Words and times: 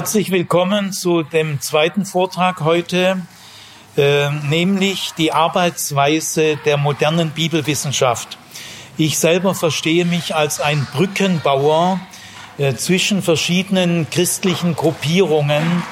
Herzlich 0.00 0.30
willkommen 0.30 0.94
zu 0.94 1.22
dem 1.22 1.60
zweiten 1.60 2.06
Vortrag 2.06 2.62
heute, 2.62 3.20
äh, 3.98 4.30
nämlich 4.48 5.10
die 5.18 5.30
Arbeitsweise 5.30 6.56
der 6.64 6.78
modernen 6.78 7.32
Bibelwissenschaft. 7.32 8.38
Ich 8.96 9.18
selber 9.18 9.54
verstehe 9.54 10.06
mich 10.06 10.34
als 10.34 10.58
ein 10.58 10.86
Brückenbauer 10.94 12.00
äh, 12.56 12.72
zwischen 12.76 13.20
verschiedenen 13.20 14.08
christlichen 14.08 14.74
Gruppierungen. 14.74 15.82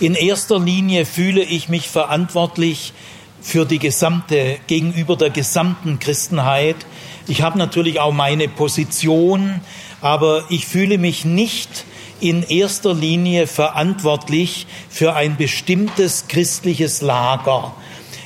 In 0.00 0.14
erster 0.16 0.58
Linie 0.58 1.06
fühle 1.06 1.44
ich 1.44 1.68
mich 1.68 1.88
verantwortlich 1.88 2.92
für 3.40 3.64
die 3.64 3.78
gesamte, 3.78 4.58
gegenüber 4.66 5.16
der 5.16 5.30
gesamten 5.30 6.00
Christenheit. 6.00 6.84
Ich 7.28 7.42
habe 7.42 7.58
natürlich 7.58 8.00
auch 8.00 8.12
meine 8.12 8.48
Position, 8.48 9.60
aber 10.00 10.44
ich 10.48 10.66
fühle 10.66 10.98
mich 10.98 11.24
nicht 11.24 11.84
in 12.20 12.42
erster 12.42 12.94
Linie 12.94 13.46
verantwortlich 13.46 14.66
für 14.90 15.14
ein 15.14 15.36
bestimmtes 15.36 16.28
christliches 16.28 17.00
Lager. 17.00 17.72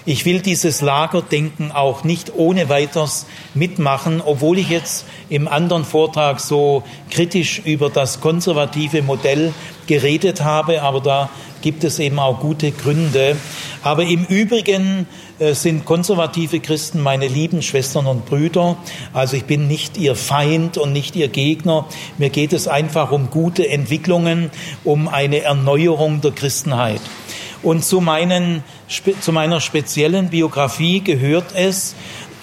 Ich 0.07 0.27
will 0.27 0.41
dieses 0.41 0.83
Lagerdenken 0.83 1.73
auch 1.73 2.05
nicht 2.05 2.33
ohne 2.37 2.69
weiteres 2.69 3.25
mitmachen, 3.55 4.21
obwohl 4.23 4.59
ich 4.59 4.69
jetzt 4.69 5.07
im 5.31 5.49
anderen 5.49 5.85
Vortrag 5.85 6.41
so 6.41 6.83
kritisch 7.11 7.63
über 7.65 7.89
das 7.89 8.21
konservative 8.21 9.01
Modell 9.01 9.55
geredet 9.87 10.43
habe, 10.43 10.83
aber 10.83 11.01
da 11.01 11.31
gibt 11.63 11.85
es 11.85 11.99
eben 11.99 12.19
auch 12.19 12.41
gute 12.41 12.73
Gründe. 12.73 13.39
Aber 13.83 14.03
im 14.03 14.27
Übrigen 14.27 15.07
äh, 15.39 15.55
sind 15.55 15.87
konservative 15.87 16.61
Christen 16.61 17.01
meine 17.01 17.27
lieben 17.27 17.63
Schwestern 17.63 18.07
und 18.07 18.27
Brüder. 18.27 18.77
Also 19.15 19.39
ich 19.39 19.45
bin 19.45 19.67
nicht 19.67 19.97
ihr 19.97 20.17
Feind 20.17 20.77
und 20.77 20.93
nicht 20.93 21.17
ihr 21.17 21.29
Gegner. 21.29 21.87
Mir 22.19 22.29
geht 22.29 22.53
es 22.53 22.69
einfach 22.69 23.11
um 23.11 23.31
gute 23.31 23.67
Entwicklungen, 23.67 24.51
um 24.85 25.09
eine 25.09 25.41
Erneuerung 25.41 26.21
der 26.21 26.33
Christenheit. 26.33 27.01
Und 27.65 27.83
zu, 27.83 28.03
meinen, 28.03 28.63
zu 29.21 29.33
meiner 29.33 29.59
speziellen 29.61 30.29
Biografie 30.29 31.01
gehört 31.01 31.55
es, 31.55 31.95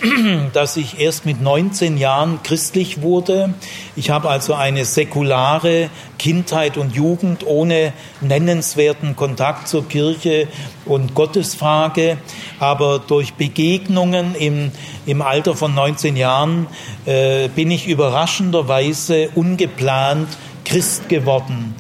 dass 0.54 0.78
ich 0.78 1.00
erst 1.00 1.28
mit 1.28 1.42
19 1.42 1.98
Jahren 1.98 2.40
christlich 2.42 3.04
wurde. 3.04 3.54
Ich 3.96 4.10
habe 4.10 4.30
also 4.32 4.56
eine 4.56 4.84
säkulare 4.84 5.92
Kindheit 6.18 6.76
und 6.78 6.96
Jugend 6.96 7.46
ohne 7.46 7.94
nennenswerten 8.20 9.16
Kontakt 9.16 9.68
zur 9.68 9.88
Kirche 9.88 10.48
und 10.86 11.14
Gottesfrage. 11.14 12.18
Aber 12.60 12.98
durch 12.98 13.36
Begegnungen 13.36 14.34
im, 14.34 14.72
im 15.06 15.22
Alter 15.22 15.56
von 15.56 15.76
19 15.76 16.16
Jahren 16.16 16.66
äh, 17.06 17.48
bin 17.50 17.70
ich 17.70 17.88
überraschenderweise 17.88 19.30
ungeplant 19.36 20.30
Christ 20.66 21.10
geworden. 21.10 21.76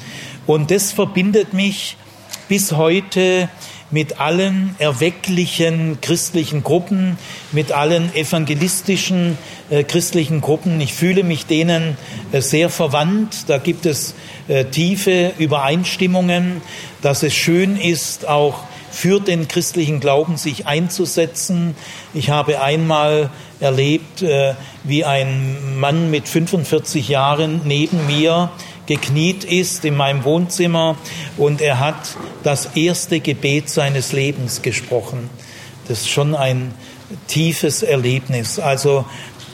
Und 0.45 0.69
das 0.69 0.91
verbindet 0.91 1.53
mich 1.53 1.97
bis 2.51 2.73
heute 2.73 3.47
mit 3.91 4.19
allen 4.19 4.75
erwecklichen 4.77 5.99
christlichen 6.01 6.63
Gruppen, 6.63 7.17
mit 7.53 7.71
allen 7.71 8.13
evangelistischen 8.13 9.37
äh, 9.69 9.85
christlichen 9.85 10.41
Gruppen. 10.41 10.81
Ich 10.81 10.93
fühle 10.93 11.23
mich 11.23 11.45
denen 11.45 11.95
äh, 12.33 12.41
sehr 12.41 12.69
verwandt. 12.69 13.47
Da 13.47 13.57
gibt 13.57 13.85
es 13.85 14.15
äh, 14.49 14.65
tiefe 14.65 15.31
Übereinstimmungen, 15.37 16.61
dass 17.01 17.23
es 17.23 17.33
schön 17.33 17.77
ist, 17.77 18.27
auch 18.27 18.65
für 18.91 19.21
den 19.21 19.47
christlichen 19.47 20.01
Glauben 20.01 20.35
sich 20.35 20.67
einzusetzen. 20.67 21.73
Ich 22.13 22.31
habe 22.31 22.61
einmal 22.61 23.29
erlebt, 23.61 24.23
äh, 24.23 24.55
wie 24.83 25.05
ein 25.05 25.79
Mann 25.79 26.11
mit 26.11 26.27
45 26.27 27.07
Jahren 27.07 27.61
neben 27.63 28.05
mir 28.07 28.51
gekniet 28.85 29.43
ist 29.43 29.85
in 29.85 29.95
meinem 29.95 30.23
Wohnzimmer 30.23 30.97
und 31.37 31.61
er 31.61 31.79
hat 31.79 32.17
das 32.43 32.75
erste 32.75 33.19
Gebet 33.19 33.69
seines 33.69 34.11
Lebens 34.11 34.61
gesprochen. 34.61 35.29
Das 35.87 36.01
ist 36.01 36.09
schon 36.09 36.35
ein 36.35 36.73
tiefes 37.27 37.83
Erlebnis. 37.83 38.59
Also 38.59 39.05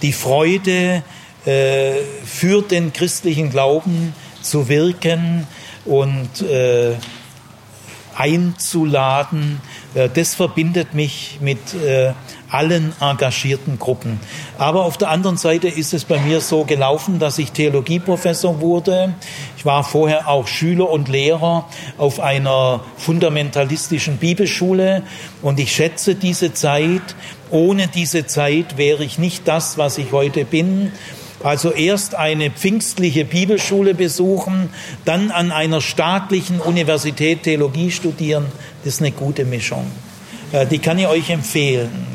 die 0.01 0.13
Freude 0.13 1.03
äh, 1.45 1.93
für 2.25 2.61
den 2.61 2.93
christlichen 2.93 3.49
Glauben 3.49 4.13
zu 4.41 4.69
wirken 4.69 5.47
und 5.85 6.41
äh, 6.41 6.95
einzuladen, 8.17 9.61
äh, 9.94 10.09
das 10.13 10.35
verbindet 10.35 10.94
mich 10.94 11.38
mit 11.39 11.59
äh, 11.75 12.13
allen 12.50 12.94
engagierten 13.00 13.78
Gruppen. 13.78 14.19
Aber 14.57 14.85
auf 14.85 14.97
der 14.97 15.09
anderen 15.09 15.38
Seite 15.38 15.67
ist 15.67 15.94
es 15.94 16.05
bei 16.05 16.19
mir 16.19 16.41
so 16.41 16.63
gelaufen, 16.63 17.19
dass 17.19 17.38
ich 17.38 17.51
Theologieprofessor 17.51 18.59
wurde. 18.59 19.13
Ich 19.57 19.66
war 19.66 19.83
vorher 19.83 20.27
auch 20.27 20.47
Schüler 20.47 20.89
und 20.89 21.09
Lehrer 21.09 21.66
auf 21.97 22.19
einer 22.19 22.81
fundamentalistischen 22.97 24.17
Bibelschule 24.17 25.03
und 25.41 25.59
ich 25.59 25.72
schätze 25.72 26.16
diese 26.16 26.53
Zeit. 26.53 27.16
Ohne 27.50 27.88
diese 27.88 28.25
Zeit 28.25 28.77
wäre 28.77 29.03
ich 29.03 29.19
nicht 29.19 29.47
das, 29.47 29.77
was 29.77 29.97
ich 29.97 30.11
heute 30.11 30.44
bin. 30.44 30.91
Also 31.43 31.71
erst 31.71 32.15
eine 32.15 32.49
pfingstliche 32.49 33.23
Bibelschule 33.23 33.93
besuchen, 33.93 34.69
dann 35.05 35.29
an 35.29 35.51
einer 35.51 35.81
staatlichen 35.81 36.59
Universität 36.59 37.43
Theologie 37.43 37.91
studieren, 37.91 38.45
das 38.83 38.95
ist 38.95 39.01
eine 39.01 39.11
gute 39.11 39.45
Mischung. 39.45 39.85
Äh, 40.51 40.65
die 40.65 40.79
kann 40.79 40.97
ich 40.97 41.07
euch 41.07 41.29
empfehlen. 41.29 42.07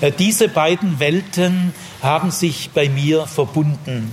Äh, 0.00 0.12
diese 0.18 0.48
beiden 0.48 1.00
Welten 1.00 1.72
haben 2.02 2.30
sich 2.30 2.70
bei 2.72 2.88
mir 2.88 3.26
verbunden. 3.26 4.12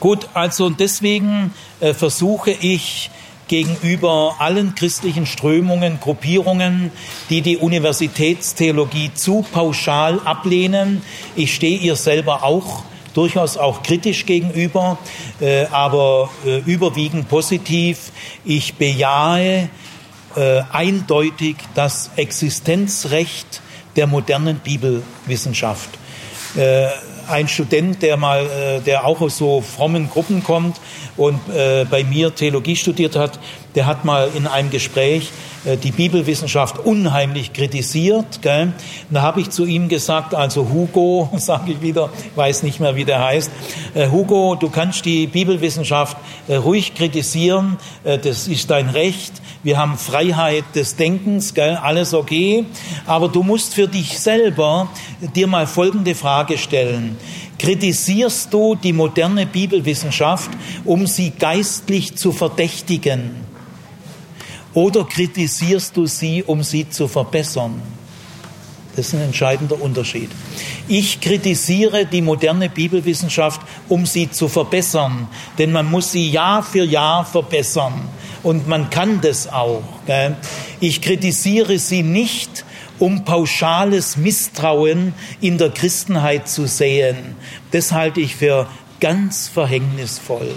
Gut, 0.00 0.28
also 0.34 0.68
deswegen 0.68 1.54
äh, 1.80 1.94
versuche 1.94 2.50
ich 2.50 3.10
gegenüber 3.48 4.36
allen 4.38 4.74
christlichen 4.74 5.26
Strömungen, 5.26 6.00
Gruppierungen, 6.00 6.90
die 7.30 7.42
die 7.42 7.56
Universitätstheologie 7.56 9.12
zu 9.14 9.44
pauschal 9.52 10.20
ablehnen. 10.24 11.02
Ich 11.36 11.54
stehe 11.54 11.78
ihr 11.78 11.96
selber 11.96 12.42
auch 12.42 12.84
durchaus 13.14 13.56
auch 13.56 13.82
kritisch 13.84 14.26
gegenüber, 14.26 14.98
aber 15.70 16.30
überwiegend 16.66 17.28
positiv. 17.28 18.10
Ich 18.44 18.74
bejahe 18.74 19.68
äh, 20.36 20.62
eindeutig 20.72 21.56
das 21.76 22.10
Existenzrecht 22.16 23.62
der 23.94 24.08
modernen 24.08 24.58
Bibelwissenschaft. 24.58 25.90
Äh, 26.56 26.88
ein 27.28 27.46
Student, 27.46 28.02
der 28.02 28.16
mal, 28.16 28.44
äh, 28.46 28.80
der 28.80 29.06
auch 29.06 29.20
aus 29.20 29.38
so 29.38 29.60
frommen 29.60 30.10
Gruppen 30.10 30.42
kommt 30.42 30.80
und 31.16 31.40
äh, 31.48 31.84
bei 31.88 32.04
mir 32.04 32.34
Theologie 32.34 32.76
studiert 32.76 33.16
hat, 33.16 33.38
der 33.74 33.86
hat 33.86 34.04
mal 34.04 34.30
in 34.34 34.46
einem 34.46 34.70
Gespräch 34.70 35.30
äh, 35.64 35.76
die 35.76 35.90
Bibelwissenschaft 35.90 36.78
unheimlich 36.78 37.52
kritisiert. 37.52 38.42
Gell? 38.42 38.72
Da 39.10 39.22
habe 39.22 39.40
ich 39.40 39.50
zu 39.50 39.64
ihm 39.64 39.88
gesagt, 39.88 40.34
also 40.34 40.68
Hugo, 40.68 41.30
sage 41.36 41.72
ich 41.72 41.80
wieder, 41.80 42.10
weiß 42.34 42.62
nicht 42.62 42.80
mehr, 42.80 42.96
wie 42.96 43.04
der 43.04 43.22
heißt, 43.22 43.50
äh, 43.94 44.08
Hugo, 44.10 44.56
du 44.56 44.70
kannst 44.70 45.04
die 45.04 45.26
Bibelwissenschaft 45.26 46.16
äh, 46.48 46.56
ruhig 46.56 46.94
kritisieren, 46.94 47.78
äh, 48.04 48.18
das 48.18 48.48
ist 48.48 48.70
dein 48.70 48.88
Recht, 48.88 49.40
wir 49.62 49.78
haben 49.78 49.96
Freiheit 49.96 50.64
des 50.74 50.96
Denkens, 50.96 51.54
gell? 51.54 51.78
alles 51.82 52.12
okay, 52.12 52.66
aber 53.06 53.28
du 53.28 53.42
musst 53.42 53.74
für 53.74 53.88
dich 53.88 54.18
selber 54.18 54.88
dir 55.34 55.46
mal 55.46 55.66
folgende 55.66 56.14
Frage 56.14 56.58
stellen. 56.58 57.16
Kritisierst 57.58 58.52
du 58.52 58.74
die 58.74 58.92
moderne 58.92 59.46
Bibelwissenschaft, 59.46 60.50
um 60.84 61.06
sie 61.06 61.30
geistlich 61.30 62.16
zu 62.16 62.32
verdächtigen? 62.32 63.36
Oder 64.74 65.04
kritisierst 65.04 65.96
du 65.96 66.06
sie, 66.06 66.42
um 66.42 66.62
sie 66.62 66.88
zu 66.88 67.06
verbessern? 67.06 67.80
Das 68.96 69.08
ist 69.08 69.14
ein 69.14 69.22
entscheidender 69.22 69.80
Unterschied. 69.80 70.30
Ich 70.86 71.20
kritisiere 71.20 72.06
die 72.06 72.22
moderne 72.22 72.68
Bibelwissenschaft, 72.68 73.60
um 73.88 74.06
sie 74.06 74.30
zu 74.30 74.48
verbessern, 74.48 75.28
denn 75.58 75.72
man 75.72 75.90
muss 75.90 76.12
sie 76.12 76.30
Jahr 76.30 76.62
für 76.62 76.84
Jahr 76.84 77.24
verbessern 77.24 78.08
und 78.42 78.68
man 78.68 78.90
kann 78.90 79.20
das 79.20 79.48
auch. 79.48 79.82
Ich 80.80 81.00
kritisiere 81.00 81.78
sie 81.78 82.02
nicht, 82.02 82.64
um 83.04 83.22
pauschales 83.26 84.16
Misstrauen 84.16 85.12
in 85.42 85.58
der 85.58 85.68
Christenheit 85.68 86.48
zu 86.48 86.66
sehen. 86.66 87.36
Das 87.70 87.92
halte 87.92 88.22
ich 88.22 88.34
für 88.34 88.66
ganz 88.98 89.46
verhängnisvoll. 89.46 90.54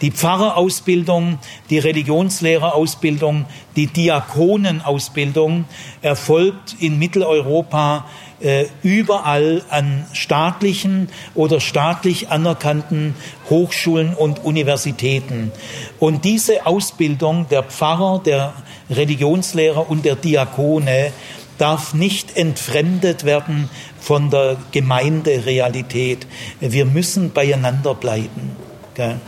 Die 0.00 0.10
Pfarrerausbildung, 0.10 1.38
die 1.68 1.78
Religionslehrerausbildung, 1.78 3.44
die 3.76 3.86
Diakonenausbildung 3.86 5.66
erfolgt 6.00 6.76
in 6.80 6.98
Mitteleuropa 6.98 8.06
äh, 8.40 8.64
überall 8.82 9.62
an 9.68 10.06
staatlichen 10.14 11.10
oder 11.34 11.60
staatlich 11.60 12.30
anerkannten 12.30 13.14
Hochschulen 13.50 14.14
und 14.14 14.42
Universitäten. 14.42 15.52
Und 15.98 16.24
diese 16.24 16.64
Ausbildung 16.64 17.46
der 17.50 17.62
Pfarrer, 17.62 18.22
der 18.24 18.54
Religionslehrer 18.90 19.90
und 19.90 20.04
der 20.04 20.16
Diakone 20.16 21.12
darf 21.58 21.94
nicht 21.94 22.36
entfremdet 22.36 23.24
werden 23.24 23.68
von 24.00 24.30
der 24.30 24.56
Gemeinderealität. 24.72 26.26
Wir 26.60 26.84
müssen 26.84 27.32
beieinander 27.32 27.94
bleiben. 27.94 28.56
Gell? 28.94 29.20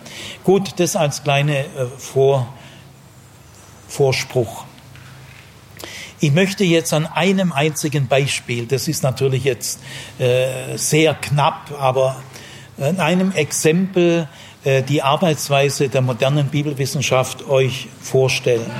Gut, 0.44 0.74
das 0.78 0.96
als 0.96 1.22
kleine 1.22 1.58
äh, 1.58 1.86
Vor, 1.98 2.52
Vorspruch. 3.88 4.64
Ich 6.22 6.32
möchte 6.32 6.64
jetzt 6.64 6.92
an 6.92 7.06
einem 7.06 7.52
einzigen 7.52 8.06
Beispiel, 8.06 8.66
das 8.66 8.88
ist 8.88 9.02
natürlich 9.02 9.44
jetzt 9.44 9.80
äh, 10.18 10.76
sehr 10.76 11.14
knapp, 11.14 11.72
aber 11.78 12.22
an 12.78 13.00
einem 13.00 13.32
Exempel 13.32 14.28
äh, 14.64 14.82
die 14.82 15.02
Arbeitsweise 15.02 15.88
der 15.88 16.02
modernen 16.02 16.48
Bibelwissenschaft 16.48 17.48
euch 17.48 17.88
vorstellen. 18.02 18.70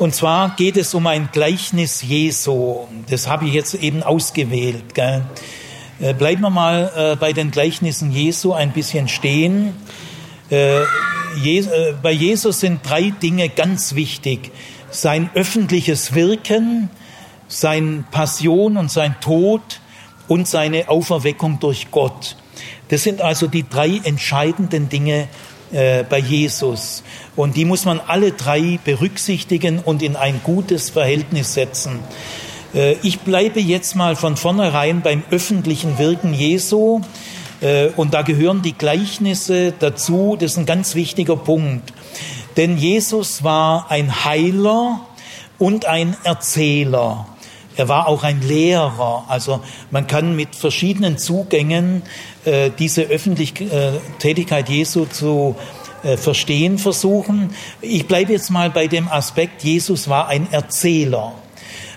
Und 0.00 0.14
zwar 0.14 0.56
geht 0.56 0.78
es 0.78 0.94
um 0.94 1.06
ein 1.06 1.28
Gleichnis 1.30 2.00
Jesu. 2.00 2.86
Das 3.10 3.28
habe 3.28 3.46
ich 3.46 3.52
jetzt 3.52 3.74
eben 3.74 4.02
ausgewählt. 4.02 4.94
Gell? 4.94 5.20
Äh, 6.00 6.14
bleiben 6.14 6.40
wir 6.40 6.48
mal 6.48 6.90
äh, 6.96 7.16
bei 7.16 7.34
den 7.34 7.50
Gleichnissen 7.50 8.10
Jesu 8.10 8.54
ein 8.54 8.72
bisschen 8.72 9.08
stehen. 9.08 9.74
Äh, 10.48 10.80
bei 12.02 12.12
Jesus 12.12 12.60
sind 12.60 12.80
drei 12.82 13.10
Dinge 13.10 13.50
ganz 13.50 13.94
wichtig. 13.94 14.52
Sein 14.90 15.28
öffentliches 15.34 16.14
Wirken, 16.14 16.88
sein 17.48 18.06
Passion 18.10 18.78
und 18.78 18.90
sein 18.90 19.16
Tod 19.20 19.82
und 20.28 20.48
seine 20.48 20.88
Auferweckung 20.88 21.60
durch 21.60 21.90
Gott. 21.90 22.36
Das 22.88 23.02
sind 23.02 23.20
also 23.20 23.48
die 23.48 23.68
drei 23.68 24.00
entscheidenden 24.02 24.88
Dinge 24.88 25.28
bei 25.70 26.18
Jesus. 26.18 27.04
Und 27.40 27.56
die 27.56 27.64
muss 27.64 27.86
man 27.86 28.00
alle 28.06 28.32
drei 28.32 28.78
berücksichtigen 28.84 29.78
und 29.78 30.02
in 30.02 30.14
ein 30.14 30.42
gutes 30.44 30.90
Verhältnis 30.90 31.54
setzen. 31.54 32.00
Äh, 32.74 32.96
ich 33.02 33.20
bleibe 33.20 33.60
jetzt 33.60 33.96
mal 33.96 34.14
von 34.14 34.36
vornherein 34.36 35.00
beim 35.00 35.22
öffentlichen 35.30 35.98
Wirken 35.98 36.34
Jesu. 36.34 37.00
Äh, 37.62 37.86
und 37.96 38.12
da 38.12 38.20
gehören 38.20 38.60
die 38.60 38.74
Gleichnisse 38.74 39.72
dazu. 39.72 40.36
Das 40.38 40.52
ist 40.52 40.58
ein 40.58 40.66
ganz 40.66 40.94
wichtiger 40.94 41.36
Punkt. 41.36 41.94
Denn 42.58 42.76
Jesus 42.76 43.42
war 43.42 43.90
ein 43.90 44.26
Heiler 44.26 45.00
und 45.58 45.86
ein 45.86 46.18
Erzähler. 46.24 47.26
Er 47.74 47.88
war 47.88 48.06
auch 48.08 48.22
ein 48.22 48.42
Lehrer. 48.42 49.24
Also 49.28 49.60
man 49.90 50.06
kann 50.06 50.36
mit 50.36 50.54
verschiedenen 50.56 51.16
Zugängen 51.16 52.02
äh, 52.44 52.70
diese 52.78 53.04
öffentliche 53.04 53.64
äh, 53.64 53.92
Tätigkeit 54.18 54.68
Jesu 54.68 55.06
zu 55.06 55.56
äh, 56.02 56.16
verstehen 56.16 56.78
versuchen. 56.78 57.54
Ich 57.80 58.06
bleibe 58.06 58.32
jetzt 58.32 58.50
mal 58.50 58.70
bei 58.70 58.86
dem 58.86 59.08
Aspekt, 59.08 59.62
Jesus 59.62 60.08
war 60.08 60.28
ein 60.28 60.50
Erzähler. 60.50 61.34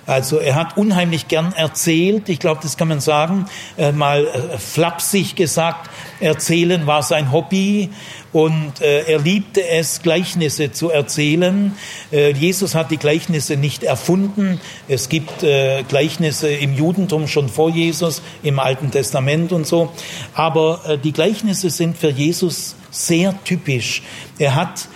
Also 0.05 0.37
er 0.37 0.55
hat 0.55 0.75
unheimlich 0.75 1.29
gern 1.29 1.53
erzählt, 1.53 2.27
ich 2.27 2.39
glaube, 2.39 2.59
das 2.61 2.75
kann 2.75 2.89
man 2.89 2.99
sagen, 2.99 3.45
äh, 3.77 3.93
mal 3.93 4.25
äh, 4.25 4.57
flapsig 4.57 5.35
gesagt, 5.37 5.89
erzählen 6.19 6.85
war 6.85 7.03
sein 7.03 7.31
Hobby 7.31 7.89
und 8.33 8.81
äh, 8.81 9.03
er 9.03 9.19
liebte 9.19 9.65
es, 9.65 10.01
Gleichnisse 10.01 10.73
zu 10.73 10.89
erzählen. 10.89 11.73
Äh, 12.11 12.31
Jesus 12.33 12.75
hat 12.75 12.91
die 12.91 12.97
Gleichnisse 12.97 13.55
nicht 13.55 13.83
erfunden. 13.83 14.59
Es 14.89 15.07
gibt 15.07 15.41
äh, 15.43 15.83
Gleichnisse 15.83 16.49
im 16.49 16.73
Judentum 16.75 17.29
schon 17.29 17.47
vor 17.47 17.69
Jesus, 17.69 18.21
im 18.41 18.59
Alten 18.59 18.91
Testament 18.91 19.53
und 19.53 19.65
so. 19.65 19.89
Aber 20.33 20.97
die 21.01 21.13
Gleichnisse 21.13 21.69
sind 21.69 21.97
für 21.97 22.09
Jesus 22.09 22.75
sehr 22.93 23.35
typisch. 23.43 24.03
Er 24.39 24.55
hat 24.55 24.87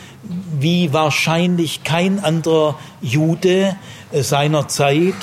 wie 0.60 0.94
wahrscheinlich 0.94 1.84
kein 1.84 2.20
anderer 2.20 2.78
Jude 3.02 3.76
äh, 4.12 4.22
seiner 4.22 4.68
Zeit 4.68 5.16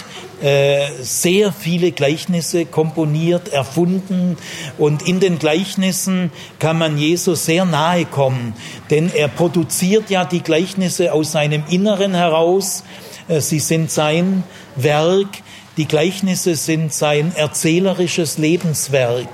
äh, 0.42 0.88
sehr 1.00 1.52
viele 1.52 1.92
Gleichnisse 1.92 2.66
komponiert, 2.66 3.48
erfunden 3.48 4.36
und 4.78 5.06
in 5.06 5.20
den 5.20 5.38
Gleichnissen 5.38 6.32
kann 6.58 6.78
man 6.78 6.98
Jesus 6.98 7.44
sehr 7.44 7.64
nahe 7.64 8.04
kommen, 8.04 8.54
denn 8.90 9.10
er 9.14 9.28
produziert 9.28 10.10
ja 10.10 10.24
die 10.24 10.42
Gleichnisse 10.42 11.12
aus 11.12 11.32
seinem 11.32 11.64
Inneren 11.68 12.14
heraus, 12.14 12.84
äh, 13.28 13.40
sie 13.40 13.60
sind 13.60 13.90
sein 13.90 14.42
Werk, 14.76 15.28
die 15.76 15.86
Gleichnisse 15.86 16.54
sind 16.54 16.92
sein 16.92 17.32
erzählerisches 17.34 18.38
Lebenswerk. 18.38 19.28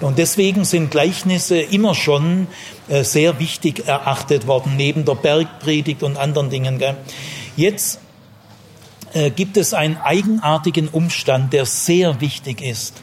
Und 0.00 0.18
deswegen 0.18 0.64
sind 0.64 0.90
Gleichnisse 0.90 1.60
immer 1.60 1.94
schon 1.94 2.46
sehr 2.88 3.38
wichtig 3.38 3.86
erachtet 3.86 4.46
worden, 4.46 4.74
neben 4.76 5.04
der 5.04 5.14
Bergpredigt 5.14 6.02
und 6.02 6.16
anderen 6.16 6.48
Dingen. 6.48 6.82
Jetzt 7.56 8.00
äh, 9.12 9.30
gibt 9.30 9.56
es 9.56 9.74
einen 9.74 9.96
eigenartigen 9.96 10.88
Umstand, 10.88 11.52
der 11.52 11.66
sehr 11.66 12.20
wichtig 12.20 12.62
ist. 12.62 13.02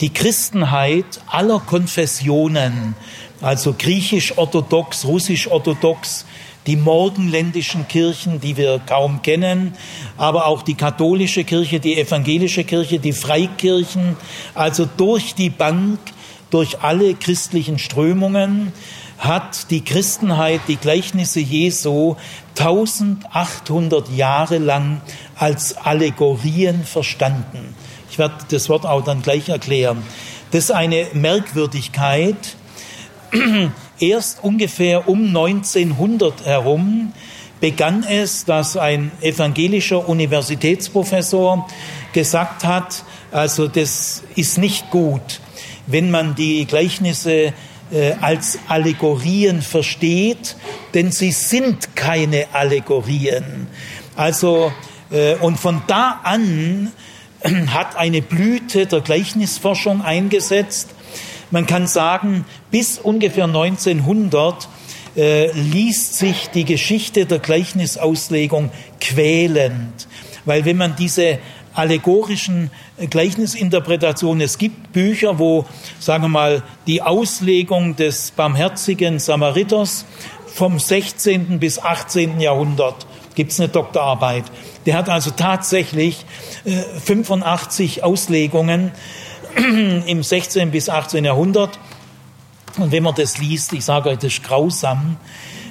Die 0.00 0.12
Christenheit 0.12 1.20
aller 1.28 1.60
Konfessionen, 1.60 2.94
also 3.40 3.74
griechisch-orthodox, 3.78 5.04
russisch-orthodox, 5.04 6.24
die 6.66 6.76
morgenländischen 6.76 7.86
Kirchen, 7.86 8.40
die 8.40 8.56
wir 8.56 8.80
kaum 8.84 9.22
kennen, 9.22 9.74
aber 10.16 10.46
auch 10.46 10.62
die 10.62 10.74
katholische 10.74 11.44
Kirche, 11.44 11.78
die 11.80 11.98
evangelische 11.98 12.64
Kirche, 12.64 12.98
die 12.98 13.12
Freikirchen, 13.12 14.16
also 14.54 14.88
durch 14.96 15.34
die 15.34 15.50
Bank, 15.50 15.98
durch 16.50 16.80
alle 16.80 17.14
christlichen 17.14 17.78
Strömungen 17.78 18.72
hat 19.18 19.70
die 19.70 19.84
Christenheit 19.84 20.60
die 20.68 20.76
Gleichnisse 20.76 21.40
Jesu 21.40 22.16
1800 22.58 24.10
Jahre 24.10 24.58
lang 24.58 25.00
als 25.36 25.76
Allegorien 25.76 26.84
verstanden. 26.84 27.74
Ich 28.10 28.18
werde 28.18 28.36
das 28.50 28.68
Wort 28.68 28.86
auch 28.86 29.02
dann 29.02 29.22
gleich 29.22 29.48
erklären. 29.48 30.02
Das 30.50 30.64
ist 30.64 30.70
eine 30.70 31.08
Merkwürdigkeit. 31.12 32.56
Erst 34.00 34.42
ungefähr 34.42 35.08
um 35.08 35.26
1900 35.26 36.46
herum 36.46 37.12
begann 37.60 38.04
es, 38.08 38.44
dass 38.44 38.76
ein 38.76 39.10
evangelischer 39.20 40.08
Universitätsprofessor 40.08 41.66
gesagt 42.12 42.64
hat, 42.64 43.04
also 43.32 43.66
das 43.68 44.22
ist 44.36 44.58
nicht 44.58 44.90
gut, 44.90 45.40
wenn 45.88 46.10
man 46.10 46.34
die 46.34 46.66
Gleichnisse 46.66 47.52
äh, 47.90 48.12
als 48.20 48.58
Allegorien 48.68 49.62
versteht, 49.62 50.56
denn 50.94 51.10
sie 51.10 51.32
sind 51.32 51.96
keine 51.96 52.46
Allegorien. 52.52 53.66
Also, 54.14 54.72
äh, 55.10 55.34
und 55.36 55.58
von 55.58 55.82
da 55.86 56.20
an 56.22 56.92
hat 57.68 57.96
eine 57.96 58.22
Blüte 58.22 58.86
der 58.86 59.00
Gleichnisforschung 59.00 60.02
eingesetzt. 60.02 60.90
Man 61.50 61.66
kann 61.66 61.86
sagen, 61.86 62.44
bis 62.70 62.98
ungefähr 62.98 63.44
1900 63.44 64.68
äh, 65.16 65.50
liest 65.52 66.14
sich 66.18 66.50
die 66.50 66.66
Geschichte 66.66 67.24
der 67.24 67.38
Gleichnisauslegung 67.38 68.70
quälend, 69.00 70.06
weil 70.44 70.66
wenn 70.66 70.76
man 70.76 70.94
diese 70.96 71.38
allegorischen 71.78 72.70
Gleichnisinterpretationen. 73.08 74.40
Es 74.40 74.58
gibt 74.58 74.92
Bücher, 74.92 75.38
wo, 75.38 75.64
sagen 76.00 76.24
wir 76.24 76.28
mal, 76.28 76.62
die 76.86 77.02
Auslegung 77.02 77.94
des 77.96 78.32
barmherzigen 78.32 79.18
Samariters 79.18 80.04
vom 80.46 80.78
16. 80.78 81.60
bis 81.60 81.78
18. 81.78 82.40
Jahrhundert 82.40 83.06
gibt 83.36 83.52
es 83.52 83.60
eine 83.60 83.68
Doktorarbeit. 83.68 84.44
Der 84.86 84.96
hat 84.96 85.08
also 85.08 85.30
tatsächlich 85.30 86.24
äh, 86.64 86.82
85 87.04 88.02
Auslegungen 88.02 88.90
im 90.06 90.22
16. 90.22 90.72
bis 90.72 90.88
18. 90.88 91.24
Jahrhundert. 91.24 91.78
Und 92.76 92.90
wenn 92.90 93.04
man 93.04 93.14
das 93.14 93.38
liest, 93.38 93.72
ich 93.72 93.84
sage 93.84 94.10
euch, 94.10 94.18
das 94.18 94.32
ist 94.32 94.42
grausam, 94.42 95.16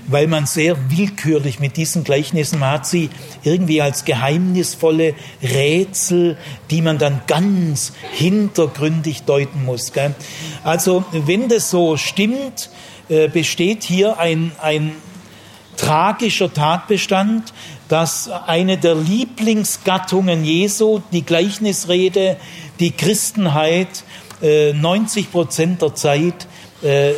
weil 0.08 0.28
man 0.28 0.46
sehr 0.46 0.90
willkürlich 0.90 1.60
mit 1.60 1.78
diesen 1.78 2.04
Gleichnissen, 2.04 2.60
man 2.60 2.72
hat 2.72 2.88
sie 2.88 3.10
irgendwie 3.44 3.82
als 3.82 4.06
geheimnisvolle 4.06 5.14
Rätsel, 5.44 6.38
die 6.72 6.82
man 6.82 6.98
dann 6.98 7.22
ganz 7.28 7.94
hintergründig 8.14 9.24
deuten 9.24 9.66
muss. 9.66 9.94
Gell? 9.94 10.16
Also 10.64 11.04
wenn 11.12 11.50
das 11.50 11.70
so 11.70 11.98
stimmt, 11.98 12.70
äh, 13.10 13.28
besteht 13.28 13.84
hier 13.84 14.18
ein, 14.18 14.52
ein 14.62 14.94
tragischer 15.76 16.54
Tatbestand, 16.54 17.54
dass 17.88 18.30
eine 18.30 18.78
der 18.78 18.96
Lieblingsgattungen 18.96 20.44
Jesu, 20.44 21.02
die 21.12 21.24
Gleichnisrede, 21.24 22.38
die 22.80 22.92
Christenheit, 22.92 24.04
90 24.42 25.26
äh, 25.26 25.28
Prozent 25.30 25.82
der 25.82 25.96
Zeit 25.96 26.48
äh, 26.84 27.14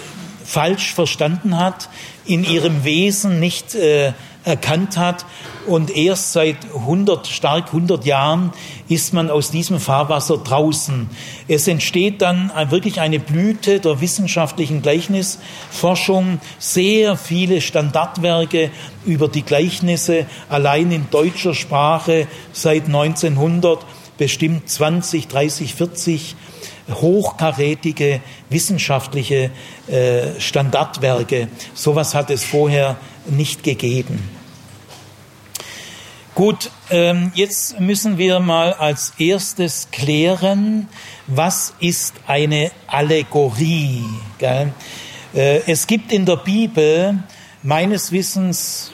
falsch 0.46 0.94
verstanden 0.94 1.58
hat 1.58 1.90
in 2.30 2.44
ihrem 2.44 2.84
Wesen 2.84 3.40
nicht 3.40 3.74
äh, 3.74 4.14
erkannt 4.44 4.98
hat. 4.98 5.26
Und 5.66 5.96
erst 5.96 6.32
seit 6.34 6.58
100, 6.74 7.28
stark 7.28 7.68
100 7.68 8.06
Jahren 8.06 8.52
ist 8.88 9.14
man 9.14 9.30
aus 9.30 9.52
diesem 9.52 9.80
Fahrwasser 9.80 10.38
draußen. 10.38 11.10
Es 11.48 11.68
entsteht 11.68 12.22
dann 12.22 12.52
wirklich 12.70 13.02
eine 13.02 13.20
Blüte 13.20 13.80
der 13.80 14.00
wissenschaftlichen 14.00 14.82
Gleichnisforschung. 14.82 16.40
Sehr 16.60 17.18
viele 17.18 17.62
Standardwerke 17.62 18.70
über 19.06 19.28
die 19.28 19.44
Gleichnisse, 19.44 20.28
allein 20.50 20.92
in 20.92 21.10
deutscher 21.10 21.56
Sprache 21.56 22.28
seit 22.54 22.86
1900 22.86 23.86
bestimmt 24.18 24.70
20, 24.70 25.28
30, 25.28 25.74
40 25.74 26.36
hochkarätige 26.90 28.22
wissenschaftliche 28.50 29.52
äh, 29.88 30.40
Standardwerke. 30.40 31.50
Sowas 31.74 32.16
hat 32.16 32.30
es 32.30 32.44
vorher 32.44 32.98
nicht 33.26 33.64
gegeben. 33.64 34.30
Gut, 36.36 36.72
ähm, 36.90 37.32
jetzt 37.36 37.80
müssen 37.80 38.18
wir 38.18 38.40
mal 38.40 38.72
als 38.74 39.14
erstes 39.18 39.90
klären, 39.92 40.88
was 41.28 41.74
ist 41.80 42.14
eine 42.28 42.72
Allegorie? 42.88 44.06
Gell? 44.38 44.72
Äh, 45.34 45.62
es 45.68 45.86
gibt 45.86 46.14
in 46.14 46.26
der 46.26 46.38
Bibel 46.38 47.20
meines 47.62 48.12
Wissens 48.12 48.94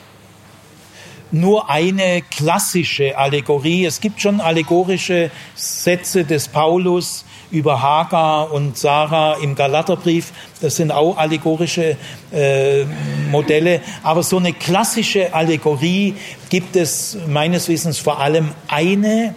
nur 1.32 1.70
eine 1.70 2.22
klassische 2.22 3.18
Allegorie. 3.18 3.86
Es 3.86 4.00
gibt 4.00 4.22
schon 4.22 4.42
allegorische 4.42 5.30
Sätze 5.54 6.24
des 6.24 6.48
Paulus 6.48 7.25
über 7.52 7.82
Hagar 7.82 8.52
und 8.52 8.78
Sarah 8.78 9.38
im 9.42 9.56
Galaterbrief. 9.56 10.32
Das 10.62 10.76
sind 10.76 10.92
auch 10.92 11.18
allegorische 11.18 11.98
äh, 12.32 12.86
Modelle. 13.30 13.82
Aber 14.04 14.24
so 14.24 14.38
eine 14.38 14.54
klassische 14.54 15.34
Allegorie 15.34 16.16
gibt 16.50 16.76
es 16.76 17.18
meines 17.28 17.68
Wissens 17.68 17.98
vor 17.98 18.20
allem 18.20 18.52
eine 18.68 19.36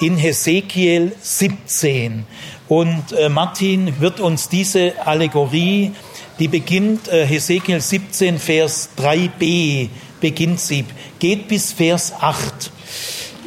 in 0.00 0.16
Hesekiel 0.16 1.12
17. 1.20 2.24
Und 2.68 3.12
äh, 3.12 3.28
Martin 3.28 4.00
wird 4.00 4.20
uns 4.20 4.48
diese 4.48 4.94
Allegorie, 5.06 5.92
die 6.38 6.48
beginnt 6.48 7.08
äh, 7.08 7.26
Hesekiel 7.26 7.80
17, 7.80 8.38
Vers 8.38 8.90
3b, 8.98 9.88
beginnt 10.20 10.60
sie, 10.60 10.84
geht 11.18 11.48
bis 11.48 11.72
Vers 11.72 12.12
8. 12.20 12.70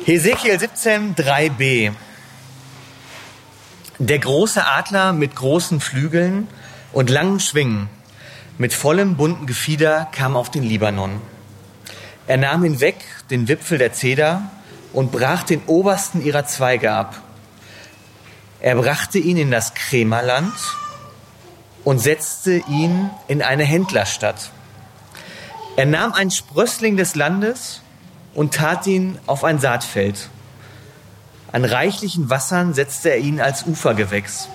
Hesekiel 0.06 0.60
17, 0.60 1.16
3b. 1.16 1.92
Der 4.02 4.20
große 4.20 4.66
Adler 4.66 5.12
mit 5.12 5.36
großen 5.36 5.82
Flügeln 5.82 6.48
und 6.94 7.10
langen 7.10 7.42
Schwingen, 7.42 7.90
mit 8.58 8.74
vollem 8.74 9.18
bunten 9.18 9.46
Gefieder 9.46 10.08
kam 10.14 10.38
auf 10.38 10.50
den 10.50 10.64
Libanon. 10.64 11.22
Er 12.26 12.38
nahm 12.38 12.64
hinweg 12.64 12.96
den 13.30 13.50
Wipfel 13.50 13.78
der 13.78 13.92
Zeder 13.92 14.44
und 14.94 15.12
brach 15.12 15.44
den 15.44 15.62
obersten 15.66 16.24
ihrer 16.24 16.46
Zweige 16.46 16.94
ab. 16.94 17.22
Er 18.62 18.76
brachte 18.76 19.20
ihn 19.20 19.36
in 19.36 19.52
das 19.52 19.74
Krämerland 19.74 20.54
und 21.84 22.00
setzte 22.00 22.54
ihn 22.70 23.10
in 23.28 23.42
eine 23.42 23.66
Händlerstadt. 23.66 24.52
Er 25.76 25.86
nahm 25.86 26.14
ein 26.14 26.32
Sprössling 26.32 26.96
des 26.96 27.16
Landes 27.16 27.82
und 28.34 28.54
tat 28.54 28.88
ihn 28.88 29.20
auf 29.26 29.44
ein 29.44 29.60
Saatfeld. 29.60 30.30
An 31.52 31.66
reichlichen 31.66 32.30
Wassern 32.30 32.74
setzte 32.74 33.10
er 33.10 33.18
ihn 33.18 33.42
als 33.42 33.66
Ufergewächs. 33.66 34.50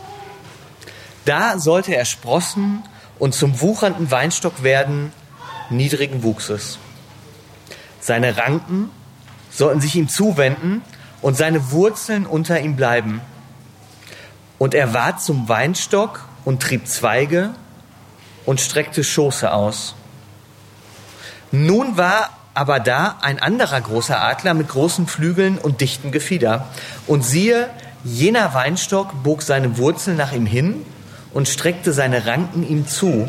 Da 1.24 1.58
sollte 1.58 1.96
er 1.96 2.04
sprossen 2.04 2.82
und 3.18 3.34
zum 3.34 3.60
wuchernden 3.60 4.10
Weinstock 4.10 4.62
werden, 4.62 5.12
niedrigen 5.70 6.22
Wuchses. 6.22 6.78
Seine 8.00 8.36
Ranken 8.36 8.90
sollten 9.50 9.80
sich 9.80 9.96
ihm 9.96 10.08
zuwenden 10.08 10.82
und 11.22 11.36
seine 11.36 11.70
Wurzeln 11.70 12.26
unter 12.26 12.60
ihm 12.60 12.76
bleiben. 12.76 13.20
Und 14.58 14.74
er 14.74 14.92
ward 14.92 15.22
zum 15.22 15.48
Weinstock 15.48 16.24
und 16.44 16.62
trieb 16.62 16.86
Zweige 16.86 17.54
und 18.44 18.60
streckte 18.60 19.02
Schoße 19.02 19.52
aus. 19.52 19.94
Nun 21.50 21.96
war 21.96 22.30
aber 22.54 22.78
da 22.80 23.16
ein 23.20 23.40
anderer 23.40 23.80
großer 23.80 24.20
Adler 24.20 24.54
mit 24.54 24.68
großen 24.68 25.06
Flügeln 25.06 25.58
und 25.58 25.80
dichtem 25.80 26.12
Gefieder. 26.12 26.68
Und 27.06 27.24
siehe, 27.24 27.68
jener 28.04 28.54
Weinstock 28.54 29.22
bog 29.22 29.42
seine 29.42 29.76
Wurzeln 29.76 30.16
nach 30.16 30.32
ihm 30.32 30.46
hin 30.46 30.86
und 31.32 31.48
streckte 31.48 31.92
seine 31.92 32.26
Ranken 32.26 32.66
ihm 32.66 32.86
zu, 32.86 33.28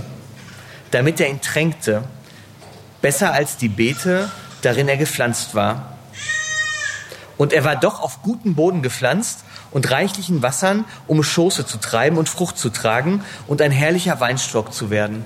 damit 0.91 1.19
er 1.19 1.29
ihn 1.29 1.41
tränkte, 1.41 2.03
besser 3.01 3.33
als 3.33 3.57
die 3.57 3.67
Beete, 3.69 4.29
darin 4.61 4.87
er 4.87 4.97
gepflanzt 4.97 5.55
war. 5.55 5.97
Und 7.37 7.51
er 7.51 7.63
war 7.63 7.75
doch 7.75 8.01
auf 8.01 8.21
guten 8.21 8.55
Boden 8.55 8.81
gepflanzt 8.81 9.43
und 9.71 9.91
reichlichen 9.91 10.41
Wassern, 10.41 10.85
um 11.07 11.21
Schoße 11.21 11.65
zu 11.65 11.77
treiben 11.77 12.17
und 12.17 12.29
Frucht 12.29 12.57
zu 12.57 12.69
tragen 12.69 13.23
und 13.47 13.61
ein 13.61 13.71
herrlicher 13.71 14.19
Weinstock 14.19 14.73
zu 14.73 14.89
werden. 14.89 15.25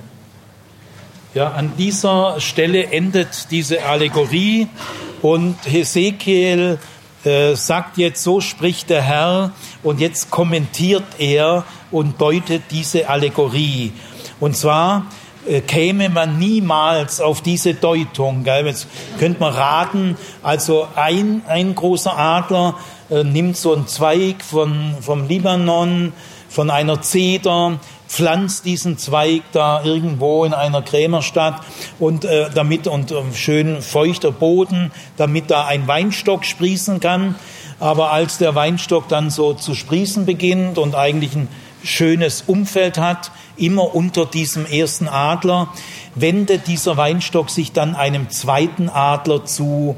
Ja, 1.36 1.52
an 1.52 1.74
dieser 1.78 2.42
Stelle 2.42 2.88
endet 2.92 3.52
diese 3.52 3.84
Allegorie 3.84 4.68
und 5.22 5.58
Hesekiel 5.64 6.80
äh, 7.24 7.54
sagt 7.54 8.00
jetzt, 8.00 8.24
so 8.24 8.42
spricht 8.42 8.90
der 8.90 9.04
Herr 9.04 9.52
und 9.84 10.00
jetzt 10.00 10.32
kommentiert 10.32 11.04
er 11.20 11.66
und 11.92 12.20
deutet 12.20 12.64
diese 12.72 13.08
Allegorie. 13.08 13.94
Und 14.40 14.58
zwar 14.58 15.06
äh, 15.48 15.62
käme 15.62 16.10
man 16.10 16.40
niemals 16.40 17.22
auf 17.22 17.42
diese 17.42 17.76
Deutung. 17.76 18.44
Gell? 18.44 18.66
Jetzt 18.66 18.88
könnte 19.20 19.40
man 19.40 19.54
raten, 19.54 20.18
also 20.42 20.88
ein, 20.96 21.44
ein 21.48 21.76
großer 21.76 22.18
Adler 22.18 22.74
äh, 23.12 23.24
nimmt 23.24 23.56
so 23.56 23.76
einen 23.76 23.86
Zweig 23.86 24.44
von, 24.44 24.96
vom 25.00 25.28
Libanon, 25.28 26.12
von 26.50 26.72
einer 26.72 27.04
Zeder, 27.04 27.80
pflanzt 28.10 28.66
diesen 28.66 28.98
Zweig 28.98 29.44
da 29.52 29.84
irgendwo 29.84 30.44
in 30.44 30.54
einer 30.54 30.82
Krämerstadt 30.82 31.62
und 32.00 32.26
äh, 32.26 32.50
damit 32.54 32.88
und 32.88 33.12
äh, 33.12 33.16
schön 33.34 33.82
feuchter 33.82 34.32
Boden, 34.32 34.92
damit 35.16 35.52
da 35.52 35.66
ein 35.68 35.88
Weinstock 35.88 36.44
sprießen 36.44 37.00
kann. 37.00 37.36
Aber 37.80 38.12
als 38.12 38.40
der 38.40 38.56
Weinstock 38.56 39.08
dann 39.08 39.30
so 39.30 39.54
zu 39.54 39.76
sprießen 39.76 40.26
beginnt 40.26 40.78
und 40.78 40.96
eigentlich 40.96 41.36
ein 41.36 41.48
schönes 41.84 42.44
Umfeld 42.46 42.98
hat, 42.98 43.32
immer 43.56 43.96
unter 43.96 44.26
diesem 44.26 44.66
ersten 44.66 45.08
Adler, 45.08 45.72
wendet 46.16 46.68
dieser 46.68 46.98
Weinstock 46.98 47.50
sich 47.50 47.72
dann 47.72 47.96
einem 47.96 48.30
zweiten 48.32 48.90
Adler 48.90 49.46
zu. 49.46 49.96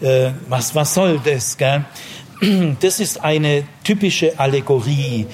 Äh, 0.00 0.32
was, 0.48 0.74
was 0.74 0.92
soll 0.92 1.20
das? 1.24 1.56
Gell? 1.56 1.86
Das 2.80 3.00
ist 3.00 3.24
eine 3.24 3.64
typische 3.82 4.38
Allegorie 4.38 5.26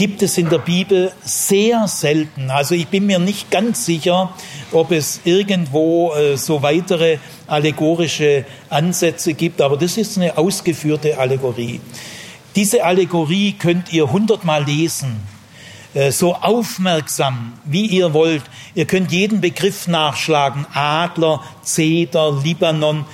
gibt 0.00 0.22
es 0.22 0.38
in 0.38 0.48
der 0.48 0.60
Bibel 0.60 1.12
sehr 1.26 1.86
selten. 1.86 2.50
Also 2.50 2.74
ich 2.74 2.88
bin 2.88 3.04
mir 3.04 3.18
nicht 3.18 3.50
ganz 3.50 3.84
sicher, 3.84 4.32
ob 4.72 4.92
es 4.92 5.20
irgendwo 5.24 6.14
äh, 6.14 6.38
so 6.38 6.62
weitere 6.62 7.18
allegorische 7.46 8.46
Ansätze 8.70 9.34
gibt, 9.34 9.60
aber 9.60 9.76
das 9.76 9.98
ist 9.98 10.16
eine 10.16 10.38
ausgeführte 10.38 11.18
Allegorie. 11.18 11.82
Diese 12.56 12.82
Allegorie 12.82 13.52
könnt 13.52 13.92
ihr 13.92 14.10
hundertmal 14.10 14.64
lesen, 14.64 15.20
äh, 15.92 16.10
so 16.12 16.34
aufmerksam, 16.34 17.52
wie 17.66 17.84
ihr 17.84 18.14
wollt. 18.14 18.44
Ihr 18.74 18.86
könnt 18.86 19.12
jeden 19.12 19.42
Begriff 19.42 19.86
nachschlagen, 19.86 20.64
Adler, 20.72 21.42
Zeder, 21.60 22.40
Libanon. 22.42 23.04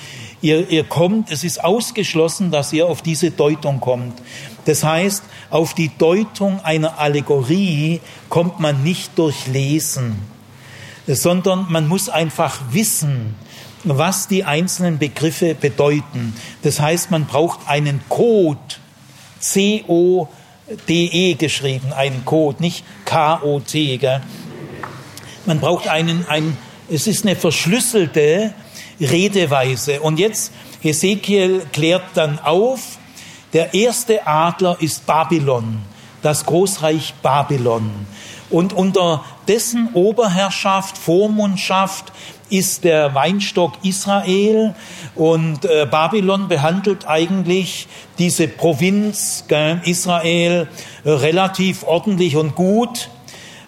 Ihr, 0.41 0.71
ihr 0.71 0.85
kommt, 0.85 1.33
es 1.33 1.43
ist 1.43 1.65
ausgeschlossen, 1.65 2.53
dass 2.53 2.73
ihr 2.73 2.87
auf 2.87 3.03
diese 3.03 3.33
Deutung 3.33 3.81
kommt. 3.81 4.23
Das 4.67 4.85
heißt, 4.85 5.25
auf 5.49 5.75
die 5.75 5.91
Deutung 5.97 6.63
einer 6.63 6.99
Allegorie 6.99 8.01
kommt 8.29 8.61
man 8.61 8.83
nicht 8.83 9.13
durch 9.17 9.47
Lesen, 9.47 10.19
sondern 11.07 11.67
man 11.71 11.89
muss 11.89 12.09
einfach 12.09 12.61
wissen, 12.73 13.37
was 13.85 14.27
die 14.27 14.45
einzelnen 14.45 14.99
Begriffe 14.99 15.55
bedeuten. 15.55 16.35
Das 16.63 16.81
heißt, 16.81 17.13
man 17.13 17.27
braucht 17.27 17.61
einen 17.69 18.01
Code, 18.09 18.59
C-O-D-E 19.39 21.35
geschrieben, 21.35 21.93
einen 21.93 22.25
Code, 22.25 22.61
nicht 22.61 22.85
K-O-T. 23.05 24.01
Man 25.47 25.61
braucht 25.61 25.87
einen, 25.87 26.27
ein, 26.27 26.57
es 26.91 27.07
ist 27.07 27.25
eine 27.25 27.37
verschlüsselte 27.37 28.53
Redeweise. 29.01 30.01
Und 30.01 30.19
jetzt, 30.19 30.53
Ezekiel 30.83 31.63
klärt 31.73 32.03
dann 32.15 32.41
auf, 32.41 32.99
der 33.57 33.73
erste 33.73 34.27
Adler 34.27 34.77
ist 34.81 35.07
Babylon, 35.07 35.79
das 36.21 36.45
Großreich 36.45 37.15
Babylon. 37.23 37.91
Und 38.51 38.75
unter 38.75 39.25
dessen 39.49 39.89
Oberherrschaft, 39.95 40.99
Vormundschaft 40.99 42.13
ist 42.51 42.85
der 42.85 43.15
Weinstock 43.15 43.73
Israel 43.83 44.75
und 45.15 45.65
äh, 45.65 45.87
Babylon 45.91 46.49
behandelt 46.49 47.09
eigentlich 47.09 47.89
diese 48.19 48.47
Provinz 48.47 49.45
gell, 49.49 49.81
Israel 49.87 50.69
äh, 51.05 51.11
relativ 51.11 51.83
ordentlich 51.85 52.37
und 52.37 52.57
gut. 52.57 53.09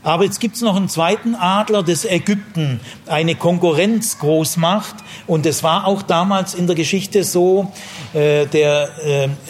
Aber 0.09 0.25
jetzt 0.25 0.41
gibt 0.41 0.57
es 0.57 0.63
noch 0.63 0.75
einen 0.75 0.89
zweiten 0.89 1.35
Adler, 1.35 1.83
das 1.83 2.07
Ägypten, 2.07 2.81
eine 3.09 3.35
Konkurrenzgroßmacht. 3.35 4.95
Und 5.27 5.45
es 5.45 5.63
war 5.63 5.87
auch 5.87 6.01
damals 6.01 6.55
in 6.55 6.67
der 6.67 6.77
Geschichte 6.77 7.25
so, 7.25 7.71
äh, 8.15 8.47
der 8.47 8.89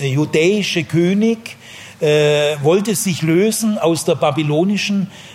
äh, 0.00 0.06
judäische 0.08 0.82
König 0.82 1.56
äh, 2.00 2.56
wollte 2.62 2.96
sich 2.96 3.22
lösen 3.22 3.78
aus 3.78 4.04
der 4.04 4.16
babylonischen 4.16 5.02
äh, 5.04 5.27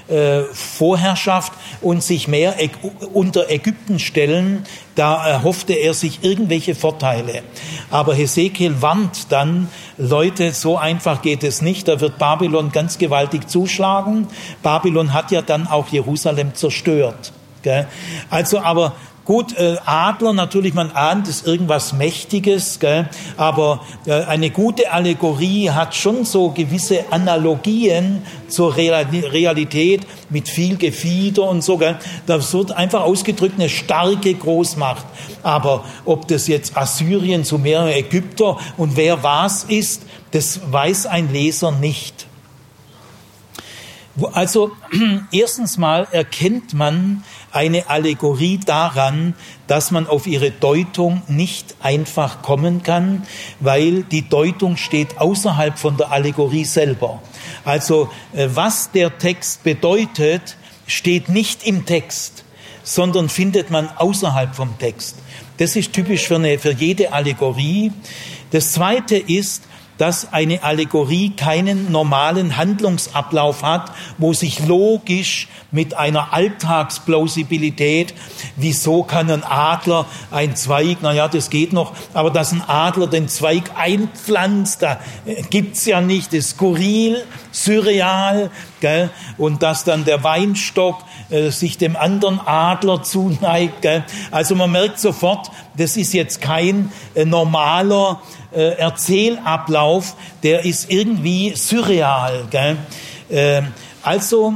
Vorherrschaft 0.52 1.54
und 1.82 2.04
sich 2.04 2.28
mehr 2.28 2.56
unter 3.14 3.50
Ägypten 3.50 4.00
stellen. 4.00 4.66
Da 4.96 5.26
erhoffte 5.26 5.74
er 5.74 5.94
sich 5.94 6.24
irgendwelche 6.24 6.76
Vorteile. 6.76 7.42
Aber 7.90 8.14
Hesekiel 8.14 8.82
warnt 8.82 9.32
dann, 9.32 9.70
Leute, 9.98 10.52
so 10.52 10.78
einfach 10.78 11.22
geht 11.22 11.44
es 11.44 11.62
nicht. 11.62 11.88
Da 11.88 12.00
wird 12.00 12.18
Babylon 12.18 12.72
ganz 12.72 12.98
gewaltig 12.98 13.48
zuschlagen. 13.48 14.28
Babylon 14.62 15.14
hat 15.14 15.32
ja 15.32 15.42
dann 15.42 15.68
auch 15.68 15.88
Jerusalem 15.88 16.54
zerstört. 16.54 17.32
Also 18.30 18.60
aber 18.60 18.94
Gut, 19.26 19.58
äh, 19.58 19.78
Adler 19.86 20.34
natürlich, 20.34 20.74
man 20.74 20.92
ahnt 20.92 21.30
es 21.30 21.44
irgendwas 21.44 21.94
Mächtiges, 21.94 22.80
gell? 22.80 23.08
aber 23.38 23.80
äh, 24.06 24.12
eine 24.24 24.50
gute 24.50 24.92
Allegorie 24.92 25.70
hat 25.70 25.96
schon 25.96 26.26
so 26.26 26.50
gewisse 26.50 27.06
Analogien 27.10 28.24
zur 28.50 28.76
Realität 28.76 30.02
mit 30.30 30.50
viel 30.50 30.76
Gefieder 30.76 31.44
und 31.44 31.64
so. 31.64 31.78
Gell? 31.78 31.98
Das 32.26 32.54
wird 32.54 32.74
einfach 32.74 33.04
ausgedrückt 33.04 33.56
eine 33.58 33.70
starke 33.70 34.34
Großmacht. 34.34 35.06
Aber 35.42 35.86
ob 36.04 36.28
das 36.28 36.48
jetzt 36.48 36.76
Assyrien, 36.76 37.46
Sumer, 37.46 37.96
Ägypter 37.96 38.58
und 38.76 38.98
wer 38.98 39.24
was 39.24 39.64
ist, 39.64 40.02
das 40.32 40.60
weiß 40.70 41.06
ein 41.06 41.32
Leser 41.32 41.72
nicht. 41.72 42.28
Also 44.34 44.72
erstens 45.32 45.78
mal 45.78 46.08
erkennt 46.12 46.74
man 46.74 47.24
eine 47.54 47.88
Allegorie 47.90 48.60
daran, 48.66 49.36
dass 49.68 49.92
man 49.92 50.08
auf 50.08 50.28
ihre 50.28 50.52
Deutung 50.52 51.22
nicht 51.28 51.76
einfach 51.82 52.42
kommen 52.42 52.84
kann, 52.84 53.24
weil 53.60 54.04
die 54.04 54.28
Deutung 54.28 54.76
steht 54.76 55.20
außerhalb 55.20 55.78
von 55.78 55.96
der 55.96 56.12
Allegorie 56.12 56.66
selber. 56.66 57.22
Also 57.64 58.10
äh, 58.34 58.50
was 58.52 58.92
der 58.92 59.18
Text 59.20 59.64
bedeutet, 59.64 60.58
steht 60.88 61.30
nicht 61.30 61.66
im 61.66 61.86
Text, 61.86 62.44
sondern 62.84 63.30
findet 63.30 63.70
man 63.70 63.88
außerhalb 63.96 64.56
vom 64.56 64.78
Text. 64.80 65.18
Das 65.58 65.76
ist 65.76 65.94
typisch 65.94 66.28
für, 66.28 66.36
eine, 66.36 66.58
für 66.58 66.74
jede 66.74 67.14
Allegorie. 67.14 67.92
Das 68.52 68.72
Zweite 68.74 69.16
ist, 69.16 69.64
dass 69.98 70.34
eine 70.34 70.64
Allegorie 70.64 71.32
keinen 71.32 71.92
normalen 71.92 72.58
Handlungsablauf 72.58 73.64
hat, 73.64 73.92
wo 74.18 74.34
sich 74.34 74.66
logisch 74.66 75.48
mit 75.72 75.96
einer 75.96 76.34
Alltagsplausibilität, 76.34 78.14
wieso 78.56 79.04
kann 79.04 79.30
ein 79.30 79.44
Adler 79.44 80.06
ein 80.32 80.56
Zweig, 80.56 81.02
naja, 81.02 81.28
das 81.28 81.50
geht 81.50 81.74
noch, 81.74 81.94
aber 82.14 82.32
dass 82.32 82.52
ein 82.52 82.62
Adler 82.62 83.08
den 83.08 83.28
Zweig 83.28 83.72
einpflanzt, 83.76 84.82
da 84.82 85.00
gibt's 85.50 85.86
ja 85.86 86.02
nicht, 86.02 86.28
das 86.28 86.40
ist 86.40 86.50
skurril, 86.52 87.24
surreal, 87.52 88.52
gell? 88.84 89.10
und 89.38 89.64
dass 89.64 89.86
dann 89.86 90.04
der 90.04 90.24
Weinstock 90.24 90.98
äh, 91.30 91.50
sich 91.50 91.78
dem 91.78 91.96
anderen 91.96 92.40
Adler 92.46 93.02
zuneigt. 93.02 93.82
Gell? 93.82 94.04
Also 94.30 94.56
man 94.56 94.72
merkt 94.72 95.00
sofort, 95.00 95.50
das 95.78 95.96
ist 95.96 96.14
jetzt 96.14 96.42
kein 96.42 96.92
äh, 97.16 97.24
normaler 97.24 98.22
äh, 98.54 98.78
Erzählablauf, 98.78 100.16
der 100.44 100.66
ist 100.66 100.92
irgendwie 100.92 101.54
surreal. 101.56 102.46
Gell? 102.52 102.78
Äh, 103.30 103.62
also 104.04 104.54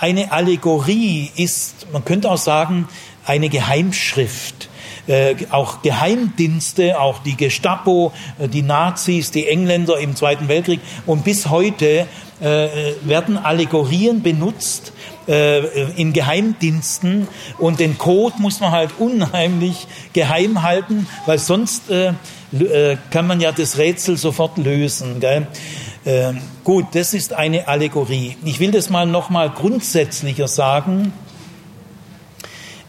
eine 0.00 0.32
Allegorie 0.32 1.30
ist, 1.36 1.86
man 1.92 2.04
könnte 2.04 2.30
auch 2.30 2.38
sagen, 2.38 2.88
eine 3.24 3.48
Geheimschrift. 3.48 4.68
Äh, 5.06 5.36
auch 5.50 5.80
Geheimdienste, 5.82 7.00
auch 7.00 7.20
die 7.20 7.36
Gestapo, 7.36 8.12
äh, 8.38 8.48
die 8.48 8.60
Nazis, 8.60 9.30
die 9.30 9.46
Engländer 9.46 9.98
im 9.98 10.16
Zweiten 10.16 10.48
Weltkrieg 10.48 10.80
und 11.06 11.24
bis 11.24 11.48
heute 11.48 12.06
äh, 12.40 12.68
werden 13.02 13.36
Allegorien 13.36 14.22
benutzt, 14.22 14.92
äh, 15.28 15.90
in 16.00 16.12
Geheimdiensten 16.12 17.28
und 17.58 17.80
den 17.80 17.98
Code 17.98 18.36
muss 18.38 18.60
man 18.60 18.72
halt 18.72 18.92
unheimlich 18.98 19.86
geheim 20.12 20.62
halten, 20.62 21.06
weil 21.26 21.38
sonst 21.38 21.90
äh, 21.90 22.12
äh, 22.52 22.96
kann 23.10 23.26
man 23.26 23.40
ja 23.40 23.52
das 23.52 23.76
Rätsel 23.76 24.16
sofort 24.16 24.56
lösen. 24.56 25.20
Gell? 25.20 25.46
Äh, 26.04 26.32
gut, 26.64 26.86
das 26.92 27.12
ist 27.12 27.34
eine 27.34 27.68
Allegorie. 27.68 28.36
Ich 28.44 28.60
will 28.60 28.70
das 28.70 28.88
mal 28.88 29.06
noch 29.06 29.28
mal 29.28 29.50
grundsätzlicher 29.50 30.48
sagen. 30.48 31.12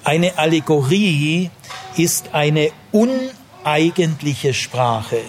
Eine 0.05 0.37
Allegorie 0.37 1.49
ist 1.97 2.29
eine 2.33 2.71
uneigentliche 2.91 4.53
Sprache. 4.53 5.19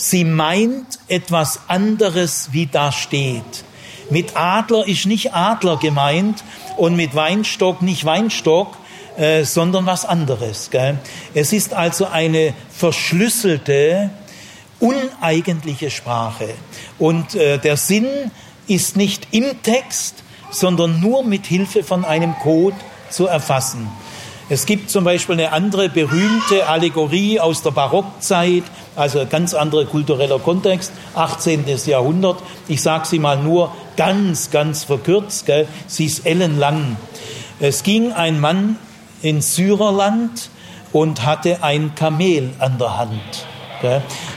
Sie 0.00 0.22
meint 0.22 1.00
etwas 1.08 1.62
anderes, 1.66 2.50
wie 2.52 2.66
da 2.66 2.92
steht. 2.92 3.64
Mit 4.10 4.36
Adler 4.36 4.86
ist 4.86 5.06
nicht 5.06 5.34
Adler 5.34 5.76
gemeint 5.76 6.44
und 6.76 6.94
mit 6.94 7.16
Weinstock 7.16 7.82
nicht 7.82 8.04
Weinstock, 8.04 8.76
äh, 9.16 9.42
sondern 9.42 9.86
was 9.86 10.04
anderes. 10.04 10.70
Gell? 10.70 10.98
Es 11.34 11.52
ist 11.52 11.74
also 11.74 12.06
eine 12.06 12.54
verschlüsselte, 12.70 14.10
uneigentliche 14.78 15.90
Sprache. 15.90 16.54
Und 17.00 17.34
äh, 17.34 17.58
der 17.58 17.76
Sinn 17.76 18.06
ist 18.68 18.96
nicht 18.96 19.26
im 19.32 19.64
Text, 19.64 20.22
sondern 20.52 21.00
nur 21.00 21.24
mit 21.24 21.44
Hilfe 21.44 21.82
von 21.82 22.04
einem 22.04 22.38
Code 22.38 22.76
zu 23.10 23.26
erfassen. 23.26 23.88
Es 24.50 24.64
gibt 24.64 24.88
zum 24.88 25.04
Beispiel 25.04 25.34
eine 25.34 25.52
andere 25.52 25.90
berühmte 25.90 26.66
Allegorie 26.68 27.38
aus 27.38 27.62
der 27.62 27.70
Barockzeit, 27.70 28.62
also 28.96 29.26
ganz 29.26 29.52
anderer 29.52 29.84
kultureller 29.84 30.38
Kontext, 30.38 30.90
18. 31.14 31.64
Jahrhundert. 31.84 32.42
Ich 32.66 32.80
sage 32.80 33.06
sie 33.06 33.18
mal 33.18 33.36
nur 33.42 33.72
ganz, 33.98 34.50
ganz 34.50 34.84
verkürzt. 34.84 35.44
Gell? 35.44 35.68
Sie 35.86 36.06
ist 36.06 36.24
ellenlang. 36.24 36.96
Es 37.60 37.82
ging 37.82 38.12
ein 38.12 38.40
Mann 38.40 38.76
in 39.20 39.42
Syrerland 39.42 40.48
und 40.92 41.26
hatte 41.26 41.62
ein 41.62 41.94
Kamel 41.94 42.50
an 42.58 42.78
der 42.78 42.96
Hand. 42.96 43.46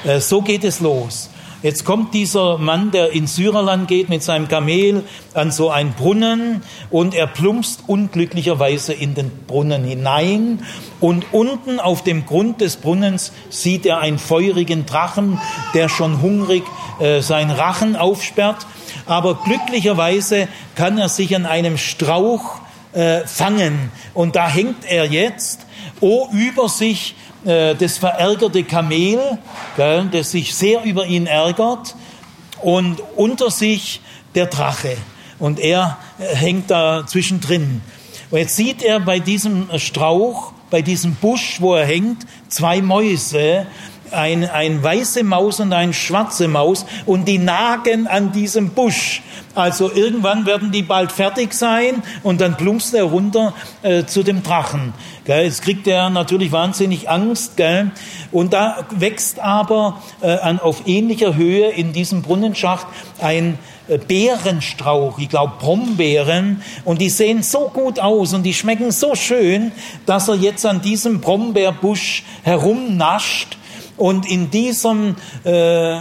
Äh, 0.04 0.20
so 0.20 0.42
geht 0.42 0.66
es 0.66 0.82
los. 0.82 1.30
Jetzt 1.64 1.86
kommt 1.86 2.16
dieser 2.16 2.58
Mann, 2.58 2.90
der 2.90 3.12
in 3.12 3.28
Syrerland 3.28 3.88
geht 3.88 4.10
mit 4.10 4.24
seinem 4.24 4.48
Kamel 4.48 5.04
an 5.36 5.52
so 5.52 5.70
einen 5.70 5.94
Brunnen 5.94 6.64
und 6.90 7.14
er 7.14 7.28
plumpst 7.28 7.84
unglücklicherweise 7.86 8.94
in 8.94 9.14
den 9.14 9.30
Brunnen 9.46 9.84
hinein 9.84 10.66
und 11.00 11.28
unten 11.32 11.80
auf 11.80 12.04
dem 12.04 12.26
Grund 12.26 12.62
des 12.62 12.78
Brunnens 12.78 13.32
sieht 13.52 13.86
er 13.86 14.00
einen 14.00 14.18
feurigen 14.18 14.88
Drachen, 14.88 15.40
der 15.76 15.88
schon 15.88 16.24
hungrig 16.24 16.64
äh, 17.00 17.22
seinen 17.22 17.52
Rachen 17.52 17.96
aufsperrt. 17.96 18.66
Aber 19.06 19.36
glücklicherweise 19.36 20.48
kann 20.74 20.98
er 20.98 21.10
sich 21.10 21.36
an 21.36 21.46
einem 21.46 21.78
Strauch 21.78 22.60
äh, 22.94 23.20
fangen. 23.28 23.92
Und 24.16 24.36
da 24.36 24.50
hängt 24.50 24.84
er 24.86 25.06
jetzt 25.06 25.68
oh, 26.02 26.28
über 26.32 26.68
sich 26.68 27.16
äh, 27.46 27.76
das 27.76 27.98
verärgerte 27.98 28.64
Kamel, 28.64 29.38
gell, 29.78 30.10
das 30.12 30.32
sich 30.32 30.54
sehr 30.54 30.84
über 30.84 31.06
ihn 31.06 31.28
ärgert, 31.28 31.96
und 32.62 33.02
unter 33.16 33.50
sich 33.50 34.02
der 34.36 34.46
Drache. 34.48 34.98
Und 35.40 35.60
er 35.60 35.98
äh, 36.20 36.36
hängt 36.36 36.70
da 36.70 37.06
zwischendrin. 37.08 37.82
Und 38.30 38.38
jetzt 38.38 38.56
sieht 38.56 38.84
er 38.84 39.00
bei 39.00 39.20
diesem 39.20 39.68
Strauch, 39.78 40.54
bei 40.70 40.82
diesem 40.82 41.16
Busch, 41.16 41.58
wo 41.60 41.76
er 41.76 41.86
hängt, 41.86 42.26
zwei 42.48 42.82
Mäuse, 42.82 43.66
ein, 44.12 44.50
ein 44.50 44.84
weiße 44.84 45.24
Maus 45.24 45.60
und 45.60 45.74
ein 45.74 45.94
schwarze 45.94 46.48
Maus 46.48 46.86
und 47.06 47.28
die 47.28 47.38
nagen 47.38 48.08
an 48.08 48.32
diesem 48.32 48.70
Busch. 48.70 49.22
Also 49.54 49.92
irgendwann 49.92 50.46
werden 50.46 50.72
die 50.72 50.82
bald 50.82 51.12
fertig 51.12 51.54
sein 51.54 52.04
und 52.24 52.40
dann 52.40 52.56
plumpst 52.56 52.94
er 52.94 53.04
runter 53.04 53.54
äh, 53.82 54.06
zu 54.06 54.24
dem 54.24 54.44
Drachen. 54.44 54.94
Gell? 55.26 55.44
Jetzt 55.44 55.62
kriegt 55.62 55.88
er 55.88 56.10
natürlich 56.10 56.52
wahnsinnig 56.52 57.10
Angst. 57.10 57.58
Gell? 57.58 57.92
Und 58.32 58.54
da 58.54 58.86
wächst 58.92 59.40
aber 59.40 60.02
äh, 60.22 60.38
an, 60.38 60.60
auf 60.60 60.84
ähnlicher 60.86 61.36
Höhe 61.36 61.70
in 61.70 61.92
diesem 61.92 62.22
Brunnenschacht 62.22 62.88
ein 63.20 63.60
äh, 63.88 63.98
Beerenstrauch, 63.98 65.20
ich 65.20 65.28
glaube 65.28 65.54
Brombeeren, 65.60 66.62
und 66.86 67.02
die 67.02 67.10
sehen 67.10 67.44
so 67.44 67.70
gut 67.74 68.00
aus 68.00 68.34
und 68.34 68.44
die 68.44 68.54
schmecken 68.54 68.92
so 68.92 69.16
schön, 69.16 69.74
dass 70.06 70.30
er 70.30 70.36
jetzt 70.36 70.66
an 70.66 70.82
diesem 70.82 71.20
Brombeerbusch 71.20 72.24
herumnascht 72.44 73.58
und 74.02 74.26
in 74.26 74.50
diesem 74.50 75.16
äh, 75.44 76.00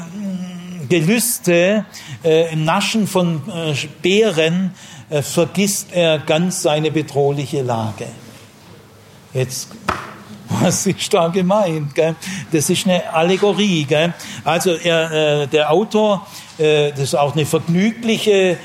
Gelüste, 0.88 1.84
äh, 2.24 2.52
im 2.52 2.64
Naschen 2.64 3.06
von 3.06 3.42
äh, 3.46 3.74
Beeren, 4.00 4.74
äh, 5.10 5.20
vergisst 5.20 5.88
er 5.92 6.18
ganz 6.18 6.62
seine 6.62 6.90
bedrohliche 6.90 7.60
Lage. 7.60 8.06
Jetzt, 9.34 9.68
was 10.48 10.86
ist 10.86 11.12
da 11.12 11.28
gemeint? 11.28 11.94
Gell? 11.94 12.16
Das 12.50 12.70
ist 12.70 12.86
eine 12.86 13.12
Allegorie. 13.12 13.84
Gell? 13.84 14.14
Also 14.44 14.70
er, 14.70 15.42
äh, 15.42 15.46
der 15.46 15.70
Autor, 15.70 16.26
äh, 16.56 16.92
das 16.92 17.00
ist 17.00 17.14
auch 17.16 17.34
eine 17.34 17.44
vergnügliche 17.44 18.32
äh, 18.32 18.56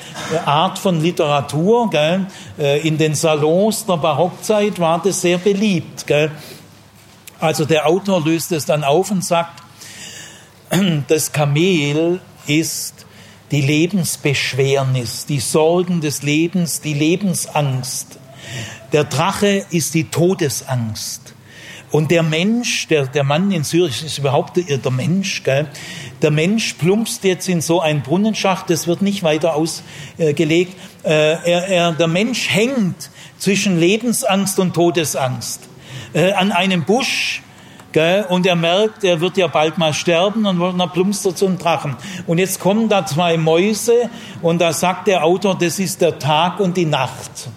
Art 0.45 0.79
von 0.79 1.01
Literatur. 1.01 1.89
Gell? 1.89 2.25
Äh, 2.57 2.87
in 2.87 2.97
den 2.97 3.15
Salons 3.15 3.85
der 3.85 3.97
Barockzeit 3.97 4.79
war 4.79 5.01
das 5.03 5.19
sehr 5.19 5.39
beliebt. 5.39 6.07
Gell? 6.07 6.31
Also 7.45 7.65
der 7.65 7.87
Autor 7.87 8.25
löst 8.25 8.51
es 8.51 8.65
dann 8.65 8.83
auf 8.83 9.11
und 9.11 9.23
sagt, 9.23 9.61
das 11.07 11.31
Kamel 11.31 12.19
ist 12.47 13.05
die 13.51 13.61
Lebensbeschwernis, 13.61 15.27
die 15.27 15.39
Sorgen 15.39 16.01
des 16.01 16.23
Lebens, 16.23 16.81
die 16.81 16.95
Lebensangst. 16.95 18.17
Der 18.93 19.03
Drache 19.03 19.63
ist 19.69 19.93
die 19.93 20.05
Todesangst. 20.05 21.35
Und 21.91 22.09
der 22.09 22.23
Mensch, 22.23 22.87
der, 22.87 23.05
der 23.05 23.23
Mann 23.23 23.51
in 23.51 23.63
Zürich 23.63 24.03
ist 24.03 24.17
überhaupt 24.17 24.57
der, 24.57 24.79
der 24.79 24.91
Mensch, 24.91 25.43
gell? 25.43 25.67
der 26.23 26.31
Mensch 26.31 26.73
plumpst 26.73 27.23
jetzt 27.23 27.47
in 27.47 27.61
so 27.61 27.79
einen 27.79 28.01
Brunnenschacht, 28.01 28.71
das 28.71 28.87
wird 28.87 29.03
nicht 29.03 29.21
weiter 29.21 29.53
ausgelegt. 29.53 30.75
Äh, 31.03 31.09
er, 31.09 31.67
er, 31.67 31.91
der 31.91 32.07
Mensch 32.07 32.49
hängt 32.49 33.11
zwischen 33.37 33.79
Lebensangst 33.79 34.57
und 34.57 34.73
Todesangst. 34.73 35.69
Äh, 36.15 36.31
an 36.31 36.53
einem 36.53 36.85
Busch, 36.85 37.41
Gell? 37.91 38.25
Und 38.27 38.45
er 38.45 38.55
merkt, 38.55 39.03
er 39.03 39.19
wird 39.19 39.35
ja 39.35 39.47
bald 39.47 39.77
mal 39.77 39.93
sterben 39.93 40.45
und 40.45 40.77
dann 40.77 40.91
plumpst 40.91 41.25
er 41.25 41.35
zum 41.35 41.57
Drachen. 41.57 41.95
Und 42.25 42.39
jetzt 42.39 42.59
kommen 42.59 42.89
da 42.89 43.05
zwei 43.05 43.37
Mäuse 43.37 44.09
und 44.41 44.59
da 44.59 44.71
sagt 44.71 45.07
der 45.07 45.23
Autor, 45.25 45.57
das 45.57 45.79
ist 45.79 46.01
der 46.01 46.19
Tag 46.19 46.59
und 46.59 46.75
die 46.75 46.85
Nacht. 46.85 47.49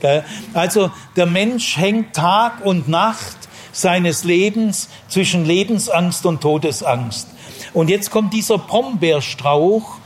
Gell? 0.00 0.24
Also 0.54 0.90
der 1.16 1.26
Mensch 1.26 1.76
hängt 1.76 2.14
Tag 2.14 2.64
und 2.64 2.88
Nacht 2.88 3.36
seines 3.72 4.24
Lebens 4.24 4.88
zwischen 5.08 5.44
Lebensangst 5.44 6.24
und 6.24 6.40
Todesangst. 6.40 7.28
Und 7.72 7.88
jetzt 7.90 8.10
kommt 8.10 8.32
dieser 8.32 8.58
Brombeerstrauch 8.58 9.98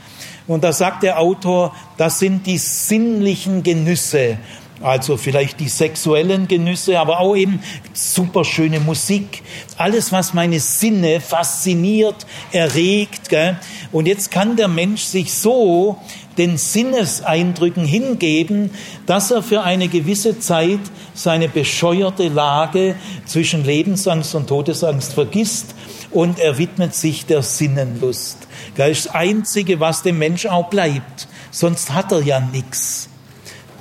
und 0.47 0.63
da 0.63 0.73
sagt 0.73 1.03
der 1.03 1.19
Autor, 1.19 1.73
das 1.97 2.19
sind 2.19 2.45
die 2.45 2.57
sinnlichen 2.57 3.63
Genüsse 3.63 4.37
also 4.81 5.17
vielleicht 5.17 5.59
die 5.59 5.69
sexuellen 5.69 6.47
Genüsse, 6.47 6.99
aber 6.99 7.19
auch 7.19 7.35
eben 7.35 7.61
superschöne 7.93 8.79
Musik. 8.79 9.43
Alles, 9.77 10.11
was 10.11 10.33
meine 10.33 10.59
Sinne 10.59 11.19
fasziniert, 11.19 12.25
erregt. 12.51 13.29
Gell? 13.29 13.57
Und 13.91 14.07
jetzt 14.07 14.31
kann 14.31 14.55
der 14.55 14.67
Mensch 14.67 15.03
sich 15.03 15.33
so 15.33 15.97
den 16.37 16.57
Sinneseindrücken 16.57 17.85
hingeben, 17.85 18.71
dass 19.05 19.31
er 19.31 19.43
für 19.43 19.63
eine 19.63 19.87
gewisse 19.87 20.39
Zeit 20.39 20.79
seine 21.13 21.49
bescheuerte 21.49 22.29
Lage 22.29 22.95
zwischen 23.25 23.65
Lebensangst 23.65 24.33
und 24.35 24.47
Todesangst 24.47 25.13
vergisst 25.13 25.75
und 26.09 26.39
er 26.39 26.57
widmet 26.57 26.95
sich 26.95 27.25
der 27.25 27.41
Sinnenlust. 27.43 28.47
Das 28.75 28.89
ist 28.89 29.05
das 29.07 29.15
Einzige, 29.15 29.79
was 29.79 30.03
dem 30.03 30.19
Mensch 30.19 30.45
auch 30.45 30.69
bleibt. 30.69 31.27
Sonst 31.51 31.93
hat 31.93 32.11
er 32.11 32.21
ja 32.21 32.39
nichts. 32.39 33.10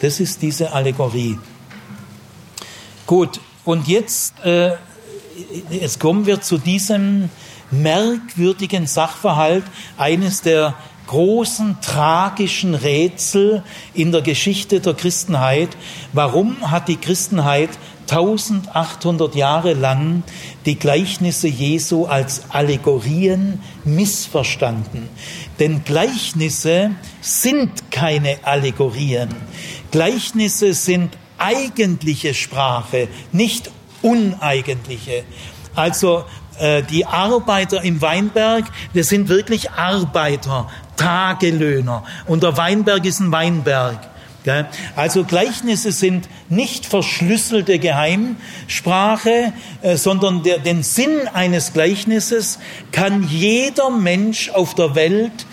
Das 0.01 0.19
ist 0.19 0.41
diese 0.41 0.73
Allegorie. 0.73 1.39
Gut, 3.07 3.41
und 3.65 3.87
jetzt, 3.87 4.35
äh, 4.45 4.73
jetzt 5.71 6.01
kommen 6.01 6.27
wir 6.27 6.41
zu 6.41 6.59
diesem 6.59 7.29
merkwürdigen 7.71 8.87
Sachverhalt, 8.87 9.65
eines 9.99 10.43
der 10.43 10.75
großen 11.07 11.81
tragischen 11.81 12.75
Rätsel 12.75 13.63
in 13.95 14.13
der 14.13 14.23
Geschichte 14.23 14.81
der 14.81 14.95
Christenheit. 14.95 15.71
Warum 16.13 16.71
hat 16.71 16.89
die 16.89 16.97
Christenheit 16.97 17.71
1800 18.11 19.35
Jahre 19.37 19.75
lang 19.75 20.25
die 20.67 20.77
Gleichnisse 20.77 21.47
Jesu 21.47 22.07
als 22.07 22.43
Allegorien 22.51 23.61
missverstanden. 23.85 25.09
Denn 25.59 25.85
Gleichnisse 25.85 26.91
sind 27.21 27.91
keine 27.91 28.39
Allegorien. 28.43 29.29
Gleichnisse 29.91 30.75
sind 30.75 31.17
eigentliche 31.39 32.35
Sprache, 32.35 33.09
nicht 33.33 33.71
uneigentliche. 34.03 35.25
Also 35.75 36.25
äh, 36.59 36.83
die 36.83 37.07
Arbeiter 37.07 37.83
im 37.83 38.01
Weinberg, 38.03 38.65
das 38.95 39.09
sind 39.09 39.29
wirklich 39.29 39.71
Arbeiter, 39.71 40.69
Tagelöhner. 40.97 42.05
Und 42.27 42.43
der 42.43 42.57
Weinberg 42.57 43.05
ist 43.07 43.21
ein 43.21 43.33
Weinberg. 43.33 44.11
Also 44.97 45.25
Gleichnisse 45.25 45.93
sind 45.93 46.29
nicht 46.49 46.87
verschlüsselte 46.87 47.79
Geheimsprache, 47.79 49.53
äh, 49.83 49.97
sondern 49.97 50.43
der, 50.43 50.59
den 50.59 50.83
Sinn 50.83 51.29
eines 51.35 51.75
Gleichnisses 51.75 52.59
kann 52.91 53.29
jeder 53.29 53.91
Mensch 53.91 54.49
auf 54.51 54.75
der 54.75 54.95
Welt 54.95 55.47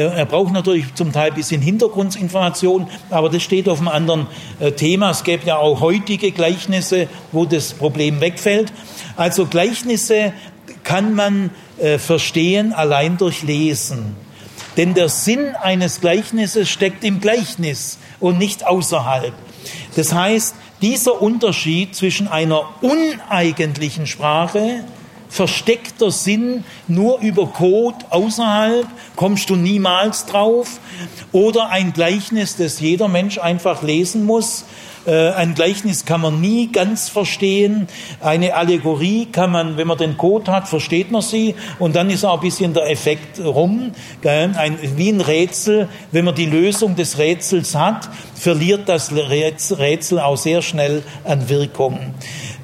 er 0.00 0.26
braucht 0.26 0.52
natürlich 0.52 0.94
zum 0.94 1.12
Teil 1.12 1.30
ein 1.30 1.34
bisschen 1.34 1.60
Hintergrundinformation, 1.60 2.88
aber 3.10 3.28
das 3.28 3.42
steht 3.42 3.68
auf 3.68 3.78
einem 3.78 3.88
anderen 3.88 4.26
äh, 4.60 4.72
Thema. 4.72 5.10
Es 5.10 5.24
gäbe 5.24 5.46
ja 5.46 5.56
auch 5.56 5.80
heutige 5.80 6.32
Gleichnisse, 6.32 7.08
wo 7.30 7.44
das 7.44 7.72
Problem 7.72 8.20
wegfällt. 8.20 8.72
Also 9.16 9.46
Gleichnisse 9.46 10.32
kann 10.84 11.14
man 11.14 11.50
verstehen 11.98 12.72
allein 12.72 13.16
durch 13.16 13.42
Lesen. 13.42 14.14
Denn 14.76 14.94
der 14.94 15.08
Sinn 15.08 15.54
eines 15.54 16.00
Gleichnisses 16.00 16.68
steckt 16.68 17.04
im 17.04 17.20
Gleichnis 17.20 17.98
und 18.20 18.38
nicht 18.38 18.66
außerhalb. 18.66 19.32
Das 19.96 20.14
heißt, 20.14 20.54
dieser 20.80 21.20
Unterschied 21.20 21.94
zwischen 21.94 22.28
einer 22.28 22.64
uneigentlichen 22.80 24.06
Sprache, 24.06 24.84
versteckter 25.32 26.10
Sinn 26.10 26.62
nur 26.88 27.20
über 27.20 27.46
Code 27.46 27.96
außerhalb, 28.10 28.86
kommst 29.16 29.48
du 29.48 29.56
niemals 29.56 30.26
drauf, 30.26 30.78
oder 31.32 31.70
ein 31.70 31.94
Gleichnis, 31.94 32.56
das 32.56 32.80
jeder 32.80 33.08
Mensch 33.08 33.38
einfach 33.38 33.82
lesen 33.82 34.24
muss, 34.26 34.66
äh, 35.06 35.30
ein 35.30 35.54
Gleichnis 35.54 36.04
kann 36.04 36.20
man 36.20 36.40
nie 36.40 36.70
ganz 36.70 37.08
verstehen. 37.08 37.88
Eine 38.20 38.54
Allegorie 38.54 39.26
kann 39.26 39.50
man, 39.50 39.76
wenn 39.76 39.88
man 39.88 39.98
den 39.98 40.16
Code 40.16 40.52
hat, 40.52 40.68
versteht 40.68 41.10
man 41.10 41.22
sie 41.22 41.54
und 41.78 41.96
dann 41.96 42.08
ist 42.10 42.24
auch 42.24 42.34
ein 42.34 42.40
bisschen 42.40 42.72
der 42.72 42.88
Effekt 42.88 43.40
rum. 43.40 43.92
Ein, 44.22 44.78
wie 44.96 45.08
ein 45.08 45.20
Rätsel, 45.20 45.88
wenn 46.12 46.24
man 46.24 46.34
die 46.34 46.46
Lösung 46.46 46.94
des 46.94 47.18
Rätsels 47.18 47.74
hat, 47.74 48.08
verliert 48.34 48.88
das 48.88 49.12
Rätsel 49.12 50.20
auch 50.20 50.36
sehr 50.36 50.62
schnell 50.62 51.02
an 51.24 51.48
Wirkung. 51.48 52.14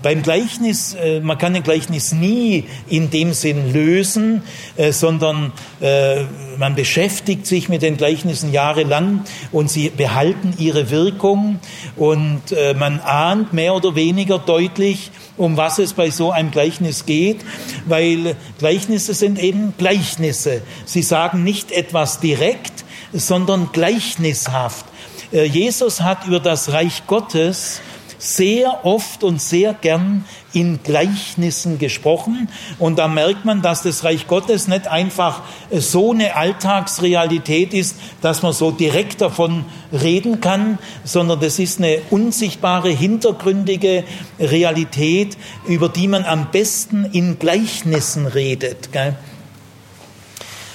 Beim 0.01 0.23
Gleichnis, 0.23 0.95
äh, 0.95 1.19
man 1.21 1.39
kann 1.39 1.57
ein 1.57 1.65
Gleichnis 1.65 2.13
nie 2.13 2.65
in 2.89 3.11
dem 3.11 3.33
Sinn 3.33 3.73
lösen, 3.73 4.43
äh, 4.77 4.93
sondern 4.93 5.53
äh, 5.81 6.23
man 6.57 6.77
beschäftigt 6.77 7.47
sich 7.47 7.69
mit 7.69 7.83
den 7.83 7.97
Gleichnissen 7.97 8.53
jahrelang 8.53 9.25
und 9.51 9.71
sie 9.71 9.91
behalten 9.91 10.55
ihre 10.59 10.91
Wirkung 10.91 11.61
und 11.97 12.43
man 12.79 13.01
ahnt 13.01 13.53
mehr 13.53 13.75
oder 13.75 13.95
weniger 13.95 14.39
deutlich, 14.39 15.11
um 15.37 15.57
was 15.57 15.79
es 15.79 15.93
bei 15.93 16.11
so 16.11 16.33
einem 16.33 16.51
Gleichnis 16.51 17.07
geht, 17.07 17.41
weil 17.87 18.35
Gleichnisse 18.59 19.15
sind 19.15 19.39
eben 19.39 19.75
Gleichnisse. 19.79 20.63
Sie 20.85 21.03
sagen 21.03 21.45
nicht 21.45 21.71
etwas 21.71 22.19
direkt, 22.19 22.85
sondern 23.13 23.71
gleichnishaft. 23.73 24.87
Jesus 25.31 26.01
hat 26.01 26.27
über 26.27 26.41
das 26.41 26.73
Reich 26.73 27.07
Gottes 27.07 27.81
sehr 28.19 28.85
oft 28.85 29.25
und 29.25 29.41
sehr 29.41 29.75
gern 29.75 30.25
in 30.53 30.83
Gleichnissen 30.83 31.79
gesprochen. 31.79 32.49
Und 32.79 32.99
da 32.99 33.09
merkt 33.09 33.45
man, 33.45 33.63
dass 33.63 33.83
das 33.83 34.05
Reich 34.05 34.27
Gottes 34.27 34.69
nicht 34.69 34.89
einfach 34.89 35.43
so 35.71 36.13
eine 36.13 36.37
Alltagsrealität 36.37 37.75
ist, 37.75 37.97
dass 38.21 38.43
man 38.43 38.53
so 38.53 38.71
direkt 38.71 39.21
davon 39.21 39.65
reden 39.93 40.41
kann, 40.41 40.79
sondern 41.05 41.41
das 41.41 41.59
ist 41.59 41.79
eine 41.79 42.01
unsichtbare, 42.11 42.91
hintergründige 42.91 44.05
Realität, 44.39 45.37
über 45.67 45.89
die 45.89 46.09
man 46.09 46.25
am 46.25 46.51
besten 46.51 47.05
in 47.13 47.39
Gleichnissen 47.39 48.27
redet. 48.27 48.89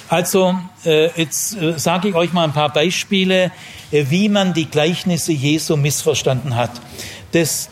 Also 0.08 0.54
äh, 0.84 1.10
jetzt 1.18 1.56
äh, 1.56 1.78
sage 1.78 2.08
ich 2.08 2.14
euch 2.14 2.32
mal 2.32 2.44
ein 2.44 2.52
paar 2.52 2.72
Beispiele, 2.72 3.50
äh, 3.90 4.04
wie 4.10 4.28
man 4.28 4.52
die 4.52 4.66
Gleichnisse 4.66 5.32
Jesu 5.32 5.76
missverstanden 5.76 6.56
hat. 6.56 6.70
Das 7.34 7.68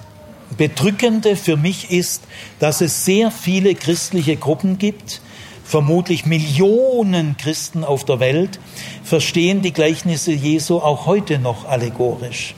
Bedrückende 0.56 1.36
für 1.36 1.56
mich 1.56 1.92
ist, 1.92 2.24
dass 2.58 2.80
es 2.80 3.04
sehr 3.04 3.30
viele 3.30 3.76
christliche 3.76 4.34
Gruppen 4.36 4.76
gibt, 4.76 5.20
vermutlich 5.64 6.26
Millionen 6.26 7.36
Christen 7.36 7.84
auf 7.84 8.04
der 8.04 8.18
Welt, 8.18 8.58
verstehen 9.04 9.62
die 9.62 9.72
Gleichnisse 9.72 10.32
Jesu 10.32 10.78
auch 10.78 11.06
heute 11.06 11.38
noch 11.38 11.64
allegorisch. 11.68 12.56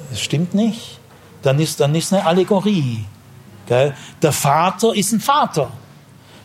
das 0.10 0.22
stimmt 0.22 0.54
nicht. 0.54 1.00
Dann 1.42 1.60
ist, 1.60 1.80
dann 1.80 1.94
ist 1.94 2.14
eine 2.14 2.26
Allegorie. 2.26 3.06
Gell? 3.68 3.94
Der 4.22 4.32
Vater 4.32 4.96
ist 4.96 5.12
ein 5.12 5.20
Vater. 5.20 5.72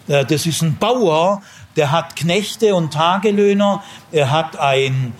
Äh, 0.08 0.24
das 0.24 0.44
ist 0.46 0.62
ein 0.62 0.76
Bauer, 0.76 1.42
der 1.76 1.90
hat 1.90 2.16
Knechte 2.16 2.74
und 2.74 2.92
Tagelöhner, 2.92 3.82
er 4.10 4.30
hat 4.30 4.58
ein 4.58 5.14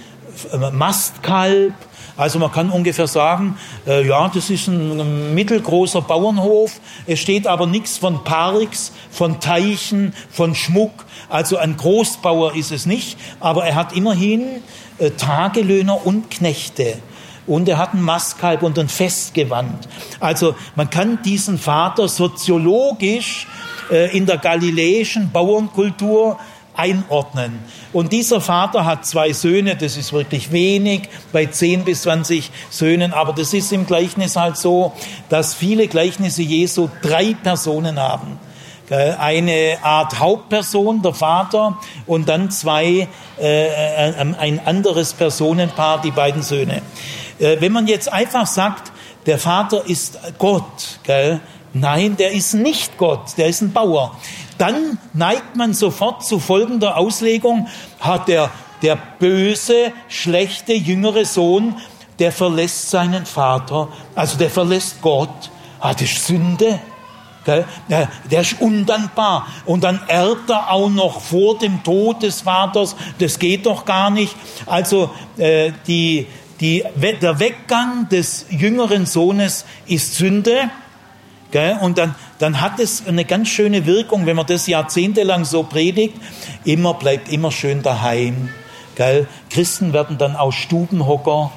Mastkalb, 0.72 1.74
also 2.16 2.38
man 2.38 2.52
kann 2.52 2.70
ungefähr 2.70 3.06
sagen, 3.06 3.56
äh, 3.86 4.06
ja, 4.06 4.30
das 4.32 4.50
ist 4.50 4.68
ein 4.68 5.34
mittelgroßer 5.34 6.02
Bauernhof. 6.02 6.80
Es 7.06 7.20
steht 7.20 7.46
aber 7.46 7.66
nichts 7.66 7.96
von 7.96 8.22
Parks, 8.22 8.92
von 9.10 9.40
Teichen, 9.40 10.12
von 10.30 10.54
Schmuck. 10.54 11.06
Also 11.28 11.56
ein 11.56 11.76
Großbauer 11.76 12.54
ist 12.54 12.70
es 12.70 12.84
nicht, 12.84 13.18
aber 13.40 13.64
er 13.64 13.76
hat 13.76 13.94
immerhin 13.94 14.62
äh, 14.98 15.10
Tagelöhner 15.10 16.06
und 16.06 16.30
Knechte. 16.30 16.98
Und 17.46 17.68
er 17.68 17.78
hat 17.78 17.94
ein 17.94 18.02
Mastkalb 18.02 18.62
und 18.62 18.78
ein 18.78 18.88
Festgewand. 18.88 19.88
Also 20.20 20.54
man 20.76 20.90
kann 20.90 21.22
diesen 21.22 21.58
Vater 21.58 22.08
soziologisch 22.08 23.48
äh, 23.90 24.16
in 24.16 24.26
der 24.26 24.36
galiläischen 24.36 25.32
Bauernkultur 25.32 26.38
einordnen. 26.74 27.58
Und 27.92 28.12
dieser 28.12 28.40
Vater 28.40 28.86
hat 28.86 29.04
zwei 29.04 29.32
Söhne, 29.32 29.76
das 29.76 29.96
ist 29.96 30.12
wirklich 30.12 30.50
wenig, 30.50 31.08
bei 31.32 31.46
10 31.46 31.84
bis 31.84 32.02
20 32.02 32.50
Söhnen, 32.70 33.12
aber 33.12 33.32
das 33.32 33.52
ist 33.52 33.72
im 33.72 33.86
Gleichnis 33.86 34.36
halt 34.36 34.56
so, 34.56 34.92
dass 35.28 35.54
viele 35.54 35.88
Gleichnisse 35.88 36.42
Jesu 36.42 36.88
drei 37.02 37.34
Personen 37.34 37.98
haben. 38.00 38.38
Eine 38.90 39.78
Art 39.82 40.18
Hauptperson, 40.18 41.00
der 41.00 41.14
Vater, 41.14 41.78
und 42.06 42.28
dann 42.28 42.50
zwei, 42.50 43.08
äh, 43.40 43.66
äh, 43.66 44.14
ein 44.38 44.60
anderes 44.66 45.14
Personenpaar, 45.14 46.02
die 46.02 46.10
beiden 46.10 46.42
Söhne. 46.42 46.82
Äh, 47.38 47.56
wenn 47.60 47.72
man 47.72 47.86
jetzt 47.86 48.12
einfach 48.12 48.46
sagt, 48.46 48.92
der 49.24 49.38
Vater 49.38 49.86
ist 49.86 50.18
Gott, 50.38 50.98
gell? 51.04 51.40
nein, 51.72 52.16
der 52.16 52.32
ist 52.32 52.54
nicht 52.54 52.98
Gott, 52.98 53.38
der 53.38 53.46
ist 53.46 53.62
ein 53.62 53.72
Bauer 53.72 54.18
dann 54.62 54.96
neigt 55.12 55.56
man 55.56 55.74
sofort 55.74 56.24
zu 56.24 56.38
folgender 56.38 56.96
Auslegung, 56.96 57.66
hat 57.98 58.28
der, 58.28 58.48
der 58.80 58.96
böse, 59.18 59.92
schlechte, 60.08 60.72
jüngere 60.72 61.24
Sohn, 61.24 61.74
der 62.20 62.30
verlässt 62.30 62.88
seinen 62.88 63.26
Vater, 63.26 63.88
also 64.14 64.38
der 64.38 64.50
verlässt 64.50 65.02
Gott, 65.02 65.50
hat 65.80 66.00
ah, 66.00 66.04
ist 66.04 66.26
Sünde. 66.26 66.78
Der 67.44 68.40
ist 68.40 68.60
undankbar. 68.60 69.48
Und 69.66 69.82
dann 69.82 70.00
erbt 70.06 70.48
er 70.48 70.70
auch 70.70 70.88
noch 70.88 71.20
vor 71.20 71.58
dem 71.58 71.82
Tod 71.82 72.22
des 72.22 72.42
Vaters. 72.42 72.94
Das 73.18 73.40
geht 73.40 73.66
doch 73.66 73.84
gar 73.84 74.10
nicht. 74.10 74.36
Also 74.66 75.10
äh, 75.38 75.72
die, 75.88 76.28
die, 76.60 76.84
der 76.94 77.40
Weggang 77.40 78.08
des 78.08 78.46
jüngeren 78.48 79.06
Sohnes 79.06 79.64
ist 79.86 80.14
Sünde. 80.14 80.70
Und 81.80 81.98
dann, 81.98 82.14
dann 82.42 82.60
hat 82.60 82.80
es 82.80 83.06
eine 83.06 83.24
ganz 83.24 83.50
schöne 83.50 83.86
Wirkung, 83.86 84.26
wenn 84.26 84.34
man 84.34 84.46
das 84.46 84.66
jahrzehntelang 84.66 85.44
so 85.44 85.62
predigt. 85.62 86.16
Immer 86.64 86.94
bleibt 86.94 87.30
immer 87.30 87.52
schön 87.52 87.82
daheim. 87.82 88.48
Gell? 88.96 89.28
Christen 89.48 89.92
werden 89.92 90.18
dann 90.18 90.34
auch 90.34 90.52
Stubenhocker. 90.52 91.52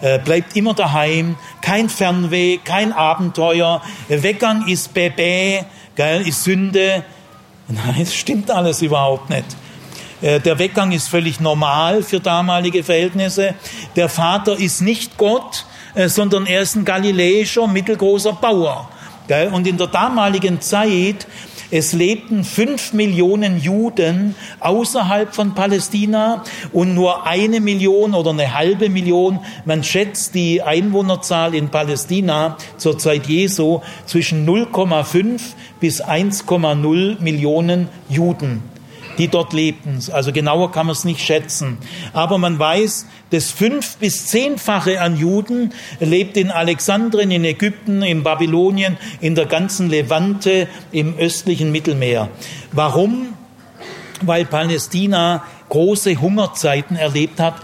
Äh, 0.00 0.18
bleibt 0.18 0.56
immer 0.56 0.72
daheim, 0.72 1.36
kein 1.60 1.90
Fernweh, 1.90 2.56
kein 2.56 2.94
Abenteuer. 2.94 3.82
Weggang 4.08 4.66
ist 4.66 4.94
Bäbä, 4.94 5.66
gell, 5.94 6.26
ist 6.26 6.44
Sünde. 6.44 7.04
Nein, 7.68 7.96
das 7.98 8.14
stimmt 8.14 8.50
alles 8.50 8.80
überhaupt 8.80 9.28
nicht. 9.28 9.44
Äh, 10.22 10.40
der 10.40 10.58
Weggang 10.58 10.92
ist 10.92 11.08
völlig 11.08 11.40
normal 11.40 12.02
für 12.02 12.18
damalige 12.18 12.82
Verhältnisse. 12.82 13.54
Der 13.94 14.08
Vater 14.08 14.58
ist 14.58 14.80
nicht 14.80 15.18
Gott, 15.18 15.66
äh, 15.94 16.08
sondern 16.08 16.46
er 16.46 16.62
ist 16.62 16.76
ein 16.76 16.86
galiläischer 16.86 17.66
mittelgroßer 17.66 18.32
Bauer. 18.32 18.88
Und 19.52 19.66
in 19.66 19.76
der 19.76 19.86
damaligen 19.86 20.60
Zeit, 20.60 21.26
es 21.70 21.92
lebten 21.92 22.42
fünf 22.42 22.92
Millionen 22.92 23.60
Juden 23.60 24.34
außerhalb 24.58 25.32
von 25.32 25.54
Palästina 25.54 26.42
und 26.72 26.94
nur 26.94 27.26
eine 27.26 27.60
Million 27.60 28.14
oder 28.14 28.30
eine 28.30 28.54
halbe 28.54 28.88
Million, 28.88 29.38
man 29.64 29.84
schätzt 29.84 30.34
die 30.34 30.62
Einwohnerzahl 30.62 31.54
in 31.54 31.68
Palästina 31.68 32.56
zur 32.76 32.98
Zeit 32.98 33.28
Jesu 33.28 33.82
zwischen 34.04 34.48
0,5 34.48 35.40
bis 35.78 36.02
1,0 36.02 37.20
Millionen 37.20 37.88
Juden 38.08 38.69
die 39.20 39.28
dort 39.28 39.52
lebten. 39.52 40.00
Also 40.12 40.32
genauer 40.32 40.72
kann 40.72 40.86
man 40.86 40.94
es 40.94 41.04
nicht 41.04 41.20
schätzen. 41.20 41.76
Aber 42.14 42.38
man 42.38 42.58
weiß, 42.58 43.06
das 43.30 43.50
fünf- 43.50 43.98
bis 43.98 44.26
zehnfache 44.26 45.00
an 45.00 45.16
Juden 45.16 45.74
lebt 46.00 46.38
in 46.38 46.50
Alexandrien, 46.50 47.30
in 47.30 47.44
Ägypten, 47.44 48.02
in 48.02 48.22
Babylonien, 48.22 48.96
in 49.20 49.34
der 49.34 49.44
ganzen 49.44 49.90
Levante, 49.90 50.68
im 50.90 51.18
östlichen 51.18 51.70
Mittelmeer. 51.70 52.28
Warum? 52.72 53.34
Weil 54.22 54.46
Palästina 54.46 55.44
große 55.68 56.20
Hungerzeiten 56.20 56.96
erlebt 56.96 57.40
hat, 57.40 57.54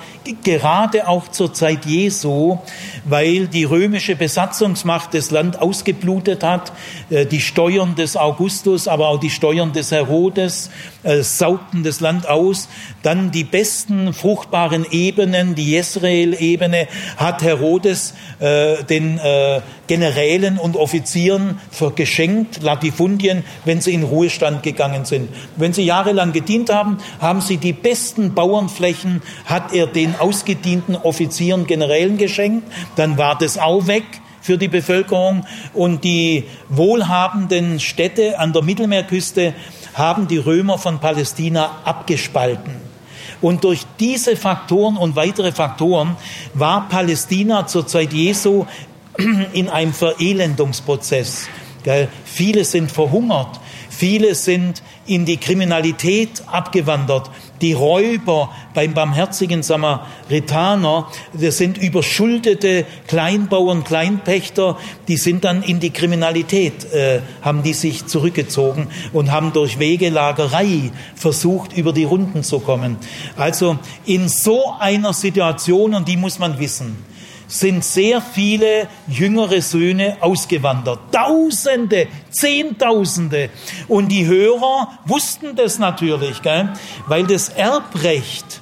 gerade 0.42 1.08
auch 1.08 1.28
zur 1.28 1.52
Zeit 1.54 1.86
Jesu, 1.86 2.58
weil 3.04 3.46
die 3.46 3.64
römische 3.64 4.16
Besatzungsmacht 4.16 5.14
das 5.14 5.30
Land 5.30 5.60
ausgeblutet 5.60 6.42
hat, 6.42 6.72
äh, 7.10 7.26
die 7.26 7.40
Steuern 7.40 7.94
des 7.94 8.16
Augustus, 8.16 8.88
aber 8.88 9.08
auch 9.08 9.20
die 9.20 9.30
Steuern 9.30 9.72
des 9.72 9.92
Herodes 9.92 10.70
äh, 11.02 11.22
saugten 11.22 11.82
das 11.82 12.00
Land 12.00 12.28
aus. 12.28 12.68
Dann 13.02 13.30
die 13.30 13.44
besten 13.44 14.12
fruchtbaren 14.12 14.86
Ebenen, 14.90 15.54
die 15.54 15.70
Jezreel-Ebene, 15.70 16.88
hat 17.16 17.42
Herodes 17.42 18.14
äh, 18.38 18.82
den 18.84 19.20
Generälen 19.86 20.58
und 20.58 20.76
Offizieren 20.76 21.60
geschenkt, 21.94 22.62
Latifundien, 22.62 23.44
wenn 23.64 23.80
sie 23.80 23.94
in 23.94 24.02
Ruhestand 24.02 24.62
gegangen 24.62 25.04
sind. 25.04 25.30
Wenn 25.56 25.72
sie 25.72 25.84
jahrelang 25.84 26.32
gedient 26.32 26.70
haben, 26.70 26.98
haben 27.20 27.40
sie 27.40 27.56
die 27.56 27.72
besten 27.72 28.34
Bauernflächen, 28.34 29.22
hat 29.44 29.72
er 29.72 29.86
den 29.86 30.15
ausgedienten 30.20 30.96
Offizieren, 30.96 31.66
Generälen 31.66 32.18
geschenkt. 32.18 32.66
Dann 32.96 33.18
war 33.18 33.36
das 33.38 33.58
auch 33.58 33.86
weg 33.86 34.04
für 34.40 34.58
die 34.58 34.68
Bevölkerung 34.68 35.44
und 35.74 36.04
die 36.04 36.44
wohlhabenden 36.68 37.80
Städte 37.80 38.38
an 38.38 38.52
der 38.52 38.62
Mittelmeerküste 38.62 39.54
haben 39.94 40.28
die 40.28 40.38
Römer 40.38 40.78
von 40.78 41.00
Palästina 41.00 41.78
abgespalten. 41.84 42.76
Und 43.40 43.64
durch 43.64 43.80
diese 43.98 44.36
Faktoren 44.36 44.96
und 44.96 45.16
weitere 45.16 45.52
Faktoren 45.52 46.16
war 46.54 46.88
Palästina 46.88 47.66
zur 47.66 47.86
Zeit 47.86 48.12
Jesu 48.12 48.66
in 49.52 49.68
einem 49.68 49.92
Verelendungsprozess. 49.92 51.48
Viele 52.24 52.64
sind 52.64 52.90
verhungert, 52.90 53.60
viele 53.88 54.34
sind 54.34 54.82
in 55.06 55.24
die 55.24 55.36
Kriminalität 55.36 56.42
abgewandert. 56.46 57.30
Die 57.60 57.72
Räuber 57.72 58.50
beim 58.74 58.94
barmherzigen 58.94 59.62
Samaritaner, 59.62 61.08
das 61.32 61.58
sind 61.58 61.78
überschuldete 61.78 62.84
Kleinbauern, 63.06 63.84
Kleinpächter, 63.84 64.76
die 65.08 65.16
sind 65.16 65.44
dann 65.44 65.62
in 65.62 65.80
die 65.80 65.90
Kriminalität, 65.90 66.92
äh, 66.92 67.20
haben 67.42 67.62
die 67.62 67.72
sich 67.72 68.06
zurückgezogen 68.06 68.88
und 69.12 69.32
haben 69.32 69.52
durch 69.52 69.78
Wegelagerei 69.78 70.90
versucht, 71.14 71.76
über 71.76 71.92
die 71.92 72.04
Runden 72.04 72.42
zu 72.42 72.60
kommen. 72.60 72.96
Also 73.36 73.78
in 74.04 74.28
so 74.28 74.74
einer 74.78 75.12
Situation, 75.12 75.94
und 75.94 76.08
die 76.08 76.16
muss 76.16 76.38
man 76.38 76.58
wissen, 76.58 76.96
sind 77.48 77.84
sehr 77.84 78.20
viele 78.20 78.88
jüngere 79.06 79.60
Söhne 79.60 80.16
ausgewandert. 80.20 80.98
Tausende, 81.12 82.08
Zehntausende. 82.30 83.50
Und 83.88 84.08
die 84.08 84.26
Hörer 84.26 84.98
wussten 85.04 85.56
das 85.56 85.78
natürlich, 85.78 86.42
gell? 86.42 86.72
weil 87.06 87.26
das 87.26 87.48
Erbrecht 87.50 88.60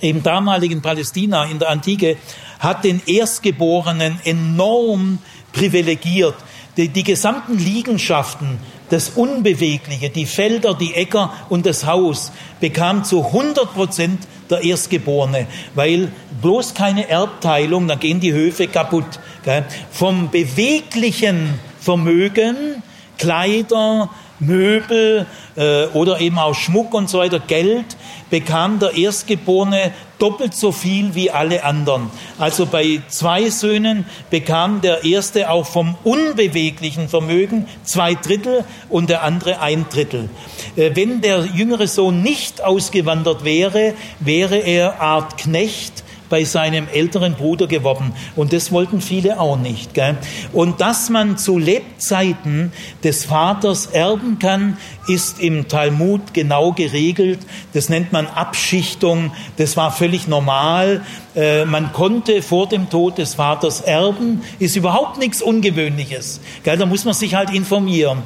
im 0.00 0.22
damaligen 0.22 0.82
Palästina 0.82 1.44
in 1.44 1.58
der 1.58 1.68
Antike 1.68 2.16
hat 2.58 2.84
den 2.84 3.02
Erstgeborenen 3.06 4.20
enorm 4.24 5.18
privilegiert. 5.52 6.34
Die, 6.76 6.88
die 6.88 7.02
gesamten 7.02 7.58
Liegenschaften, 7.58 8.58
das 8.90 9.10
Unbewegliche, 9.10 10.10
die 10.10 10.26
Felder, 10.26 10.74
die 10.74 10.94
Äcker 10.94 11.32
und 11.48 11.66
das 11.66 11.84
Haus 11.84 12.32
bekam 12.60 13.04
zu 13.04 13.24
100 13.26 13.74
Prozent 13.74 14.20
der 14.50 14.62
Erstgeborene, 14.62 15.46
weil 15.74 16.08
bloß 16.42 16.74
keine 16.74 17.08
Erbteilung, 17.08 17.88
dann 17.88 17.98
gehen 17.98 18.20
die 18.20 18.32
Höfe 18.32 18.68
kaputt. 18.68 19.20
Gell? 19.44 19.64
Vom 19.90 20.30
beweglichen 20.30 21.58
Vermögen, 21.80 22.82
Kleider, 23.18 24.10
Möbel 24.38 25.26
äh, 25.56 25.86
oder 25.86 26.20
eben 26.20 26.38
auch 26.38 26.54
Schmuck 26.54 26.94
und 26.94 27.08
so 27.10 27.18
weiter, 27.18 27.40
Geld, 27.40 27.84
bekam 28.30 28.78
der 28.78 28.96
Erstgeborene 28.96 29.92
doppelt 30.20 30.54
so 30.54 30.70
viel 30.70 31.14
wie 31.14 31.30
alle 31.30 31.64
anderen. 31.64 32.10
Also 32.38 32.66
bei 32.66 33.02
zwei 33.08 33.50
Söhnen 33.50 34.04
bekam 34.30 34.80
der 34.80 35.04
Erste 35.04 35.50
auch 35.50 35.66
vom 35.66 35.96
unbeweglichen 36.04 37.08
Vermögen 37.08 37.66
zwei 37.84 38.14
Drittel 38.14 38.64
und 38.88 39.10
der 39.10 39.22
andere 39.22 39.60
ein 39.60 39.86
Drittel. 39.90 40.28
Äh, 40.76 40.90
wenn 40.94 41.20
der 41.20 41.46
jüngere 41.46 41.86
Sohn 41.86 42.22
nicht 42.22 42.62
ausgewandert 42.62 43.44
wäre, 43.44 43.94
wäre 44.20 44.56
er 44.56 45.00
Art 45.00 45.38
Knecht 45.38 46.04
bei 46.30 46.44
seinem 46.44 46.88
älteren 46.88 47.34
Bruder 47.34 47.66
geworden. 47.66 48.12
Und 48.36 48.54
das 48.54 48.72
wollten 48.72 49.02
viele 49.02 49.38
auch 49.38 49.58
nicht. 49.58 49.92
Gell? 49.92 50.16
Und 50.54 50.80
dass 50.80 51.10
man 51.10 51.36
zu 51.36 51.58
Lebzeiten 51.58 52.72
des 53.04 53.26
Vaters 53.26 53.86
erben 53.86 54.38
kann, 54.38 54.78
ist 55.06 55.40
im 55.40 55.68
Talmud 55.68 56.32
genau 56.32 56.72
geregelt. 56.72 57.40
Das 57.74 57.90
nennt 57.90 58.12
man 58.12 58.26
Abschichtung. 58.28 59.32
Das 59.58 59.76
war 59.76 59.92
völlig 59.92 60.28
normal. 60.28 61.02
Äh, 61.34 61.64
man 61.64 61.92
konnte 61.92 62.42
vor 62.42 62.68
dem 62.68 62.90
Tod 62.90 63.18
des 63.18 63.34
Vaters 63.34 63.80
erben, 63.80 64.42
ist 64.58 64.76
überhaupt 64.76 65.18
nichts 65.18 65.42
Ungewöhnliches. 65.42 66.40
Gell? 66.64 66.76
Da 66.76 66.86
muss 66.86 67.04
man 67.04 67.14
sich 67.14 67.34
halt 67.34 67.50
informieren. 67.50 68.22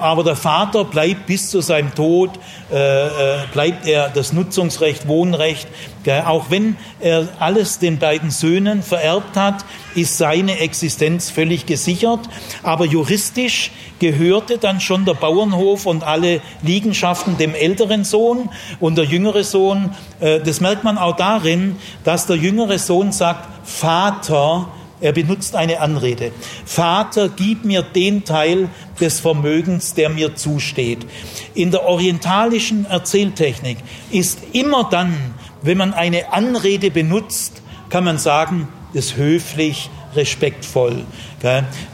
Aber 0.00 0.24
der 0.24 0.36
Vater 0.36 0.84
bleibt 0.84 1.26
bis 1.26 1.50
zu 1.50 1.60
seinem 1.60 1.94
Tod, 1.94 2.30
äh, 2.72 3.06
äh, 3.06 3.38
bleibt 3.52 3.86
er 3.86 4.08
das 4.08 4.32
Nutzungsrecht, 4.32 5.08
Wohnrecht. 5.08 5.68
Auch 6.08 6.50
wenn 6.50 6.76
er 7.00 7.28
alles 7.38 7.78
den 7.78 7.98
beiden 7.98 8.30
Söhnen 8.30 8.82
vererbt 8.82 9.36
hat, 9.36 9.64
ist 9.94 10.18
seine 10.18 10.58
Existenz 10.58 11.30
völlig 11.30 11.66
gesichert. 11.66 12.20
Aber 12.62 12.84
juristisch 12.84 13.70
gehörte 13.98 14.58
dann 14.58 14.80
schon 14.80 15.04
der 15.04 15.14
Bauernhof 15.14 15.86
und 15.86 16.04
alle 16.04 16.40
Liegenschaften 16.62 17.36
dem 17.36 17.54
älteren 17.54 18.04
Sohn 18.04 18.48
und 18.80 18.96
der 18.96 19.04
jüngere 19.04 19.44
Sohn. 19.44 19.94
Äh, 20.20 20.40
das 20.40 20.60
merkt 20.60 20.84
man 20.84 20.98
auch 20.98 21.16
darin, 21.16 21.76
dass 22.04 22.26
der 22.26 22.36
jüngere 22.36 22.78
Sohn 22.78 23.12
sagt, 23.12 23.48
Vater, 23.64 24.68
er 25.00 25.12
benutzt 25.12 25.54
eine 25.54 25.80
Anrede. 25.80 26.32
Vater, 26.64 27.28
gib 27.28 27.64
mir 27.64 27.82
den 27.82 28.24
Teil 28.24 28.68
des 29.00 29.20
Vermögens, 29.20 29.94
der 29.94 30.08
mir 30.08 30.34
zusteht. 30.34 31.06
In 31.54 31.70
der 31.70 31.84
orientalischen 31.84 32.84
Erzähltechnik 32.84 33.78
ist 34.10 34.40
immer 34.52 34.88
dann, 34.90 35.14
wenn 35.62 35.78
man 35.78 35.94
eine 35.94 36.32
Anrede 36.32 36.90
benutzt, 36.90 37.62
kann 37.88 38.04
man 38.04 38.18
sagen, 38.18 38.68
ist 38.92 39.16
höflich, 39.16 39.90
respektvoll. 40.14 41.04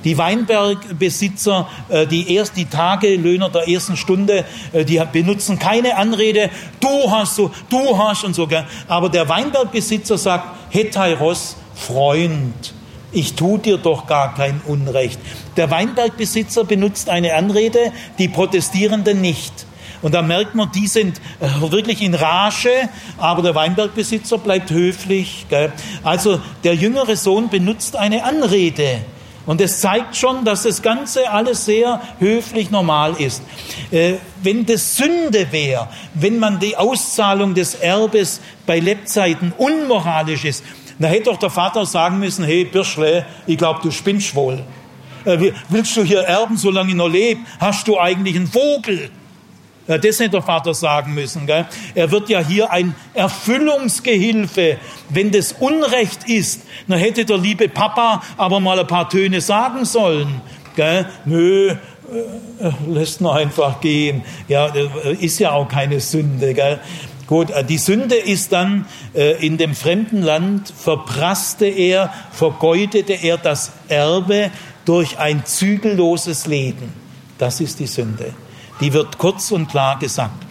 Die 0.05 0.16
Weinbergbesitzer, 0.16 1.68
äh, 1.88 2.07
die 2.07 2.35
erst 2.35 2.57
die 2.57 2.66
Tagelöhner 2.66 3.50
der 3.50 3.68
ersten 3.68 3.96
Stunde, 3.96 4.44
äh, 4.72 4.85
die 4.85 5.03
benutzen 5.12 5.59
keine 5.59 5.96
Anrede, 5.96 6.50
du 6.81 7.11
hast 7.11 7.37
so, 7.37 7.50
du 7.68 7.98
hast 7.98 8.24
und 8.24 8.35
so. 8.35 8.48
Aber 8.88 9.09
der 9.09 9.29
Weinbergbesitzer 9.29 10.16
sagt, 10.16 10.46
Hetairos, 10.70 11.57
Freund, 11.74 12.72
ich 13.12 13.35
tu 13.35 13.59
dir 13.59 13.79
doch 13.79 14.07
gar 14.07 14.35
kein 14.35 14.61
Unrecht. 14.66 15.18
Der 15.57 15.70
Weinbergbesitzer 15.70 16.64
benutzt 16.64 17.09
eine 17.09 17.35
Anrede, 17.35 17.92
die 18.18 18.29
Protestierenden 18.29 19.20
nicht. 19.20 19.66
Und 20.05 20.12
da 20.12 20.21
merkt 20.21 20.55
man, 20.55 20.71
die 20.71 20.87
sind 20.87 21.19
äh, 21.40 21.73
wirklich 21.73 22.03
in 22.03 22.14
Rage, 22.14 22.90
aber 23.17 23.40
der 23.40 23.55
Weinbergbesitzer 23.55 24.37
bleibt 24.37 24.71
höflich. 24.71 25.47
Gell? 25.49 25.73
Also 26.03 26.43
der 26.62 26.75
jüngere 26.75 27.17
Sohn 27.17 27.49
benutzt 27.49 27.97
eine 27.97 28.23
Anrede. 28.23 29.01
Und 29.47 29.62
es 29.62 29.81
zeigt 29.81 30.14
schon, 30.14 30.45
dass 30.45 30.64
das 30.64 30.83
Ganze 30.83 31.31
alles 31.31 31.64
sehr 31.64 32.03
höflich 32.19 32.71
normal 32.71 33.14
ist. 33.19 33.43
Äh, 33.90 34.17
wenn 34.43 34.67
das 34.67 34.95
Sünde 34.95 35.51
wäre, 35.53 35.88
wenn 36.12 36.38
man 36.38 36.61
die 36.61 36.77
Auszahlung 36.77 37.55
des 37.55 37.75
Erbes 37.75 38.43
bei 38.67 38.81
Lebzeiten 38.81 39.55
unmoralisch 39.57 40.45
ist, 40.45 40.64
dann 40.99 41.09
hätte 41.12 41.31
doch 41.31 41.38
der 41.38 41.49
Vater 41.49 41.87
sagen 41.87 42.19
müssen, 42.19 42.45
hey 42.45 42.67
Birschle, 42.67 43.25
ich 43.47 43.57
glaube, 43.57 43.81
du 43.83 43.90
spinnst 43.90 44.35
wohl. 44.35 44.62
Äh, 45.25 45.53
willst 45.71 45.97
du 45.97 46.05
hier 46.05 46.21
erben, 46.21 46.59
solange 46.59 46.90
ich 46.90 46.95
noch 46.95 47.09
lebe? 47.09 47.40
Hast 47.59 47.88
du 47.88 47.99
eigentlich 47.99 48.37
einen 48.37 48.49
Vogel? 48.49 49.11
Das 49.87 50.18
hätte 50.18 50.31
der 50.31 50.42
Vater 50.42 50.73
sagen 50.73 51.14
müssen. 51.14 51.47
Gell? 51.47 51.66
Er 51.94 52.11
wird 52.11 52.29
ja 52.31 52.40
hier 52.40 52.70
ein 52.70 52.94
Erfüllungsgehilfe. 53.12 54.79
Wenn 55.11 55.31
das 55.31 55.53
Unrecht 55.53 56.29
ist, 56.29 56.62
dann 56.88 56.99
hätte 56.99 57.25
der 57.25 57.37
liebe 57.37 57.68
Papa 57.68 58.23
aber 58.37 58.61
mal 58.61 58.79
ein 58.79 58.87
paar 58.87 59.09
Töne 59.11 59.40
sagen 59.40 59.85
sollen. 59.85 60.40
Gell? 60.75 61.07
Nö, 61.27 61.70
äh, 62.61 62.70
lässt 62.88 63.20
nur 63.20 63.35
einfach 63.35 63.81
gehen. 63.81 64.23
Ja, 64.49 64.68
äh, 64.75 65.14
ist 65.20 65.38
ja 65.38 65.53
auch 65.53 65.68
keine 65.68 66.01
Sünde. 66.01 66.55
Gell? 66.55 66.81
Gut, 67.27 67.51
äh, 67.51 67.64
die 67.64 67.79
Sünde 67.79 68.16
ist 68.16 68.53
dann, 68.53 68.87
in 69.12 69.59
dem 69.59 69.75
fremden 69.75 70.23
Land 70.23 70.73
verprasste 70.77 71.66
er, 71.66 72.12
vergeudete 72.33 73.12
er 73.12 73.38
das 73.38 73.73
Erbe 73.88 74.51
durch 74.85 75.18
ein 75.18 75.44
zügelloses 75.47 76.47
Leben. 76.47 76.92
Das 77.38 77.61
ist 77.61 77.79
die 77.79 77.87
Sünde. 77.87 78.35
Die 78.85 78.92
wird 78.92 79.16
kurz 79.16 79.51
und 79.51 79.68
klar 79.68 79.99
gesagt. 79.99 80.44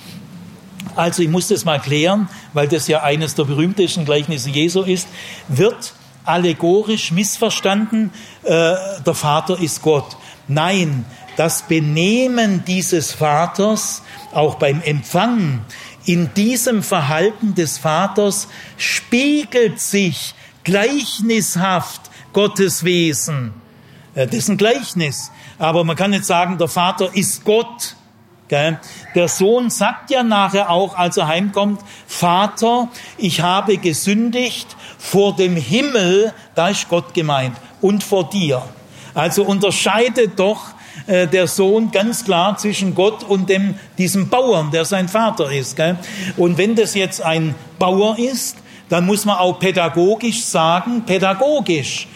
Also 0.95 1.21
ich 1.21 1.29
muss 1.29 1.49
das 1.49 1.65
mal 1.65 1.79
klären, 1.79 2.27
weil 2.53 2.67
das 2.67 2.87
ja 2.87 3.03
eines 3.03 3.35
der 3.35 3.43
berühmtesten 3.43 4.05
Gleichnisse 4.05 4.49
Jesu 4.49 4.81
ist. 4.81 5.07
Wird 5.49 5.93
allegorisch 6.25 7.11
missverstanden, 7.11 8.09
äh, 8.41 8.73
der 9.05 9.13
Vater 9.13 9.59
ist 9.59 9.83
Gott. 9.83 10.17
Nein, 10.47 11.05
das 11.37 11.61
Benehmen 11.61 12.63
dieses 12.65 13.11
Vaters, 13.11 14.01
auch 14.31 14.55
beim 14.55 14.81
Empfang, 14.81 15.63
in 16.05 16.33
diesem 16.33 16.81
Verhalten 16.81 17.53
des 17.53 17.77
Vaters 17.77 18.47
spiegelt 18.77 19.79
sich 19.79 20.33
gleichnishaft 20.63 22.01
Gottes 22.33 22.83
Wesen. 22.83 23.53
Das 24.15 24.33
ist 24.33 24.49
ein 24.49 24.57
Gleichnis. 24.57 25.29
Aber 25.59 25.83
man 25.83 25.95
kann 25.95 26.09
nicht 26.09 26.25
sagen, 26.25 26.57
der 26.57 26.67
Vater 26.67 27.13
ist 27.13 27.45
Gott. 27.45 27.95
Der 29.15 29.27
Sohn 29.27 29.69
sagt 29.69 30.11
ja 30.11 30.23
nachher 30.23 30.69
auch, 30.69 30.97
als 30.97 31.17
er 31.17 31.27
heimkommt, 31.27 31.81
Vater, 32.07 32.89
ich 33.17 33.41
habe 33.41 33.77
gesündigt 33.77 34.75
vor 34.97 35.35
dem 35.35 35.55
Himmel, 35.55 36.33
da 36.55 36.69
ist 36.69 36.87
Gott 36.89 37.13
gemeint, 37.13 37.55
und 37.81 38.03
vor 38.03 38.29
dir. 38.29 38.61
Also 39.13 39.43
unterscheidet 39.43 40.39
doch 40.39 40.73
äh, 41.07 41.27
der 41.27 41.47
Sohn 41.47 41.91
ganz 41.91 42.23
klar 42.23 42.57
zwischen 42.57 42.95
Gott 42.95 43.23
und 43.23 43.49
dem, 43.49 43.75
diesem 43.97 44.29
Bauern, 44.29 44.71
der 44.71 44.85
sein 44.85 45.09
Vater 45.09 45.51
ist. 45.51 45.75
Gell? 45.75 45.97
Und 46.37 46.57
wenn 46.57 46.75
das 46.75 46.93
jetzt 46.95 47.21
ein 47.21 47.55
Bauer 47.79 48.17
ist, 48.17 48.57
dann 48.89 49.05
muss 49.05 49.25
man 49.25 49.37
auch 49.37 49.59
pädagogisch 49.59 50.43
sagen, 50.43 51.03
pädagogisch. 51.05 52.07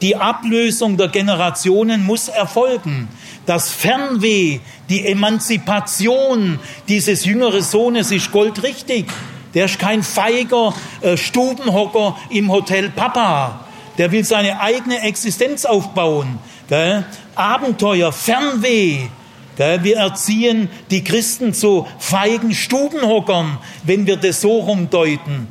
Die 0.00 0.14
Ablösung 0.14 0.96
der 0.96 1.08
Generationen 1.08 2.04
muss 2.06 2.28
erfolgen. 2.28 3.08
Das 3.46 3.70
Fernweh, 3.70 4.60
die 4.88 5.06
Emanzipation 5.06 6.58
dieses 6.88 7.24
jüngeren 7.24 7.62
Sohnes 7.62 8.10
ist 8.10 8.30
goldrichtig. 8.32 9.06
Der 9.54 9.64
ist 9.64 9.78
kein 9.78 10.02
feiger 10.02 10.74
äh, 11.00 11.16
Stubenhocker 11.16 12.16
im 12.30 12.52
Hotel 12.52 12.90
Papa. 12.90 13.64
Der 13.98 14.12
will 14.12 14.24
seine 14.24 14.60
eigene 14.60 15.00
Existenz 15.00 15.64
aufbauen. 15.64 16.38
Gell? 16.68 17.04
Abenteuer, 17.34 18.12
Fernweh. 18.12 19.08
Gell? 19.56 19.82
Wir 19.82 19.96
erziehen 19.96 20.68
die 20.90 21.02
Christen 21.02 21.52
zu 21.52 21.88
feigen 21.98 22.54
Stubenhockern, 22.54 23.58
wenn 23.82 24.06
wir 24.06 24.16
das 24.16 24.40
so 24.40 24.60
rumdeuten. 24.60 25.48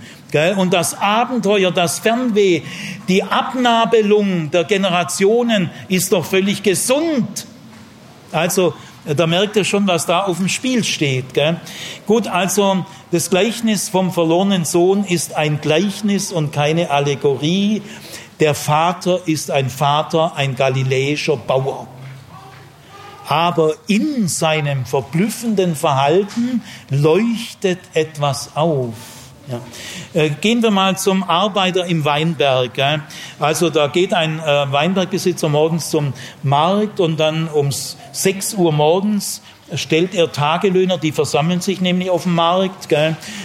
Und 0.58 0.73
das 0.73 0.93
Abenteuer, 0.93 1.71
das 1.71 1.99
Fernweh, 1.99 2.62
die 3.08 3.23
Abnabelung 3.23 4.52
der 4.52 4.63
Generationen 4.63 5.71
ist 5.88 6.13
doch 6.13 6.23
völlig 6.23 6.62
gesund. 6.62 7.47
Also 8.31 8.73
Da 9.05 9.25
merkt 9.27 9.55
ihr 9.55 9.63
schon, 9.63 9.87
was 9.87 10.05
da 10.05 10.23
auf 10.23 10.37
dem 10.37 10.49
Spiel 10.49 10.83
steht. 10.83 11.33
Gell? 11.33 11.59
Gut, 12.05 12.27
also 12.27 12.85
das 13.11 13.29
Gleichnis 13.29 13.89
vom 13.89 14.11
verlorenen 14.11 14.65
Sohn 14.65 15.03
ist 15.05 15.35
ein 15.35 15.61
Gleichnis 15.61 16.32
und 16.32 16.51
keine 16.51 16.91
Allegorie. 16.91 17.82
Der 18.39 18.53
Vater 18.53 19.21
ist 19.25 19.51
ein 19.51 19.69
Vater, 19.69 20.36
ein 20.36 20.55
galiläischer 20.55 21.38
Bauer. 21.38 21.88
Aber 23.27 23.73
in 23.88 24.27
seinem 24.27 24.86
verblüffenden 24.86 25.75
Verhalten 25.75 26.61
leuchtet 26.89 27.80
etwas 27.93 28.55
auf. 28.55 28.93
Ja. 29.50 29.62
Äh, 30.14 30.30
gehen 30.30 30.62
wir 30.62 30.70
mal 30.70 30.95
zum 30.97 31.24
Arbeiter 31.24 31.86
im 31.86 32.06
Weinberg. 32.06 32.72
Also 33.39 33.72
da 33.72 33.88
geht 33.88 34.14
ein 34.14 34.39
äh, 34.39 34.72
Weinbergbesitzer 34.72 35.50
morgens 35.50 35.89
zum 35.89 36.14
Markt 36.43 37.00
und 37.00 37.20
dann 37.20 37.47
um 37.47 37.72
6 37.72 38.54
Uhr 38.54 38.72
morgens 38.72 39.41
stellt 39.76 40.16
er 40.16 40.32
Tagelöhner, 40.32 40.97
die 40.97 41.12
versammeln 41.12 41.62
sich 41.62 41.82
nämlich 41.82 42.10
auf 42.10 42.24
dem 42.24 42.36
Markt. 42.36 42.88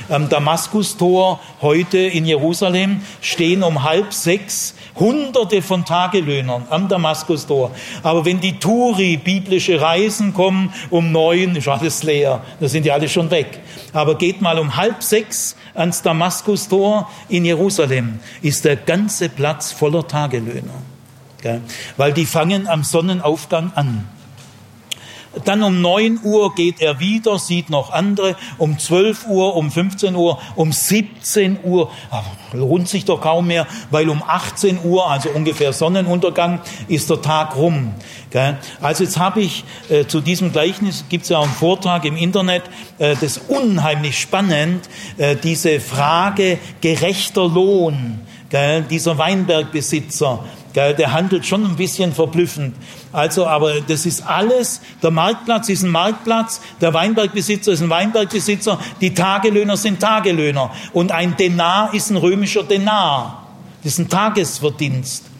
Am 0.09 0.29
Damaskustor 0.29 1.41
heute 1.61 1.99
in 1.99 2.27
Jerusalem 2.27 3.03
stehen 3.21 3.63
um 3.63 3.83
halb 3.83 4.13
sechs 4.13 4.75
Hunderte 4.97 5.61
von 5.61 5.85
Tagelöhnern 5.85 6.65
am 6.71 6.89
Damaskustor. 6.89 7.73
Aber 8.03 8.25
wenn 8.25 8.41
die 8.41 8.59
Turi, 8.59 9.17
biblische 9.17 9.81
Reisen 9.81 10.35
kommen, 10.35 10.73
um 10.91 11.11
neun 11.11 11.57
ist 11.57 11.69
alles 11.69 12.03
leer. 12.03 12.43
Da 12.61 12.69
sind 12.69 12.85
die 12.85 12.93
alle 12.93 13.09
schon 13.09 13.31
weg. 13.31 13.61
Aber 13.93 14.17
geht 14.17 14.41
mal 14.41 14.59
um 14.59 14.77
halb 14.77 15.03
sechs 15.03 15.57
ans 15.75 16.03
Damaskustor 16.03 17.11
in 17.29 17.45
Jerusalem, 17.45 18.21
ist 18.43 18.65
der 18.65 18.77
ganze 18.77 19.29
Platz 19.29 19.73
voller 19.73 20.07
Tagelöhner. 20.07 20.83
Weil 21.97 22.13
die 22.13 22.25
fangen 22.25 22.69
am 22.69 22.85
Sonnenaufgang 22.85 23.73
an. 23.75 24.09
Dann 25.45 25.63
um 25.63 25.81
9 25.81 26.21
Uhr 26.23 26.55
geht 26.55 26.81
er 26.81 27.01
wieder, 27.01 27.39
sieht 27.39 27.71
noch 27.71 27.91
andere. 27.91 28.37
Um 28.59 28.79
12 28.79 29.27
Uhr, 29.27 29.57
um 29.57 29.71
15 29.71 30.15
Uhr, 30.15 30.39
um 30.55 30.73
17 30.73 31.59
Uhr. 31.65 31.91
Lohnt 32.53 32.89
sich 32.89 33.05
doch 33.05 33.21
kaum 33.21 33.49
mehr, 33.49 33.67
weil 33.91 34.09
um 34.09 34.23
18 34.27 34.79
Uhr, 34.85 35.11
also 35.11 35.31
ungefähr 35.31 35.73
Sonnenuntergang, 35.73 36.61
ist 36.89 37.11
der 37.11 37.21
Tag 37.21 37.57
rum. 37.57 37.95
Also 38.81 39.05
jetzt 39.05 39.19
habe 39.19 39.43
ich 39.43 39.65
äh, 39.91 40.07
zu 40.07 40.21
diesem 40.21 40.51
Gleichnis, 40.51 41.05
gibt 41.09 41.23
es 41.23 41.29
ja 41.29 41.39
auch 41.39 41.45
einen 41.45 41.53
Vortrag 41.53 42.05
im 42.05 42.17
Internet, 42.17 42.65
äh, 42.99 43.15
das 43.15 43.37
ist 43.37 43.43
unheimlich 43.49 44.19
spannend, 44.19 44.89
äh, 45.19 45.37
diese 45.37 45.79
Frage 45.81 46.59
gerechter 46.81 47.49
Lohn. 47.49 48.21
Dieser 48.89 49.19
Weinbergbesitzer, 49.19 50.45
der 50.75 51.13
handelt 51.13 51.47
schon 51.47 51.65
ein 51.65 51.77
bisschen 51.77 52.13
verblüffend. 52.13 52.75
Also, 53.13 53.47
aber 53.47 53.81
das 53.81 54.07
ist 54.07 54.27
alles, 54.27 54.81
der 55.03 55.13
Marktplatz 55.13 55.69
ist 55.69 55.85
ein 55.85 55.91
Marktplatz, 55.91 56.61
der 56.81 56.93
Weinbergbesitzer 56.93 57.73
ist 57.73 57.83
ein 57.83 57.91
Weinbergbesitzer, 57.91 58.79
die 59.01 59.15
Tagelöhner 59.15 59.77
sind 59.77 60.01
Tagelöhner. 60.01 60.71
Und 60.93 61.13
ein 61.13 61.37
Denar 61.37 61.95
ist 61.95 62.11
ein 62.11 62.17
römischer 62.17 62.65
Denar. 62.65 63.47
Das 63.83 63.93
ist 63.93 63.99
ein 63.99 64.09
Tagesverdienst. 64.09 65.34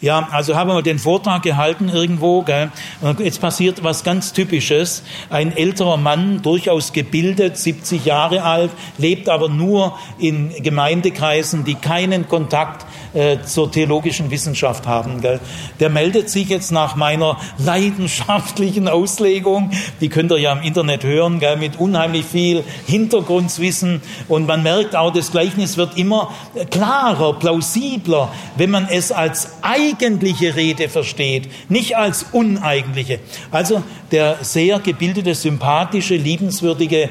Ja, 0.00 0.28
also 0.30 0.54
haben 0.54 0.70
wir 0.70 0.82
den 0.82 0.98
Vortrag 1.00 1.42
gehalten 1.42 1.88
irgendwo. 1.88 2.42
Gell? 2.42 2.70
Jetzt 3.18 3.40
passiert 3.40 3.82
was 3.82 4.04
ganz 4.04 4.32
Typisches. 4.32 5.02
Ein 5.28 5.56
älterer 5.56 5.96
Mann, 5.96 6.40
durchaus 6.42 6.92
gebildet, 6.92 7.58
70 7.58 8.04
Jahre 8.04 8.44
alt, 8.44 8.70
lebt 8.96 9.28
aber 9.28 9.48
nur 9.48 9.98
in 10.18 10.52
Gemeindekreisen, 10.62 11.64
die 11.64 11.74
keinen 11.74 12.28
Kontakt 12.28 12.86
äh, 13.14 13.38
zur 13.42 13.72
theologischen 13.72 14.30
Wissenschaft 14.30 14.86
haben. 14.86 15.20
Gell? 15.20 15.40
Der 15.80 15.90
meldet 15.90 16.30
sich 16.30 16.48
jetzt 16.48 16.70
nach 16.70 16.94
meiner 16.94 17.36
leidenschaftlichen 17.58 18.86
Auslegung, 18.86 19.70
die 20.00 20.08
könnt 20.08 20.30
ihr 20.30 20.38
ja 20.38 20.52
im 20.52 20.62
Internet 20.62 21.04
hören, 21.04 21.40
gell? 21.40 21.56
mit 21.56 21.78
unheimlich 21.80 22.24
viel 22.24 22.62
Hintergrundwissen. 22.86 24.02
Und 24.28 24.46
man 24.46 24.62
merkt 24.62 24.94
auch, 24.94 25.12
das 25.12 25.32
Gleichnis 25.32 25.76
wird 25.76 25.96
immer 25.96 26.30
klarer, 26.70 27.32
plausibler, 27.32 28.30
wenn 28.56 28.70
man 28.70 28.86
es 28.88 29.10
als 29.10 29.58
eigentliche 29.88 30.54
Rede 30.54 30.88
versteht, 30.88 31.48
nicht 31.68 31.96
als 31.96 32.26
uneigentliche. 32.32 33.20
Also 33.50 33.82
der 34.10 34.38
sehr 34.42 34.78
gebildete, 34.80 35.34
sympathische, 35.34 36.16
liebenswürdige, 36.16 37.02
äh, 37.02 37.08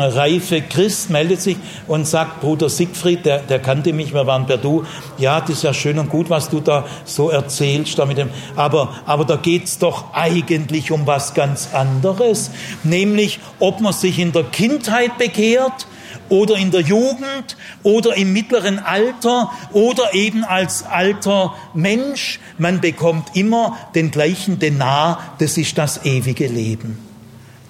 reife 0.00 0.60
Christ 0.62 1.10
meldet 1.10 1.40
sich 1.40 1.56
und 1.86 2.06
sagt, 2.06 2.40
Bruder 2.40 2.68
Siegfried, 2.68 3.26
der, 3.26 3.38
der 3.40 3.58
kannte 3.58 3.92
mich, 3.92 4.14
wir 4.14 4.26
waren 4.26 4.46
per 4.46 4.58
Du, 4.58 4.84
ja, 5.18 5.40
das 5.40 5.50
ist 5.50 5.62
ja 5.64 5.74
schön 5.74 5.98
und 5.98 6.08
gut, 6.08 6.30
was 6.30 6.48
du 6.48 6.60
da 6.60 6.86
so 7.04 7.30
erzählst, 7.30 7.98
da 7.98 8.06
mit 8.06 8.18
dem, 8.18 8.30
aber, 8.56 8.94
aber 9.06 9.24
da 9.24 9.36
geht's 9.36 9.78
doch 9.78 10.12
eigentlich 10.12 10.90
um 10.92 11.06
was 11.06 11.34
ganz 11.34 11.70
anderes, 11.72 12.50
nämlich 12.84 13.40
ob 13.58 13.80
man 13.80 13.92
sich 13.92 14.18
in 14.18 14.32
der 14.32 14.44
Kindheit 14.44 15.18
bekehrt 15.18 15.86
oder 16.32 16.56
in 16.56 16.70
der 16.70 16.80
Jugend 16.80 17.58
oder 17.82 18.16
im 18.16 18.32
mittleren 18.32 18.78
Alter 18.78 19.50
oder 19.72 20.14
eben 20.14 20.44
als 20.44 20.82
alter 20.82 21.54
Mensch. 21.74 22.40
Man 22.56 22.80
bekommt 22.80 23.36
immer 23.36 23.76
den 23.94 24.10
gleichen 24.10 24.58
Denar, 24.58 25.34
das 25.38 25.58
ist 25.58 25.76
das 25.76 26.06
ewige 26.06 26.46
Leben. 26.46 26.98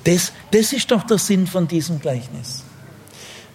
Das, 0.04 0.32
das 0.52 0.72
ist 0.72 0.92
doch 0.92 1.02
der 1.02 1.18
Sinn 1.18 1.48
von 1.48 1.66
diesem 1.66 2.00
Gleichnis. 2.00 2.62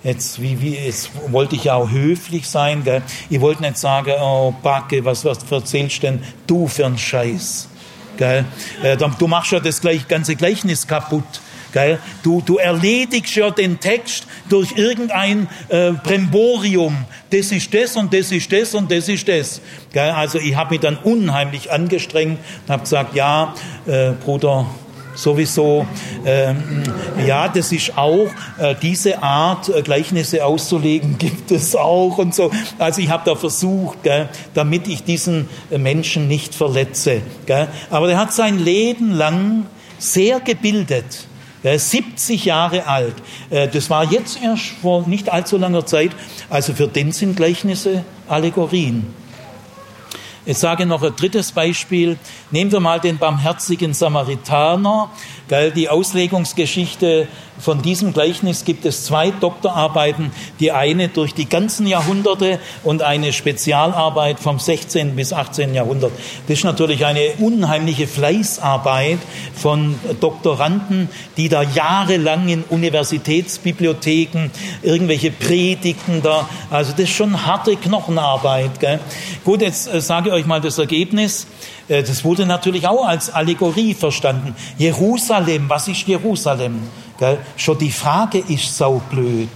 Jetzt, 0.03 0.41
wie, 0.41 0.61
wie, 0.61 0.75
jetzt 0.75 1.09
wollte 1.31 1.55
ich 1.55 1.63
ja 1.63 1.75
auch 1.75 1.89
höflich 1.89 2.47
sein. 2.47 2.83
Gell? 2.83 3.01
Ich 3.29 3.39
wollte 3.39 3.61
nicht 3.61 3.77
sagen, 3.77 4.11
oh 4.19 4.53
Backe, 4.61 5.05
was, 5.05 5.23
was 5.23 5.39
erzählst 5.49 6.03
denn 6.03 6.21
du 6.47 6.67
für 6.67 6.85
einen 6.85 6.97
Scheiß? 6.97 7.69
Gell? 8.17 8.43
Äh, 8.83 8.97
du 8.97 9.27
machst 9.27 9.53
ja 9.53 9.61
das 9.61 9.81
ganze 10.07 10.35
Gleichnis 10.35 10.85
kaputt. 10.85 11.41
Gell? 11.73 11.99
Du, 12.23 12.41
du 12.45 12.57
erledigst 12.57 13.35
ja 13.35 13.49
den 13.49 13.79
Text 13.79 14.27
durch 14.49 14.77
irgendein 14.77 15.47
äh, 15.69 15.91
Bremborium. 15.91 17.05
Das 17.29 17.51
ist 17.51 17.73
das 17.73 17.95
und 17.95 18.13
das 18.13 18.31
ist 18.31 18.51
das 18.51 18.73
und 18.73 18.91
das 18.91 19.09
ist 19.09 19.27
das. 19.27 19.61
Gell? 19.91 20.11
Also 20.11 20.39
ich 20.39 20.55
habe 20.55 20.71
mich 20.71 20.79
dann 20.79 20.97
unheimlich 20.97 21.71
angestrengt 21.71 22.39
und 22.65 22.71
habe 22.71 22.83
gesagt, 22.83 23.15
ja, 23.15 23.53
äh, 23.85 24.11
Bruder, 24.11 24.67
sowieso. 25.17 25.85
Ähm, 26.25 26.83
ja, 27.25 27.49
das 27.49 27.71
ist 27.71 27.97
auch 27.97 28.27
äh, 28.57 28.75
diese 28.81 29.21
Art, 29.21 29.69
äh, 29.69 29.81
Gleichnisse 29.81 30.45
auszulegen, 30.45 31.17
gibt 31.19 31.51
es 31.51 31.75
auch 31.75 32.17
und 32.17 32.33
so. 32.33 32.51
Also 32.77 33.01
ich 33.01 33.09
habe 33.09 33.23
da 33.25 33.35
versucht, 33.35 34.03
gell, 34.03 34.29
damit 34.53 34.87
ich 34.87 35.03
diesen 35.03 35.49
äh, 35.71 35.77
Menschen 35.77 36.27
nicht 36.27 36.55
verletze. 36.55 37.21
Gell. 37.45 37.67
Aber 37.89 38.07
der 38.07 38.17
hat 38.17 38.33
sein 38.33 38.59
Leben 38.59 39.11
lang 39.11 39.65
sehr 39.97 40.39
gebildet. 40.39 41.27
70 41.75 42.45
Jahre 42.45 42.87
alt. 42.87 43.15
Äh, 43.49 43.67
das 43.67 43.89
war 43.89 44.09
jetzt 44.11 44.39
erst 44.41 44.67
vor 44.81 45.07
nicht 45.07 45.29
allzu 45.29 45.57
langer 45.57 45.85
Zeit. 45.85 46.11
Also 46.49 46.73
für 46.73 46.87
den 46.87 47.11
sind 47.11 47.35
Gleichnisse 47.35 48.03
Allegorien. 48.27 49.13
Ich 50.45 50.59
sage 50.59 50.85
noch 50.85 51.03
ein 51.03 51.13
drittes 51.13 51.51
Beispiel. 51.51 52.17
Nehmen 52.51 52.71
wir 52.71 52.79
mal 52.79 53.01
den 53.01 53.17
barmherzigen 53.17 53.93
Samaritaner. 53.93 55.11
Die 55.49 55.87
Auslegungsgeschichte 55.87 57.27
von 57.57 57.81
diesem 57.81 58.13
Gleichnis 58.13 58.65
gibt 58.65 58.85
es 58.85 59.05
zwei 59.05 59.31
Doktorarbeiten, 59.31 60.31
die 60.59 60.71
eine 60.71 61.07
durch 61.07 61.33
die 61.33 61.47
ganzen 61.47 61.87
Jahrhunderte 61.87 62.59
und 62.83 63.01
eine 63.01 63.31
Spezialarbeit 63.31 64.39
vom 64.39 64.59
16. 64.59 65.15
bis 65.15 65.33
18. 65.33 65.73
Jahrhundert. 65.73 66.11
Das 66.47 66.57
ist 66.57 66.63
natürlich 66.65 67.05
eine 67.05 67.31
unheimliche 67.39 68.07
Fleißarbeit 68.07 69.19
von 69.55 69.95
Doktoranden, 70.19 71.09
die 71.37 71.49
da 71.49 71.63
jahrelang 71.63 72.49
in 72.49 72.63
Universitätsbibliotheken 72.63 74.51
irgendwelche 74.83 75.31
Predigten 75.31 76.21
da, 76.21 76.47
also 76.69 76.91
das 76.91 77.01
ist 77.01 77.11
schon 77.11 77.45
harte 77.45 77.77
Knochenarbeit. 77.77 78.79
Gell? 78.79 78.99
Gut, 79.45 79.61
jetzt 79.61 79.91
äh, 79.91 80.01
sage 80.01 80.29
ich 80.29 80.35
euch 80.35 80.45
mal 80.45 80.61
das 80.61 80.77
Ergebnis. 80.77 81.47
Äh, 81.87 82.03
das 82.03 82.23
wurde 82.23 82.45
natürlich 82.45 82.87
auch 82.87 83.05
als 83.05 83.29
Allegorie 83.29 83.93
verstanden. 83.93 84.55
Jerusalem, 84.77 85.69
was 85.69 85.87
ist 85.87 86.07
Jerusalem? 86.07 86.81
Gell? 87.19 87.39
Schon 87.55 87.77
die 87.77 87.91
Frage 87.91 88.39
ist 88.39 88.77
saublöd. 88.77 89.49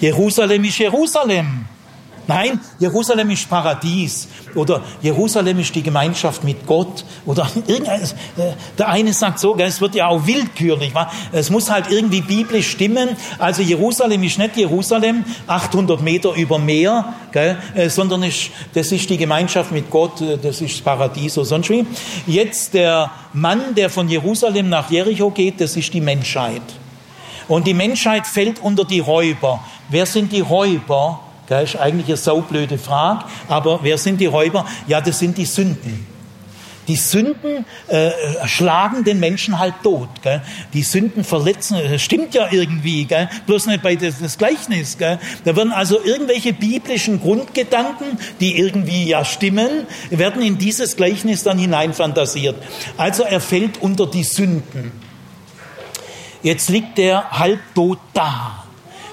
Jerusalem 0.00 0.64
ist 0.64 0.78
Jerusalem. 0.78 1.66
Nein, 2.30 2.60
Jerusalem 2.78 3.28
ist 3.30 3.50
Paradies 3.50 4.28
oder 4.54 4.82
Jerusalem 5.02 5.58
ist 5.58 5.74
die 5.74 5.82
Gemeinschaft 5.82 6.44
mit 6.44 6.64
Gott 6.64 7.04
oder 7.26 7.50
irgendeines. 7.66 8.12
Äh, 8.12 8.52
der 8.78 8.88
eine 8.88 9.12
sagt 9.12 9.40
so, 9.40 9.56
es 9.56 9.80
wird 9.80 9.96
ja 9.96 10.06
auch 10.06 10.24
willkürlich. 10.24 10.92
Es 11.32 11.50
muss 11.50 11.68
halt 11.68 11.90
irgendwie 11.90 12.20
biblisch 12.20 12.70
stimmen. 12.70 13.16
Also 13.40 13.62
Jerusalem 13.62 14.22
ist 14.22 14.38
nicht 14.38 14.56
Jerusalem, 14.56 15.24
800 15.48 16.00
Meter 16.02 16.32
über 16.34 16.60
Meer, 16.60 17.14
äh, 17.32 17.88
sondern 17.88 18.20
das 18.20 18.92
ist 18.92 19.10
die 19.10 19.16
Gemeinschaft 19.16 19.72
mit 19.72 19.90
Gott, 19.90 20.20
äh, 20.20 20.38
das 20.38 20.60
ist 20.60 20.76
das 20.76 20.82
Paradies 20.82 21.36
oder 21.36 21.46
sonst 21.46 21.68
wie. 21.70 21.84
Jetzt 22.28 22.74
der 22.74 23.10
Mann, 23.32 23.74
der 23.74 23.90
von 23.90 24.08
Jerusalem 24.08 24.68
nach 24.68 24.88
Jericho 24.88 25.30
geht, 25.30 25.60
das 25.60 25.76
ist 25.76 25.92
die 25.92 26.00
Menschheit. 26.00 26.62
Und 27.48 27.66
die 27.66 27.74
Menschheit 27.74 28.28
fällt 28.28 28.62
unter 28.62 28.84
die 28.84 29.00
Räuber. 29.00 29.64
Wer 29.88 30.06
sind 30.06 30.30
die 30.30 30.42
Räuber? 30.42 31.18
Das 31.50 31.74
ist 31.74 31.80
eigentlich 31.80 32.06
eine 32.06 32.16
saublöde 32.16 32.78
Frage, 32.78 33.24
aber 33.48 33.80
wer 33.82 33.98
sind 33.98 34.20
die 34.20 34.26
Räuber? 34.26 34.64
Ja, 34.86 35.00
das 35.00 35.18
sind 35.18 35.36
die 35.36 35.44
Sünden. 35.44 36.06
die 36.86 36.96
Sünden 36.96 37.64
äh, 37.88 38.10
schlagen 38.46 39.04
den 39.04 39.20
Menschen 39.20 39.58
halt 39.58 39.74
tot. 39.82 40.08
Gell? 40.22 40.42
Die 40.72 40.82
Sünden 40.82 41.22
verletzen, 41.24 41.78
das 41.88 42.02
stimmt 42.02 42.34
ja 42.34 42.48
irgendwie, 42.50 43.04
gell? 43.04 43.28
bloß 43.46 43.66
nicht 43.66 43.82
bei 43.82 43.96
das, 43.96 44.20
das 44.20 44.38
Gleichnis. 44.38 44.96
Gell? 44.96 45.18
Da 45.44 45.54
werden 45.56 45.72
also 45.72 46.00
irgendwelche 46.02 46.52
biblischen 46.52 47.20
Grundgedanken, 47.20 48.18
die 48.40 48.58
irgendwie 48.58 49.08
ja 49.08 49.24
stimmen, 49.24 49.86
werden 50.10 50.42
in 50.42 50.56
dieses 50.58 50.96
Gleichnis 50.96 51.42
dann 51.42 51.58
hineinfantasiert. 51.58 52.56
Also 52.96 53.22
er 53.22 53.40
fällt 53.40 53.80
unter 53.82 54.06
die 54.06 54.24
Sünden. 54.24 54.92
Jetzt 56.42 56.70
liegt 56.70 56.98
er 56.98 57.30
halbtot 57.32 57.98
da. 58.14 58.64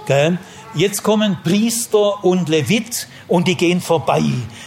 Gell? 0.08 0.38
Jetzt 0.78 1.02
kommen 1.02 1.38
Priester 1.44 2.24
und 2.24 2.50
Levit 2.50 3.08
und 3.28 3.48
die 3.48 3.56
gehen 3.56 3.82
vorbei. 3.82 4.22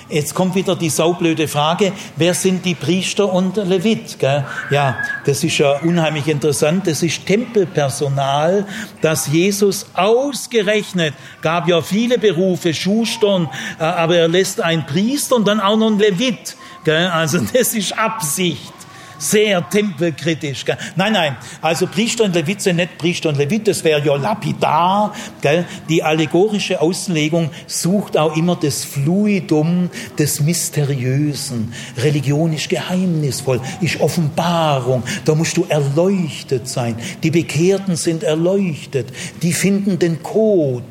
Jetzt 0.08 0.34
kommt 0.34 0.56
wieder 0.56 0.74
die 0.74 0.90
saublöde 0.90 1.46
Frage, 1.46 1.92
wer 2.16 2.34
sind 2.34 2.64
die 2.64 2.74
Priester 2.74 3.32
und 3.32 3.56
Levit? 3.56 4.18
Gell? 4.18 4.44
Ja, 4.70 4.96
das 5.24 5.44
ist 5.44 5.58
ja 5.58 5.78
unheimlich 5.78 6.26
interessant. 6.26 6.88
Das 6.88 7.04
ist 7.04 7.24
Tempelpersonal, 7.26 8.66
das 9.00 9.28
Jesus 9.28 9.86
ausgerechnet, 9.94 11.14
gab 11.42 11.68
ja 11.68 11.80
viele 11.80 12.18
Berufe, 12.18 12.74
Schustern, 12.74 13.48
äh, 13.78 13.84
aber 13.84 14.16
er 14.16 14.26
lässt 14.26 14.60
einen 14.60 14.84
Priester 14.86 15.36
und 15.36 15.46
dann 15.46 15.60
auch 15.60 15.76
noch 15.76 15.86
einen 15.86 16.00
Levit. 16.00 16.56
Gell? 16.84 17.06
Also 17.06 17.38
das 17.52 17.74
ist 17.74 17.96
Absicht 17.96 18.79
sehr 19.20 19.68
tempelkritisch. 19.68 20.64
Gell? 20.64 20.76
Nein, 20.96 21.12
nein, 21.12 21.36
also 21.60 21.86
Priester 21.86 22.24
und 22.24 22.34
Levit 22.34 22.64
nicht 22.74 22.98
Priester 22.98 23.28
und 23.28 23.38
Levit, 23.38 23.68
das 23.68 23.84
wäre 23.84 24.04
ja 24.04 24.16
lapidar. 24.16 25.14
Gell? 25.40 25.64
Die 25.88 26.02
allegorische 26.02 26.80
Auslegung 26.80 27.50
sucht 27.66 28.16
auch 28.16 28.36
immer 28.36 28.56
das 28.56 28.84
Fluidum 28.84 29.90
des 30.18 30.40
Mysteriösen. 30.40 31.72
Religion 31.98 32.52
ist 32.52 32.68
geheimnisvoll, 32.68 33.60
ist 33.80 34.00
Offenbarung, 34.00 35.02
da 35.24 35.34
musst 35.34 35.56
du 35.56 35.66
erleuchtet 35.68 36.66
sein. 36.66 36.96
Die 37.22 37.30
Bekehrten 37.30 37.96
sind 37.96 38.22
erleuchtet, 38.22 39.08
die 39.42 39.52
finden 39.52 39.98
den 39.98 40.22
Code. 40.22 40.84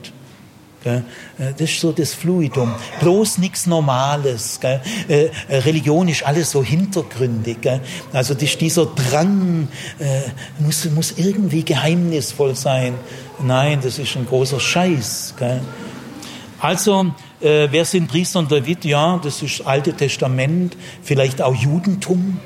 Äh, 0.83 1.01
das 1.37 1.69
ist 1.69 1.81
so 1.81 1.91
das 1.91 2.13
Fluidum. 2.13 2.73
Bloß 2.99 3.37
nichts 3.39 3.67
Normales. 3.67 4.59
Äh, 4.63 4.79
äh, 5.07 5.29
Religion 5.49 6.07
ist 6.07 6.25
alles 6.25 6.51
so 6.51 6.63
hintergründig. 6.63 7.57
Also 8.13 8.33
dieser 8.33 8.85
Drang, 8.85 9.67
muss, 10.59 11.13
irgendwie 11.17 11.63
geheimnisvoll 11.63 12.55
sein. 12.55 12.93
Nein, 13.41 13.79
das 13.81 13.99
ist 13.99 14.15
ein 14.15 14.25
großer 14.25 14.59
Scheiß. 14.59 15.35
Also, 16.59 17.11
wer 17.39 17.85
sind 17.85 18.07
Priester 18.07 18.39
und 18.39 18.51
Levit? 18.51 18.85
Ja, 18.85 19.19
das 19.21 19.41
ist 19.41 19.59
das 19.59 19.67
Alte 19.67 19.93
Testament, 19.93 20.75
vielleicht 21.03 21.41
auch 21.41 21.55
Judentum. 21.55 22.39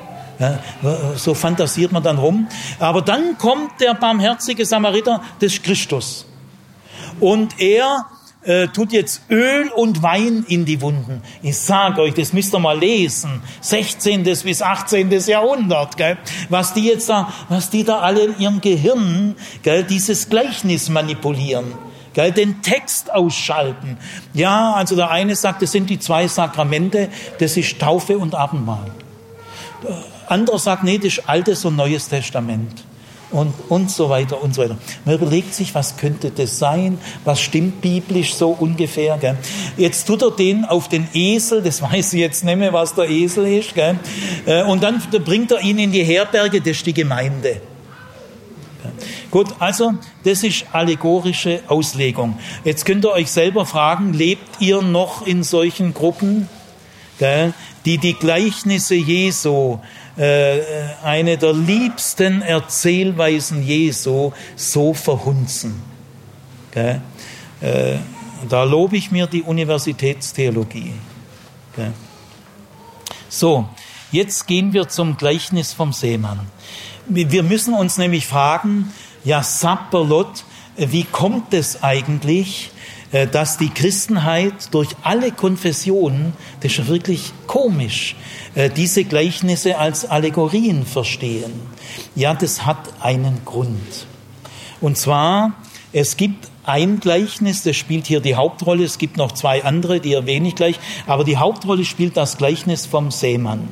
so 1.15 1.33
fantasiert 1.33 1.91
man 1.91 2.03
dann 2.03 2.17
rum. 2.17 2.47
Aber 2.79 3.01
dann 3.01 3.37
kommt 3.37 3.79
der 3.81 3.93
barmherzige 3.93 4.65
Samariter 4.65 5.21
des 5.41 5.61
Christus. 5.61 6.25
Und 7.19 7.59
er 7.59 8.05
äh, 8.45 8.67
tut 8.67 8.91
jetzt 8.91 9.21
Öl 9.29 9.69
und 9.69 10.03
Wein 10.03 10.45
in 10.47 10.65
die 10.65 10.81
Wunden. 10.81 11.21
Ich 11.41 11.57
sage 11.57 12.01
euch, 12.01 12.13
das 12.13 12.33
müsst 12.33 12.53
ihr 12.53 12.59
mal 12.59 12.77
lesen. 12.77 13.41
16. 13.61 14.23
bis 14.23 14.61
18. 14.61 15.11
Jahrhundert, 15.27 15.97
gell? 15.97 16.17
was 16.49 16.73
die 16.73 16.85
jetzt 16.85 17.09
da, 17.09 17.31
was 17.49 17.69
die 17.69 17.83
da 17.83 17.99
alle 17.99 18.25
in 18.25 18.39
ihrem 18.39 18.61
Gehirn, 18.61 19.35
gell, 19.61 19.83
dieses 19.83 20.29
Gleichnis 20.29 20.89
manipulieren. 20.89 21.73
Gell, 22.13 22.31
den 22.31 22.61
Text 22.61 23.11
ausschalten. 23.11 23.97
Ja, 24.33 24.73
also 24.73 24.95
der 24.95 25.09
eine 25.09 25.35
sagt, 25.35 25.61
das 25.61 25.71
sind 25.71 25.89
die 25.89 25.99
zwei 25.99 26.27
Sakramente, 26.27 27.09
das 27.39 27.57
ist 27.57 27.79
Taufe 27.79 28.17
und 28.17 28.35
Abendmahl. 28.35 28.91
Der 29.83 30.03
andere 30.27 30.59
sagt, 30.59 30.83
nee, 30.83 30.97
das 30.97 31.17
ist 31.17 31.29
Altes 31.29 31.65
und 31.65 31.75
Neues 31.75 32.09
Testament 32.09 32.83
und, 33.33 33.53
und 33.69 33.91
so 33.91 34.09
weiter 34.09 34.41
und 34.41 34.55
so 34.55 34.61
weiter. 34.61 34.77
Man 35.05 35.15
überlegt 35.15 35.53
sich, 35.53 35.75
was 35.75 35.97
könnte 35.97 36.31
das 36.31 36.59
sein? 36.59 36.97
Was 37.25 37.41
stimmt 37.41 37.81
biblisch 37.81 38.35
so 38.35 38.51
ungefähr? 38.51 39.17
Gell? 39.17 39.37
Jetzt 39.75 40.05
tut 40.05 40.21
er 40.21 40.31
den 40.31 40.65
auf 40.65 40.87
den 40.87 41.07
Esel, 41.13 41.61
das 41.61 41.81
weiß 41.91 42.13
ich 42.13 42.19
jetzt 42.19 42.43
nicht 42.43 42.57
mehr, 42.57 42.71
was 42.71 42.95
der 42.95 43.09
Esel 43.09 43.47
ist. 43.47 43.75
Gell? 43.75 43.99
Äh, 44.45 44.63
und 44.63 44.83
dann 44.83 45.01
bringt 45.25 45.51
er 45.51 45.61
ihn 45.61 45.79
in 45.79 45.91
die 45.91 46.03
Herberge, 46.03 46.61
das 46.61 46.77
ist 46.77 46.85
die 46.85 46.93
Gemeinde. 46.93 47.61
Gut, 49.31 49.47
also 49.57 49.93
das 50.23 50.43
ist 50.43 50.65
allegorische 50.73 51.61
Auslegung. 51.67 52.37
Jetzt 52.63 52.85
könnt 52.85 53.03
ihr 53.03 53.11
euch 53.11 53.31
selber 53.31 53.65
fragen, 53.65 54.13
lebt 54.13 54.61
ihr 54.61 54.83
noch 54.83 55.25
in 55.25 55.41
solchen 55.41 55.93
Gruppen, 55.95 56.47
gell, 57.17 57.53
die 57.85 57.97
die 57.97 58.13
Gleichnisse 58.13 58.95
Jesu 58.95 59.79
eine 60.15 61.37
der 61.37 61.53
liebsten 61.53 62.41
Erzählweisen 62.43 63.63
Jesu 63.63 64.31
so 64.55 64.93
verhunzen. 64.93 65.81
Äh, 66.75 66.99
da 68.49 68.63
lobe 68.63 68.97
ich 68.97 69.11
mir 69.11 69.27
die 69.27 69.41
Universitätstheologie. 69.41 70.93
So, 73.29 73.67
jetzt 74.11 74.47
gehen 74.47 74.73
wir 74.73 74.87
zum 74.89 75.17
Gleichnis 75.17 75.73
vom 75.73 75.93
Seemann. 75.93 76.39
Wir 77.07 77.43
müssen 77.43 77.73
uns 77.73 77.97
nämlich 77.97 78.27
fragen, 78.27 78.93
ja, 79.23 79.41
Sapperlot, 79.43 80.43
wie 80.77 81.03
kommt 81.03 81.53
es 81.53 81.83
eigentlich, 81.83 82.71
äh, 83.11 83.27
dass 83.27 83.57
die 83.57 83.69
Christenheit 83.69 84.73
durch 84.73 84.89
alle 85.03 85.31
Konfessionen, 85.31 86.33
das 86.61 86.79
ist 86.79 86.87
wirklich 86.87 87.31
komisch, 87.53 88.15
äh, 88.55 88.71
diese 88.71 89.03
Gleichnisse 89.03 89.77
als 89.77 90.05
Allegorien 90.05 90.87
verstehen. 90.87 91.53
Ja, 92.15 92.33
das 92.33 92.65
hat 92.65 92.79
einen 92.99 93.41
Grund. 93.45 94.07
Und 94.81 94.97
zwar, 94.97 95.53
es 95.91 96.17
gibt 96.17 96.49
ein 96.63 96.99
Gleichnis, 96.99 97.61
das 97.61 97.75
spielt 97.75 98.07
hier 98.07 98.21
die 98.21 98.33
Hauptrolle. 98.33 98.83
Es 98.83 98.97
gibt 98.97 99.17
noch 99.17 99.33
zwei 99.33 99.63
andere, 99.63 99.99
die 99.99 100.13
erwähne 100.13 100.47
ich 100.47 100.55
gleich. 100.55 100.79
Aber 101.05 101.23
die 101.23 101.37
Hauptrolle 101.37 101.85
spielt 101.85 102.17
das 102.17 102.37
Gleichnis 102.37 102.87
vom 102.87 103.11
Seemann. 103.11 103.67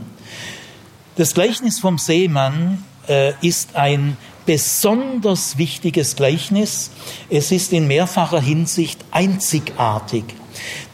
Das 1.16 1.34
Gleichnis 1.34 1.80
vom 1.80 1.98
Seemann 1.98 2.84
äh, 3.08 3.34
ist 3.42 3.76
ein 3.76 4.16
besonders 4.46 5.58
wichtiges 5.58 6.16
Gleichnis. 6.16 6.92
Es 7.32 7.52
ist 7.52 7.74
in 7.74 7.88
mehrfacher 7.88 8.42
Hinsicht 8.42 9.04
einzigartig. 9.10 10.26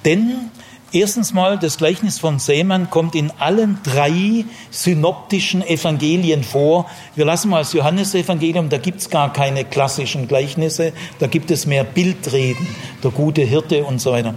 Denn 0.06 0.52
erstens 1.00 1.34
mal, 1.34 1.58
das 1.58 1.78
Gleichnis 1.78 2.20
von 2.20 2.40
Seemann 2.40 2.90
kommt 2.90 3.16
in 3.16 3.32
allen 3.40 3.80
drei 3.84 4.46
synoptischen 4.70 5.62
Evangelien 5.62 6.44
vor. 6.44 6.90
Wir 7.16 7.26
lassen 7.26 7.50
mal 7.50 7.60
das 7.60 7.74
Johannesevangelium, 7.74 8.70
da 8.70 8.78
gibt 8.78 9.02
es 9.02 9.10
gar 9.10 9.32
keine 9.34 9.66
klassischen 9.66 10.28
Gleichnisse, 10.28 10.94
da 11.20 11.28
gibt 11.28 11.52
es 11.52 11.66
mehr 11.66 11.84
Bildreden, 11.84 12.68
der 13.04 13.12
gute 13.12 13.42
Hirte 13.42 13.84
und 13.84 14.00
so 14.02 14.12
weiter. 14.12 14.36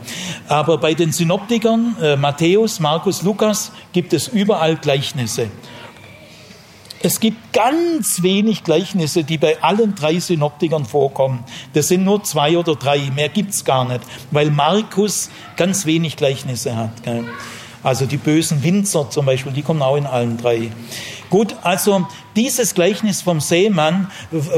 Aber 0.48 0.78
bei 0.78 0.94
den 0.94 1.12
Synoptikern, 1.12 1.96
äh, 2.00 2.16
Matthäus, 2.16 2.80
Markus, 2.80 3.22
Lukas, 3.22 3.72
gibt 3.92 4.12
es 4.12 4.28
überall 4.28 4.76
Gleichnisse. 4.76 5.48
Es 7.02 7.18
gibt 7.18 7.54
ganz 7.54 8.22
wenig 8.22 8.62
Gleichnisse, 8.62 9.24
die 9.24 9.38
bei 9.38 9.62
allen 9.62 9.94
drei 9.94 10.18
Synoptikern 10.18 10.84
vorkommen. 10.84 11.44
Das 11.72 11.88
sind 11.88 12.04
nur 12.04 12.22
zwei 12.24 12.58
oder 12.58 12.76
drei, 12.76 13.10
mehr 13.10 13.30
gibt's 13.30 13.64
gar 13.64 13.86
nicht, 13.86 14.02
weil 14.30 14.50
Markus 14.50 15.30
ganz 15.56 15.86
wenig 15.86 16.16
Gleichnisse 16.16 16.76
hat. 16.76 16.92
Also 17.82 18.06
die 18.06 18.18
bösen 18.18 18.62
Winzer 18.62 19.08
zum 19.10 19.26
Beispiel, 19.26 19.52
die 19.52 19.62
kommen 19.62 19.82
auch 19.82 19.96
in 19.96 20.06
allen 20.06 20.36
drei. 20.36 20.70
Gut, 21.30 21.54
also 21.62 22.06
dieses 22.34 22.74
Gleichnis 22.74 23.22
vom 23.22 23.40
Seemann, 23.40 24.10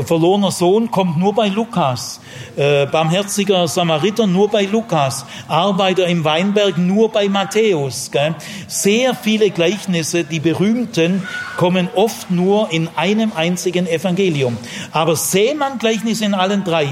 verlorener 0.07 0.51
Sohn, 0.51 0.91
kommt 0.91 1.19
nur 1.19 1.35
bei 1.35 1.49
Lukas. 1.49 2.21
Äh, 2.57 2.87
barmherziger 2.87 3.69
Samariter 3.69 4.27
nur 4.27 4.49
bei 4.49 4.65
Lukas. 4.65 5.27
Arbeiter 5.49 6.07
im 6.07 6.25
Weinberg 6.25 6.79
nur 6.79 7.11
bei 7.11 7.29
Matthäus. 7.29 8.11
Gell? 8.11 8.35
Sehr 8.69 9.15
viele 9.15 9.51
Gleichnisse, 9.51 10.25
die 10.25 10.41
berühmten, 10.41 11.29
kommen 11.59 11.89
oft 11.95 12.31
nur 12.31 12.73
in 12.73 12.89
einem 12.97 13.33
einzigen 13.35 13.87
Evangelium. 13.87 14.57
Aber 14.93 15.15
Seemann-Gleichnis 15.15 16.23
in 16.23 16.33
allen 16.33 16.65
drei. 16.65 16.89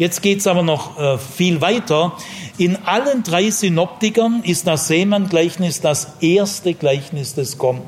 Jetzt 0.00 0.22
geht's 0.22 0.46
aber 0.46 0.62
noch 0.62 0.98
äh, 0.98 1.18
viel 1.18 1.60
weiter. 1.60 2.16
In 2.56 2.86
allen 2.86 3.22
drei 3.22 3.50
Synoptikern 3.50 4.40
ist 4.44 4.66
das 4.66 4.88
Seemann-Gleichnis 4.88 5.82
das 5.82 6.14
erste 6.22 6.72
Gleichnis, 6.72 7.34
das 7.34 7.58
kommt. 7.58 7.82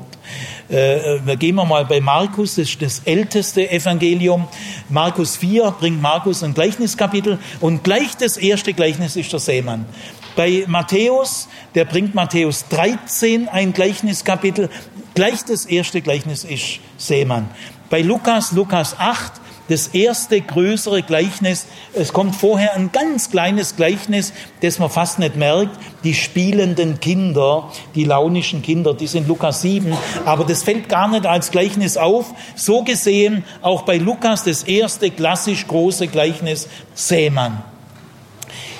Äh, 0.69 1.15
äh 1.15 1.35
gehen 1.37 1.55
wir 1.55 1.65
mal 1.65 1.85
bei 1.85 2.01
Markus, 2.01 2.53
das 2.53 2.69
ist 2.69 2.81
das 2.83 3.01
älteste 3.05 3.67
Evangelium. 3.67 4.47
Markus 4.89 5.37
4 5.37 5.71
bringt 5.71 6.03
Markus 6.03 6.43
ein 6.43 6.53
Gleichniskapitel 6.53 7.39
und 7.61 7.83
gleich 7.83 8.15
das 8.15 8.37
erste 8.37 8.73
Gleichnis 8.73 9.15
ist 9.15 9.33
der 9.33 9.39
Seemann. 9.39 9.87
Bei 10.35 10.65
Matthäus, 10.67 11.49
der 11.73 11.85
bringt 11.85 12.13
Matthäus 12.13 12.67
13 12.67 13.49
ein 13.49 13.73
Gleichniskapitel, 13.73 14.69
gleich 15.15 15.45
das 15.45 15.65
erste 15.65 16.01
Gleichnis 16.01 16.43
ist 16.43 16.79
Seemann. 16.95 17.49
Bei 17.89 18.03
Lukas, 18.03 18.51
Lukas 18.51 18.99
8, 18.99 19.42
das 19.69 19.87
erste 19.87 20.41
größere 20.41 21.03
Gleichnis. 21.03 21.67
Es 21.93 22.13
kommt 22.13 22.35
vorher 22.35 22.75
ein 22.75 22.91
ganz 22.91 23.29
kleines 23.29 23.75
Gleichnis, 23.75 24.33
das 24.61 24.79
man 24.79 24.89
fast 24.89 25.19
nicht 25.19 25.35
merkt. 25.35 25.77
Die 26.03 26.13
spielenden 26.13 26.99
Kinder, 26.99 27.71
die 27.95 28.03
launischen 28.03 28.61
Kinder, 28.61 28.93
die 28.93 29.07
sind 29.07 29.27
Lukas 29.27 29.61
7. 29.61 29.95
Aber 30.25 30.43
das 30.43 30.63
fällt 30.63 30.89
gar 30.89 31.07
nicht 31.07 31.25
als 31.25 31.51
Gleichnis 31.51 31.97
auf. 31.97 32.33
So 32.55 32.83
gesehen 32.83 33.45
auch 33.61 33.83
bei 33.83 33.97
Lukas 33.97 34.43
das 34.43 34.63
erste 34.63 35.11
klassisch 35.11 35.67
große 35.67 36.07
Gleichnis 36.07 36.67
Sämann. 36.93 37.63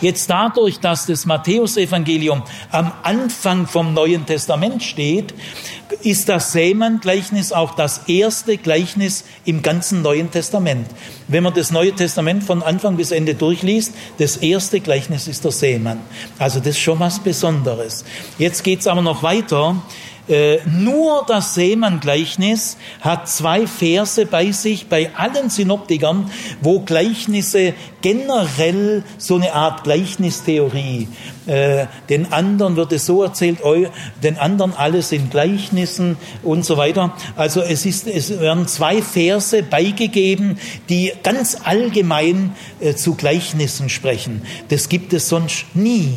Jetzt 0.03 0.29
dadurch, 0.29 0.81
dass 0.81 1.05
das 1.05 1.25
Matthäusevangelium 1.25 2.43
am 2.71 2.91
Anfang 3.03 3.67
vom 3.67 3.93
Neuen 3.93 4.25
Testament 4.25 4.83
steht, 4.83 5.33
ist 6.01 6.27
das 6.27 6.51
Sämann-Gleichnis 6.51 7.53
auch 7.53 7.73
das 7.73 8.01
erste 8.09 8.57
Gleichnis 8.57 9.23
im 9.45 9.61
ganzen 9.61 10.01
Neuen 10.01 10.29
Testament. 10.29 10.87
Wenn 11.29 11.43
man 11.43 11.53
das 11.53 11.71
Neue 11.71 11.93
Testament 11.93 12.43
von 12.43 12.61
Anfang 12.63 12.97
bis 12.97 13.11
Ende 13.11 13.33
durchliest, 13.33 13.93
das 14.17 14.35
erste 14.35 14.81
Gleichnis 14.81 15.29
ist 15.29 15.45
der 15.45 15.53
Sämann. 15.53 16.01
Also 16.37 16.59
das 16.59 16.69
ist 16.69 16.79
schon 16.79 16.99
was 16.99 17.19
Besonderes. 17.19 18.03
Jetzt 18.37 18.65
geht's 18.65 18.87
aber 18.87 19.01
noch 19.01 19.23
weiter. 19.23 19.81
Äh, 20.27 20.59
nur 20.65 21.25
das 21.27 21.53
Seemann-Gleichnis 21.53 22.77
hat 23.01 23.27
zwei 23.27 23.67
Verse 23.67 24.25
bei 24.25 24.51
sich, 24.51 24.87
bei 24.87 25.11
allen 25.15 25.49
Synoptikern, 25.49 26.31
wo 26.61 26.79
Gleichnisse 26.79 27.73
generell 28.01 29.03
so 29.17 29.35
eine 29.35 29.53
Art 29.53 29.83
Gleichnistheorie, 29.83 31.09
äh, 31.45 31.87
den 32.07 32.31
anderen 32.31 32.77
wird 32.77 32.93
es 32.93 33.05
so 33.05 33.21
erzählt, 33.21 33.59
den 34.23 34.37
anderen 34.37 34.73
alles 34.73 35.11
in 35.11 35.29
Gleichnissen 35.29 36.17
und 36.41 36.63
so 36.63 36.77
weiter. 36.77 37.13
Also 37.35 37.61
es, 37.61 37.85
ist, 37.85 38.07
es 38.07 38.39
werden 38.39 38.67
zwei 38.67 39.01
Verse 39.01 39.61
beigegeben, 39.61 40.57
die 40.87 41.11
ganz 41.23 41.57
allgemein 41.63 42.55
äh, 42.79 42.95
zu 42.95 43.15
Gleichnissen 43.15 43.89
sprechen. 43.89 44.43
Das 44.69 44.87
gibt 44.87 45.11
es 45.11 45.27
sonst 45.27 45.65
nie. 45.73 46.15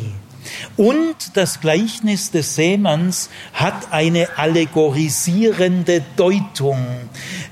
Und 0.75 1.15
das 1.33 1.59
Gleichnis 1.59 2.31
des 2.31 2.55
Sämanns 2.55 3.29
hat 3.53 3.91
eine 3.91 4.37
allegorisierende 4.37 6.03
Deutung. 6.15 6.85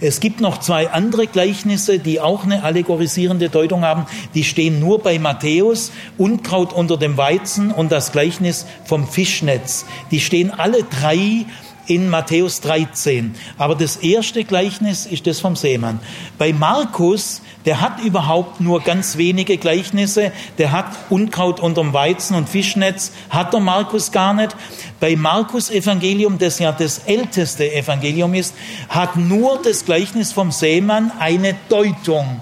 Es 0.02 0.20
gibt 0.20 0.42
noch 0.42 0.60
zwei 0.60 0.90
andere 0.90 1.28
Gleichnisse, 1.28 2.00
die 2.00 2.20
auch 2.20 2.44
eine 2.44 2.64
allegorisierende 2.64 3.50
Deutung 3.50 3.84
haben. 3.84 4.06
Die 4.34 4.44
stehen 4.44 4.80
nur 4.80 5.00
bei 5.00 5.20
Matthäus, 5.20 5.92
Unkraut 6.18 6.74
unter 6.74 6.98
dem 6.98 7.18
Weizen 7.18 7.72
und 7.72 7.92
das 7.92 8.12
Gleichnis 8.12 8.66
vom 8.86 9.08
Fischnetz. 9.08 9.86
Die 10.12 10.20
stehen 10.20 10.52
alle 10.52 10.84
drei 10.84 11.46
in 11.88 12.10
Matthäus 12.10 12.62
13. 12.62 13.36
Aber 13.58 13.76
das 13.76 13.98
erste 13.98 14.44
Gleichnis 14.44 15.06
ist 15.06 15.28
das 15.28 15.40
vom 15.40 15.56
Seemann. 15.56 16.00
Bei 16.38 16.54
Markus 16.54 17.42
der 17.66 17.82
hat 17.82 18.00
überhaupt 18.04 18.62
nur 18.62 18.82
ganz 18.82 19.18
wenige 19.18 19.58
Gleichnisse. 19.58 20.32
Der 20.58 20.72
hat 20.72 20.86
Unkraut 21.10 21.60
unterm 21.60 21.94
Weizen 21.94 22.36
und 22.36 22.48
Fischnetz, 22.48 23.12
hat 23.30 23.54
der 23.54 23.60
Markus 23.60 24.12
gar 24.12 24.34
nicht. 24.34 24.56
Bei 25.00 25.16
Markus 25.16 25.72
Evangelium, 25.72 26.38
das 26.38 26.60
ja 26.60 26.72
das 26.72 27.00
älteste 27.00 27.74
Evangelium 27.74 28.34
ist, 28.36 28.54
hat 28.88 29.18
nur 29.18 29.60
das 29.64 29.86
Gleichnis 29.86 30.32
vom 30.32 30.52
Seemann 30.52 31.12
eine 31.20 31.56
Deutung. 31.70 32.42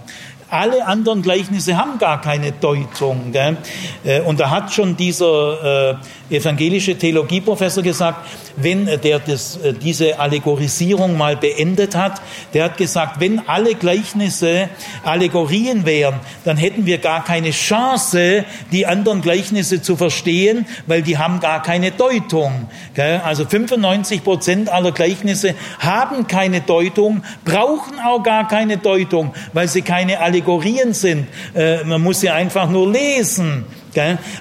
Alle 0.53 0.85
anderen 0.85 1.23
Gleichnisse 1.23 1.77
haben 1.77 1.97
gar 1.97 2.21
keine 2.21 2.51
Deutung. 2.51 3.31
Gell? 3.31 3.57
Äh, 4.03 4.21
und 4.21 4.39
da 4.39 4.51
hat 4.51 4.71
schon 4.71 4.95
dieser 4.95 5.97
äh, 6.29 6.35
evangelische 6.35 6.95
Theologieprofessor 6.95 7.81
gesagt, 7.81 8.27
wenn 8.55 8.85
der 8.85 9.17
das, 9.17 9.57
äh, 9.57 9.73
diese 9.73 10.19
Allegorisierung 10.19 11.17
mal 11.17 11.37
beendet 11.37 11.95
hat, 11.95 12.21
der 12.53 12.65
hat 12.65 12.77
gesagt, 12.77 13.19
wenn 13.19 13.47
alle 13.47 13.73
Gleichnisse 13.73 14.69
Allegorien 15.03 15.87
wären, 15.87 16.19
dann 16.45 16.57
hätten 16.57 16.85
wir 16.85 16.99
gar 16.99 17.23
keine 17.23 17.49
Chance, 17.49 18.45
die 18.71 18.85
anderen 18.85 19.21
Gleichnisse 19.21 19.81
zu 19.81 19.95
verstehen, 19.95 20.67
weil 20.85 21.01
die 21.01 21.17
haben 21.17 21.39
gar 21.39 21.63
keine 21.63 21.89
Deutung. 21.89 22.67
Gell? 22.93 23.21
Also 23.25 23.45
95 23.45 24.23
Prozent 24.23 24.69
aller 24.69 24.91
Gleichnisse 24.91 25.55
haben 25.79 26.27
keine 26.27 26.61
Deutung, 26.61 27.23
brauchen 27.43 27.99
auch 28.05 28.21
gar 28.21 28.47
keine 28.47 28.77
Deutung, 28.77 29.33
weil 29.53 29.67
sie 29.67 29.81
keine 29.81 30.19
Allegorien 30.19 30.42
Kategorien 30.43 30.93
sind. 30.93 31.27
Äh, 31.55 31.83
man 31.85 32.01
muss 32.01 32.19
sie 32.19 32.29
einfach 32.29 32.69
nur 32.69 32.91
lesen. 32.91 33.65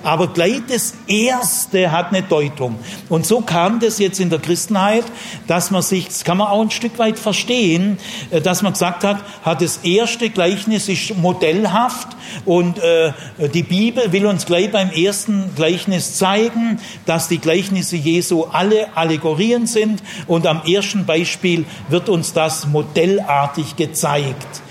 Aber 0.03 0.29
gleich 0.29 0.63
das 0.67 0.95
Erste 1.07 1.93
hat 1.93 2.09
eine 2.09 2.23
Deutung. 2.23 2.79
Und 3.11 3.27
so 3.27 3.43
kam 3.43 3.81
das 3.81 3.99
jetzt 3.99 4.19
in 4.19 4.31
der 4.31 4.39
Christenheit, 4.39 5.05
dass 5.47 5.71
man 5.71 5.83
sich, 5.83 6.07
das 6.07 6.25
kann 6.25 6.39
man 6.39 6.47
auch 6.47 6.63
ein 6.63 6.71
Stück 6.71 6.99
weit 6.99 7.19
verstehen, 7.19 7.99
äh, 8.31 8.41
dass 8.41 8.63
man 8.63 8.73
gesagt 8.73 9.05
hat, 9.05 9.19
hat 9.43 9.61
das 9.61 9.79
erste 9.79 10.31
Gleichnis 10.31 10.89
ist 10.89 11.17
modellhaft 11.19 12.09
und 12.45 12.79
äh, 12.79 13.13
die 13.53 13.63
Bibel 13.63 14.11
will 14.13 14.25
uns 14.25 14.47
gleich 14.47 14.71
beim 14.73 14.91
ersten 14.91 15.55
Gleichnis 15.55 16.17
zeigen, 16.17 16.81
dass 17.05 17.29
die 17.29 17.39
Gleichnisse 17.39 17.97
Jesu 17.97 18.45
alle 18.45 18.97
Allegorien 18.97 19.67
sind 19.67 20.03
und 20.27 20.47
am 20.47 20.63
ersten 20.65 21.05
Beispiel 21.05 21.67
wird 21.91 22.09
uns 22.09 22.33
das 22.33 22.67
modellartig 22.67 23.77
gezeigt. 23.77 24.62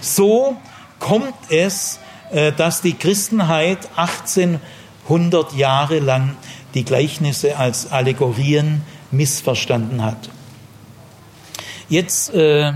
So 0.00 0.56
kommt 0.98 1.34
es, 1.50 1.98
äh, 2.30 2.52
dass 2.52 2.82
die 2.82 2.94
Christenheit 2.94 3.88
1800 3.96 5.52
Jahre 5.54 5.98
lang 5.98 6.36
die 6.74 6.84
Gleichnisse 6.84 7.56
als 7.56 7.90
Allegorien 7.90 8.82
missverstanden 9.10 10.04
hat. 10.04 10.30
Jetzt 11.88 12.32
äh, 12.32 12.72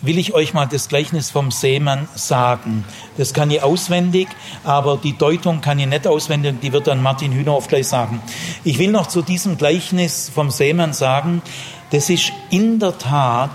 will 0.00 0.18
ich 0.18 0.34
euch 0.34 0.54
mal 0.54 0.66
das 0.66 0.88
Gleichnis 0.88 1.30
vom 1.30 1.50
Seemann 1.50 2.08
sagen. 2.14 2.84
Das 3.16 3.32
kann 3.32 3.50
ich 3.50 3.62
auswendig, 3.62 4.28
aber 4.64 4.96
die 4.96 5.16
Deutung 5.16 5.60
kann 5.60 5.78
ich 5.78 5.86
nicht 5.86 6.06
auswendig, 6.06 6.60
die 6.60 6.72
wird 6.72 6.86
dann 6.86 7.02
Martin 7.02 7.32
Hühnerhoff 7.32 7.68
gleich 7.68 7.86
sagen. 7.86 8.20
Ich 8.64 8.78
will 8.78 8.90
noch 8.90 9.06
zu 9.06 9.22
diesem 9.22 9.56
Gleichnis 9.58 10.30
vom 10.32 10.50
Seemann 10.50 10.92
sagen, 10.92 11.42
das 11.90 12.10
ist 12.10 12.32
in 12.50 12.78
der 12.78 12.98
Tat 12.98 13.50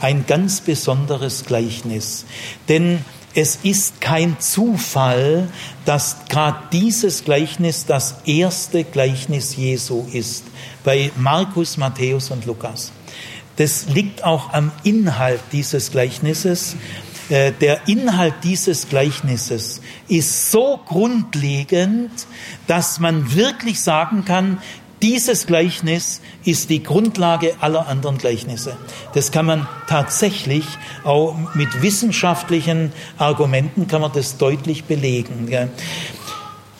ein 0.00 0.26
ganz 0.26 0.60
besonderes 0.60 1.44
Gleichnis. 1.44 2.24
Denn 2.68 3.04
es 3.34 3.58
ist 3.62 4.00
kein 4.00 4.40
Zufall, 4.40 5.48
dass 5.84 6.16
gerade 6.28 6.58
dieses 6.72 7.24
Gleichnis 7.24 7.86
das 7.86 8.16
erste 8.24 8.84
Gleichnis 8.84 9.56
Jesu 9.56 10.06
ist, 10.12 10.44
bei 10.84 11.10
Markus, 11.16 11.76
Matthäus 11.76 12.30
und 12.30 12.46
Lukas. 12.46 12.92
Das 13.56 13.88
liegt 13.88 14.24
auch 14.24 14.52
am 14.52 14.72
Inhalt 14.82 15.40
dieses 15.52 15.90
Gleichnisses. 15.90 16.76
Äh, 17.28 17.52
der 17.52 17.86
Inhalt 17.86 18.34
dieses 18.44 18.88
Gleichnisses 18.88 19.80
ist 20.08 20.50
so 20.50 20.80
grundlegend, 20.86 22.10
dass 22.66 23.00
man 23.00 23.34
wirklich 23.34 23.80
sagen 23.80 24.24
kann, 24.24 24.58
dieses 25.02 25.46
Gleichnis 25.46 26.20
ist 26.44 26.70
die 26.70 26.82
Grundlage 26.82 27.54
aller 27.60 27.86
anderen 27.88 28.18
Gleichnisse. 28.18 28.76
Das 29.14 29.30
kann 29.30 29.46
man 29.46 29.68
tatsächlich 29.86 30.64
auch 31.04 31.36
mit 31.54 31.82
wissenschaftlichen 31.82 32.92
Argumenten 33.16 33.86
kann 33.86 34.00
man 34.00 34.12
das 34.12 34.38
deutlich 34.38 34.84
belegen. 34.84 35.48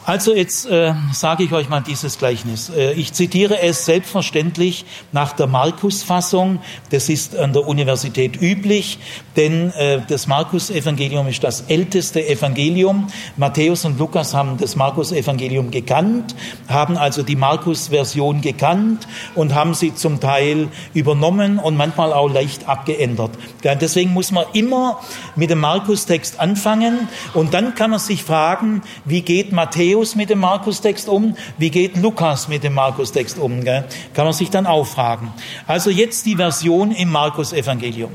Also 0.09 0.35
jetzt 0.35 0.65
äh, 0.65 0.95
sage 1.13 1.45
ich 1.45 1.53
euch 1.53 1.69
mal 1.69 1.83
dieses 1.83 2.17
Gleichnis. 2.17 2.71
Äh, 2.71 2.95
ich 2.95 3.13
zitiere 3.13 3.61
es 3.61 3.85
selbstverständlich 3.85 4.87
nach 5.13 5.35
der 5.35 5.47
Markus-Fassung. 5.47 6.61
Das 6.89 7.11
ist 7.11 7.37
an 7.37 7.53
der 7.53 7.69
Universität 7.69 8.41
üblich, 8.41 9.01
denn 9.37 9.71
äh, 9.73 10.01
das 10.09 10.27
Markus-Evangelium 10.27 11.29
ist 11.29 11.45
das 11.45 11.65
älteste 11.69 12.27
Evangelium. 12.27 13.09
Matthäus 13.37 13.85
und 13.85 13.99
Lukas 13.99 14.33
haben 14.33 14.57
das 14.57 14.77
Markus-Evangelium 14.77 15.71
gekannt, 15.71 16.35
haben 16.69 16.97
also 16.97 17.23
die 17.23 17.37
Markus-Version 17.37 18.41
gekannt 18.41 19.07
und 19.35 19.55
haben 19.55 19.75
sie 19.75 19.95
zum 19.95 20.21
Teil 20.21 20.69
übernommen 20.95 21.59
und 21.59 21.77
manchmal 21.77 22.15
auch 22.15 22.33
leicht 22.33 22.67
abgeändert. 22.67 23.33
Ja, 23.63 23.75
deswegen 23.75 24.15
muss 24.15 24.33
man 24.33 24.47
immer 24.55 25.01
mit 25.37 25.51
dem 25.51 25.61
Markus-Text 25.61 26.41
anfangen 26.41 27.09
und 27.35 27.53
dann 27.53 27.75
kann 27.75 27.91
man 27.91 28.01
sich 28.01 28.23
fragen, 28.25 28.81
wie 29.05 29.21
geht 29.21 29.53
Matthäus 29.53 29.98
Matthäus 29.99 30.15
mit 30.15 30.31
dem 30.31 30.39
Markus-Text 30.39 31.09
um? 31.09 31.37
Wie 31.59 31.71
geht 31.71 31.97
Lukas 31.97 32.47
mit 32.47 32.63
dem 32.63 32.75
Markus-Text 32.75 33.39
um? 33.39 33.65
Gell? 33.65 33.85
Kann 34.15 34.25
man 34.25 34.33
sich 34.33 34.49
dann 34.49 34.67
auch 34.67 34.85
fragen. 34.85 35.33
Also 35.67 35.91
jetzt 35.91 36.25
die 36.27 36.37
Version 36.37 36.93
im 36.93 37.11
Markus-Evangelium. 37.11 38.13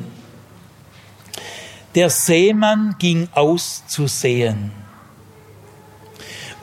Der 1.95 2.09
Seemann 2.09 2.95
ging 2.99 3.27
aus 3.33 3.83
zu 3.87 4.07
sehen. 4.07 4.71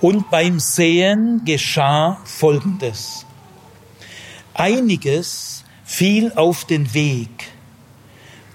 Und 0.01 0.31
beim 0.31 0.59
Sehen 0.59 1.43
geschah 1.45 2.19
Folgendes. 2.25 3.27
Einiges 4.55 5.65
fiel 5.85 6.33
auf 6.35 6.65
den 6.65 6.95
Weg. 6.95 7.49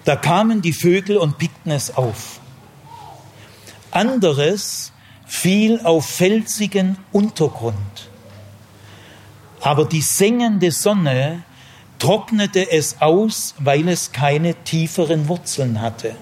Da 0.03 0.15
kamen 0.15 0.63
die 0.63 0.73
Vögel 0.73 1.17
und 1.17 1.37
pickten 1.37 1.71
es 1.71 1.95
auf. 1.95 2.39
Anderes 3.91 4.91
fiel 5.25 5.81
auf 5.83 6.05
felsigen 6.05 6.97
Untergrund. 7.11 8.09
Aber 9.61 9.85
die 9.85 10.01
sengende 10.01 10.71
Sonne 10.71 11.43
trocknete 11.97 12.71
es 12.71 13.01
aus, 13.01 13.55
weil 13.59 13.87
es 13.87 14.11
keine 14.11 14.53
tieferen 14.63 15.27
Wurzeln 15.27 15.81
hatte. 15.81 16.15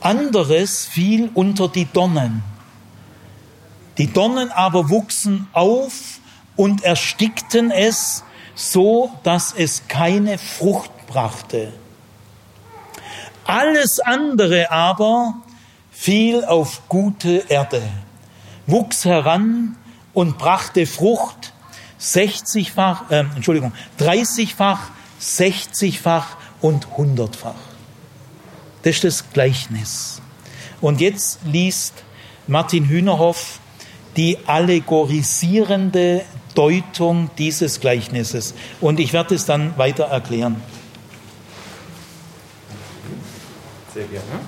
anderes 0.00 0.84
fiel 0.86 1.30
unter 1.32 1.68
die 1.68 1.86
Dornen. 1.86 2.42
Die 3.98 4.12
Dornen 4.12 4.50
aber 4.50 4.90
wuchsen 4.90 5.48
auf 5.52 6.18
und 6.56 6.82
erstickten 6.82 7.70
es, 7.70 8.24
so 8.54 9.10
dass 9.22 9.54
es 9.56 9.86
keine 9.88 10.38
Frucht 10.38 10.90
brachte. 11.06 11.72
Alles 13.44 14.00
andere 14.00 14.70
aber 14.70 15.41
fiel 16.02 16.44
auf 16.44 16.88
gute 16.88 17.44
Erde, 17.48 17.80
wuchs 18.66 19.04
heran 19.04 19.76
und 20.12 20.36
brachte 20.36 20.84
Frucht, 20.84 21.52
60-fach, 22.00 23.08
äh, 23.12 23.20
Entschuldigung, 23.36 23.72
30-fach, 24.00 24.90
60-fach 25.20 26.36
und 26.60 26.88
100-fach. 26.88 27.54
Das 28.82 28.96
ist 28.96 29.04
das 29.04 29.32
Gleichnis. 29.32 30.20
Und 30.80 31.00
jetzt 31.00 31.38
liest 31.44 31.94
Martin 32.48 32.88
Hühnerhoff 32.88 33.60
die 34.16 34.38
allegorisierende 34.46 36.24
Deutung 36.56 37.30
dieses 37.38 37.78
Gleichnisses. 37.78 38.54
Und 38.80 38.98
ich 38.98 39.12
werde 39.12 39.36
es 39.36 39.46
dann 39.46 39.78
weiter 39.78 40.06
erklären. 40.06 40.60
Sehr 43.94 44.06
gerne. 44.06 44.40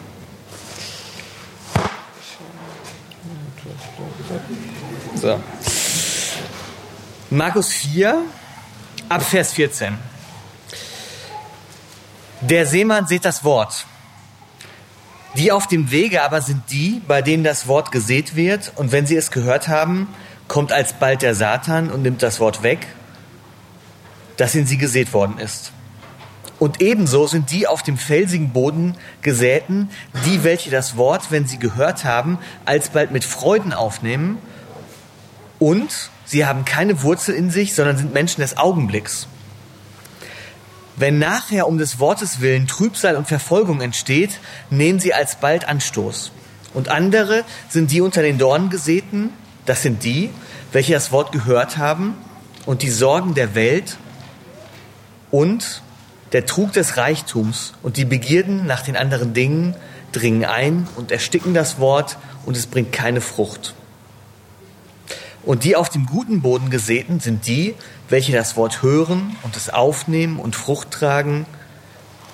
So. 5.24 5.40
Markus 7.30 7.72
4, 7.72 8.24
ab 9.08 9.22
Vers 9.22 9.54
14. 9.54 9.96
Der 12.42 12.66
Seemann 12.66 13.06
seht 13.06 13.24
das 13.24 13.42
Wort. 13.42 13.86
Die 15.34 15.50
auf 15.50 15.66
dem 15.66 15.90
Wege 15.90 16.22
aber 16.22 16.42
sind 16.42 16.64
die, 16.70 17.00
bei 17.08 17.22
denen 17.22 17.42
das 17.42 17.66
Wort 17.66 17.90
gesät 17.90 18.36
wird, 18.36 18.72
und 18.76 18.92
wenn 18.92 19.06
sie 19.06 19.16
es 19.16 19.30
gehört 19.30 19.66
haben, 19.68 20.08
kommt 20.46 20.72
alsbald 20.72 21.22
der 21.22 21.34
Satan 21.34 21.90
und 21.90 22.02
nimmt 22.02 22.22
das 22.22 22.38
Wort 22.38 22.62
weg, 22.62 22.86
das 24.36 24.54
in 24.54 24.66
sie 24.66 24.76
gesät 24.76 25.14
worden 25.14 25.38
ist. 25.38 25.72
Und 26.58 26.82
ebenso 26.82 27.26
sind 27.26 27.50
die 27.50 27.66
auf 27.66 27.82
dem 27.82 27.96
felsigen 27.96 28.52
Boden 28.52 28.94
gesäten, 29.22 29.88
die, 30.26 30.44
welche 30.44 30.70
das 30.70 30.98
Wort, 30.98 31.30
wenn 31.30 31.46
sie 31.46 31.58
gehört 31.58 32.04
haben, 32.04 32.38
alsbald 32.66 33.10
mit 33.10 33.24
Freuden 33.24 33.72
aufnehmen, 33.72 34.36
und 35.64 36.10
sie 36.26 36.44
haben 36.44 36.66
keine 36.66 37.02
Wurzel 37.02 37.34
in 37.34 37.48
sich, 37.48 37.74
sondern 37.74 37.96
sind 37.96 38.12
Menschen 38.12 38.42
des 38.42 38.58
Augenblicks. 38.58 39.28
Wenn 40.94 41.18
nachher 41.18 41.66
um 41.66 41.78
des 41.78 41.98
Wortes 41.98 42.42
willen 42.42 42.66
Trübsal 42.66 43.16
und 43.16 43.26
Verfolgung 43.26 43.80
entsteht, 43.80 44.40
nehmen 44.68 45.00
sie 45.00 45.14
alsbald 45.14 45.66
Anstoß. 45.66 46.32
Und 46.74 46.90
andere 46.90 47.44
sind 47.70 47.90
die 47.92 48.02
unter 48.02 48.20
den 48.20 48.36
Dornen 48.36 48.68
gesäten, 48.68 49.30
das 49.64 49.80
sind 49.80 50.04
die, 50.04 50.28
welche 50.72 50.92
das 50.92 51.12
Wort 51.12 51.32
gehört 51.32 51.78
haben 51.78 52.14
und 52.66 52.82
die 52.82 52.90
Sorgen 52.90 53.32
der 53.32 53.54
Welt 53.54 53.96
und 55.30 55.80
der 56.32 56.44
Trug 56.44 56.74
des 56.74 56.98
Reichtums 56.98 57.72
und 57.82 57.96
die 57.96 58.04
Begierden 58.04 58.66
nach 58.66 58.82
den 58.82 58.98
anderen 58.98 59.32
Dingen 59.32 59.74
dringen 60.12 60.44
ein 60.44 60.86
und 60.96 61.10
ersticken 61.10 61.54
das 61.54 61.78
Wort 61.78 62.18
und 62.44 62.54
es 62.54 62.66
bringt 62.66 62.92
keine 62.92 63.22
Frucht. 63.22 63.74
Und 65.44 65.64
die 65.64 65.76
auf 65.76 65.90
dem 65.90 66.06
guten 66.06 66.40
Boden 66.40 66.70
gesäten 66.70 67.20
sind 67.20 67.46
die, 67.46 67.74
welche 68.08 68.32
das 68.32 68.56
Wort 68.56 68.82
hören 68.82 69.36
und 69.42 69.56
es 69.56 69.68
aufnehmen 69.68 70.38
und 70.38 70.56
Frucht 70.56 70.90
tragen, 70.90 71.46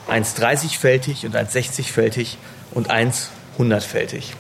eins 0.09 0.37
30-fältig 0.37 1.27
und 1.27 1.35
eins 1.35 1.55
60-fältig 1.55 2.37
und 2.73 2.91
eins 2.91 3.31
100-fältig. 3.59 4.33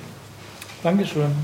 Dankeschön. 0.82 1.34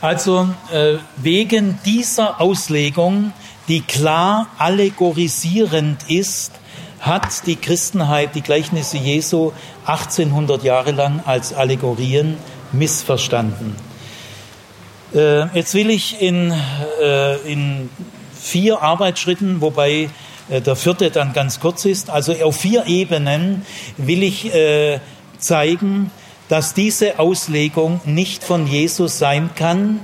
Also 0.00 0.48
äh, 0.72 0.96
wegen 1.16 1.78
dieser 1.84 2.40
Auslegung, 2.40 3.32
die 3.68 3.82
klar 3.82 4.48
allegorisierend 4.58 6.10
ist, 6.10 6.52
hat 7.00 7.46
die 7.46 7.56
Christenheit 7.56 8.34
die 8.34 8.42
Gleichnisse 8.42 8.96
Jesu 8.96 9.52
1800 9.86 10.62
Jahre 10.62 10.92
lang 10.92 11.22
als 11.24 11.52
Allegorien 11.52 12.36
missverstanden. 12.72 13.76
Äh, 15.14 15.54
jetzt 15.54 15.74
will 15.74 15.90
ich 15.90 16.22
in, 16.22 16.54
äh, 17.00 17.36
in 17.50 17.90
vier 18.34 18.80
Arbeitsschritten, 18.80 19.60
wobei 19.60 20.08
äh, 20.48 20.60
der 20.60 20.74
vierte 20.74 21.10
dann 21.10 21.32
ganz 21.32 21.60
kurz 21.60 21.84
ist, 21.84 22.08
also 22.08 22.32
auf 22.32 22.56
vier 22.56 22.86
Ebenen 22.86 23.66
will 23.98 24.22
ich 24.22 24.54
äh, 24.54 25.00
zeigen, 25.38 26.10
dass 26.48 26.74
diese 26.74 27.18
Auslegung 27.18 28.00
nicht 28.04 28.42
von 28.42 28.66
Jesus 28.66 29.18
sein 29.18 29.50
kann, 29.54 30.00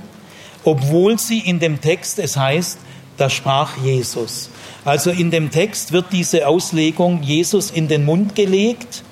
obwohl 0.63 1.17
sie 1.17 1.39
in 1.39 1.59
dem 1.59 1.81
Text, 1.81 2.19
es 2.19 2.37
heißt, 2.37 2.77
da 3.17 3.29
sprach 3.29 3.77
Jesus. 3.83 4.49
Also 4.85 5.09
in 5.09 5.31
dem 5.31 5.51
Text 5.51 5.91
wird 5.91 6.07
diese 6.11 6.47
Auslegung 6.47 7.23
Jesus 7.23 7.71
in 7.71 7.87
den 7.87 8.05
Mund 8.05 8.35
gelegt, 8.35 9.03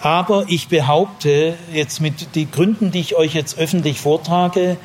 aber 0.00 0.44
ich 0.48 0.68
behaupte 0.68 1.54
jetzt 1.72 2.00
mit 2.00 2.34
den 2.34 2.50
Gründen, 2.50 2.90
die 2.90 3.00
ich 3.00 3.16
euch 3.16 3.34
jetzt 3.34 3.58
öffentlich 3.58 4.00
vortrage, 4.00 4.76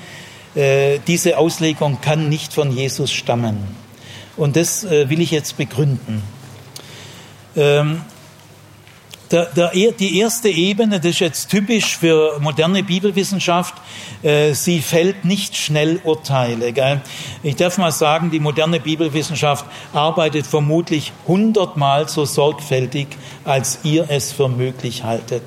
diese 1.08 1.38
Auslegung 1.38 2.00
kann 2.02 2.30
nicht 2.30 2.54
von 2.54 2.72
Jesus 2.72 3.12
stammen. 3.12 3.58
Und 4.36 4.56
das 4.56 4.84
äh, 4.84 5.10
will 5.10 5.22
ich 5.22 5.32
jetzt 5.32 5.58
begründen. 5.58 6.24
Der, 9.32 9.46
der, 9.46 9.72
die 9.92 10.20
erste 10.20 10.50
Ebene, 10.50 11.00
das 11.00 11.12
ist 11.12 11.20
jetzt 11.20 11.52
typisch 11.52 11.98
für 11.98 12.40
moderne 12.40 12.82
Bibelwissenschaft, 12.82 13.76
äh, 14.24 14.54
sie 14.54 14.82
fällt 14.82 15.24
nicht 15.24 15.56
schnell 15.56 16.00
Urteile. 16.04 16.74
Gell? 16.74 17.02
Ich 17.44 17.56
darf 17.56 17.78
mal 17.78 17.92
sagen, 17.92 18.32
die 18.32 18.40
moderne 18.40 18.80
Bibelwissenschaft 18.80 19.66
arbeitet 19.94 20.48
vermutlich 20.48 21.14
hundertmal 21.28 22.10
so 22.10 22.26
sorgfältig, 22.26 23.08
als 23.46 23.80
ihr 23.84 24.08
es 24.10 24.32
für 24.32 24.50
möglich 24.50 25.04
haltet. 25.04 25.44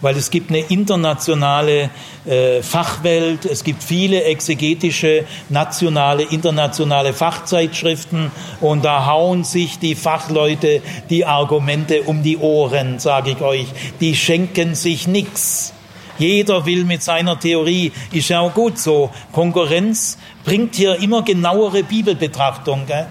Weil 0.00 0.16
es 0.16 0.30
gibt 0.30 0.50
eine 0.50 0.60
internationale 0.60 1.90
äh, 2.24 2.62
Fachwelt, 2.62 3.44
es 3.44 3.64
gibt 3.64 3.82
viele 3.82 4.22
exegetische, 4.24 5.24
nationale, 5.48 6.22
internationale 6.22 7.12
Fachzeitschriften 7.12 8.30
und 8.60 8.84
da 8.84 9.06
hauen 9.06 9.44
sich 9.44 9.78
die 9.78 9.94
Fachleute 9.94 10.80
die 11.10 11.24
Argumente 11.24 12.02
um 12.02 12.22
die 12.22 12.38
Ohren, 12.38 12.98
sage 13.24 13.30
ich 13.30 13.40
euch. 13.40 13.66
Die 14.00 14.14
schenken 14.14 14.74
sich 14.74 15.06
nichts. 15.06 15.72
Jeder 16.16 16.64
will 16.64 16.84
mit 16.84 17.02
seiner 17.02 17.40
Theorie, 17.40 17.90
ist 18.12 18.28
ja 18.28 18.40
auch 18.40 18.54
gut 18.54 18.78
so. 18.78 19.10
Konkurrenz 19.32 20.16
bringt 20.44 20.76
hier 20.76 21.00
immer 21.02 21.22
genauere 21.22 21.82
Bibelbetrachtung. 21.82 22.86
Gell? 22.86 23.06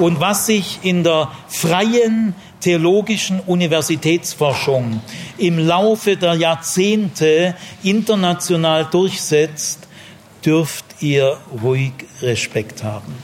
Und 0.00 0.18
was 0.18 0.46
sich 0.46 0.80
in 0.82 1.04
der 1.04 1.30
freien 1.46 2.34
theologischen 2.60 3.38
Universitätsforschung 3.40 5.00
im 5.36 5.58
Laufe 5.58 6.16
der 6.16 6.34
Jahrzehnte 6.34 7.54
international 7.84 8.86
durchsetzt, 8.90 9.86
dürft 10.44 10.84
ihr 11.00 11.36
ruhig 11.62 11.92
Respekt 12.22 12.82
haben. 12.82 13.14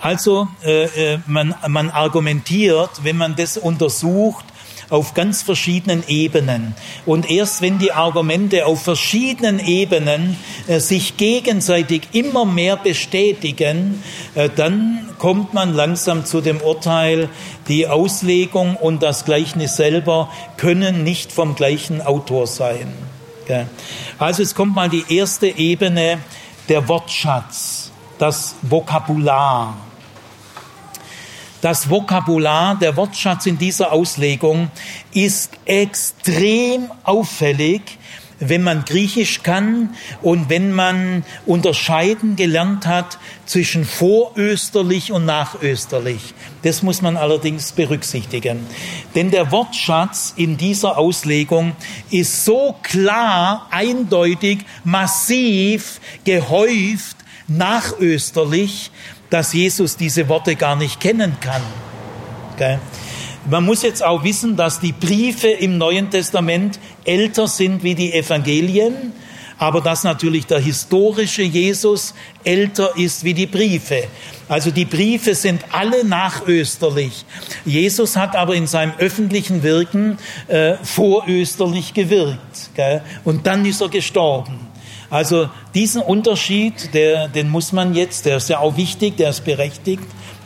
Also 0.00 0.48
äh, 0.64 1.14
äh 1.14 1.18
man, 1.26 1.54
man 1.68 1.90
argumentiert, 1.90 2.90
wenn 3.02 3.16
man 3.16 3.36
das 3.36 3.56
untersucht, 3.56 4.44
auf 4.90 5.14
ganz 5.14 5.42
verschiedenen 5.42 6.04
Ebenen. 6.06 6.74
Und 7.04 7.30
erst 7.30 7.60
wenn 7.60 7.78
die 7.78 7.92
Argumente 7.92 8.66
auf 8.66 8.82
verschiedenen 8.82 9.58
Ebenen 9.58 10.36
äh, 10.66 10.78
sich 10.80 11.16
gegenseitig 11.16 12.02
immer 12.12 12.44
mehr 12.44 12.76
bestätigen, 12.76 14.02
äh, 14.34 14.48
dann 14.54 15.08
kommt 15.18 15.54
man 15.54 15.74
langsam 15.74 16.24
zu 16.24 16.40
dem 16.40 16.60
Urteil, 16.60 17.28
die 17.68 17.88
Auslegung 17.88 18.76
und 18.76 19.02
das 19.02 19.24
Gleichnis 19.24 19.76
selber 19.76 20.30
können 20.56 21.02
nicht 21.02 21.32
vom 21.32 21.54
gleichen 21.54 22.00
Autor 22.00 22.46
sein. 22.46 22.92
Also 24.18 24.42
es 24.42 24.56
kommt 24.56 24.74
mal 24.74 24.88
die 24.88 25.04
erste 25.08 25.46
Ebene, 25.46 26.18
der 26.68 26.88
Wortschatz, 26.88 27.92
das 28.18 28.56
Vokabular. 28.62 29.85
Das 31.66 31.90
Vokabular, 31.90 32.78
der 32.78 32.96
Wortschatz 32.96 33.44
in 33.46 33.58
dieser 33.58 33.90
Auslegung 33.90 34.70
ist 35.12 35.50
extrem 35.64 36.92
auffällig, 37.02 37.82
wenn 38.38 38.62
man 38.62 38.84
Griechisch 38.84 39.42
kann 39.42 39.92
und 40.22 40.48
wenn 40.48 40.70
man 40.70 41.24
unterscheiden 41.44 42.36
gelernt 42.36 42.86
hat 42.86 43.18
zwischen 43.46 43.84
vorösterlich 43.84 45.10
und 45.10 45.24
nachösterlich. 45.24 46.34
Das 46.62 46.84
muss 46.84 47.02
man 47.02 47.16
allerdings 47.16 47.72
berücksichtigen. 47.72 48.64
Denn 49.16 49.32
der 49.32 49.50
Wortschatz 49.50 50.34
in 50.36 50.56
dieser 50.56 50.96
Auslegung 50.96 51.72
ist 52.12 52.44
so 52.44 52.76
klar, 52.84 53.66
eindeutig, 53.72 54.60
massiv, 54.84 56.00
gehäuft, 56.22 57.16
nachösterlich, 57.48 58.92
dass 59.30 59.52
Jesus 59.52 59.96
diese 59.96 60.28
Worte 60.28 60.56
gar 60.56 60.76
nicht 60.76 61.00
kennen 61.00 61.36
kann. 61.40 61.62
Man 63.48 63.64
muss 63.64 63.82
jetzt 63.82 64.02
auch 64.02 64.24
wissen, 64.24 64.56
dass 64.56 64.80
die 64.80 64.92
Briefe 64.92 65.48
im 65.48 65.78
Neuen 65.78 66.10
Testament 66.10 66.80
älter 67.04 67.46
sind 67.46 67.84
wie 67.84 67.94
die 67.94 68.12
Evangelien, 68.12 69.12
aber 69.58 69.80
dass 69.80 70.02
natürlich 70.04 70.46
der 70.46 70.58
historische 70.58 71.42
Jesus 71.42 72.14
älter 72.44 72.96
ist 72.96 73.22
wie 73.24 73.34
die 73.34 73.46
Briefe. 73.46 74.04
Also 74.48 74.70
die 74.70 74.84
Briefe 74.84 75.34
sind 75.34 75.62
alle 75.72 76.04
nachösterlich. 76.04 77.24
Jesus 77.64 78.16
hat 78.16 78.36
aber 78.36 78.54
in 78.54 78.66
seinem 78.66 78.92
öffentlichen 78.98 79.62
Wirken 79.62 80.18
äh, 80.48 80.74
vorösterlich 80.82 81.94
gewirkt. 81.94 82.70
Gell? 82.74 83.02
Und 83.24 83.46
dann 83.46 83.64
ist 83.64 83.80
er 83.80 83.88
gestorben. 83.88 84.65
Also 85.10 85.48
diesen 85.74 86.02
Unterschied, 86.02 86.94
der, 86.94 87.28
den 87.28 87.48
muss 87.48 87.72
man 87.72 87.94
jetzt, 87.94 88.26
der 88.26 88.38
ist 88.38 88.48
ja 88.48 88.58
auch 88.58 88.76
wichtig, 88.76 89.16
der 89.16 89.30
ist 89.30 89.44
berechtigt. 89.44 90.02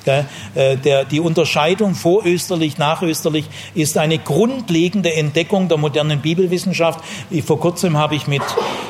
Äh, 0.06 0.76
der, 0.76 1.04
die 1.04 1.20
Unterscheidung 1.20 1.94
vorösterlich, 1.94 2.78
nachösterlich 2.78 3.44
ist 3.74 3.98
eine 3.98 4.18
grundlegende 4.18 5.12
Entdeckung 5.14 5.68
der 5.68 5.76
modernen 5.78 6.20
Bibelwissenschaft. 6.20 7.00
Vor 7.44 7.60
kurzem 7.60 7.96
habe 7.96 8.14
ich 8.14 8.26
mit 8.26 8.42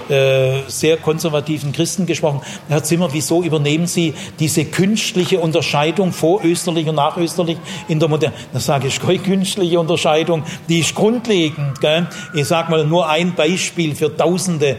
äh, 0.08 0.62
sehr 0.68 0.96
konservativen 0.96 1.72
Christen 1.72 2.06
gesprochen. 2.06 2.40
Herr 2.68 2.82
Zimmer, 2.82 3.08
wieso 3.12 3.42
übernehmen 3.42 3.86
Sie 3.86 4.14
diese 4.38 4.64
künstliche 4.64 5.40
Unterscheidung 5.40 6.12
vorösterlich 6.12 6.88
und 6.88 6.96
nachösterlich 6.96 7.58
in 7.88 8.00
der 8.00 8.08
modernen? 8.08 8.34
Da 8.52 8.60
sage 8.60 8.88
ich, 8.88 9.00
keine 9.00 9.18
künstliche 9.18 9.78
Unterscheidung, 9.78 10.44
die 10.68 10.80
ist 10.80 10.94
grundlegend. 10.94 11.80
Gell? 11.80 12.06
Ich 12.34 12.46
sage 12.46 12.70
mal 12.70 12.86
nur 12.86 13.08
ein 13.08 13.34
Beispiel 13.34 13.94
für 13.94 14.16
Tausende. 14.16 14.76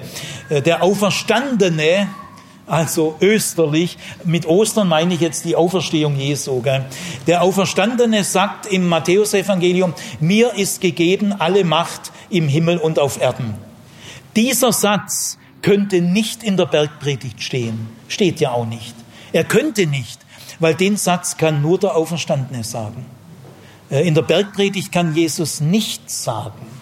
Äh, 0.50 0.62
der 0.62 0.84
Auferstandene, 0.84 2.08
also 2.72 3.18
österlich. 3.20 3.98
Mit 4.24 4.46
Ostern 4.46 4.88
meine 4.88 5.14
ich 5.14 5.20
jetzt 5.20 5.44
die 5.44 5.58
Auferstehung 5.58 6.16
Jesu. 6.16 6.62
Gell? 6.62 6.86
Der 7.28 7.42
Auferstandene 7.42 8.24
sagt 8.24 8.66
im 8.66 8.88
Matthäusevangelium, 8.88 9.94
mir 10.22 10.54
ist 10.54 10.80
gegeben 10.80 11.34
alle 11.38 11.66
Macht 11.66 12.12
im 12.30 12.48
Himmel 12.48 12.78
und 12.78 12.98
auf 12.98 13.20
Erden. 13.20 13.56
Dieser 14.38 14.72
Satz 14.72 15.38
könnte 15.62 16.02
nicht 16.02 16.44
in 16.44 16.56
der 16.56 16.66
Bergpredigt 16.66 17.44
stehen. 17.44 17.90
Steht 18.08 18.40
ja 18.40 18.52
auch 18.52 18.66
nicht. 18.66 18.96
Er 19.34 19.44
könnte 19.44 19.86
nicht, 19.86 20.22
weil 20.60 20.74
den 20.74 20.96
Satz 20.96 21.36
kann 21.36 21.62
nur 21.62 21.78
der 21.78 21.96
Auferstandene 21.96 22.64
sagen. 22.64 23.06
Äh, 23.90 24.08
in 24.08 24.16
der 24.16 24.22
Bergpredigt 24.22 24.94
kann 24.94 25.14
Jesus 25.14 25.60
nichts 25.60 26.24
sagen 26.24 26.81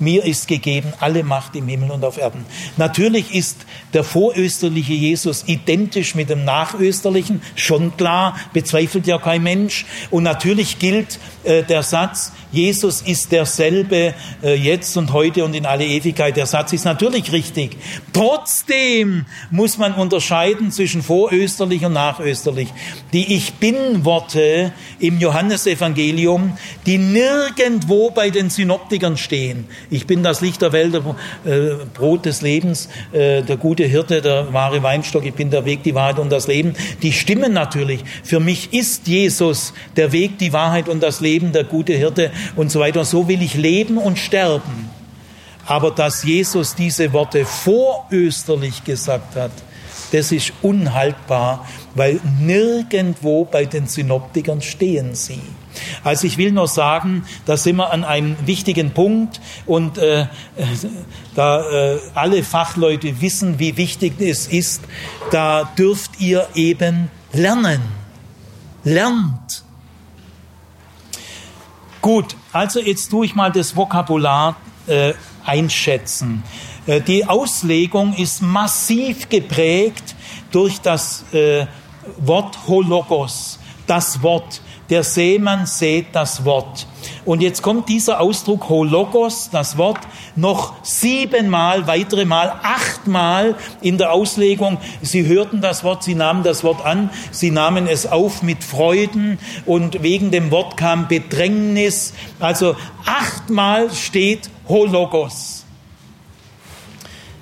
mir 0.00 0.24
ist 0.24 0.48
gegeben 0.48 0.92
alle 1.00 1.22
Macht 1.22 1.56
im 1.56 1.68
Himmel 1.68 1.90
und 1.90 2.04
auf 2.04 2.18
Erden. 2.18 2.44
Natürlich 2.76 3.34
ist 3.34 3.58
der 3.92 4.04
vorösterliche 4.04 4.92
Jesus 4.92 5.44
identisch 5.46 6.14
mit 6.14 6.30
dem 6.30 6.44
nachösterlichen, 6.44 7.42
schon 7.54 7.96
klar, 7.96 8.36
bezweifelt 8.52 9.06
ja 9.06 9.18
kein 9.18 9.42
Mensch. 9.42 9.86
Und 10.10 10.22
natürlich 10.22 10.78
gilt 10.78 11.18
äh, 11.44 11.62
der 11.62 11.82
Satz, 11.82 12.32
Jesus 12.50 13.02
ist 13.02 13.30
derselbe 13.32 14.14
äh, 14.42 14.54
jetzt 14.54 14.96
und 14.96 15.12
heute 15.12 15.44
und 15.44 15.54
in 15.54 15.66
alle 15.66 15.84
Ewigkeit. 15.84 16.36
Der 16.36 16.46
Satz 16.46 16.72
ist 16.72 16.84
natürlich 16.84 17.32
richtig. 17.32 17.76
Trotzdem 18.12 19.26
muss 19.50 19.76
man 19.76 19.94
unterscheiden 19.94 20.70
zwischen 20.70 21.02
vorösterlich 21.02 21.84
und 21.84 21.92
nachösterlich. 21.92 22.68
Die 23.12 23.34
Ich 23.34 23.54
Bin-Worte 23.54 24.72
im 24.98 25.18
Johannesevangelium, 25.18 26.56
die 26.86 26.96
nirgendwo 26.96 28.10
bei 28.10 28.30
den 28.30 28.48
Synoptikern 28.48 29.18
stehen. 29.18 29.66
Ich 29.90 30.06
bin 30.06 30.22
das 30.22 30.40
Licht 30.40 30.60
der 30.60 30.72
Welt, 30.72 30.94
äh, 30.94 31.70
Brot 31.94 32.26
des 32.26 32.42
Lebens, 32.42 32.88
äh, 33.12 33.42
der 33.42 33.56
gute 33.56 33.84
Hirte, 33.84 34.20
der 34.20 34.52
wahre 34.52 34.82
Weinstock, 34.82 35.24
ich 35.24 35.34
bin 35.34 35.50
der 35.50 35.64
Weg, 35.64 35.82
die 35.82 35.94
Wahrheit 35.94 36.18
und 36.18 36.30
das 36.30 36.46
Leben. 36.46 36.74
Die 37.02 37.12
stimmen 37.12 37.52
natürlich. 37.54 38.04
Für 38.22 38.40
mich 38.40 38.72
ist 38.74 39.08
Jesus 39.08 39.72
der 39.96 40.12
Weg, 40.12 40.38
die 40.38 40.52
Wahrheit 40.52 40.88
und 40.88 41.02
das 41.02 41.20
Leben, 41.20 41.52
der 41.52 41.64
gute 41.64 41.94
Hirte 41.94 42.30
und 42.56 42.70
so 42.70 42.80
weiter. 42.80 43.04
So 43.04 43.28
will 43.28 43.42
ich 43.42 43.54
leben 43.54 43.96
und 43.96 44.18
sterben. 44.18 44.90
Aber 45.64 45.90
dass 45.90 46.22
Jesus 46.24 46.74
diese 46.74 47.12
Worte 47.12 47.44
vorösterlich 47.44 48.84
gesagt 48.84 49.36
hat, 49.36 49.52
das 50.12 50.32
ist 50.32 50.52
unhaltbar, 50.62 51.66
weil 51.94 52.20
nirgendwo 52.40 53.44
bei 53.44 53.66
den 53.66 53.86
Synoptikern 53.86 54.62
stehen 54.62 55.14
sie. 55.14 55.40
Also 56.04 56.26
ich 56.26 56.38
will 56.38 56.52
nur 56.52 56.68
sagen, 56.68 57.24
da 57.46 57.56
sind 57.56 57.76
wir 57.76 57.92
an 57.92 58.04
einem 58.04 58.36
wichtigen 58.46 58.92
Punkt 58.92 59.40
und 59.66 59.98
äh, 59.98 60.26
da 61.34 61.70
äh, 61.70 61.98
alle 62.14 62.42
Fachleute 62.42 63.20
wissen, 63.20 63.58
wie 63.58 63.76
wichtig 63.76 64.20
es 64.20 64.46
ist, 64.46 64.82
da 65.30 65.64
dürft 65.76 66.20
ihr 66.20 66.48
eben 66.54 67.10
lernen. 67.32 67.82
Lernt. 68.84 69.64
Gut, 72.00 72.36
also 72.52 72.80
jetzt 72.80 73.08
tue 73.08 73.26
ich 73.26 73.34
mal 73.34 73.50
das 73.50 73.76
Vokabular 73.76 74.56
äh, 74.86 75.14
einschätzen. 75.44 76.42
Äh, 76.86 77.00
die 77.00 77.26
Auslegung 77.26 78.14
ist 78.14 78.40
massiv 78.40 79.28
geprägt 79.28 80.14
durch 80.50 80.80
das 80.80 81.24
äh, 81.32 81.66
Wort 82.18 82.66
Hologos, 82.66 83.58
das 83.86 84.22
Wort. 84.22 84.62
Der 84.90 85.02
Seemann 85.02 85.66
sät 85.66 86.06
das 86.12 86.46
Wort. 86.46 86.86
Und 87.26 87.42
jetzt 87.42 87.62
kommt 87.62 87.90
dieser 87.90 88.20
Ausdruck 88.20 88.70
Hologos, 88.70 89.50
das 89.50 89.76
Wort, 89.76 89.98
noch 90.34 90.72
siebenmal, 90.82 91.86
weitere 91.86 92.24
Mal, 92.24 92.54
achtmal 92.62 93.54
in 93.82 93.98
der 93.98 94.12
Auslegung. 94.12 94.78
Sie 95.02 95.26
hörten 95.26 95.60
das 95.60 95.84
Wort, 95.84 96.04
sie 96.04 96.14
nahmen 96.14 96.42
das 96.42 96.64
Wort 96.64 96.84
an, 96.84 97.10
sie 97.30 97.50
nahmen 97.50 97.86
es 97.86 98.06
auf 98.06 98.42
mit 98.42 98.64
Freuden 98.64 99.38
und 99.66 100.02
wegen 100.02 100.30
dem 100.30 100.50
Wort 100.50 100.78
kam 100.78 101.06
Bedrängnis. 101.06 102.14
Also 102.40 102.74
achtmal 103.04 103.92
steht 103.92 104.48
Hologos. 104.68 105.66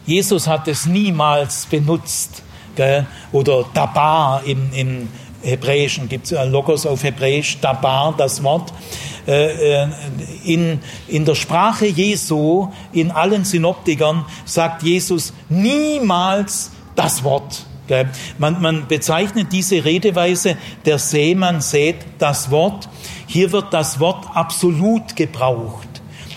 Jesus 0.04 0.46
hat 0.48 0.66
es 0.68 0.86
niemals 0.86 1.66
benutzt. 1.66 2.42
Gell? 2.76 3.06
Oder 3.32 3.64
Dabar 3.72 4.42
im, 4.44 4.72
im 4.72 5.08
Hebräischen 5.46 6.08
gibt 6.08 6.30
es 6.30 6.46
Logos 6.50 6.86
auf 6.86 7.02
Hebräisch, 7.02 7.58
Dabar, 7.60 8.14
das 8.16 8.42
Wort. 8.42 8.72
Äh, 9.26 9.84
äh, 9.84 9.88
in, 10.44 10.80
in 11.08 11.24
der 11.24 11.34
Sprache 11.34 11.86
Jesu, 11.86 12.68
in 12.92 13.10
allen 13.10 13.44
Synoptikern, 13.44 14.24
sagt 14.44 14.82
Jesus 14.82 15.32
niemals 15.48 16.70
das 16.94 17.24
Wort. 17.24 17.66
Man, 18.38 18.60
man 18.60 18.88
bezeichnet 18.88 19.52
diese 19.52 19.84
Redeweise, 19.84 20.56
der 20.84 20.98
Seemann 20.98 21.60
sät 21.60 21.96
das 22.18 22.50
Wort. 22.50 22.88
Hier 23.26 23.52
wird 23.52 23.72
das 23.72 24.00
Wort 24.00 24.24
absolut 24.34 25.14
gebraucht. 25.14 25.86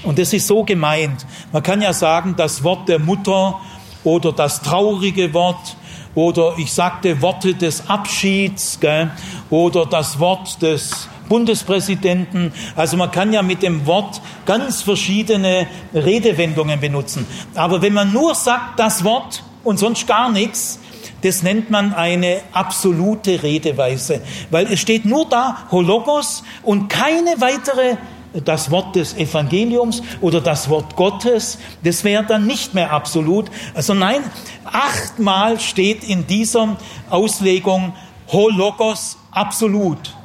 Und 0.04 0.20
das 0.20 0.32
ist 0.32 0.48
so 0.48 0.64
gemeint. 0.64 1.26
Man 1.52 1.64
kann 1.64 1.82
ja 1.82 1.92
sagen, 1.94 2.36
das 2.38 2.64
Wort 2.64 2.88
der 2.88 3.00
Mutter 3.00 3.60
oder 4.04 4.32
das 4.32 4.62
traurige 4.62 5.34
Wort 5.34 5.76
oder 6.20 6.56
ich 6.58 6.74
sagte 6.74 7.22
Worte 7.22 7.54
des 7.54 7.90
Abschieds 7.90 8.78
gell? 8.82 9.10
oder 9.50 9.86
das 9.86 10.20
Wort 10.20 10.62
des 10.62 11.08
Bundespräsidenten. 11.30 12.52
Also 12.76 12.98
man 12.98 13.10
kann 13.10 13.32
ja 13.32 13.42
mit 13.42 13.64
dem 13.64 13.86
Wort 13.86 14.20
ganz 14.46 14.82
verschiedene 14.82 15.68
Redewendungen 15.94 16.80
benutzen. 16.82 17.26
Aber 17.56 17.82
wenn 17.82 17.94
man 17.94 18.12
nur 18.12 18.36
sagt 18.36 18.78
das 18.80 19.06
Wort 19.06 19.44
und 19.64 19.80
sonst 19.80 20.08
gar 20.08 20.30
nichts, 20.30 20.80
das 21.22 21.42
nennt 21.42 21.70
man 21.70 21.94
eine 21.94 22.42
absolute 22.52 23.42
Redeweise, 23.42 24.22
weil 24.52 24.68
es 24.72 24.80
steht 24.82 25.06
nur 25.06 25.26
da 25.30 25.68
Hologos 25.72 26.44
und 26.64 26.90
keine 26.90 27.36
weitere 27.40 27.96
das 28.34 28.70
Wort 28.72 28.96
des 28.96 29.16
Evangeliums 29.16 30.02
oder 30.22 30.42
das 30.42 30.70
Wort 30.70 30.96
Gottes, 30.96 31.58
das 31.84 32.04
wäre 32.04 32.24
dann 32.24 32.46
nicht 32.46 32.74
mehr 32.74 32.92
absolut. 32.92 33.46
Also 33.74 33.94
nein, 33.94 34.22
achtmal 34.66 35.60
steht 35.60 36.04
in 36.04 36.28
dieser 36.28 36.78
Auslegung 37.10 37.94
Hologos 38.28 39.18
absolut. 39.32 40.16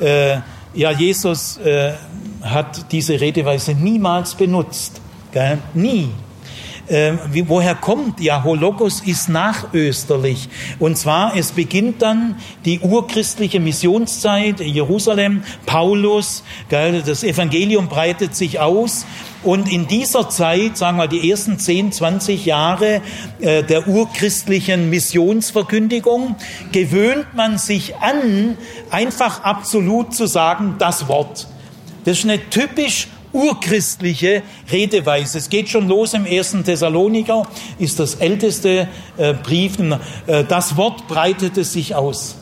Äh, 0.00 0.38
ja, 0.74 0.90
Jesus 0.92 1.58
äh, 1.58 1.94
hat 2.42 2.92
diese 2.92 3.20
Redeweise 3.20 3.74
niemals 3.74 4.34
benutzt. 4.34 5.00
Gell? 5.32 5.58
Nie. 5.74 6.10
Äh, 6.90 7.12
wie, 7.30 7.48
woher 7.48 7.76
kommt? 7.76 8.20
Ja, 8.20 8.42
Hologos 8.42 9.00
ist 9.00 9.28
nachösterlich. 9.28 10.48
Und 10.80 10.98
zwar, 10.98 11.36
es 11.36 11.52
beginnt 11.52 12.02
dann 12.02 12.34
die 12.64 12.80
urchristliche 12.80 13.60
Missionszeit, 13.60 14.58
Jerusalem, 14.58 15.44
Paulus, 15.66 16.42
gell, 16.68 17.02
das 17.06 17.22
Evangelium 17.22 17.88
breitet 17.88 18.34
sich 18.34 18.58
aus. 18.58 19.06
Und 19.44 19.70
in 19.70 19.86
dieser 19.86 20.28
Zeit, 20.30 20.76
sagen 20.76 20.96
wir 20.96 21.06
die 21.06 21.30
ersten 21.30 21.60
10, 21.60 21.92
20 21.92 22.44
Jahre 22.44 23.02
äh, 23.38 23.62
der 23.62 23.86
urchristlichen 23.86 24.90
Missionsverkündigung, 24.90 26.34
gewöhnt 26.72 27.34
man 27.36 27.58
sich 27.58 27.96
an, 27.98 28.58
einfach 28.90 29.44
absolut 29.44 30.12
zu 30.12 30.26
sagen, 30.26 30.74
das 30.78 31.06
Wort. 31.06 31.46
Das 32.04 32.18
ist 32.18 32.24
eine 32.24 32.50
typisch 32.50 33.06
urchristliche 33.32 34.42
Redeweise. 34.70 35.38
Es 35.38 35.48
geht 35.48 35.68
schon 35.68 35.88
los 35.88 36.14
im 36.14 36.26
ersten 36.26 36.64
Thessaloniker, 36.64 37.46
ist 37.78 38.00
das 38.00 38.16
älteste 38.16 38.88
äh, 39.16 39.34
Brief. 39.34 39.78
Äh, 40.26 40.44
das 40.44 40.76
Wort 40.76 41.06
breitete 41.06 41.64
sich 41.64 41.94
aus. 41.94 42.39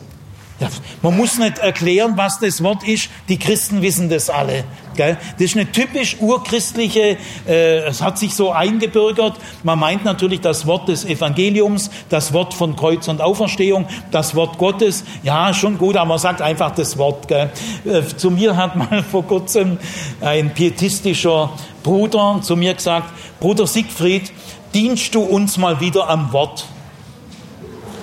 Ja, 0.59 0.67
man 1.01 1.15
muss 1.15 1.37
nicht 1.37 1.59
erklären, 1.59 2.13
was 2.15 2.39
das 2.39 2.61
Wort 2.61 2.85
ist. 2.85 3.09
Die 3.29 3.39
Christen 3.39 3.81
wissen 3.81 4.09
das 4.09 4.29
alle. 4.29 4.65
Gell? 4.95 5.17
Das 5.33 5.41
ist 5.41 5.55
eine 5.55 5.71
typisch 5.71 6.17
urchristliche, 6.19 7.17
äh, 7.47 7.77
es 7.87 8.01
hat 8.01 8.19
sich 8.19 8.35
so 8.35 8.51
eingebürgert. 8.51 9.37
Man 9.63 9.79
meint 9.79 10.03
natürlich 10.03 10.41
das 10.41 10.67
Wort 10.67 10.89
des 10.89 11.05
Evangeliums, 11.05 11.89
das 12.09 12.33
Wort 12.33 12.53
von 12.53 12.75
Kreuz 12.75 13.07
und 13.07 13.21
Auferstehung, 13.21 13.87
das 14.11 14.35
Wort 14.35 14.57
Gottes. 14.57 15.05
Ja, 15.23 15.53
schon 15.53 15.77
gut, 15.77 15.95
aber 15.95 16.09
man 16.09 16.19
sagt 16.19 16.41
einfach 16.41 16.71
das 16.71 16.97
Wort. 16.97 17.29
Gell? 17.29 17.49
Äh, 17.85 18.01
zu 18.17 18.29
mir 18.29 18.57
hat 18.57 18.75
mal 18.75 19.01
vor 19.11 19.25
kurzem 19.25 19.77
ein 20.19 20.53
pietistischer 20.53 21.51
Bruder 21.83 22.39
zu 22.41 22.57
mir 22.57 22.73
gesagt, 22.73 23.13
Bruder 23.39 23.65
Siegfried, 23.65 24.33
dienst 24.73 25.15
du 25.15 25.21
uns 25.21 25.57
mal 25.57 25.79
wieder 25.79 26.09
am 26.09 26.33
Wort? 26.33 26.65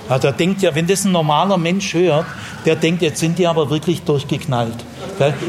Ja, 0.09 0.19
der 0.19 0.31
denkt 0.31 0.61
ja, 0.61 0.73
wenn 0.73 0.87
das 0.87 1.05
ein 1.05 1.11
normaler 1.11 1.57
Mensch 1.57 1.93
hört, 1.93 2.25
der 2.65 2.75
denkt, 2.75 3.01
jetzt 3.01 3.19
sind 3.19 3.39
die 3.39 3.47
aber 3.47 3.69
wirklich 3.69 4.03
durchgeknallt. 4.03 4.75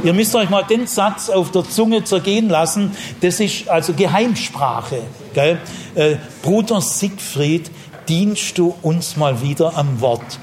Ihr 0.03 0.13
müsst 0.13 0.35
euch 0.35 0.51
mal 0.51 0.63
den 0.63 0.87
Satz 0.87 1.29
auf 1.29 1.51
der 1.51 1.69
Zunge 1.69 2.05
zergehen 2.05 2.49
lassen. 2.49 2.97
Das 3.21 3.39
ist 3.41 3.69
also 3.69 3.93
Geheimsprache. 3.93 5.01
Äh, 5.35 6.17
Bruder 6.43 6.81
Siegfried, 6.81 7.71
dienst 8.09 8.57
du 8.59 8.75
uns 8.83 9.17
mal 9.17 9.43
wieder 9.43 9.77
am 9.77 10.01
Wort. 10.01 10.39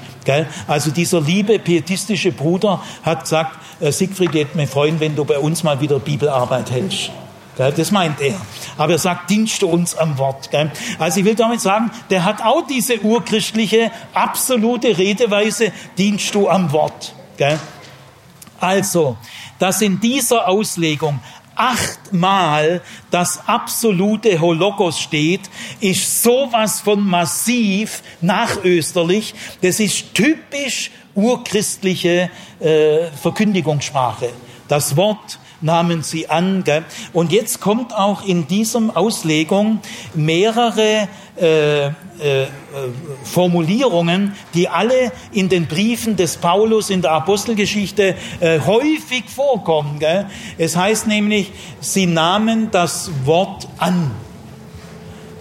Also 0.66 0.90
dieser 0.90 1.20
liebe 1.20 1.58
pietistische 1.58 2.32
Bruder 2.32 2.82
hat 3.02 3.22
gesagt, 3.22 3.58
äh, 3.80 3.92
Siegfried, 3.92 4.30
ich 4.30 4.34
würde 4.34 4.56
mich 4.56 4.70
freuen, 4.70 5.00
wenn 5.00 5.14
du 5.14 5.24
bei 5.24 5.38
uns 5.38 5.62
mal 5.62 5.80
wieder 5.80 5.98
Bibelarbeit 5.98 6.70
hältst. 6.70 7.10
Das 7.56 7.90
meint 7.90 8.20
er. 8.20 8.38
Aber 8.76 8.92
er 8.92 8.98
sagt, 8.98 9.30
dienst 9.30 9.62
du 9.62 9.68
uns 9.68 9.94
am 9.94 10.18
Wort. 10.18 10.50
Also 10.98 11.20
ich 11.20 11.24
will 11.24 11.34
damit 11.34 11.60
sagen, 11.60 11.90
der 12.10 12.24
hat 12.24 12.42
auch 12.42 12.66
diese 12.66 13.00
urchristliche, 13.00 13.90
absolute 14.12 14.98
Redeweise, 14.98 15.72
dienst 15.96 16.34
du 16.34 16.48
am 16.48 16.70
Wort. 16.72 17.14
Also, 18.60 19.16
dass 19.58 19.80
in 19.80 20.00
dieser 20.00 20.48
Auslegung 20.48 21.20
achtmal 21.54 22.82
das 23.10 23.48
absolute 23.48 24.38
Hologos 24.38 25.00
steht, 25.00 25.48
ist 25.80 26.22
sowas 26.22 26.80
von 26.80 27.06
massiv 27.06 28.02
nachösterlich. 28.20 29.34
Das 29.62 29.80
ist 29.80 30.14
typisch 30.14 30.90
urchristliche 31.14 32.30
äh, 32.60 33.06
Verkündigungssprache. 33.22 34.28
Das 34.68 34.96
Wort 34.96 35.38
nahmen 35.66 36.02
sie 36.02 36.30
an. 36.30 36.64
Gell? 36.64 36.84
Und 37.12 37.32
jetzt 37.32 37.60
kommt 37.60 37.94
auch 37.94 38.24
in 38.24 38.48
diesem 38.48 38.90
Auslegung 38.90 39.80
mehrere 40.14 41.08
äh, 41.38 41.86
äh, 41.86 41.92
Formulierungen, 43.24 44.34
die 44.54 44.70
alle 44.70 45.12
in 45.32 45.50
den 45.50 45.66
Briefen 45.66 46.16
des 46.16 46.38
Paulus 46.38 46.88
in 46.88 47.02
der 47.02 47.12
Apostelgeschichte 47.12 48.14
äh, 48.40 48.60
häufig 48.60 49.24
vorkommen. 49.28 49.98
Gell? 49.98 50.26
Es 50.56 50.76
heißt 50.76 51.06
nämlich, 51.06 51.52
sie 51.80 52.06
nahmen 52.06 52.70
das 52.70 53.10
Wort 53.24 53.68
an. 53.76 54.12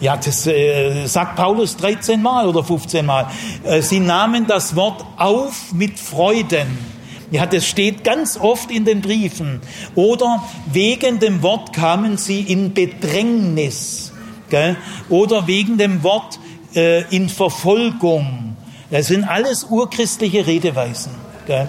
Ja, 0.01 0.17
das 0.17 0.45
äh, 0.45 1.05
sagt 1.05 1.37
Paulus 1.37 1.77
13 1.77 2.21
Mal 2.21 2.47
oder 2.47 2.63
15 2.63 3.05
Mal. 3.05 3.27
Äh, 3.63 3.81
sie 3.81 4.01
nahmen 4.01 4.45
das 4.45 4.75
Wort 4.75 5.05
auf 5.15 5.71
mit 5.71 5.97
Freuden. 5.97 6.94
Ja, 7.35 7.45
das 7.45 7.67
steht 7.67 8.05
ganz 8.05 8.37
oft 8.37 8.71
in 8.71 8.85
den 8.85 9.01
Briefen. 9.01 9.59
Oder 9.93 10.41
wegen 10.71 11.19
dem 11.19 11.41
Wort 11.41 11.73
kamen 11.73 12.15
sie 12.15 12.39
in 12.39 12.73
Bedrängnis. 12.73 14.13
Gell? 14.49 14.77
Oder 15.09 15.45
wegen 15.45 15.77
dem 15.77 16.01
Wort 16.01 16.39
äh, 16.75 17.01
in 17.13 17.27
Verfolgung. 17.27 18.55
Das 18.89 19.07
sind 19.07 19.25
alles 19.25 19.65
urchristliche 19.65 20.47
Redeweisen. 20.47 21.11
Äh, 21.49 21.65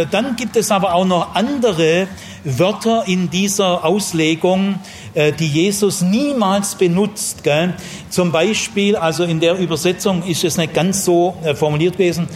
äh 0.00 0.06
dann 0.10 0.34
gibt 0.34 0.56
es 0.56 0.72
aber 0.72 0.94
auch 0.94 1.06
noch 1.06 1.36
andere 1.36 2.08
Wörter 2.42 3.04
in 3.06 3.30
dieser 3.30 3.84
Auslegung, 3.84 4.80
äh, 5.14 5.30
die 5.32 5.46
Jesus 5.46 6.00
niemals 6.00 6.74
benutzt. 6.74 7.44
Gell? 7.44 7.74
Zum 8.08 8.32
Beispiel, 8.32 8.96
also 8.96 9.22
in 9.22 9.38
der 9.38 9.56
Übersetzung 9.58 10.24
ist 10.24 10.42
es 10.42 10.56
nicht 10.56 10.74
ganz 10.74 11.04
so 11.04 11.36
äh, 11.44 11.54
formuliert 11.54 11.92
gewesen, 11.98 12.26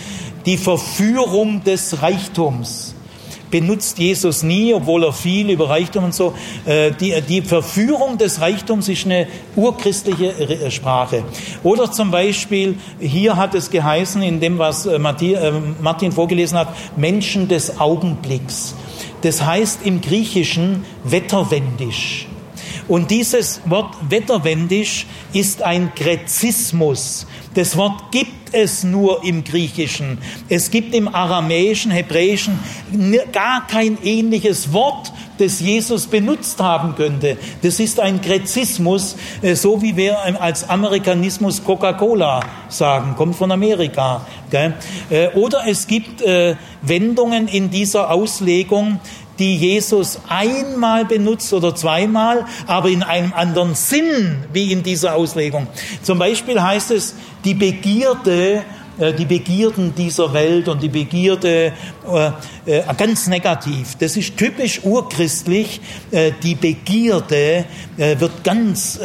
die 0.46 0.56
Verführung 0.56 1.64
des 1.64 2.02
Reichtums 2.02 2.94
benutzt 3.54 4.00
Jesus 4.00 4.42
nie, 4.42 4.74
obwohl 4.74 5.04
er 5.04 5.12
viel 5.12 5.48
über 5.48 5.70
Reichtum 5.70 6.02
und 6.02 6.12
so. 6.12 6.34
Äh, 6.66 6.90
die, 6.90 7.14
die 7.20 7.40
Verführung 7.40 8.18
des 8.18 8.40
Reichtums 8.40 8.88
ist 8.88 9.04
eine 9.06 9.28
urchristliche 9.54 10.32
äh, 10.32 10.70
Sprache. 10.72 11.22
Oder 11.62 11.92
zum 11.92 12.10
Beispiel, 12.10 12.76
hier 12.98 13.36
hat 13.36 13.54
es 13.54 13.70
geheißen, 13.70 14.22
in 14.22 14.40
dem, 14.40 14.58
was 14.58 14.86
äh, 14.86 14.98
Martin 14.98 16.10
vorgelesen 16.10 16.58
hat, 16.58 16.74
Menschen 16.96 17.46
des 17.46 17.78
Augenblicks. 17.78 18.74
Das 19.22 19.44
heißt 19.44 19.86
im 19.86 20.00
Griechischen 20.00 20.84
wetterwendisch. 21.04 22.26
Und 22.88 23.12
dieses 23.12 23.60
Wort 23.66 23.94
wetterwendisch 24.08 25.06
ist 25.32 25.62
ein 25.62 25.92
Gräzismus. 25.94 27.26
Das 27.54 27.76
Wort 27.76 28.10
gibt 28.10 28.43
es 28.54 28.84
nur 28.84 29.24
im 29.24 29.44
Griechischen. 29.44 30.18
Es 30.48 30.70
gibt 30.70 30.94
im 30.94 31.12
Aramäischen, 31.14 31.90
Hebräischen 31.90 32.58
gar 33.32 33.66
kein 33.66 33.98
ähnliches 34.02 34.72
Wort, 34.72 35.12
das 35.38 35.60
Jesus 35.60 36.06
benutzt 36.06 36.60
haben 36.60 36.94
könnte. 36.94 37.36
Das 37.62 37.80
ist 37.80 37.98
ein 37.98 38.20
Gräzismus, 38.20 39.16
äh, 39.42 39.54
so 39.54 39.82
wie 39.82 39.96
wir 39.96 40.18
als 40.40 40.68
Amerikanismus 40.68 41.64
Coca-Cola 41.64 42.40
sagen, 42.68 43.14
kommt 43.16 43.36
von 43.36 43.50
Amerika. 43.50 44.26
Äh, 45.10 45.28
oder 45.34 45.64
es 45.66 45.88
gibt 45.88 46.22
äh, 46.22 46.54
Wendungen 46.82 47.48
in 47.48 47.70
dieser 47.70 48.10
Auslegung, 48.10 49.00
die 49.38 49.56
Jesus 49.56 50.18
einmal 50.28 51.04
benutzt 51.04 51.52
oder 51.52 51.74
zweimal, 51.74 52.46
aber 52.66 52.88
in 52.88 53.02
einem 53.02 53.32
anderen 53.32 53.74
Sinn 53.74 54.44
wie 54.52 54.72
in 54.72 54.82
dieser 54.82 55.14
Auslegung. 55.14 55.66
Zum 56.02 56.18
Beispiel 56.18 56.60
heißt 56.60 56.90
es, 56.92 57.14
die 57.44 57.54
Begierde, 57.54 58.62
äh, 58.98 59.12
die 59.12 59.24
Begierden 59.24 59.94
dieser 59.94 60.32
Welt 60.32 60.68
und 60.68 60.82
die 60.82 60.88
Begierde 60.88 61.72
äh, 62.66 62.70
äh, 62.70 62.82
ganz 62.96 63.26
negativ. 63.26 63.96
Das 63.98 64.16
ist 64.16 64.36
typisch 64.36 64.80
urchristlich. 64.84 65.80
Die 66.42 66.54
Begierde 66.54 67.64
wird 67.96 68.44
ganz 68.44 68.98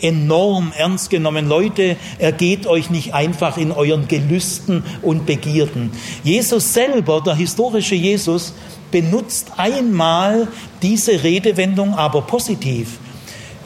enorm 0.00 0.72
ernst 0.76 1.10
genommen. 1.10 1.48
Leute, 1.48 1.96
ergeht 2.18 2.66
euch 2.66 2.90
nicht 2.90 3.14
einfach 3.14 3.56
in 3.56 3.72
euren 3.72 4.06
Gelüsten 4.06 4.84
und 5.02 5.26
Begierden. 5.26 5.90
Jesus 6.22 6.72
selber, 6.72 7.20
der 7.20 7.34
historische 7.34 7.96
Jesus, 7.96 8.54
benutzt 8.90 9.52
einmal 9.56 10.48
diese 10.82 11.22
Redewendung 11.22 11.94
aber 11.94 12.22
positiv. 12.22 12.98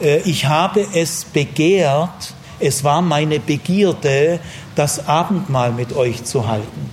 Äh, 0.01 0.19
ich 0.19 0.45
habe 0.45 0.85
es 0.93 1.25
begehrt, 1.25 2.33
es 2.59 2.83
war 2.83 3.01
meine 3.01 3.39
Begierde, 3.39 4.39
das 4.75 5.07
Abendmahl 5.07 5.71
mit 5.71 5.93
euch 5.93 6.23
zu 6.23 6.47
halten. 6.47 6.89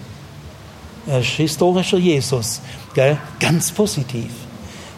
Historischer 1.06 1.98
Jesus, 1.98 2.60
gell? 2.94 3.18
ganz 3.38 3.72
positiv. 3.72 4.30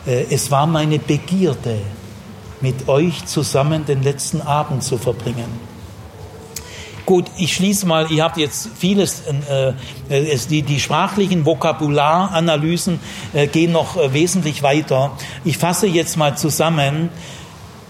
Äh, 0.07 0.27
es 0.31 0.51
war 0.51 0.67
meine 0.67 0.99
Begierde, 0.99 1.79
mit 2.61 2.89
euch 2.89 3.25
zusammen 3.27 3.85
den 3.85 4.03
letzten 4.03 4.41
Abend 4.41 4.83
zu 4.83 4.99
verbringen. 4.99 5.72
Gut, 7.05 7.27
ich 7.37 7.57
schließe 7.57 7.85
mal, 7.85 8.11
ihr 8.13 8.23
habt 8.23 8.37
jetzt 8.37 8.69
vieles, 8.79 9.23
äh, 9.51 9.73
äh 10.09 10.39
die, 10.49 10.63
die 10.63 10.79
sprachlichen 10.79 11.45
Vokabularanalysen 11.45 13.01
äh, 13.33 13.49
gehen 13.49 13.73
noch 13.73 13.97
äh, 13.97 14.13
wesentlich 14.13 14.63
weiter. 14.63 15.11
Ich 15.45 15.59
fasse 15.59 15.89
jetzt 15.89 16.17
mal 16.17 16.37
zusammen. 16.37 17.09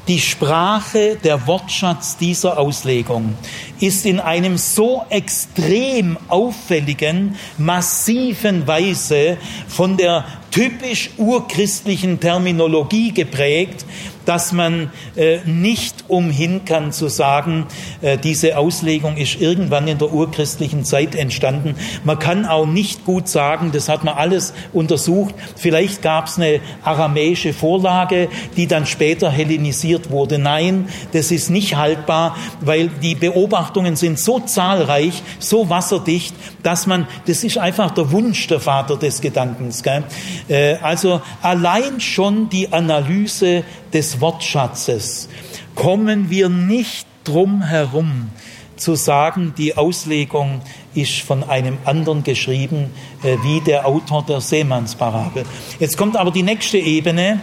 Die 0.09 0.19
Sprache, 0.19 1.17
der 1.23 1.47
Wortschatz 1.47 2.17
dieser 2.17 2.59
Auslegung 2.59 3.37
ist 3.79 4.05
in 4.05 4.19
einem 4.19 4.59
so 4.59 5.05
extrem 5.11 6.19
auffälligen, 6.27 7.37
massiven 7.57 8.67
Weise 8.67 9.37
von 9.69 9.97
der 9.97 10.25
typisch 10.51 11.11
urchristlichen 11.19 12.19
Terminologie 12.19 13.13
geprägt, 13.13 13.87
dass 14.25 14.53
man 14.53 14.91
äh, 15.17 15.39
nicht 15.45 16.05
umhin 16.09 16.65
kann 16.65 16.93
zu 16.93 17.09
sagen, 17.09 17.67
äh, 18.01 18.19
diese 18.19 18.59
Auslegung 18.59 19.17
ist 19.17 19.41
irgendwann 19.41 19.89
in 19.89 19.99
der 19.99 20.13
urchristlichen 20.13 20.85
Zeit 20.85 21.15
entstanden. 21.15 21.75
Man 22.05 22.19
kann 22.19 22.47
auch 22.47 22.67
nicht 22.67 23.05
gut 23.05 23.29
sagen, 23.29 23.71
das 23.73 23.89
hat 23.89 24.05
man 24.05 24.15
alles 24.15 24.55
untersucht, 24.73 25.35
vielleicht 25.57 26.03
gab 26.03 26.27
es 26.27 26.39
eine 26.39 26.61
aramäische 26.83 27.53
Vorlage, 27.53 28.29
die 28.57 28.67
dann 28.67 28.87
später 28.87 29.31
hellenisiert 29.31 30.11
wurde. 30.11 30.39
Nein, 30.39 30.89
das 31.13 31.31
ist 31.31 31.51
nicht 31.51 31.77
haltbar, 31.77 32.37
weil 32.61 32.89
die 32.89 33.15
Beobachtungen 33.15 33.97
sind 33.97 34.19
so 34.19 34.41
zahlreich, 34.41 35.23
so 35.39 35.69
wasserdicht, 35.69 36.35
dass 36.63 36.87
man, 36.87 37.07
das 37.27 37.45
ist 37.45 37.59
einfach 37.59 37.91
der 37.91 38.11
Wunsch 38.13 38.47
der 38.47 38.61
Vater 38.61 38.97
des 38.97 39.21
Gedankens. 39.21 39.83
Gell? 39.83 40.05
Äh, 40.49 40.77
also 40.77 41.21
allein 41.41 42.01
schon 42.01 42.49
die 42.49 42.73
Analyse 42.73 43.65
des 43.93 44.21
Wortschatzes 44.21 45.29
kommen 45.75 46.31
wir 46.31 46.49
nicht 46.49 47.07
drum 47.25 47.63
herum 47.63 48.31
zu 48.77 48.95
sagen, 48.95 49.55
die 49.57 49.77
Auslegung 49.77 50.61
ist 50.95 51.21
von 51.21 51.49
einem 51.49 51.79
anderen 51.85 52.25
geschrieben, 52.25 52.91
äh, 53.23 53.37
wie 53.43 53.61
der 53.61 53.87
Autor 53.87 54.25
der 54.25 54.41
Seemannsparabel. 54.41 55.45
Jetzt 55.79 55.97
kommt 55.97 56.17
aber 56.17 56.31
die 56.31 56.43
nächste 56.43 56.79
Ebene. 56.79 57.41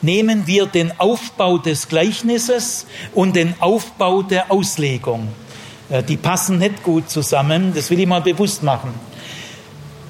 Nehmen 0.00 0.46
wir 0.46 0.66
den 0.66 0.92
Aufbau 0.98 1.58
des 1.58 1.88
Gleichnisses 1.88 2.86
und 3.14 3.34
den 3.34 3.54
Aufbau 3.60 4.22
der 4.22 4.50
Auslegung. 4.50 5.28
Äh, 5.88 6.02
die 6.02 6.16
passen 6.16 6.58
nicht 6.58 6.82
gut 6.82 7.08
zusammen, 7.08 7.72
das 7.74 7.90
will 7.90 8.00
ich 8.00 8.06
mal 8.06 8.20
bewusst 8.20 8.62
machen. 8.62 8.92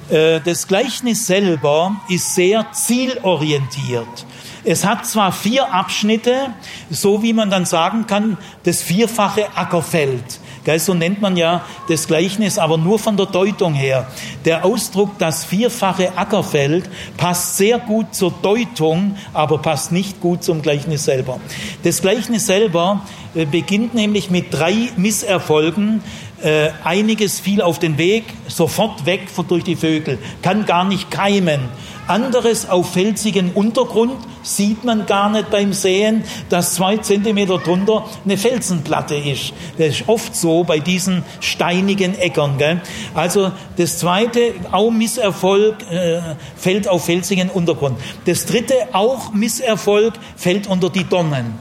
Äh, 0.09 0.41
das 0.41 0.67
Gleichnis 0.67 1.27
selber 1.27 1.95
ist 2.09 2.35
sehr 2.35 2.65
zielorientiert. 2.71 4.25
Es 4.69 4.85
hat 4.85 5.07
zwar 5.07 5.31
vier 5.31 5.73
Abschnitte, 5.73 6.53
so 6.91 7.23
wie 7.23 7.33
man 7.33 7.49
dann 7.49 7.65
sagen 7.65 8.05
kann, 8.05 8.37
das 8.65 8.83
vierfache 8.83 9.47
Ackerfeld. 9.55 10.39
So 10.77 10.93
nennt 10.93 11.19
man 11.19 11.35
ja 11.35 11.65
das 11.87 12.05
Gleichnis, 12.05 12.59
aber 12.59 12.77
nur 12.77 12.99
von 12.99 13.17
der 13.17 13.25
Deutung 13.25 13.73
her. 13.73 14.05
Der 14.45 14.63
Ausdruck 14.63 15.17
das 15.17 15.43
vierfache 15.43 16.15
Ackerfeld 16.15 16.87
passt 17.17 17.57
sehr 17.57 17.79
gut 17.79 18.13
zur 18.13 18.31
Deutung, 18.43 19.15
aber 19.33 19.57
passt 19.57 19.91
nicht 19.91 20.21
gut 20.21 20.43
zum 20.43 20.61
Gleichnis 20.61 21.05
selber. 21.05 21.39
Das 21.81 22.03
Gleichnis 22.03 22.45
selber 22.45 23.01
äh, 23.33 23.45
beginnt 23.45 23.95
nämlich 23.95 24.29
mit 24.29 24.53
drei 24.53 24.89
Misserfolgen. 24.97 26.03
Äh, 26.43 26.69
einiges 26.83 27.39
fiel 27.39 27.63
auf 27.63 27.79
den 27.79 27.97
Weg, 27.97 28.25
sofort 28.47 29.07
weg 29.07 29.29
durch 29.47 29.63
die 29.63 29.75
Vögel, 29.75 30.19
kann 30.43 30.67
gar 30.67 30.83
nicht 30.83 31.09
keimen 31.09 31.61
anderes 32.09 32.69
auf 32.69 32.93
felsigen 32.93 33.51
Untergrund 33.53 34.13
sieht 34.41 34.83
man 34.83 35.05
gar 35.05 35.29
nicht 35.29 35.49
beim 35.49 35.73
Sehen, 35.73 36.23
dass 36.49 36.73
zwei 36.73 36.97
Zentimeter 36.97 37.57
drunter 37.57 38.05
eine 38.25 38.37
Felsenplatte 38.37 39.15
ist. 39.15 39.53
Das 39.77 39.87
ist 39.87 40.07
oft 40.07 40.35
so 40.35 40.63
bei 40.63 40.79
diesen 40.79 41.23
steinigen 41.39 42.17
Äckern. 42.17 42.57
Gell? 42.57 42.81
Also 43.13 43.51
das 43.77 43.99
zweite, 43.99 44.53
auch 44.71 44.91
Misserfolg, 44.91 45.75
äh, 45.91 46.21
fällt 46.55 46.87
auf 46.87 47.05
felsigen 47.05 47.49
Untergrund. 47.49 47.99
Das 48.25 48.45
dritte, 48.45 48.75
auch 48.93 49.33
Misserfolg, 49.33 50.13
fällt 50.35 50.67
unter 50.67 50.89
die 50.89 51.03
Dornen. 51.03 51.55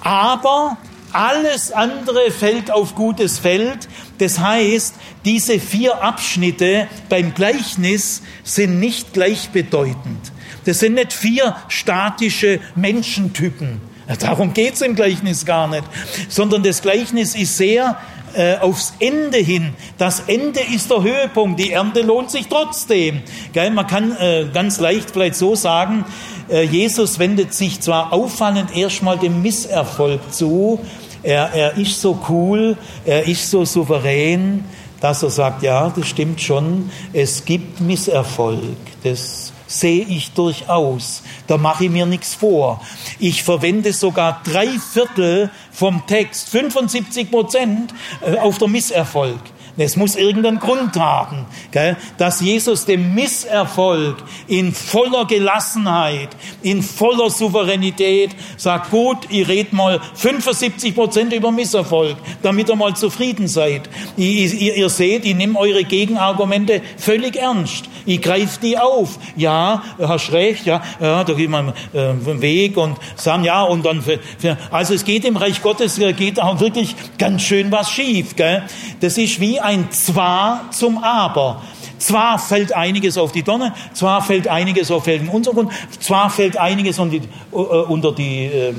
Aber 0.00 0.76
alles 1.14 1.72
andere 1.72 2.30
fällt 2.30 2.70
auf 2.70 2.94
gutes 2.94 3.38
Feld. 3.38 3.88
Das 4.18 4.38
heißt, 4.38 4.94
diese 5.24 5.58
vier 5.58 6.02
Abschnitte 6.02 6.88
beim 7.08 7.34
Gleichnis 7.34 8.22
sind 8.42 8.80
nicht 8.80 9.12
gleichbedeutend. 9.12 10.32
Das 10.64 10.80
sind 10.80 10.94
nicht 10.94 11.12
vier 11.12 11.56
statische 11.68 12.60
Menschentypen. 12.74 13.80
Darum 14.18 14.52
geht's 14.52 14.82
im 14.82 14.94
Gleichnis 14.94 15.46
gar 15.46 15.68
nicht. 15.68 15.84
Sondern 16.28 16.62
das 16.62 16.82
Gleichnis 16.82 17.34
ist 17.34 17.56
sehr 17.56 17.98
äh, 18.34 18.56
aufs 18.56 18.94
Ende 18.98 19.38
hin. 19.38 19.74
Das 19.96 20.24
Ende 20.26 20.60
ist 20.60 20.90
der 20.90 21.02
Höhepunkt. 21.02 21.60
Die 21.60 21.70
Ernte 21.70 22.02
lohnt 22.02 22.30
sich 22.30 22.48
trotzdem. 22.48 23.22
Gell? 23.52 23.70
Man 23.70 23.86
kann 23.86 24.16
äh, 24.16 24.46
ganz 24.52 24.80
leicht 24.80 25.10
vielleicht 25.12 25.36
so 25.36 25.54
sagen, 25.54 26.04
äh, 26.50 26.64
Jesus 26.64 27.18
wendet 27.18 27.54
sich 27.54 27.80
zwar 27.80 28.12
auffallend 28.12 28.76
erstmal 28.76 29.18
dem 29.18 29.40
Misserfolg 29.42 30.20
zu, 30.32 30.80
er, 31.24 31.52
er 31.52 31.76
ist 31.76 32.00
so 32.00 32.18
cool, 32.28 32.76
er 33.04 33.26
ist 33.26 33.50
so 33.50 33.64
souverän, 33.64 34.64
dass 35.00 35.22
er 35.22 35.30
sagt, 35.30 35.62
ja, 35.62 35.90
das 35.90 36.06
stimmt 36.06 36.40
schon, 36.40 36.90
es 37.12 37.44
gibt 37.44 37.80
Misserfolg, 37.80 38.76
das 39.02 39.52
sehe 39.66 40.04
ich 40.04 40.32
durchaus, 40.32 41.22
da 41.46 41.56
mache 41.56 41.84
ich 41.84 41.90
mir 41.90 42.06
nichts 42.06 42.34
vor. 42.34 42.80
Ich 43.18 43.42
verwende 43.42 43.92
sogar 43.92 44.42
drei 44.44 44.68
Viertel 44.92 45.50
vom 45.72 46.06
Text, 46.06 46.48
75 46.50 47.30
Prozent 47.30 47.94
äh, 48.20 48.38
auf 48.38 48.58
der 48.58 48.68
Misserfolg. 48.68 49.40
Es 49.76 49.96
muss 49.96 50.14
irgendeinen 50.14 50.60
Grund 50.60 50.96
haben, 50.96 51.46
gell? 51.72 51.96
dass 52.16 52.40
Jesus 52.40 52.84
dem 52.84 53.14
Misserfolg 53.14 54.16
in 54.46 54.72
voller 54.72 55.24
Gelassenheit, 55.24 56.28
in 56.62 56.80
voller 56.80 57.28
Souveränität 57.28 58.30
sagt, 58.56 58.90
gut, 58.90 59.30
ihr 59.30 59.48
redet 59.48 59.72
mal 59.72 60.00
75 60.14 60.94
Prozent 60.94 61.32
über 61.32 61.50
Misserfolg, 61.50 62.16
damit 62.42 62.68
ihr 62.68 62.76
mal 62.76 62.94
zufrieden 62.94 63.48
seid. 63.48 63.88
Ihr, 64.16 64.52
ihr, 64.52 64.76
ihr 64.76 64.88
seht, 64.88 65.24
ich 65.24 65.34
nehme 65.34 65.58
eure 65.58 65.82
Gegenargumente 65.82 66.80
völlig 66.96 67.34
ernst. 67.34 67.86
Ich 68.06 68.20
greife 68.22 68.60
die 68.60 68.78
auf. 68.78 69.18
Ja, 69.36 69.82
hast 69.98 70.30
recht, 70.32 70.66
ja, 70.66 70.82
ja 71.00 71.24
da 71.24 71.32
geht 71.32 71.50
man 71.50 71.72
äh, 71.92 72.14
Weg 72.40 72.76
und 72.76 72.96
sagen, 73.16 73.42
ja, 73.42 73.62
und 73.62 73.84
dann, 73.84 74.02
für, 74.02 74.20
für, 74.38 74.56
also 74.70 74.94
es 74.94 75.04
geht 75.04 75.24
im 75.24 75.36
Reich 75.36 75.62
Gottes, 75.62 75.98
geht 76.16 76.40
auch 76.40 76.60
wirklich 76.60 76.94
ganz 77.18 77.42
schön 77.42 77.72
was 77.72 77.90
schief, 77.90 78.36
gell? 78.36 78.62
Das 79.00 79.18
ist 79.18 79.40
wie 79.40 79.63
ein 79.64 79.90
Zwar 79.90 80.70
zum 80.70 81.02
Aber. 81.02 81.62
Zwar 81.98 82.38
fällt 82.38 82.74
einiges 82.74 83.16
auf 83.16 83.32
die 83.32 83.42
Donne, 83.42 83.72
zwar 83.94 84.20
fällt 84.20 84.48
einiges 84.48 84.90
auf 84.90 85.04
den 85.04 85.28
Untergrund, 85.28 85.72
zwar 86.00 86.28
fällt 86.28 86.56
einiges 86.56 86.98
unter 86.98 87.18
die, 87.18 87.28
äh, 87.52 87.56
unter 87.56 88.12
die 88.12 88.44
äh, 88.44 88.74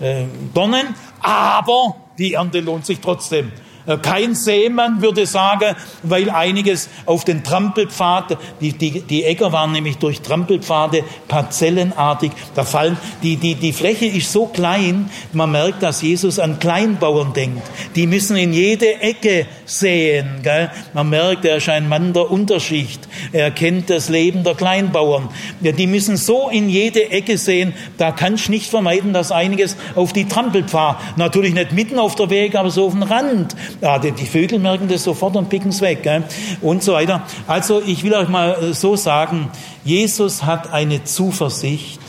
äh, 0.00 0.26
Donnen, 0.54 0.94
aber 1.20 1.96
die 2.18 2.34
Ernte 2.34 2.60
lohnt 2.60 2.86
sich 2.86 3.00
trotzdem. 3.00 3.50
Äh, 3.90 3.98
kein 3.98 4.34
Seemann 4.34 5.02
würde 5.02 5.26
sagen, 5.26 5.74
weil 6.02 6.30
einiges 6.30 6.88
auf 7.06 7.24
den 7.24 7.42
Trampelpfad, 7.42 8.38
die, 8.60 8.72
die, 8.72 9.00
die 9.02 9.24
Äcker 9.24 9.52
waren 9.52 9.72
nämlich 9.72 9.98
durch 9.98 10.20
Trampelpfade 10.20 11.02
parzellenartig, 11.28 12.30
da 12.54 12.64
fallen, 12.64 12.96
die, 13.22 13.36
die, 13.36 13.56
die 13.56 13.72
Fläche 13.72 14.06
ist 14.06 14.32
so 14.32 14.46
klein, 14.46 15.10
man 15.32 15.50
merkt, 15.50 15.82
dass 15.82 16.02
Jesus 16.02 16.38
an 16.38 16.58
Kleinbauern 16.58 17.32
denkt. 17.32 17.62
Die 17.96 18.06
müssen 18.06 18.36
in 18.36 18.52
jede 18.52 19.00
Ecke 19.00 19.46
sehen. 19.64 20.40
Gell? 20.42 20.70
Man 20.94 21.08
merkt, 21.08 21.44
er 21.44 21.56
ist 21.56 21.68
ein 21.68 21.88
Mann 21.88 22.12
der 22.12 22.30
Unterschicht. 22.30 23.08
Er 23.32 23.50
kennt 23.50 23.90
das 23.90 24.08
Leben 24.08 24.44
der 24.44 24.54
Kleinbauern. 24.54 25.28
Ja, 25.60 25.72
die 25.72 25.86
müssen 25.86 26.16
so 26.16 26.48
in 26.48 26.68
jede 26.68 27.10
Ecke 27.10 27.38
sehen, 27.38 27.74
da 27.98 28.12
kann 28.12 28.34
ich 28.34 28.48
nicht 28.48 28.70
vermeiden, 28.70 29.12
dass 29.12 29.32
einiges 29.32 29.76
auf 29.94 30.12
die 30.12 30.26
Trampelpfad, 30.26 31.16
natürlich 31.16 31.54
nicht 31.54 31.72
mitten 31.72 31.98
auf 31.98 32.14
der 32.14 32.30
Weg, 32.30 32.54
aber 32.54 32.70
so 32.70 32.86
auf 32.86 32.92
dem 32.92 33.02
Rand, 33.02 33.56
ja, 33.80 33.98
die, 33.98 34.12
die 34.12 34.26
Vögel 34.26 34.58
merken 34.58 34.88
das 34.88 35.04
sofort 35.04 35.36
und 35.36 35.48
picken 35.48 35.70
es 35.70 35.80
weg 35.80 36.02
gell? 36.02 36.24
und 36.60 36.82
so 36.82 36.92
weiter. 36.92 37.22
Also 37.46 37.80
ich 37.80 38.02
will 38.02 38.14
euch 38.14 38.28
mal 38.28 38.52
äh, 38.62 38.74
so 38.74 38.96
sagen, 38.96 39.50
Jesus 39.84 40.44
hat 40.44 40.72
eine 40.72 41.04
Zuversicht, 41.04 42.00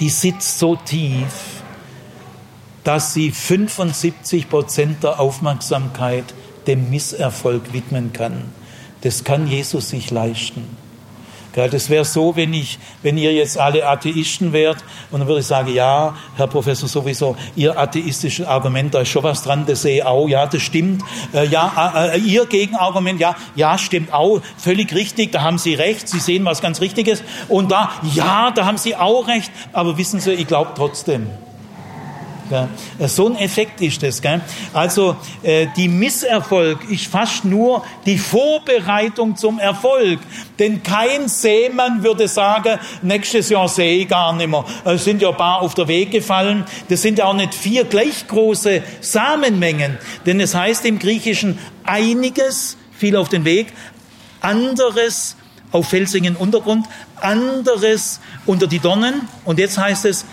die 0.00 0.08
sitzt 0.08 0.58
so 0.58 0.76
tief, 0.76 1.62
dass 2.84 3.12
sie 3.12 3.30
75 3.30 4.48
Prozent 4.48 5.02
der 5.02 5.20
Aufmerksamkeit 5.20 6.24
dem 6.66 6.88
Misserfolg 6.88 7.72
widmen 7.72 8.12
kann. 8.12 8.44
Das 9.02 9.24
kann 9.24 9.46
Jesus 9.46 9.90
sich 9.90 10.10
leisten. 10.10 10.77
Das 11.54 11.90
wäre 11.90 12.04
so, 12.04 12.36
wenn, 12.36 12.52
ich, 12.52 12.78
wenn 13.02 13.18
ihr 13.18 13.32
jetzt 13.32 13.58
alle 13.58 13.86
Atheisten 13.86 14.52
wärt 14.52 14.78
und 15.10 15.20
dann 15.20 15.28
würde 15.28 15.40
ich 15.40 15.46
sagen, 15.46 15.72
ja, 15.72 16.14
Herr 16.36 16.46
Professor, 16.46 16.88
sowieso, 16.88 17.36
Ihr 17.56 17.78
atheistisches 17.78 18.46
Argument, 18.46 18.94
da 18.94 19.00
ist 19.00 19.08
schon 19.08 19.22
was 19.22 19.42
dran, 19.42 19.64
das 19.66 19.82
sehe 19.82 19.96
ich 19.96 20.04
auch, 20.04 20.28
ja, 20.28 20.46
das 20.46 20.62
stimmt. 20.62 21.02
Äh, 21.32 21.46
ja, 21.46 22.10
äh, 22.12 22.18
Ihr 22.18 22.46
Gegenargument, 22.46 23.18
ja, 23.18 23.34
ja, 23.56 23.78
stimmt 23.78 24.12
auch, 24.12 24.40
völlig 24.56 24.94
richtig, 24.94 25.32
da 25.32 25.42
haben 25.42 25.58
Sie 25.58 25.74
recht, 25.74 26.08
Sie 26.08 26.20
sehen 26.20 26.44
was 26.44 26.60
ganz 26.60 26.80
Richtiges. 26.80 27.22
Und 27.48 27.72
da, 27.72 27.90
ja, 28.14 28.50
da 28.50 28.66
haben 28.66 28.78
Sie 28.78 28.94
auch 28.94 29.26
recht, 29.26 29.50
aber 29.72 29.98
wissen 29.98 30.20
Sie, 30.20 30.32
ich 30.32 30.46
glaube 30.46 30.72
trotzdem. 30.76 31.28
Gell? 32.48 32.68
So 33.08 33.28
ein 33.28 33.36
Effekt 33.36 33.80
ist 33.80 34.02
das. 34.02 34.20
Also 34.72 35.16
äh, 35.42 35.66
die 35.76 35.88
Misserfolg 35.88 36.90
ist 36.90 37.06
fast 37.06 37.44
nur 37.44 37.84
die 38.06 38.18
Vorbereitung 38.18 39.36
zum 39.36 39.58
Erfolg. 39.58 40.20
Denn 40.58 40.82
kein 40.82 41.28
Seemann 41.28 42.02
würde 42.02 42.28
sagen, 42.28 42.78
nächstes 43.02 43.48
Jahr 43.48 43.68
sehe 43.68 44.02
ich 44.02 44.08
gar 44.08 44.32
nicht 44.32 44.48
mehr. 44.48 44.64
Es 44.84 45.04
sind 45.04 45.22
ja 45.22 45.30
ein 45.30 45.36
paar 45.36 45.62
auf 45.62 45.74
der 45.74 45.88
Weg 45.88 46.10
gefallen. 46.10 46.64
Das 46.88 47.02
sind 47.02 47.18
ja 47.18 47.26
auch 47.26 47.34
nicht 47.34 47.54
vier 47.54 47.84
gleich 47.84 48.26
große 48.26 48.82
Samenmengen. 49.00 49.98
Denn 50.26 50.40
es 50.40 50.54
heißt 50.54 50.84
im 50.84 50.98
Griechischen 50.98 51.58
einiges 51.84 52.76
fiel 52.98 53.16
auf 53.16 53.28
den 53.28 53.44
Weg, 53.44 53.72
anderes 54.40 55.36
auf 55.72 55.88
felsigen 55.88 56.36
Untergrund, 56.36 56.86
anderes 57.16 58.20
unter 58.46 58.66
die 58.66 58.78
Dornen 58.78 59.28
und 59.44 59.58
jetzt 59.58 59.78
heißt 59.78 60.04
es 60.06 60.24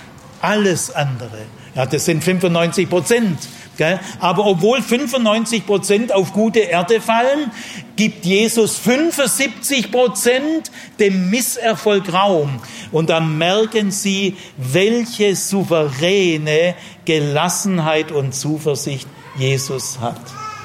alles 0.42 0.92
andere. 0.92 1.46
Ja, 1.76 1.86
das 1.86 2.06
sind 2.06 2.24
95 2.24 2.90
Prozent. 2.90 3.38
Gell? 3.78 4.00
Aber 4.20 4.46
obwohl 4.46 4.82
95 4.82 5.66
Prozent 5.66 6.14
auf 6.14 6.32
gute 6.32 6.60
Erde 6.60 7.02
fallen, 7.02 7.52
gibt 7.98 8.26
Jesus 8.26 8.78
75 8.78 9.92
Prozent 9.92 10.72
dem 11.00 11.30
Misserfolg 11.30 12.14
Raum. 12.14 12.62
Und 12.94 13.10
dann 13.10 13.38
merken 13.38 13.92
sie, 13.92 14.38
welche 14.58 15.36
souveräne 15.36 16.76
Gelassenheit 17.04 18.14
und 18.14 18.34
Zuversicht 18.34 19.08
Jesus 19.38 20.00
hat. 20.00 20.22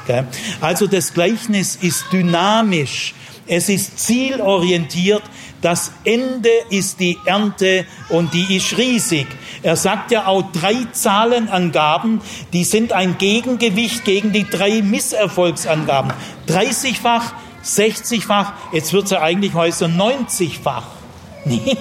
Gell? 0.07 0.27
Also 0.61 0.87
das 0.87 1.13
Gleichnis 1.13 1.77
ist 1.77 2.05
dynamisch. 2.13 3.15
Es 3.49 3.69
ist 3.69 3.99
zielorientiert. 3.99 5.23
Das 5.63 5.93
Ende 6.05 6.49
ist 6.71 7.01
die 7.01 7.19
Ernte 7.25 7.85
und 8.09 8.33
die 8.33 8.57
ist 8.57 8.77
riesig. 8.79 9.27
Er 9.63 9.77
sagt 9.77 10.11
ja 10.11 10.27
auch 10.27 10.43
drei 10.53 10.87
Zahlenangaben, 10.93 12.21
die 12.53 12.65
sind 12.65 12.93
ein 12.93 13.19
Gegengewicht 13.19 14.05
gegen 14.05 14.33
die 14.33 14.49
drei 14.49 14.83
Misserfolgsangaben. 14.83 16.13
30-fach, 16.49 17.35
60-fach, 17.65 18.53
jetzt 18.73 18.93
wird 18.93 19.05
es 19.05 19.11
ja 19.11 19.21
eigentlich 19.21 19.55
heute 19.55 19.87
90-fach. 19.87 20.85
Nee. 21.47 21.77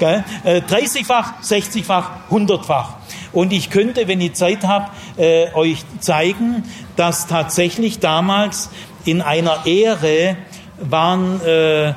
30-fach, 0.00 1.42
60-fach, 1.42 2.10
100-fach. 2.30 2.94
Und 3.32 3.52
ich 3.52 3.70
könnte, 3.70 4.06
wenn 4.08 4.20
ich 4.20 4.34
Zeit 4.34 4.64
habe, 4.64 4.90
äh, 5.16 5.52
euch 5.54 5.84
zeigen, 6.00 6.64
dass 6.96 7.26
tatsächlich 7.26 7.98
damals 7.98 8.70
in 9.04 9.22
einer 9.22 9.64
Ehre 9.66 10.36
waren 10.78 11.40
äh, 11.40 11.94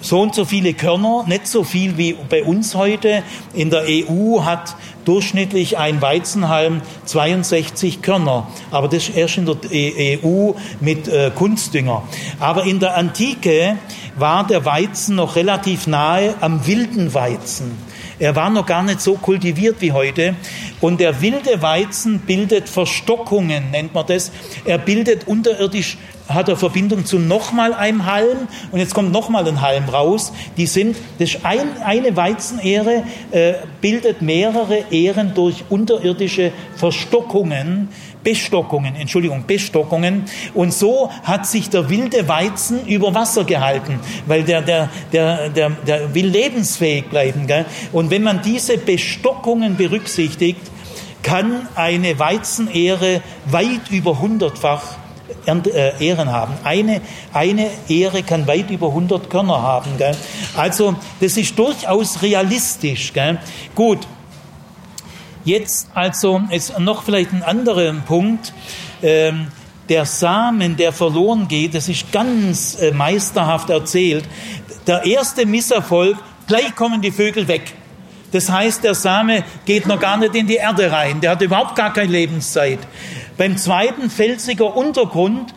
so 0.00 0.20
und 0.20 0.34
so 0.34 0.44
viele 0.44 0.74
Körner, 0.74 1.24
nicht 1.26 1.46
so 1.46 1.64
viel 1.64 1.96
wie 1.96 2.16
bei 2.28 2.42
uns 2.42 2.74
heute. 2.74 3.22
In 3.54 3.70
der 3.70 3.84
EU 3.88 4.42
hat 4.44 4.76
durchschnittlich 5.04 5.78
ein 5.78 6.00
Weizenhalm 6.00 6.82
62 7.04 8.02
Körner, 8.02 8.46
aber 8.70 8.88
das 8.88 9.08
erst 9.08 9.38
in 9.38 9.46
der 9.46 9.56
EU 10.24 10.52
mit 10.80 11.08
äh, 11.08 11.30
Kunstdünger. 11.34 12.02
Aber 12.38 12.64
in 12.64 12.80
der 12.80 12.96
Antike 12.96 13.76
war 14.16 14.46
der 14.46 14.64
Weizen 14.64 15.16
noch 15.16 15.36
relativ 15.36 15.86
nahe 15.86 16.34
am 16.40 16.66
wilden 16.66 17.14
Weizen. 17.14 17.76
Er 18.20 18.36
war 18.36 18.50
noch 18.50 18.66
gar 18.66 18.82
nicht 18.82 19.00
so 19.00 19.14
kultiviert 19.14 19.76
wie 19.80 19.92
heute. 19.92 20.34
Und 20.82 21.00
der 21.00 21.22
wilde 21.22 21.62
Weizen 21.62 22.20
bildet 22.20 22.68
Verstockungen, 22.68 23.70
nennt 23.70 23.94
man 23.94 24.06
das. 24.06 24.30
Er 24.66 24.76
bildet 24.76 25.26
unterirdisch, 25.26 25.96
hat 26.34 26.48
er 26.48 26.56
Verbindung 26.56 27.04
zu 27.04 27.18
nochmal 27.18 27.74
einem 27.74 28.06
Halm 28.06 28.48
und 28.72 28.78
jetzt 28.78 28.94
kommt 28.94 29.12
nochmal 29.12 29.46
ein 29.46 29.60
Halm 29.60 29.88
raus. 29.88 30.32
Die 30.56 30.66
sind, 30.66 30.96
das 31.18 31.34
ist 31.34 31.44
ein, 31.44 31.80
eine 31.84 32.16
Weizenehre, 32.16 33.02
äh, 33.30 33.54
bildet 33.80 34.22
mehrere 34.22 34.84
Ähren 34.90 35.34
durch 35.34 35.64
unterirdische 35.68 36.52
Verstockungen. 36.76 37.88
Bestockungen, 38.22 38.96
Entschuldigung, 38.96 39.44
Bestockungen. 39.46 40.24
Und 40.52 40.74
so 40.74 41.10
hat 41.22 41.46
sich 41.46 41.70
der 41.70 41.88
wilde 41.88 42.28
Weizen 42.28 42.86
über 42.86 43.14
Wasser 43.14 43.44
gehalten, 43.44 43.98
weil 44.26 44.42
der, 44.42 44.60
der, 44.60 44.90
der, 45.10 45.48
der, 45.48 45.70
der 45.70 46.14
will 46.14 46.26
lebensfähig 46.26 47.06
bleiben. 47.06 47.46
Gell? 47.46 47.64
Und 47.92 48.10
wenn 48.10 48.22
man 48.22 48.42
diese 48.42 48.76
Bestockungen 48.76 49.76
berücksichtigt, 49.76 50.60
kann 51.22 51.68
eine 51.74 52.18
Weizenehre 52.18 53.22
weit 53.46 53.90
über 53.90 54.20
hundertfach 54.20 54.99
Ehren 55.46 56.30
haben. 56.30 56.54
Eine, 56.64 57.00
eine 57.32 57.68
Ehre 57.88 58.22
kann 58.22 58.46
weit 58.46 58.70
über 58.70 58.88
100 58.88 59.30
Körner 59.30 59.62
haben. 59.62 59.96
Gell? 59.98 60.16
Also 60.56 60.94
das 61.20 61.36
ist 61.36 61.58
durchaus 61.58 62.22
realistisch. 62.22 63.12
Gell? 63.12 63.38
Gut, 63.74 64.06
Jetzt 65.44 65.88
also 65.94 66.42
ist 66.50 66.78
noch 66.78 67.02
vielleicht 67.02 67.32
ein 67.32 67.42
anderer 67.42 67.92
Punkt. 68.06 68.52
Ähm, 69.02 69.48
der 69.88 70.04
Samen, 70.04 70.76
der 70.76 70.92
verloren 70.92 71.48
geht, 71.48 71.74
das 71.74 71.88
ist 71.88 72.12
ganz 72.12 72.76
äh, 72.80 72.92
meisterhaft 72.92 73.70
erzählt. 73.70 74.24
Der 74.86 75.04
erste 75.04 75.46
Misserfolg, 75.46 76.16
gleich 76.46 76.74
kommen 76.76 77.00
die 77.00 77.10
Vögel 77.10 77.48
weg. 77.48 77.72
Das 78.32 78.48
heißt, 78.48 78.84
der 78.84 78.94
Same 78.94 79.42
geht 79.64 79.86
noch 79.86 79.98
gar 79.98 80.16
nicht 80.16 80.34
in 80.36 80.46
die 80.46 80.56
Erde 80.56 80.92
rein. 80.92 81.20
Der 81.20 81.32
hat 81.32 81.42
überhaupt 81.42 81.74
gar 81.74 81.92
keine 81.92 82.12
Lebenszeit. 82.12 82.78
Beim 83.40 83.56
zweiten 83.56 84.10
felsiger 84.10 84.76
Untergrund, 84.76 85.54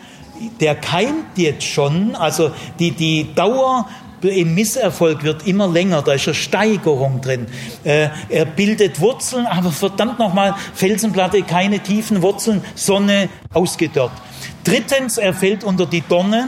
der 0.62 0.74
keimt 0.74 1.38
jetzt 1.38 1.66
schon, 1.66 2.16
also 2.16 2.52
die, 2.80 2.92
die 2.92 3.36
Dauer 3.36 3.90
im 4.22 4.56
Misserfolg 4.56 5.26
wird 5.26 5.46
immer 5.46 5.68
länger, 5.68 6.02
da 6.02 6.14
ist 6.14 6.26
eine 6.26 6.34
Steigerung 6.34 7.20
drin. 7.20 7.46
Äh, 7.84 8.08
er 8.30 8.46
bildet 8.46 9.02
Wurzeln, 9.02 9.46
aber 9.48 9.70
verdammt 9.74 10.18
nochmal, 10.18 10.56
Felsenplatte, 10.74 11.42
keine 11.42 11.80
tiefen 11.80 12.22
Wurzeln, 12.22 12.64
Sonne 12.74 13.28
ausgedörrt. 13.54 14.14
Drittens, 14.64 15.18
er 15.18 15.34
fällt 15.34 15.66
unter 15.66 15.86
die 15.86 16.04
Dornen. 16.08 16.48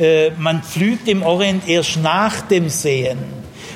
Äh, 0.00 0.30
man 0.30 0.64
pflügt 0.64 1.06
im 1.06 1.22
Orient 1.22 1.68
erst 1.68 1.98
nach 2.02 2.40
dem 2.40 2.68
Säen. 2.68 3.18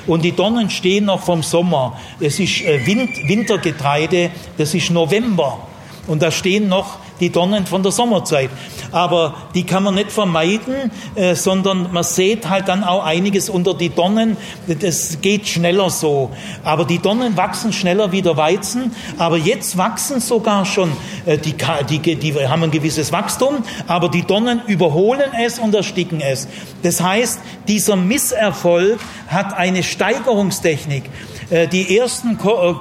Und 0.07 0.25
die 0.25 0.33
Dornen 0.33 0.69
stehen 0.69 1.05
noch 1.05 1.21
vom 1.21 1.41
Sommer. 1.41 1.97
Es 2.19 2.37
ist 2.37 2.63
äh, 2.63 2.85
Wintergetreide, 2.85 4.29
das 4.57 4.73
ist 4.73 4.89
November. 4.89 5.66
Und 6.07 6.21
da 6.21 6.31
stehen 6.31 6.69
noch 6.69 6.97
die 7.19 7.31
Dornen 7.31 7.65
von 7.65 7.83
der 7.83 7.91
Sommerzeit. 7.91 8.49
Aber 8.91 9.35
die 9.53 9.63
kann 9.63 9.83
man 9.83 9.95
nicht 9.95 10.11
vermeiden, 10.11 10.91
äh, 11.15 11.35
sondern 11.35 11.91
man 11.91 12.03
sieht 12.03 12.49
halt 12.49 12.67
dann 12.67 12.83
auch 12.83 13.03
einiges 13.03 13.49
unter 13.49 13.73
die 13.73 13.89
Dornen. 13.89 14.37
Das 14.67 15.19
geht 15.21 15.47
schneller 15.47 15.89
so. 15.89 16.31
Aber 16.63 16.85
die 16.85 16.99
Dornen 16.99 17.35
wachsen 17.35 17.73
schneller 17.73 18.11
wie 18.11 18.21
der 18.21 18.37
Weizen. 18.37 18.95
Aber 19.17 19.37
jetzt 19.37 19.77
wachsen 19.77 20.21
sogar 20.21 20.65
schon, 20.65 20.91
äh, 21.25 21.37
die, 21.37 21.55
die, 21.99 22.15
die 22.15 22.47
haben 22.47 22.63
ein 22.63 22.71
gewisses 22.71 23.11
Wachstum, 23.11 23.63
aber 23.87 24.09
die 24.09 24.23
Dornen 24.23 24.61
überholen 24.67 25.31
es 25.43 25.59
und 25.59 25.75
ersticken 25.75 26.21
es. 26.21 26.47
Das 26.83 27.01
heißt, 27.01 27.39
dieser 27.67 27.95
Misserfolg 27.95 28.99
hat 29.27 29.53
eine 29.53 29.83
Steigerungstechnik. 29.83 31.03
Äh, 31.49 31.67
die 31.67 31.97
ersten 31.97 32.37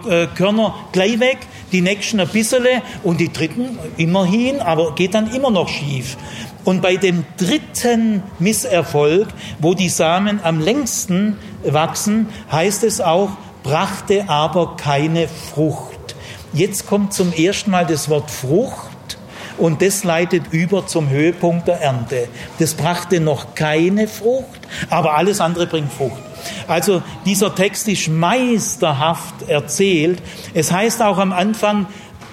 äh, 0.08 0.26
Körner 0.34 0.74
gleich 0.92 1.20
weg, 1.20 1.38
die 1.72 1.80
nächsten 1.80 2.20
ein 2.20 2.28
bisschen 2.28 2.66
und 3.02 3.20
die 3.20 3.32
dritten 3.32 3.78
immerhin, 3.96 4.60
aber 4.60 4.94
geht 4.94 5.14
dann 5.14 5.32
immer 5.32 5.50
noch 5.50 5.68
schief. 5.68 6.16
Und 6.64 6.82
bei 6.82 6.96
dem 6.96 7.24
dritten 7.36 8.22
Misserfolg, 8.38 9.28
wo 9.60 9.74
die 9.74 9.88
Samen 9.88 10.40
am 10.42 10.60
längsten 10.60 11.38
wachsen, 11.64 12.28
heißt 12.50 12.82
es 12.84 13.00
auch, 13.00 13.30
brachte 13.62 14.28
aber 14.28 14.76
keine 14.76 15.28
Frucht. 15.28 16.16
Jetzt 16.52 16.86
kommt 16.86 17.12
zum 17.12 17.32
ersten 17.32 17.70
Mal 17.70 17.86
das 17.86 18.08
Wort 18.08 18.30
Frucht 18.30 19.18
und 19.58 19.82
das 19.82 20.04
leitet 20.04 20.44
über 20.52 20.86
zum 20.86 21.08
Höhepunkt 21.08 21.68
der 21.68 21.80
Ernte. 21.80 22.28
Das 22.58 22.74
brachte 22.74 23.20
noch 23.20 23.54
keine 23.54 24.08
Frucht, 24.08 24.60
aber 24.90 25.14
alles 25.16 25.40
andere 25.40 25.66
bringt 25.66 25.92
Frucht. 25.92 26.25
Also 26.68 27.02
dieser 27.24 27.54
Text 27.54 27.88
ist 27.88 28.08
meisterhaft 28.08 29.48
erzählt. 29.48 30.22
Es 30.54 30.72
heißt 30.72 31.02
auch 31.02 31.18
am 31.18 31.32
Anfang 31.32 31.86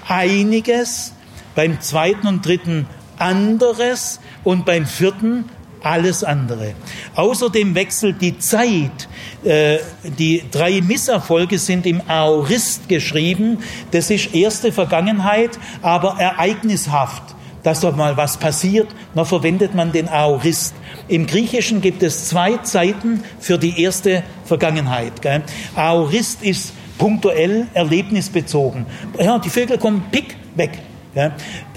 einiges, 0.08 1.14
beim 1.56 1.82
zweiten 1.82 2.28
und 2.28 2.46
dritten 2.46 2.88
anderes 3.18 4.20
und 4.44 4.66
beim 4.66 4.86
vierten 4.86 5.46
alles 5.84 6.24
andere. 6.24 6.74
Außerdem 7.16 7.76
wechselt 7.76 8.22
die 8.22 8.40
Zeit. 8.40 9.10
Äh, 9.44 9.80
die 10.18 10.44
drei 10.50 10.82
Misserfolge 10.82 11.60
sind 11.60 11.86
im 11.86 12.02
Aorist 12.08 12.88
geschrieben. 12.88 13.60
Das 13.92 14.10
ist 14.10 14.34
erste 14.34 14.72
Vergangenheit, 14.72 15.60
aber 15.82 16.18
ereignishaft. 16.20 17.24
Dass 17.64 17.82
doch 17.82 17.96
mal 17.96 18.18
was 18.18 18.38
passiert, 18.38 18.88
noch 19.14 19.28
verwendet 19.28 19.76
man 19.76 19.92
den 19.92 20.10
Aorist. 20.10 20.74
Im 21.08 21.28
Griechischen 21.28 21.82
gibt 21.82 22.02
es 22.02 22.30
zwei 22.30 22.58
Zeiten 22.58 23.24
für 23.40 23.58
die 23.58 23.82
erste 23.82 24.24
Vergangenheit. 24.46 25.22
Gell? 25.22 25.44
Aorist 25.76 26.44
ist 26.44 26.74
punktuell 26.98 27.68
erlebnisbezogen. 27.74 28.86
Ja, 29.20 29.40
die 29.40 29.50
Vögel 29.50 29.78
kommen 29.78 30.06
pick 30.12 30.38
weg. 30.56 30.80
Ja. 31.16 31.34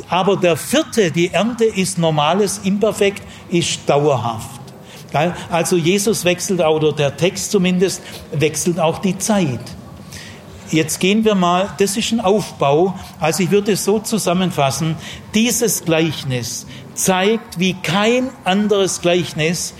Aber 0.09 0.37
der 0.37 0.57
vierte, 0.57 1.11
die 1.11 1.33
Ernte 1.33 1.65
ist 1.65 1.99
normales 1.99 2.61
Imperfekt, 2.65 3.23
ist 3.51 3.81
dauerhaft. 3.87 4.61
Also 5.51 5.77
Jesus 5.77 6.25
wechselt, 6.25 6.61
oder 6.61 6.93
der 6.93 7.17
Text 7.17 7.51
zumindest, 7.51 8.03
wechselt 8.33 8.79
auch 8.79 8.99
die 8.99 9.17
Zeit. 9.19 9.61
Jetzt 10.71 11.01
gehen 11.01 11.25
wir 11.25 11.35
mal, 11.35 11.71
das 11.79 11.97
ist 11.97 12.13
ein 12.13 12.21
Aufbau, 12.21 12.95
also 13.21 13.43
ich 13.43 13.51
würde 13.51 13.73
es 13.73 13.85
so 13.85 13.99
zusammenfassen, 13.99 14.97
dieses 15.33 15.85
Gleichnis 15.85 16.67
zeigt 16.97 17.59
wie 17.59 17.75
kein 17.75 18.31
anderes 18.45 19.01
Gleichnis 19.01 19.75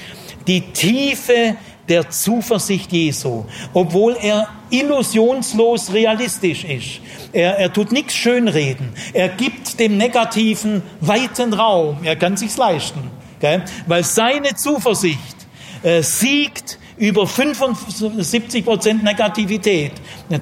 die 0.47 0.61
Tiefe 0.73 1.57
der 1.89 2.11
Zuversicht 2.11 2.93
Jesu, 2.93 3.45
obwohl 3.73 4.17
er 4.21 4.49
illusionslos 4.71 5.93
realistisch 5.93 6.65
ist. 6.65 7.01
Er, 7.33 7.59
er 7.59 7.73
tut 7.73 7.93
nichts 7.93 8.15
schönreden. 8.15 8.93
Er 9.13 9.29
gibt 9.29 9.79
dem 9.79 9.97
Negativen 9.97 10.83
weiten 11.01 11.53
Raum. 11.53 11.99
Er 12.03 12.17
kann 12.17 12.37
sich's 12.37 12.57
leisten, 12.57 13.11
gell? 13.41 13.65
weil 13.87 14.05
seine 14.05 14.55
Zuversicht 14.55 15.37
äh, 15.83 16.03
siegt 16.03 16.79
über 16.97 17.27
75 17.27 18.65
Prozent 18.65 19.05
Negativität. 19.05 19.93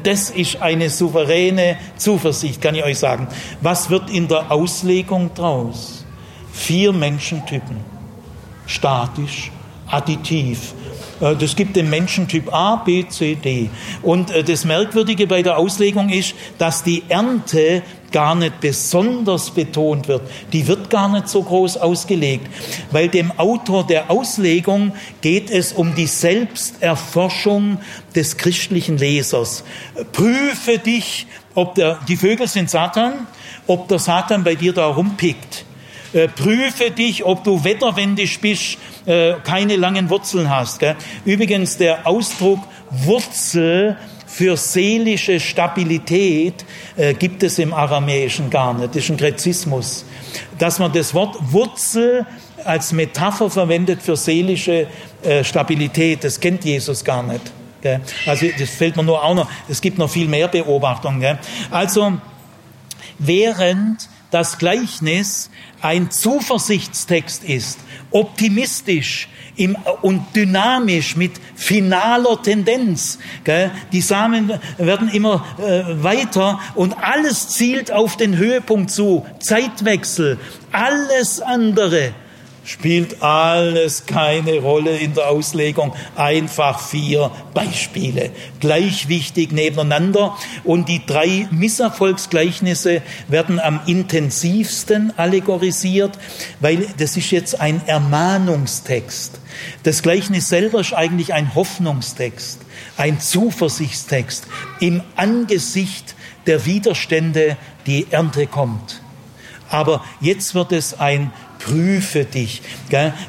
Das 0.05 0.30
ist 0.30 0.62
eine 0.62 0.88
souveräne 0.88 1.76
Zuversicht, 1.96 2.62
kann 2.62 2.74
ich 2.76 2.84
euch 2.84 2.98
sagen. 2.98 3.26
Was 3.60 3.90
wird 3.90 4.09
in 4.10 4.28
der 4.28 4.52
Auslegung 4.52 5.34
draus? 5.34 6.03
Vier 6.55 6.93
Menschentypen. 6.93 7.76
Statisch, 8.66 9.51
additiv, 9.86 10.72
äh, 11.20 11.36
das 11.36 11.56
gibt 11.56 11.76
den 11.76 11.90
Menschentyp 11.90 12.52
A, 12.52 12.76
B, 12.76 13.06
C, 13.09 13.35
D. 13.35 13.68
Und 14.02 14.31
äh, 14.31 14.44
das 14.44 14.64
Merkwürdige 14.64 15.26
bei 15.26 15.43
der 15.43 15.59
Auslegung 15.59 16.09
ist, 16.09 16.35
dass 16.59 16.82
die 16.82 17.02
Ernte 17.09 17.82
gar 18.12 18.35
nicht 18.36 18.60
besonders 18.60 19.51
betont 19.51 20.06
wird. 20.06 20.22
Die 20.52 20.66
wird 20.68 20.89
gar 20.89 21.09
nicht 21.09 21.28
so 21.28 21.43
groß 21.43 21.78
ausgelegt, 21.78 22.47
weil 22.93 23.09
dem 23.09 23.32
Autor 23.39 23.85
der 23.85 24.10
Auslegung 24.10 24.93
geht 25.20 25.51
es 25.51 25.72
um 25.72 25.94
die 25.97 26.06
Selbsterforschung 26.06 27.78
des 28.14 28.36
christlichen 28.36 28.98
Lesers. 28.98 29.64
Prüfe 30.12 30.78
dich, 30.78 31.26
ob 31.55 31.74
der, 31.74 31.98
die 32.06 32.16
Vögel 32.16 32.47
sind 32.47 32.70
Satan, 32.70 33.26
ob 33.66 33.89
der 33.89 33.98
Satan 33.98 34.44
bei 34.44 34.55
dir 34.55 34.72
da 34.72 34.86
rumpickt. 34.86 35.64
Äh, 36.15 36.28
prüfe 36.28 36.93
dich, 36.93 37.24
ob 37.24 37.43
du 37.43 37.65
wetterwendig 37.65 38.41
bist, 38.41 38.78
äh, 39.05 39.35
keine 39.43 39.74
langen 39.74 40.09
Wurzeln 40.09 40.49
hast. 40.49 40.78
Gell? 40.78 40.95
Übrigens, 41.24 41.77
der 41.77 42.07
Ausdruck 42.07 42.61
Wurzel 42.91 43.97
für 44.27 44.57
seelische 44.57 45.41
Stabilität 45.41 46.65
äh, 46.97 47.15
gibt 47.15 47.43
es 47.43 47.59
im 47.59 47.74
Aramäischen 47.74 48.49
gar 48.49 48.74
nicht. 48.74 48.91
Das 48.91 49.03
ist 49.03 49.11
ein 49.11 49.16
Gräzismus. 49.16 50.05
Dass 50.59 50.78
man 50.78 50.93
das 50.93 51.15
Wort 51.15 51.36
Wurzel 51.53 52.27
als 52.65 52.93
Metapher 52.93 53.51
verwendet 53.51 54.01
für 54.01 54.16
seelische 54.16 54.86
äh, 55.23 55.43
Stabilität, 55.43 56.23
das 56.23 56.39
kennt 56.39 56.65
Jesus 56.65 57.05
gar 57.05 57.24
nicht. 57.24 57.43
Gell? 57.82 58.01
Also 58.24 58.47
das 58.57 58.70
fällt 58.70 58.97
mir 58.97 59.03
nur 59.03 59.23
auch 59.23 59.35
noch, 59.35 59.51
es 59.69 59.81
gibt 59.81 59.99
noch 59.99 60.11
viel 60.11 60.28
mehr 60.28 60.47
Beobachtungen. 60.47 61.39
Also 61.70 62.12
während 63.19 64.09
das 64.35 64.59
Gleichnis 64.59 65.48
ein 65.81 66.11
Zuversichtstext 66.11 67.44
ist, 67.44 67.78
optimistisch 68.11 69.28
im, 69.55 69.77
und 70.02 70.24
dynamisch 70.35 71.15
mit 71.15 71.35
finaler 71.55 72.43
Tendenz. 72.43 73.20
Gell? 73.44 73.70
Die 73.93 74.01
Samen 74.01 74.52
werden 74.77 75.09
immer 75.09 75.44
äh, 75.59 76.02
weiter 76.02 76.59
und 76.74 76.97
alles 77.01 77.51
zielt 77.51 77.93
auf 77.93 78.16
den 78.16 78.36
Höhepunkt 78.36 78.90
zu. 78.90 79.24
Zeitwechsel, 79.39 80.40
alles 80.73 81.40
andere 81.40 82.12
spielt 82.65 83.23
alles 83.23 84.07
keine 84.07 84.59
Rolle 84.59 84.97
in 84.97 85.15
der 85.15 85.28
Auslegung. 85.28 85.95
Einfach 86.16 86.81
vier 86.81 87.31
Beispiele, 87.53 88.31
gleich 88.61 89.09
wichtig 89.09 89.53
nebeneinander. 89.53 90.36
Und 90.65 90.89
die 90.89 91.05
drei 91.07 91.47
Misserfolgsgleichnisse 91.51 93.03
werden 93.28 93.61
am 93.61 93.81
intensivsten 93.86 95.12
allegorisiert, 95.16 96.19
weil 96.61 96.86
das 96.97 97.16
ist 97.16 97.31
jetzt 97.31 97.61
ein 97.61 97.82
Ermahnungstext. 97.86 99.41
Das 99.82 100.03
Gleichnis 100.03 100.49
selber 100.49 100.81
ist 100.81 100.95
eigentlich 100.95 101.32
ein 101.32 101.55
Hoffnungstext, 101.55 102.61
ein 102.97 103.20
Zuversichtstext 103.20 104.47
im 104.81 105.03
Angesicht 105.16 106.15
der 106.47 106.66
Widerstände, 106.66 107.57
die 107.86 108.07
Ernte 108.11 108.47
kommt. 108.47 109.03
Aber 109.70 110.05
jetzt 110.20 110.55
wird 110.55 110.73
es 110.73 111.01
ein 111.01 111.32
prüfe 111.65 112.24
dich. 112.24 112.62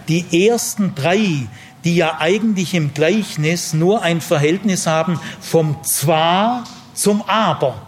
Die 0.08 0.48
ersten 0.48 0.94
drei, 0.96 1.48
die 1.84 1.96
ja 1.96 2.18
eigentlich 2.20 2.74
im 2.74 2.94
Gleichnis 2.94 3.74
nur 3.74 4.02
ein 4.02 4.22
Verhältnis 4.22 4.88
haben 4.88 5.20
vom 5.40 5.84
Zwar 5.84 6.64
zum 6.94 7.22
Aber, 7.28 7.82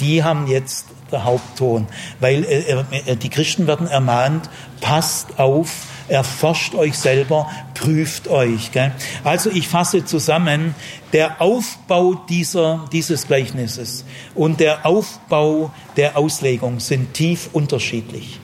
die 0.00 0.24
haben 0.24 0.46
jetzt 0.46 0.86
der 1.12 1.24
Hauptton, 1.24 1.86
weil 2.20 2.44
äh, 2.44 2.84
äh, 3.10 3.16
die 3.16 3.28
Christen 3.28 3.66
werden 3.66 3.86
ermahnt, 3.86 4.48
passt 4.80 5.38
auf, 5.38 5.70
erforscht 6.08 6.74
euch 6.74 6.98
selber, 6.98 7.48
prüft 7.74 8.28
euch. 8.28 8.72
Gell? 8.72 8.92
Also 9.22 9.50
ich 9.50 9.68
fasse 9.68 10.04
zusammen, 10.04 10.74
der 11.12 11.40
Aufbau 11.40 12.14
dieser, 12.28 12.86
dieses 12.90 13.26
Gleichnisses 13.26 14.04
und 14.34 14.60
der 14.60 14.84
Aufbau 14.86 15.70
der 15.96 16.16
Auslegung 16.16 16.80
sind 16.80 17.14
tief 17.14 17.50
unterschiedlich. 17.52 18.40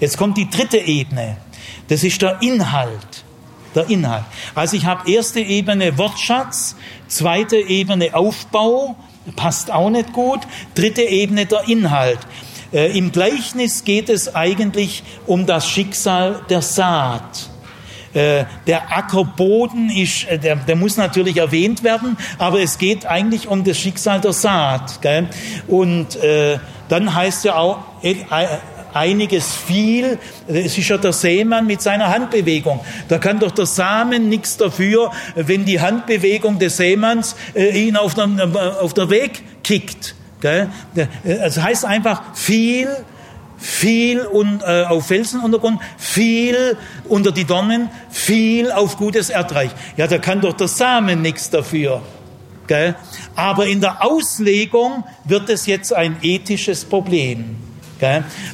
Jetzt 0.00 0.16
kommt 0.16 0.36
die 0.36 0.48
dritte 0.48 0.78
Ebene. 0.78 1.36
Das 1.88 2.04
ist 2.04 2.22
der 2.22 2.40
Inhalt. 2.42 3.24
Der 3.74 3.88
Inhalt. 3.90 4.24
Also 4.54 4.76
ich 4.76 4.86
habe 4.86 5.10
erste 5.10 5.40
Ebene 5.40 5.98
Wortschatz, 5.98 6.76
zweite 7.06 7.56
Ebene 7.56 8.14
Aufbau, 8.14 8.96
passt 9.36 9.70
auch 9.70 9.90
nicht 9.90 10.12
gut, 10.12 10.40
dritte 10.74 11.02
Ebene 11.02 11.46
der 11.46 11.68
Inhalt. 11.68 12.18
Äh, 12.72 12.96
Im 12.98 13.12
Gleichnis 13.12 13.84
geht 13.84 14.08
es 14.08 14.34
eigentlich 14.34 15.02
um 15.26 15.46
das 15.46 15.68
Schicksal 15.68 16.42
der 16.50 16.62
Saat. 16.62 17.48
Äh, 18.12 18.44
der 18.66 18.96
Ackerboden 18.96 19.90
ist, 19.90 20.24
äh, 20.24 20.38
der, 20.38 20.56
der, 20.56 20.76
muss 20.76 20.96
natürlich 20.96 21.38
erwähnt 21.38 21.82
werden, 21.82 22.16
aber 22.38 22.60
es 22.60 22.78
geht 22.78 23.06
eigentlich 23.06 23.48
um 23.48 23.64
das 23.64 23.78
Schicksal 23.78 24.20
der 24.20 24.32
Saat. 24.32 25.00
Gell? 25.02 25.28
Und 25.66 26.18
dann 26.88 27.14
heißt 27.14 27.44
ja 27.44 27.56
auch, 27.56 27.80
einiges 28.94 29.54
viel. 29.54 30.18
Es 30.46 30.78
ist 30.78 30.88
ja 30.88 30.98
der 30.98 31.12
Seemann 31.12 31.66
mit 31.66 31.82
seiner 31.82 32.08
Handbewegung. 32.08 32.80
Da 33.08 33.18
kann 33.18 33.38
doch 33.38 33.50
der 33.50 33.66
Samen 33.66 34.28
nichts 34.28 34.56
dafür, 34.56 35.10
wenn 35.34 35.64
die 35.64 35.80
Handbewegung 35.80 36.58
des 36.58 36.76
Seemanns 36.76 37.36
äh, 37.54 37.86
ihn 37.86 37.96
auf 37.96 38.14
der, 38.14 38.28
auf 38.80 38.94
der 38.94 39.10
Weg 39.10 39.42
kickt. 39.62 40.14
Gell? 40.40 40.68
Das 41.24 41.60
heißt 41.60 41.84
einfach 41.84 42.34
viel, 42.34 42.88
viel 43.56 44.20
und, 44.20 44.62
äh, 44.62 44.84
auf 44.84 45.06
Felsenuntergrund, 45.06 45.80
viel 45.96 46.76
unter 47.08 47.32
die 47.32 47.44
Dornen, 47.44 47.90
viel 48.10 48.70
auf 48.70 48.96
gutes 48.96 49.30
Erdreich. 49.30 49.70
Ja, 49.96 50.06
da 50.06 50.18
kann 50.18 50.40
doch 50.40 50.52
der 50.52 50.68
Samen 50.68 51.22
nichts 51.22 51.50
dafür. 51.50 52.02
Gell? 52.68 52.94
Aber 53.34 53.66
in 53.66 53.80
der 53.80 54.04
Auslegung 54.04 55.02
wird 55.24 55.48
es 55.48 55.66
jetzt 55.66 55.92
ein 55.92 56.18
ethisches 56.22 56.84
Problem. 56.84 57.56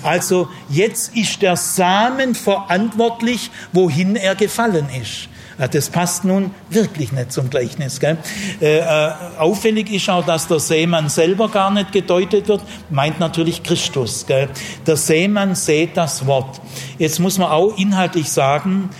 Also 0.03 0.49
jetzt 0.69 1.17
ist 1.17 1.43
der 1.43 1.57
Samen 1.57 2.35
verantwortlich, 2.35 3.51
wohin 3.73 4.17
er 4.17 4.35
gefallen 4.35 4.89
ist. 5.01 5.29
Das 5.71 5.89
passt 5.89 6.25
nun 6.25 6.51
wirklich 6.71 7.13
nicht 7.13 7.33
zum 7.33 7.49
Gleichnis. 7.49 8.01
Gell? 8.01 8.19
Äh, 8.61 8.79
äh, 8.79 9.13
auffällig 9.39 9.91
ist 9.93 10.11
auch, 10.11 10.25
dass 10.25 10.49
der 10.49 10.59
Seemann 10.59 11.09
selber 11.09 11.49
gar 11.49 11.71
nicht 11.71 11.93
gedeutet 11.93 12.49
wird, 12.49 12.63
meint 12.91 13.21
natürlich 13.21 13.63
Christus. 13.63 14.27
Gell? 14.27 14.49
Der 14.87 14.97
Seemann 14.97 15.55
sät 15.55 15.97
das 15.97 16.27
Wort. 16.27 16.61
Jetzt 16.99 17.21
muss 17.21 17.39
man 17.39 17.51
auch 17.51 17.77
inhaltlich 17.79 18.31
sagen, 18.31 18.91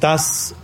dass 0.00 0.54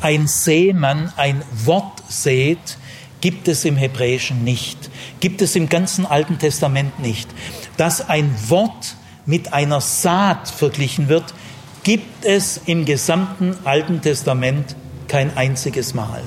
ein 0.00 0.26
Seemann 0.26 1.12
ein 1.16 1.42
Wort 1.64 2.02
sät, 2.08 2.78
gibt 3.20 3.48
es 3.48 3.64
im 3.64 3.76
Hebräischen 3.76 4.44
nicht, 4.44 4.90
gibt 5.20 5.40
es 5.40 5.56
im 5.56 5.70
ganzen 5.70 6.04
Alten 6.04 6.38
Testament 6.38 6.98
nicht 6.98 7.28
dass 7.76 8.08
ein 8.08 8.34
Wort 8.48 8.96
mit 9.26 9.52
einer 9.52 9.80
Saat 9.80 10.48
verglichen 10.48 11.08
wird, 11.08 11.34
gibt 11.82 12.24
es 12.24 12.60
im 12.66 12.84
gesamten 12.84 13.56
Alten 13.64 14.00
Testament 14.00 14.76
kein 15.08 15.36
einziges 15.36 15.94
Mal. 15.94 16.22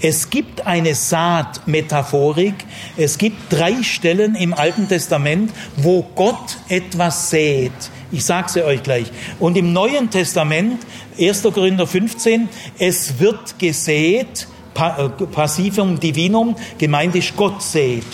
Es 0.00 0.30
gibt 0.30 0.66
eine 0.66 0.94
Saatmetaphorik. 0.94 2.54
Es 2.96 3.18
gibt 3.18 3.52
drei 3.52 3.82
Stellen 3.82 4.34
im 4.34 4.54
Alten 4.54 4.86
Testament, 4.86 5.50
wo 5.76 6.02
Gott 6.14 6.58
etwas 6.68 7.30
sät. 7.30 7.72
Ich 8.12 8.24
sage 8.24 8.48
sie 8.48 8.64
euch 8.64 8.82
gleich. 8.82 9.10
Und 9.38 9.56
im 9.56 9.72
Neuen 9.72 10.10
Testament, 10.10 10.80
1. 11.18 11.42
Korinther 11.42 11.86
15, 11.86 12.48
es 12.78 13.18
wird 13.18 13.58
gesät, 13.58 14.46
Passivum 15.32 15.98
Divinum, 15.98 16.54
gemeint 16.78 17.14
ist 17.16 17.36
Gott 17.36 17.62
sät. 17.62 18.04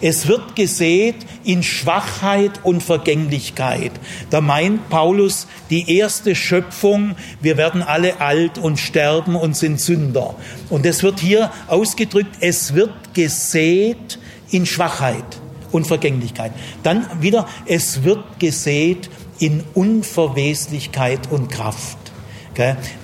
Es 0.00 0.26
wird 0.26 0.54
gesät 0.54 1.16
in 1.44 1.62
Schwachheit 1.62 2.60
und 2.62 2.82
Vergänglichkeit. 2.82 3.92
Da 4.30 4.40
meint 4.40 4.88
Paulus 4.90 5.46
die 5.70 5.96
erste 5.96 6.34
Schöpfung, 6.34 7.16
wir 7.40 7.56
werden 7.56 7.82
alle 7.82 8.20
alt 8.20 8.58
und 8.58 8.78
sterben 8.78 9.34
und 9.34 9.56
sind 9.56 9.80
Sünder. 9.80 10.34
Und 10.70 10.84
es 10.86 11.02
wird 11.02 11.20
hier 11.20 11.50
ausgedrückt, 11.68 12.36
es 12.40 12.74
wird 12.74 12.92
gesät 13.14 14.18
in 14.50 14.66
Schwachheit 14.66 15.24
und 15.72 15.86
Vergänglichkeit. 15.86 16.52
Dann 16.82 17.06
wieder, 17.20 17.48
es 17.66 18.04
wird 18.04 18.38
gesät 18.38 19.10
in 19.38 19.64
Unverweslichkeit 19.74 21.30
und 21.30 21.50
Kraft. 21.50 22.03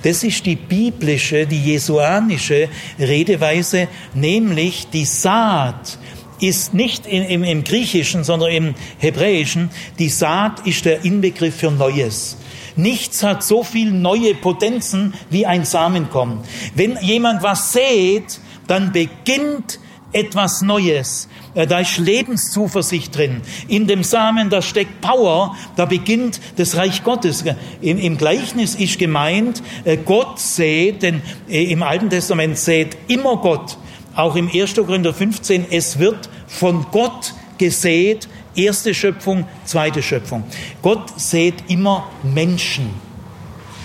Das 0.02 0.24
ist 0.24 0.46
die 0.46 0.56
biblische, 0.56 1.46
die 1.46 1.62
jesuanische 1.62 2.68
Redeweise, 2.98 3.88
nämlich 4.14 4.88
die 4.92 5.04
Saat 5.04 5.98
ist 6.40 6.72
nicht 6.74 7.06
im, 7.06 7.44
im 7.44 7.64
Griechischen, 7.64 8.24
sondern 8.24 8.50
im 8.50 8.74
Hebräischen. 8.98 9.70
Die 9.98 10.08
Saat 10.08 10.66
ist 10.66 10.84
der 10.84 11.04
Inbegriff 11.04 11.56
für 11.56 11.70
Neues. 11.70 12.36
Nichts 12.76 13.22
hat 13.22 13.42
so 13.42 13.62
viel 13.62 13.90
neue 13.90 14.34
Potenzen 14.34 15.14
wie 15.28 15.44
ein 15.44 15.64
Samenkorn. 15.64 16.40
Wenn 16.74 16.96
jemand 17.02 17.42
was 17.42 17.72
sät, 17.72 18.40
dann 18.66 18.92
beginnt 18.92 19.79
etwas 20.12 20.62
Neues. 20.62 21.28
Äh, 21.54 21.66
da 21.66 21.80
ist 21.80 21.98
Lebenszuversicht 21.98 23.16
drin. 23.16 23.42
In 23.68 23.86
dem 23.86 24.04
Samen, 24.04 24.50
da 24.50 24.62
steckt 24.62 25.00
Power, 25.00 25.56
da 25.76 25.84
beginnt 25.84 26.40
das 26.56 26.76
Reich 26.76 27.04
Gottes. 27.04 27.44
Im, 27.80 27.98
im 27.98 28.16
Gleichnis 28.16 28.74
ist 28.74 28.98
gemeint, 28.98 29.62
äh, 29.84 29.96
Gott 29.96 30.38
sät, 30.38 31.02
denn 31.02 31.22
äh, 31.48 31.64
im 31.64 31.82
Alten 31.82 32.10
Testament 32.10 32.58
sät 32.58 32.96
immer 33.08 33.36
Gott. 33.36 33.78
Auch 34.14 34.36
im 34.36 34.50
1. 34.52 34.74
Korinther 34.74 35.14
15, 35.14 35.66
es 35.70 35.98
wird 35.98 36.28
von 36.46 36.86
Gott 36.90 37.34
gesät, 37.58 38.28
erste 38.54 38.94
Schöpfung, 38.94 39.46
zweite 39.64 40.02
Schöpfung. 40.02 40.44
Gott 40.82 41.20
sät 41.20 41.54
immer 41.68 42.08
Menschen 42.22 43.09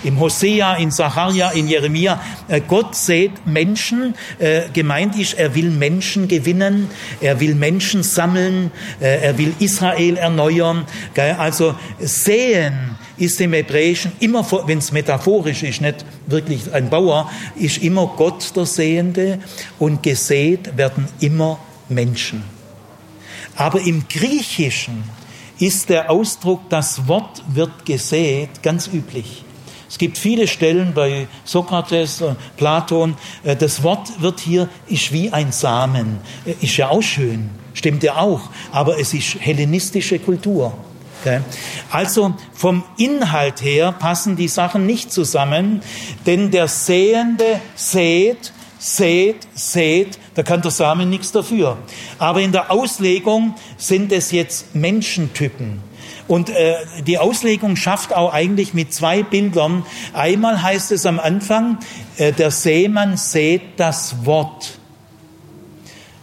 im 0.06 0.20
Hosea, 0.20 0.76
in 0.76 0.90
Sacharja, 0.90 1.50
in 1.50 1.68
Jeremia. 1.68 2.20
Äh, 2.48 2.60
Gott 2.66 2.94
sät 2.94 3.46
Menschen. 3.46 4.14
Äh, 4.38 4.62
gemeint 4.72 5.18
ist, 5.18 5.34
er 5.34 5.54
will 5.54 5.70
Menschen 5.70 6.28
gewinnen, 6.28 6.88
er 7.20 7.40
will 7.40 7.54
Menschen 7.54 8.02
sammeln, 8.02 8.70
äh, 9.00 9.22
er 9.22 9.38
will 9.38 9.52
Israel 9.58 10.16
erneuern. 10.16 10.86
Also 11.38 11.74
säen 11.98 12.96
ist 13.16 13.40
im 13.40 13.52
Hebräischen 13.52 14.12
immer, 14.20 14.46
wenn 14.66 14.78
es 14.78 14.92
metaphorisch 14.92 15.62
ist, 15.62 15.80
nicht 15.80 16.04
wirklich 16.26 16.72
ein 16.72 16.90
Bauer, 16.90 17.30
ist 17.56 17.78
immer 17.78 18.12
Gott 18.16 18.54
der 18.54 18.66
Sehende 18.66 19.38
und 19.78 20.02
gesät 20.02 20.76
werden 20.76 21.08
immer 21.20 21.58
Menschen. 21.88 22.44
Aber 23.56 23.80
im 23.80 24.06
Griechischen 24.06 25.04
ist 25.58 25.88
der 25.88 26.10
Ausdruck, 26.10 26.68
das 26.68 27.08
Wort 27.08 27.42
wird 27.48 27.86
gesät, 27.86 28.62
ganz 28.62 28.88
üblich. 28.88 29.45
Es 29.88 29.98
gibt 29.98 30.18
viele 30.18 30.48
Stellen 30.48 30.92
bei 30.94 31.28
Sokrates, 31.44 32.22
Platon, 32.56 33.16
äh, 33.44 33.56
das 33.56 33.82
Wort 33.82 34.20
wird 34.20 34.40
hier, 34.40 34.68
ist 34.88 35.12
wie 35.12 35.32
ein 35.32 35.52
Samen. 35.52 36.18
Äh, 36.44 36.54
ist 36.60 36.76
ja 36.76 36.88
auch 36.88 37.02
schön, 37.02 37.50
stimmt 37.74 38.02
ja 38.02 38.16
auch, 38.16 38.40
aber 38.72 38.98
es 38.98 39.14
ist 39.14 39.36
hellenistische 39.40 40.18
Kultur. 40.18 40.72
Also 41.90 42.34
vom 42.52 42.84
Inhalt 42.98 43.62
her 43.62 43.92
passen 43.92 44.36
die 44.36 44.48
Sachen 44.48 44.86
nicht 44.86 45.10
zusammen, 45.10 45.82
denn 46.24 46.50
der 46.50 46.68
Sähende 46.68 47.60
sät, 47.74 48.52
sät, 48.78 49.48
sät, 49.54 50.18
da 50.34 50.42
kann 50.42 50.62
der 50.62 50.70
Samen 50.70 51.10
nichts 51.10 51.32
dafür. 51.32 51.78
Aber 52.18 52.40
in 52.42 52.52
der 52.52 52.70
Auslegung 52.70 53.54
sind 53.76 54.12
es 54.12 54.30
jetzt 54.30 54.74
Menschentypen. 54.74 55.82
Und 56.28 56.50
äh, 56.50 56.74
die 57.06 57.18
Auslegung 57.18 57.76
schafft 57.76 58.12
auch 58.12 58.32
eigentlich 58.32 58.74
mit 58.74 58.92
zwei 58.92 59.22
Bildern. 59.22 59.84
Einmal 60.12 60.62
heißt 60.62 60.92
es 60.92 61.06
am 61.06 61.20
Anfang, 61.20 61.78
äh, 62.16 62.32
der 62.32 62.50
Seemann 62.50 63.16
sät 63.16 63.62
das 63.76 64.26
Wort. 64.26 64.78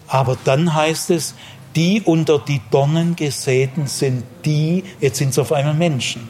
Aber 0.08 0.38
dann 0.44 0.74
heißt 0.74 1.10
es, 1.12 1.36
die 1.76 2.02
unter 2.02 2.38
die 2.38 2.62
Dornen 2.70 3.16
gesäten 3.16 3.88
sind 3.88 4.24
die, 4.46 4.84
jetzt 5.00 5.18
sind 5.18 5.30
es 5.30 5.40
auf 5.40 5.52
einmal 5.52 5.74
Menschen. 5.74 6.28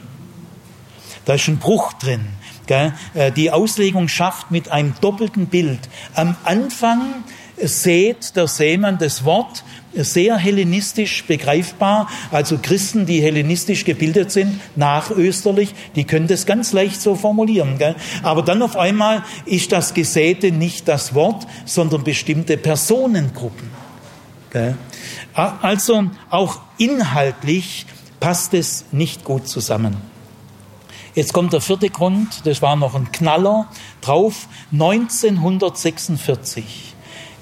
Da 1.24 1.34
ist 1.34 1.48
ein 1.48 1.58
Bruch 1.58 1.92
drin. 1.94 2.26
Gell? 2.66 2.94
Äh, 3.14 3.32
die 3.32 3.50
Auslegung 3.50 4.08
schafft 4.08 4.50
mit 4.50 4.70
einem 4.70 4.94
doppelten 5.00 5.46
Bild. 5.46 5.80
Am 6.14 6.36
Anfang 6.44 7.24
sät 7.56 8.36
der 8.36 8.46
Seemann 8.46 8.98
das 8.98 9.24
Wort 9.24 9.64
sehr 9.94 10.36
hellenistisch 10.36 11.24
begreifbar. 11.24 12.08
Also 12.30 12.58
Christen, 12.60 13.06
die 13.06 13.22
hellenistisch 13.22 13.84
gebildet 13.84 14.32
sind, 14.32 14.60
nachösterlich, 14.76 15.74
die 15.94 16.04
können 16.04 16.26
das 16.26 16.46
ganz 16.46 16.72
leicht 16.72 17.00
so 17.00 17.14
formulieren. 17.14 17.78
Gell? 17.78 17.94
Aber 18.22 18.42
dann 18.42 18.62
auf 18.62 18.76
einmal 18.76 19.22
ist 19.46 19.72
das 19.72 19.94
Gesäte 19.94 20.52
nicht 20.52 20.88
das 20.88 21.14
Wort, 21.14 21.46
sondern 21.64 22.04
bestimmte 22.04 22.56
Personengruppen. 22.56 23.70
Gell? 24.50 24.76
Also 25.34 26.04
auch 26.30 26.60
inhaltlich 26.78 27.86
passt 28.20 28.54
es 28.54 28.84
nicht 28.92 29.24
gut 29.24 29.48
zusammen. 29.48 29.96
Jetzt 31.14 31.32
kommt 31.32 31.52
der 31.52 31.60
vierte 31.60 31.90
Grund, 31.90 32.44
das 32.44 32.60
war 32.60 32.74
noch 32.74 32.96
ein 32.96 33.12
Knaller 33.12 33.68
drauf, 34.00 34.48
1946 34.72 36.94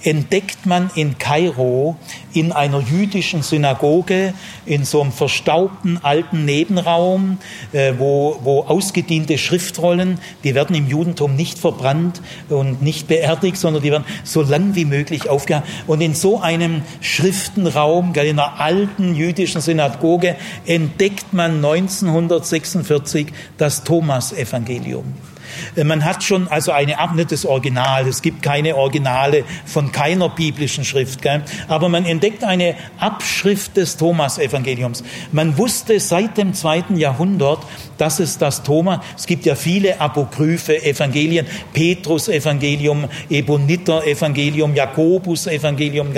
entdeckt 0.05 0.67
man 0.67 0.91
in 0.95 1.19
Kairo 1.19 1.97
in 2.33 2.53
einer 2.53 2.81
jüdischen 2.81 3.43
Synagoge 3.43 4.35
in 4.67 4.85
so 4.85 5.01
einem 5.01 5.13
verstaubten 5.13 5.99
alten 6.03 6.45
Nebenraum, 6.45 7.39
äh, 7.73 7.95
wo, 7.99 8.39
wo 8.43 8.63
ausgediente 8.63 9.39
Schriftrollen, 9.39 10.19
die 10.45 10.55
werden 10.55 10.75
im 10.75 10.89
Judentum 10.89 11.37
nicht 11.37 11.59
verbrannt 11.59 12.21
und 12.49 12.83
nicht 12.83 13.09
beerdigt, 13.09 13.57
sondern 13.57 13.83
die 13.83 13.91
werden 13.91 14.05
so 14.25 14.43
lang 14.43 14.75
wie 14.75 14.85
möglich 14.85 15.29
aufgehangen. 15.29 15.69
Und 15.87 16.01
in 16.01 16.15
so 16.15 16.41
einem 16.41 16.83
Schriftenraum, 17.01 18.13
in 18.15 18.39
einer 18.39 18.61
alten 18.61 19.15
jüdischen 19.15 19.61
Synagoge, 19.61 20.37
entdeckt 20.67 21.33
man 21.33 21.57
1946 21.57 23.29
das 23.59 23.85
Thomas-Evangelium. 23.85 25.32
Äh, 25.77 25.85
man 25.85 26.05
hat 26.05 26.23
schon 26.23 26.49
also 26.49 26.73
eine 26.73 26.99
Abschnitt 26.99 27.31
des 27.31 27.47
Original. 27.47 28.07
Es 28.07 28.23
gibt 28.23 28.43
keine 28.43 28.77
Originale 28.77 29.45
von 29.67 29.93
keiner 29.93 30.29
biblischen 30.29 30.85
Schrift. 30.85 31.23
Gell? 31.23 31.43
Aber 31.69 31.89
man 31.89 32.05
entdeckt 32.05 32.45
eine 32.45 32.75
Abschrift 32.99 33.77
des 33.77 33.97
Thomas-Evangeliums. 33.97 35.05
Man 35.33 35.59
wusste 35.59 36.01
seit 36.01 36.39
dem 36.39 36.55
zweiten 36.55 36.97
Jahrhundert, 36.97 37.61
dass 38.03 38.19
es 38.19 38.37
das 38.37 38.65
Thomas, 38.65 38.99
es 39.17 39.29
gibt 39.29 39.47
ja 39.47 39.55
viele 39.55 40.01
apokryphe 40.01 40.83
Evangelien, 40.83 41.47
Petrus-Evangelium, 41.73 43.05
Eboniter-Evangelium, 43.31 44.75
Jakobus-Evangelium. 44.75 46.09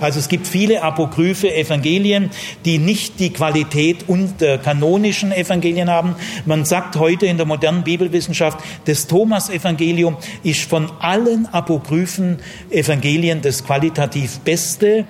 Also 0.00 0.20
es 0.20 0.30
gibt 0.30 0.46
viele 0.46 0.82
apokryphe 0.82 1.54
Evangelien, 1.54 2.30
die 2.64 2.78
nicht 2.78 3.20
die 3.20 3.28
Qualität 3.28 4.08
und 4.08 4.40
der 4.40 4.56
kanonischen 4.56 5.32
Evangelien 5.32 5.90
haben. 5.90 6.16
Man 6.46 6.64
sagt 6.64 6.96
heute 6.96 7.26
in 7.26 7.36
der 7.36 7.44
modernen 7.44 7.84
Bibelwissenschaft, 7.84 8.58
das 8.86 9.06
Thomas-Evangelium 9.06 10.16
ist 10.44 10.62
von 10.62 10.90
allen 11.00 11.46
apokryphen 11.52 12.38
Evangelien 12.70 13.42
das 13.42 13.64
qualitativ 13.64 14.38
beste. 14.38 15.04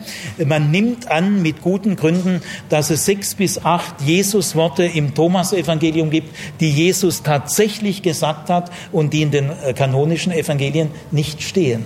Man 0.45 0.73
nimmt 0.73 1.09
an, 1.09 1.43
mit 1.43 1.63
guten 1.63 1.95
Gründen, 1.95 2.43
dass 2.71 2.91
es 2.91 3.05
sechs 3.05 3.37
bis 3.37 3.65
acht 3.65 4.01
Jesus-Worte 4.05 4.83
im 4.83 5.15
Thomas-Evangelium 5.15 6.11
gibt, 6.11 6.24
die 6.61 6.71
Jesus 6.71 7.23
tatsächlich 7.23 8.03
gesagt 8.03 8.51
hat 8.51 8.71
und 8.93 9.13
die 9.13 9.23
in 9.23 9.31
den 9.31 9.51
äh, 9.51 9.73
kanonischen 9.73 10.33
Evangelien 10.33 10.91
nicht 11.11 11.43
stehen. 11.43 11.85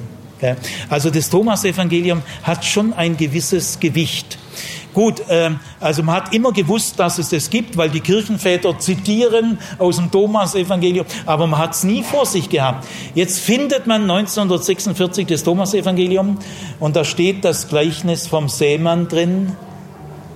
Also 0.89 1.11
das 1.11 1.31
Thomas-Evangelium 1.31 2.23
hat 2.43 2.65
schon 2.65 2.93
ein 2.93 3.17
gewisses 3.17 3.81
Gewicht. 3.81 4.39
Gut, 4.95 5.23
ähm, 5.29 5.61
also 5.81 6.03
man 6.03 6.17
hat 6.17 6.35
immer 6.35 6.53
gewusst, 6.53 6.99
dass 6.99 7.19
es 7.19 7.29
das 7.29 7.51
gibt, 7.51 7.77
weil 7.77 7.91
die 7.91 8.01
Kirchenväter 8.01 8.79
zitieren 8.79 9.59
aus 9.79 9.97
dem 9.97 10.11
Thomas-Evangelium, 10.11 11.07
aber 11.27 11.47
man 11.47 11.61
hat 11.61 11.75
es 11.75 11.85
nie 11.85 12.03
vor 12.03 12.27
sich 12.27 12.49
gehabt. 12.49 12.87
Jetzt 13.15 13.39
findet 13.39 13.87
man 13.87 14.03
1946 14.03 15.27
das 15.27 15.45
Thomas-Evangelium 15.45 16.39
und 16.81 16.97
da 16.97 17.05
steht 17.05 17.45
das 17.45 17.69
Gleichnis 17.69 18.27
vom 18.27 18.49
Seemann 18.49 19.09
drin, 19.09 19.57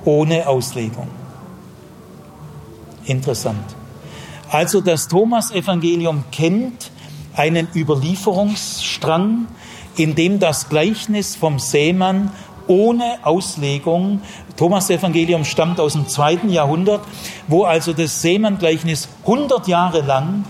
ohne 0.05 0.47
Auslegung. 0.47 1.09
Interessant. 3.05 3.82
Also 4.53 4.83
das 4.83 5.09
Thomas-Evangelium 5.09 6.25
kennt 6.31 6.91
einen 7.35 7.69
Überlieferungsstrang, 7.75 9.47
in 9.97 10.15
dem 10.15 10.41
das 10.41 10.69
Gleichnis 10.69 11.37
vom 11.37 11.59
Seemann 11.59 12.31
ohne 12.67 13.17
Auslegung. 13.23 14.21
Thomas 14.59 14.91
Evangelium 14.91 15.47
stammt 15.47 15.81
aus 15.81 15.95
dem 15.95 16.07
zweiten 16.07 16.51
Jahrhundert, 16.51 17.01
wo 17.49 17.65
also 17.65 17.95
das 17.95 18.21
Seemann-Gleichnis 18.21 19.09
100 19.23 19.69
Jahre 19.69 20.03
lang 20.03 20.45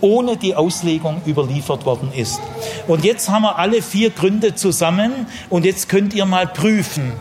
ohne 0.00 0.38
die 0.38 0.56
Auslegung 0.56 1.20
überliefert 1.26 1.84
worden 1.84 2.10
ist. 2.14 2.40
Und 2.88 3.04
jetzt 3.04 3.28
haben 3.28 3.42
wir 3.42 3.58
alle 3.58 3.82
vier 3.82 4.08
Gründe 4.08 4.54
zusammen 4.54 5.26
und 5.50 5.66
jetzt 5.66 5.90
könnt 5.90 6.14
ihr 6.14 6.24
mal 6.24 6.46
prüfen, 6.46 7.12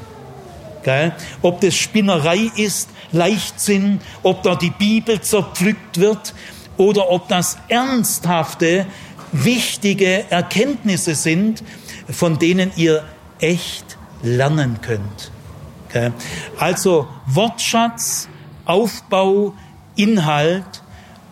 gell, 0.84 1.14
ob 1.42 1.62
das 1.62 1.76
Spinnerei 1.76 2.50
ist, 2.56 2.90
Leichtsinn, 3.12 4.00
ob 4.24 4.44
da 4.44 4.56
die 4.56 4.70
Bibel 4.70 5.22
zerpflückt 5.22 6.00
wird 6.00 6.34
oder 6.78 7.10
ob 7.10 7.28
das 7.28 7.58
ernsthafte, 7.68 8.86
wichtige 9.32 10.30
Erkenntnisse 10.30 11.16
sind, 11.16 11.64
von 12.10 12.40
denen 12.40 12.72
ihr 12.76 13.04
echt 13.40 13.98
lernen 14.22 14.80
könnt. 14.82 15.32
Okay? 15.88 16.12
Also 16.58 17.08
Wortschatz, 17.26 18.28
Aufbau, 18.66 19.54
Inhalt 19.96 20.84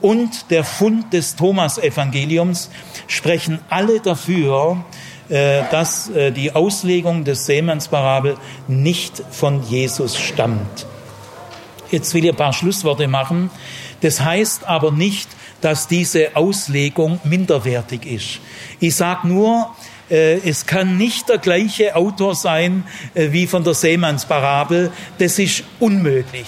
und 0.01 0.49
der 0.49 0.63
Fund 0.63 1.13
des 1.13 1.35
Thomas-Evangeliums 1.35 2.69
sprechen 3.07 3.59
alle 3.69 3.99
dafür, 3.99 4.83
dass 5.29 6.09
äh, 6.09 6.31
die 6.31 6.53
Auslegung 6.53 7.23
des 7.23 7.45
Seemannsparabel 7.45 8.37
nicht 8.67 9.21
von 9.31 9.63
Jesus 9.63 10.17
stammt. 10.17 10.85
Jetzt 11.91 12.13
will 12.13 12.25
ich 12.25 12.31
ein 12.31 12.35
paar 12.35 12.53
Schlussworte 12.53 13.07
machen. 13.07 13.49
Das 14.01 14.21
heißt 14.21 14.65
aber 14.67 14.91
nicht, 14.91 15.29
dass 15.61 15.87
diese 15.87 16.35
Auslegung 16.35 17.19
minderwertig 17.23 18.05
ist. 18.05 18.39
Ich 18.79 18.95
sage 18.95 19.27
nur, 19.27 19.75
äh, 20.09 20.37
es 20.47 20.65
kann 20.65 20.97
nicht 20.97 21.29
der 21.29 21.37
gleiche 21.37 21.95
Autor 21.95 22.35
sein 22.35 22.83
äh, 23.13 23.31
wie 23.31 23.47
von 23.47 23.63
der 23.63 23.73
Seemannsparabel. 23.73 24.91
Das 25.17 25.39
ist 25.39 25.63
unmöglich. 25.79 26.47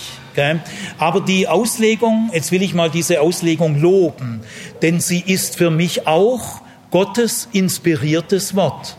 Aber 0.97 1.19
die 1.19 1.47
Auslegung, 1.47 2.29
jetzt 2.33 2.53
will 2.53 2.61
ich 2.61 2.73
mal 2.73 2.89
diese 2.89 3.19
Auslegung 3.19 3.81
loben, 3.81 4.41
denn 4.81 5.01
sie 5.01 5.19
ist 5.19 5.57
für 5.57 5.71
mich 5.71 6.07
auch 6.07 6.61
Gottes 6.91 7.47
inspiriertes 7.53 8.55
Wort. 8.55 8.97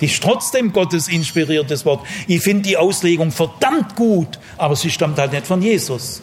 Die 0.00 0.06
ist 0.06 0.22
trotzdem 0.22 0.72
Gottes 0.72 1.08
inspiriertes 1.08 1.84
Wort. 1.84 2.06
Ich 2.26 2.42
finde 2.42 2.62
die 2.62 2.76
Auslegung 2.76 3.30
verdammt 3.30 3.96
gut, 3.96 4.38
aber 4.56 4.76
sie 4.76 4.90
stammt 4.90 5.18
halt 5.18 5.32
nicht 5.32 5.46
von 5.46 5.60
Jesus. 5.60 6.22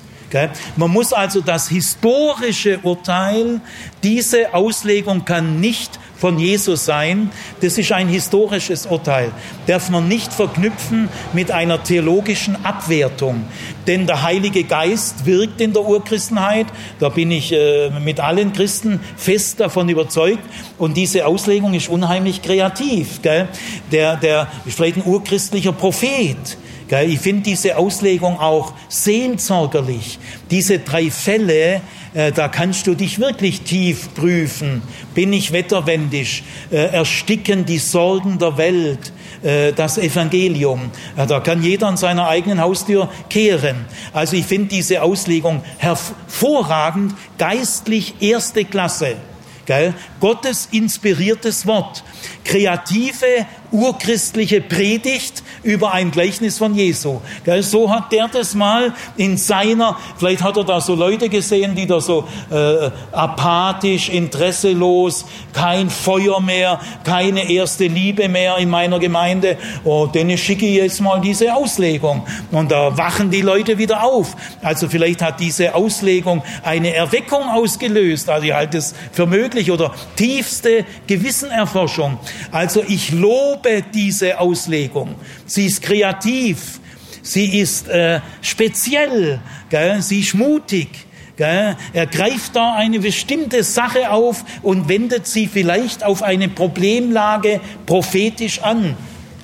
Man 0.76 0.92
muss 0.92 1.14
also 1.14 1.42
das 1.42 1.70
historische 1.70 2.80
Urteil, 2.84 3.62
diese 4.04 4.54
Auslegung 4.54 5.24
kann 5.24 5.60
nicht 5.60 6.00
von 6.20 6.40
Jesus 6.40 6.86
sein. 6.86 7.32
Das 7.62 7.78
ist 7.78 7.92
ein 7.92 8.08
historisches 8.08 8.86
Urteil. 8.86 9.32
Darf 9.68 9.90
man 9.90 10.08
nicht 10.08 10.34
verknüpfen 10.34 11.10
mit 11.34 11.52
einer 11.52 11.84
theologischen 11.84 12.66
Abwertung. 12.66 13.46
Denn 13.86 14.08
der 14.08 14.24
Heilige 14.24 14.64
Geist 14.64 15.26
wirkt 15.26 15.62
in 15.62 15.74
der 15.74 15.84
Urchristenheit. 15.84 16.68
Da 17.00 17.10
bin 17.10 17.32
ich 17.32 17.54
äh, 17.54 17.90
mit 18.04 18.20
allen 18.20 18.54
Christen 18.54 19.00
fest 19.16 19.60
davon 19.60 19.90
überzeugt. 19.90 20.44
Und 20.78 20.98
diese 20.98 21.26
Auslegung 21.26 21.74
ist 21.74 21.90
unheimlich 21.90 22.42
kreativ. 22.42 23.22
Gell? 23.22 23.48
Der, 23.92 24.18
der 24.18 24.48
ist 24.66 24.76
vielleicht 24.76 24.98
ein 24.98 25.06
urchristlicher 25.06 25.72
Prophet. 25.72 26.58
Ich 26.90 27.20
finde 27.20 27.44
diese 27.44 27.78
Auslegung 27.78 28.40
auch 28.40 28.74
seelsorgerlich. 28.88 30.20
Diese 30.50 30.80
drei 30.80 31.12
Fälle, 31.12 31.82
äh, 32.14 32.32
da 32.32 32.48
kannst 32.48 32.88
du 32.88 32.96
dich 32.96 33.20
wirklich 33.20 33.62
tief 33.62 34.14
prüfen. 34.16 34.82
Bin 35.14 35.34
ich 35.34 35.52
wetterwendig? 35.52 36.44
Äh, 36.72 36.94
ersticken 36.94 37.66
die 37.66 37.80
Sorgen 37.80 38.40
der 38.40 38.58
Welt? 38.58 39.12
Äh, 39.44 39.74
das 39.74 39.98
Evangelium. 39.98 40.92
Da 41.16 41.40
kann 41.42 41.62
jeder 41.62 41.88
an 41.88 41.98
seiner 41.98 42.28
eigenen 42.28 42.62
Haustür 42.62 43.10
kehren. 43.30 43.86
Also 44.14 44.36
ich 44.38 44.46
finde 44.46 44.70
diese 44.70 45.02
Auslegung 45.02 45.62
hervorragend, 45.78 47.14
geistlich 47.38 48.16
erste 48.22 48.66
Klasse. 48.66 49.18
Gell? 49.66 49.94
Gottes 50.22 50.70
inspiriertes 50.72 51.68
Wort, 51.68 52.04
kreative 52.46 53.46
urchristliche 53.72 54.62
Predigt 54.62 55.44
über 55.64 55.92
ein 55.92 56.12
Gleichnis 56.12 56.58
von 56.58 56.74
Jesu. 56.76 57.20
So 57.62 57.90
hat 57.90 58.12
der 58.12 58.28
das 58.28 58.56
mal 58.56 58.94
in 59.18 59.38
seiner, 59.38 59.98
vielleicht 60.18 60.44
hat 60.44 60.58
er 60.58 60.64
da 60.64 60.80
so 60.80 60.96
Leute 60.96 61.30
gesehen, 61.30 61.76
die 61.76 61.86
da 61.86 62.00
so 62.00 62.28
äh, 62.50 62.90
apathisch, 63.12 64.10
interesselos, 64.10 65.26
kein 65.54 65.90
Feuer 65.90 66.40
mehr, 66.40 66.80
keine 67.04 67.50
erste 67.50 67.88
Liebe 67.88 68.30
mehr 68.30 68.58
in 68.58 68.70
meiner 68.70 69.00
Gemeinde. 69.00 69.58
Oh, 69.84 70.06
denen 70.06 70.38
schicke 70.38 70.66
ich 70.66 70.76
jetzt 70.76 71.02
mal 71.02 71.20
diese 71.20 71.54
Auslegung. 71.54 72.26
Und 72.52 72.72
da 72.72 72.98
wachen 72.98 73.30
die 73.32 73.42
Leute 73.42 73.78
wieder 73.78 74.04
auf. 74.04 74.36
Also 74.62 74.88
vielleicht 74.88 75.22
hat 75.22 75.40
diese 75.40 75.76
Auslegung 75.76 76.42
eine 76.64 76.94
Erweckung 76.94 77.50
ausgelöst. 77.50 78.30
Also 78.30 78.46
ich 78.48 78.54
halte 78.54 78.78
es 78.78 78.96
für 79.12 79.26
möglich 79.26 79.72
oder 79.72 79.94
tiefste 80.16 80.86
Gewissenerforschung. 81.08 82.18
Also 82.52 82.84
ich 82.88 83.12
lobe 83.12 83.57
lobe 83.58 83.84
diese 83.94 84.40
Auslegung. 84.40 85.16
Sie 85.46 85.66
ist 85.66 85.82
kreativ, 85.82 86.80
sie 87.22 87.60
ist 87.60 87.88
äh, 87.88 88.22
speziell, 88.42 89.40
gell? 89.70 90.02
sie 90.02 90.22
ist 90.22 90.34
mutig. 90.34 90.90
Gell? 91.36 91.78
Er 91.94 92.08
greift 92.08 92.56
da 92.56 92.74
eine 92.74 93.00
bestimmte 93.00 93.64
Sache 93.64 94.10
auf 94.10 94.44
und 94.64 94.90
wendet 94.90 95.28
sie 95.28 95.48
vielleicht 95.48 96.04
auf 96.04 96.24
eine 96.24 96.50
Problemlage 96.50 97.62
prophetisch 97.86 98.64
an. 98.64 98.98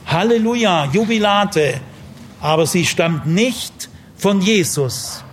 Halleluja, 0.07 0.90
Jubilate. 0.91 1.80
Aber 2.41 2.65
sie 2.65 2.85
stammt 2.85 3.27
nicht 3.27 3.90
von 4.18 4.41
Jesus. 4.41 5.23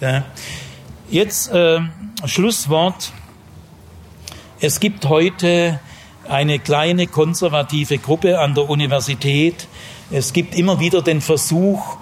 Gell? 0.00 0.24
Jetzt 1.10 1.52
äh, 1.52 1.78
Schlusswort. 2.24 3.12
Es 4.58 4.80
gibt 4.80 5.04
heute 5.04 5.78
eine 6.30 6.58
kleine 6.58 7.06
konservative 7.06 7.98
Gruppe 7.98 8.38
an 8.38 8.54
der 8.54 8.68
Universität. 8.68 9.68
Es 10.10 10.32
gibt 10.32 10.54
immer 10.54 10.78
wieder 10.78 11.02
den 11.02 11.20
Versuch, 11.20 11.96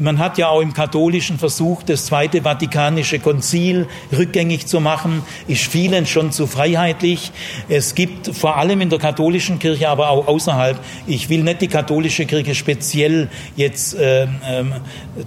man 0.00 0.18
hat 0.18 0.38
ja 0.38 0.48
auch 0.48 0.60
im 0.60 0.72
katholischen 0.72 1.38
Versuch, 1.38 1.82
das 1.82 2.06
Zweite 2.06 2.42
Vatikanische 2.42 3.18
Konzil 3.18 3.86
rückgängig 4.16 4.66
zu 4.66 4.80
machen, 4.80 5.22
ist 5.46 5.64
vielen 5.64 6.06
schon 6.06 6.32
zu 6.32 6.46
freiheitlich. 6.46 7.32
Es 7.68 7.94
gibt 7.94 8.34
vor 8.34 8.56
allem 8.56 8.80
in 8.80 8.88
der 8.88 8.98
katholischen 8.98 9.58
Kirche, 9.58 9.88
aber 9.88 10.10
auch 10.10 10.26
außerhalb, 10.26 10.78
ich 11.06 11.28
will 11.28 11.42
nicht 11.42 11.60
die 11.60 11.68
katholische 11.68 12.26
Kirche 12.26 12.54
speziell 12.54 13.28
jetzt 13.56 13.94
äh, 13.94 14.24
äh, 14.24 14.28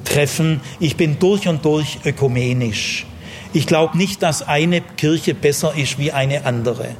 treffen, 0.05 0.61
ich 0.79 0.95
bin 0.95 1.19
durch 1.19 1.47
und 1.47 1.63
durch 1.65 1.99
ökumenisch. 2.05 3.05
Ich 3.53 3.67
glaube 3.67 3.97
nicht, 3.97 4.23
dass 4.23 4.41
eine 4.41 4.81
Kirche 4.81 5.35
besser 5.35 5.75
ist 5.75 5.99
wie 5.99 6.11
eine 6.11 6.45
andere. 6.45 6.95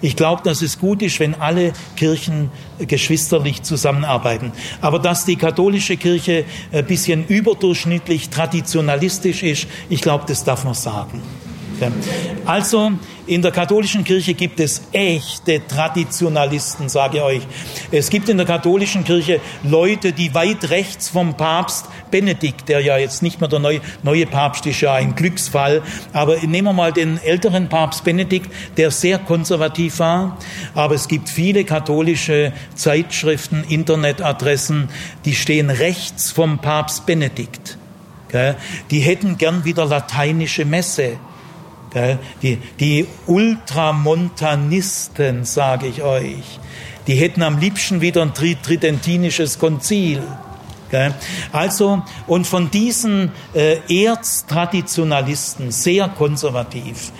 Ich 0.00 0.16
glaube, 0.16 0.42
dass 0.44 0.62
es 0.62 0.78
gut 0.78 1.02
ist, 1.02 1.18
wenn 1.20 1.34
alle 1.34 1.72
Kirchen 1.96 2.50
geschwisterlich 2.78 3.62
zusammenarbeiten. 3.62 4.52
Aber 4.80 4.98
dass 4.98 5.24
die 5.24 5.36
katholische 5.36 5.96
Kirche 5.96 6.44
ein 6.72 6.86
bisschen 6.86 7.26
überdurchschnittlich 7.26 8.28
traditionalistisch 8.30 9.42
ist, 9.42 9.66
ich 9.88 10.00
glaube, 10.00 10.24
das 10.26 10.44
darf 10.44 10.64
man 10.64 10.74
sagen. 10.74 11.22
Also 12.44 12.92
in 13.28 13.42
der 13.42 13.52
katholischen 13.52 14.04
Kirche 14.04 14.32
gibt 14.34 14.58
es 14.58 14.82
echte 14.92 15.60
Traditionalisten, 15.66 16.88
sage 16.88 17.18
ich 17.18 17.22
euch. 17.22 17.42
Es 17.90 18.08
gibt 18.08 18.28
in 18.28 18.38
der 18.38 18.46
katholischen 18.46 19.04
Kirche 19.04 19.40
Leute, 19.62 20.12
die 20.12 20.34
weit 20.34 20.70
rechts 20.70 21.10
vom 21.10 21.36
Papst 21.36 21.86
Benedikt, 22.10 22.68
der 22.70 22.80
ja 22.80 22.96
jetzt 22.96 23.22
nicht 23.22 23.40
mehr 23.40 23.48
der 23.48 23.58
neue, 23.58 23.80
neue 24.02 24.26
Papst 24.26 24.64
ist, 24.66 24.80
ja 24.80 24.94
ein 24.94 25.14
Glücksfall, 25.14 25.82
aber 26.14 26.38
nehmen 26.38 26.68
wir 26.68 26.72
mal 26.72 26.92
den 26.92 27.18
älteren 27.22 27.68
Papst 27.68 28.02
Benedikt, 28.02 28.50
der 28.78 28.90
sehr 28.90 29.18
konservativ 29.18 29.98
war, 29.98 30.38
aber 30.74 30.94
es 30.94 31.06
gibt 31.06 31.28
viele 31.28 31.64
katholische 31.64 32.54
Zeitschriften, 32.74 33.62
Internetadressen, 33.68 34.88
die 35.26 35.34
stehen 35.34 35.68
rechts 35.68 36.30
vom 36.30 36.60
Papst 36.60 37.04
Benedikt. 37.04 37.76
Die 38.90 39.00
hätten 39.00 39.38
gern 39.38 39.64
wieder 39.64 39.86
lateinische 39.86 40.64
Messe. 40.64 41.18
Die, 42.42 42.58
die 42.80 43.06
Ultramontanisten, 43.26 45.44
sage 45.44 45.86
ich 45.86 46.02
euch, 46.02 46.58
die 47.06 47.14
hätten 47.14 47.42
am 47.42 47.58
liebsten 47.58 48.00
wieder 48.00 48.22
ein 48.22 48.32
tridentinisches 48.34 49.58
Konzil. 49.58 50.22
Also, 51.52 52.02
und 52.26 52.46
von 52.46 52.70
diesen 52.70 53.32
äh, 53.54 54.04
Erztraditionalisten, 54.04 55.70
sehr 55.70 56.08
konservativ, 56.08 57.12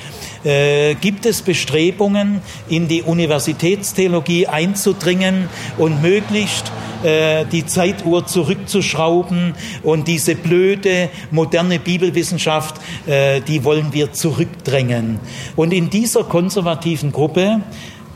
äh, 0.45 0.95
gibt 0.95 1.27
es 1.27 1.43
Bestrebungen, 1.43 2.40
in 2.69 2.89
die 2.89 3.03
Universitätstheologie 3.03 4.47
einzudringen 4.47 5.49
und 5.77 6.01
möglichst 6.03 6.70
äh, 7.03 7.45
die 7.47 7.66
Zeituhr 7.66 8.27
zurückzuschrauben 8.27 9.55
und 9.82 10.09
diese 10.09 10.35
blöde 10.35 11.11
moderne 11.31 11.78
Bibelwissenschaft, 11.78 12.77
äh, 13.07 13.40
die 13.40 13.65
wollen 13.65 13.93
wir 13.93 14.12
zurückdrängen. 14.12 15.20
Und 15.57 15.73
in 15.73 15.90
dieser 15.90 16.24
konservativen 16.24 17.12
Gruppe 17.12 17.61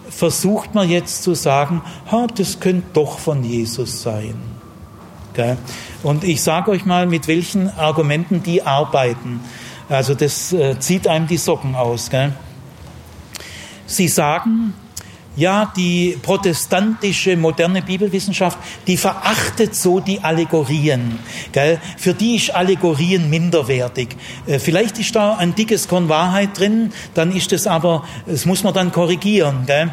versucht 0.08 0.74
man 0.74 0.88
jetzt 0.88 1.22
zu 1.22 1.34
sagen, 1.34 1.82
ha, 2.10 2.26
das 2.36 2.60
könnte 2.60 2.86
doch 2.92 3.18
von 3.18 3.44
Jesus 3.44 4.02
sein. 4.02 4.51
Und 6.02 6.24
ich 6.24 6.42
sage 6.42 6.70
euch 6.70 6.84
mal, 6.84 7.06
mit 7.06 7.28
welchen 7.28 7.70
Argumenten 7.70 8.42
die 8.42 8.62
arbeiten. 8.62 9.40
Also 9.88 10.14
das 10.14 10.52
äh, 10.52 10.78
zieht 10.78 11.06
einem 11.06 11.26
die 11.26 11.36
Socken 11.36 11.74
aus. 11.74 12.10
Sie 13.86 14.09
sagen, 14.09 14.74
ja, 15.36 15.72
die 15.76 16.18
protestantische 16.22 17.36
moderne 17.36 17.82
Bibelwissenschaft, 17.82 18.59
die 18.86 18.96
verachtet 18.96 19.74
so 19.74 20.00
die 20.00 20.20
Allegorien. 20.20 21.18
Gell? 21.52 21.80
Für 21.96 22.12
die 22.12 22.36
ist 22.36 22.54
Allegorien 22.54 23.30
minderwertig. 23.30 24.16
Äh, 24.46 24.59
vielleicht 24.59 24.98
ist 24.98 25.16
da 25.16 25.36
ein 25.36 25.54
dickes 25.54 25.88
Korn 25.88 26.09
Wahrheit 26.09 26.59
drin, 26.59 26.92
dann 27.14 27.34
ist 27.34 27.52
es 27.52 27.66
aber, 27.66 28.04
das 28.26 28.44
muss 28.44 28.62
man 28.62 28.74
dann 28.74 28.92
korrigieren. 28.92 29.64
Gell? 29.66 29.90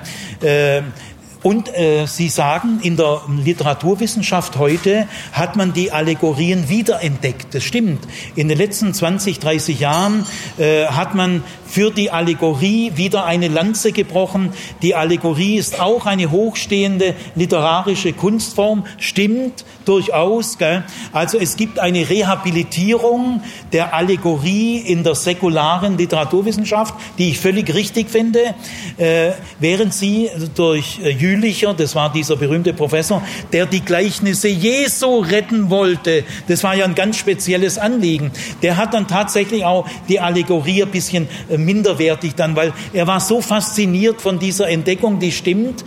Und 1.42 1.74
äh, 1.74 2.06
Sie 2.06 2.28
sagen, 2.28 2.80
in 2.84 2.98
der 2.98 3.22
Literaturwissenschaft 3.30 4.58
heute 4.58 5.08
hat 5.32 5.56
man 5.56 5.72
die 5.72 5.90
Allegorien 5.92 6.68
wiederentdeckt. 6.68 7.56
Das 7.56 7.64
stimmt. 7.64 8.06
In 8.36 8.50
den 8.50 8.58
letzten 8.58 8.94
20, 8.94 9.40
30 9.40 9.80
Jahren 9.80 10.26
äh, 10.58 10.88
hat 10.88 11.16
man 11.16 11.44
für 11.70 11.92
die 11.92 12.10
Allegorie 12.10 12.94
wieder 12.96 13.26
eine 13.26 13.48
Lanze 13.48 13.92
gebrochen. 13.92 14.52
Die 14.82 14.96
Allegorie 14.96 15.58
ist 15.58 15.80
auch 15.80 16.08
eine 16.08 16.32
hochstehende 16.32 17.14
literarische 17.36 18.12
Kunstform, 18.14 18.86
stimmt 18.98 19.66
durchaus. 19.86 20.58
Gell? 20.58 20.84
Also 21.14 21.38
es 21.38 21.58
gibt 21.58 21.80
eine 21.80 22.10
Rehabilitierung 22.10 23.42
der 23.72 23.94
Allegorie 23.94 24.78
in 24.78 25.04
der 25.04 25.16
säkularen 25.16 25.98
Literaturwissenschaft, 25.98 26.96
die 27.18 27.30
ich 27.30 27.40
völlig 27.40 27.74
richtig 27.74 28.10
finde, 28.10 28.56
äh, 28.98 29.32
während 29.60 29.94
sie 29.94 30.30
durch 30.56 31.00
äh, 31.04 31.12
Jülicher, 31.30 31.74
das 31.74 31.96
war 31.96 32.12
dieser 32.12 32.36
berühmte 32.36 32.74
Professor, 32.74 33.22
der 33.54 33.66
die 33.66 33.82
Gleichnisse 33.82 34.48
Jesu 34.48 35.20
retten 35.20 35.70
wollte, 35.70 36.24
das 36.48 36.64
war 36.64 36.76
ja 36.76 36.86
ein 36.86 36.96
ganz 36.96 37.18
spezielles 37.18 37.78
Anliegen, 37.78 38.32
der 38.62 38.78
hat 38.78 38.94
dann 38.94 39.08
tatsächlich 39.08 39.64
auch 39.66 39.88
die 40.08 40.20
Allegorie 40.20 40.84
ein 40.84 40.92
bisschen 40.92 41.28
äh, 41.50 41.58
minderwertig 41.58 42.36
dann, 42.36 42.56
weil 42.56 42.74
er 42.94 43.06
war 43.08 43.20
so 43.20 43.42
fasziniert 43.42 44.22
von 44.22 44.40
dieser 44.40 44.70
Entdeckung, 44.70 45.20
die 45.20 45.32
stimmt, 45.32 45.84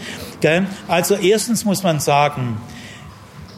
Also 0.89 1.15
erstens 1.15 1.65
muss 1.65 1.83
man 1.83 2.01
sagen, 2.01 2.61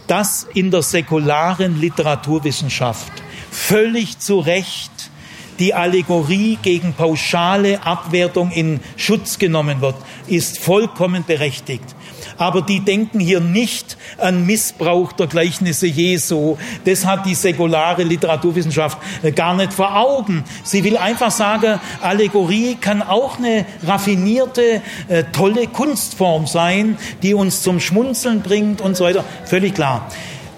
dass 0.07 0.47
in 0.55 0.71
der 0.71 0.83
säkularen 0.83 1.81
Literaturwissenschaft 1.81 3.13
völlig 3.51 4.19
zu 4.19 4.41
Recht 4.41 5.11
die 5.59 5.75
Allegorie 5.75 6.59
gegen 6.63 6.95
pauschale 6.95 7.85
Abwertung 7.85 8.51
in 8.51 8.81
Schutz 8.97 9.39
genommen 9.39 9.81
wird, 9.81 9.97
ist 10.27 10.59
vollkommen 10.59 11.25
berechtigt 11.27 11.95
aber 12.39 12.63
die 12.63 12.81
denken 12.81 13.21
hier 13.21 13.41
nicht 13.41 13.97
an 14.19 14.47
Missbrauch 14.47 15.13
der 15.13 15.27
Gleichnisse 15.27 15.87
Jesu. 15.87 16.57
Das 16.85 17.05
hat 17.07 17.27
die 17.27 17.35
säkulare 17.35 18.03
Literaturwissenschaft 18.03 18.99
äh, 19.23 19.33
gar 19.33 19.55
nicht 19.55 19.73
vor 19.73 19.97
Augen. 19.97 20.45
Sie 20.63 20.85
will 20.85 20.97
einfach 20.97 21.31
sagen, 21.31 21.81
Allegorie 22.01 22.77
kann 22.81 23.03
auch 23.03 23.39
eine 23.39 23.67
raffinierte, 23.87 24.83
äh, 25.09 25.25
tolle 25.33 25.67
Kunstform 25.67 26.47
sein, 26.47 26.99
die 27.23 27.35
uns 27.35 27.63
zum 27.63 27.81
Schmunzeln 27.81 28.43
bringt 28.43 28.81
und 28.81 28.97
so 28.97 29.05
weiter. 29.05 29.25
Völlig 29.45 29.75
klar. 29.75 30.09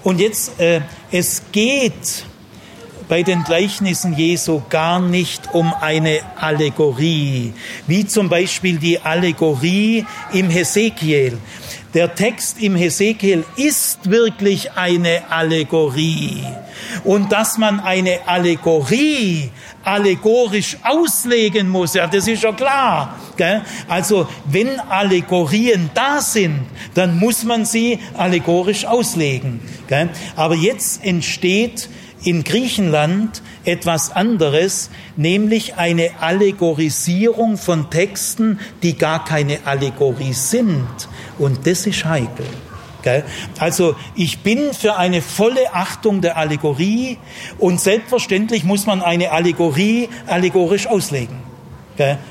Und 0.03 0.19
jetzt, 0.19 0.59
äh, 0.59 0.81
es 1.11 1.43
geht 1.51 2.25
bei 3.07 3.23
den 3.23 3.43
Gleichnissen 3.43 4.13
Jesu 4.13 4.61
gar 4.69 4.99
nicht 4.99 5.53
um 5.53 5.73
eine 5.73 6.19
Allegorie, 6.35 7.53
wie 7.87 8.05
zum 8.05 8.29
Beispiel 8.29 8.77
die 8.77 8.99
Allegorie 8.99 10.05
im 10.33 10.49
Hesekiel. 10.49 11.37
Der 11.93 12.13
Text 12.13 12.61
im 12.61 12.75
Hesekiel 12.75 13.45
ist 13.55 14.09
wirklich 14.09 14.73
eine 14.73 15.31
Allegorie. 15.31 16.43
Und 17.03 17.31
dass 17.31 17.57
man 17.57 17.79
eine 17.79 18.19
Allegorie 18.27 19.51
allegorisch 19.83 20.77
auslegen 20.83 21.69
muss, 21.69 21.93
ja, 21.93 22.05
das 22.05 22.27
ist 22.27 22.43
ja 22.43 22.51
klar. 22.51 23.17
Gell? 23.37 23.61
Also, 23.87 24.27
wenn 24.45 24.79
Allegorien 24.79 25.89
da 25.93 26.19
sind, 26.19 26.65
dann 26.93 27.17
muss 27.17 27.43
man 27.45 27.65
sie 27.65 27.99
allegorisch 28.15 28.85
auslegen. 28.85 29.61
Gell? 29.87 30.09
Aber 30.35 30.55
jetzt 30.55 31.03
entsteht 31.05 31.89
in 32.23 32.43
Griechenland 32.43 33.41
etwas 33.63 34.11
anderes, 34.11 34.89
nämlich 35.15 35.75
eine 35.75 36.11
Allegorisierung 36.19 37.57
von 37.57 37.89
Texten, 37.89 38.59
die 38.83 38.97
gar 38.97 39.23
keine 39.23 39.59
Allegorie 39.65 40.33
sind. 40.33 40.87
Und 41.37 41.67
das 41.67 41.85
ist 41.85 42.05
heikel. 42.05 42.45
Also 43.59 43.95
ich 44.15 44.39
bin 44.39 44.73
für 44.73 44.97
eine 44.97 45.21
volle 45.21 45.73
Achtung 45.73 46.19
der 46.19 46.35
Allegorie 46.35 47.17
und 47.57 47.79
selbstverständlich 47.79 48.65
muss 48.65 48.85
man 48.85 49.01
eine 49.01 49.31
Allegorie 49.31 50.09
allegorisch 50.27 50.87
auslegen. 50.87 51.37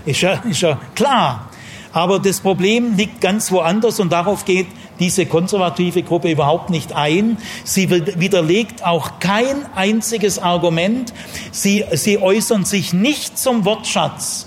Ist 0.05 0.21
ja, 0.21 0.33
ist 0.49 0.61
ja 0.61 0.79
klar. 0.95 1.49
Aber 1.93 2.19
das 2.19 2.41
Problem 2.41 2.95
liegt 2.95 3.23
ganz 3.23 3.51
woanders 3.51 4.01
und 4.01 4.13
darauf 4.13 4.45
geht 4.45 4.67
diese 4.98 5.27
konservative 5.27 6.02
Gruppe 6.02 6.31
überhaupt 6.31 6.70
nicht 6.70 6.93
ein. 6.93 7.39
Sie 7.64 7.90
widerlegt 7.90 8.85
auch 8.85 9.18
kein 9.20 9.66
einziges 9.74 10.39
Argument. 10.39 11.12
Sie, 11.52 11.85
sie 11.93 12.18
äußern 12.18 12.64
sich 12.64 12.93
nicht 12.93 13.39
zum 13.39 13.64
Wortschatz. 13.64 14.47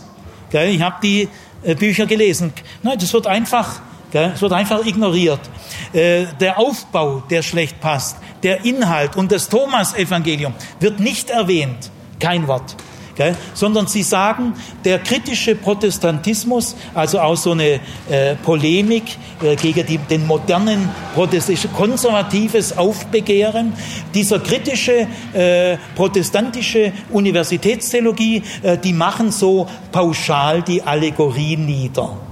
Ich 0.52 0.82
habe 0.82 0.96
die 1.04 1.30
äh, 1.64 1.76
Bücher 1.76 2.06
gelesen. 2.06 2.54
Nein, 2.82 2.98
das 3.00 3.14
wird 3.14 3.28
einfach, 3.28 3.82
es 4.12 4.42
wird 4.42 4.54
einfach 4.54 4.86
ignoriert. 4.86 5.42
Äh, 5.94 6.26
der 6.40 6.58
Aufbau, 6.58 7.24
der 7.30 7.44
schlecht 7.44 7.80
passt, 7.80 8.18
der 8.42 8.66
Inhalt 8.66 9.16
und 9.16 9.32
das 9.32 9.50
Thomas-Evangelium 9.50 10.54
wird 10.80 11.00
nicht 11.00 11.30
erwähnt. 11.30 11.92
Kein 12.20 12.48
Wort 12.48 12.76
gell? 13.20 13.36
sondern 13.54 13.86
sie 13.86 14.02
sagen, 14.02 14.54
der 14.84 14.98
kritische 15.00 15.54
Protestantismus, 15.54 16.76
also 16.96 17.20
auch 17.20 17.36
so 17.36 17.52
eine 17.52 17.80
äh, 18.10 18.36
Polemik 18.42 19.04
äh, 19.44 19.56
gegen 19.56 19.86
die, 19.86 19.98
den 19.98 20.26
modernen 20.26 20.90
Protestantismus, 21.14 21.74
konservatives 21.76 22.78
Aufbegehren, 22.78 23.74
dieser 24.14 24.40
kritische 24.40 25.08
äh, 25.34 25.78
protestantische 25.96 26.94
Universitätstheologie, 27.12 28.42
äh, 28.64 28.78
die 28.78 28.94
machen 28.94 29.32
so 29.32 29.68
pauschal 29.92 30.62
die 30.62 30.82
Allegorie 30.82 31.58
nieder. 31.58 32.29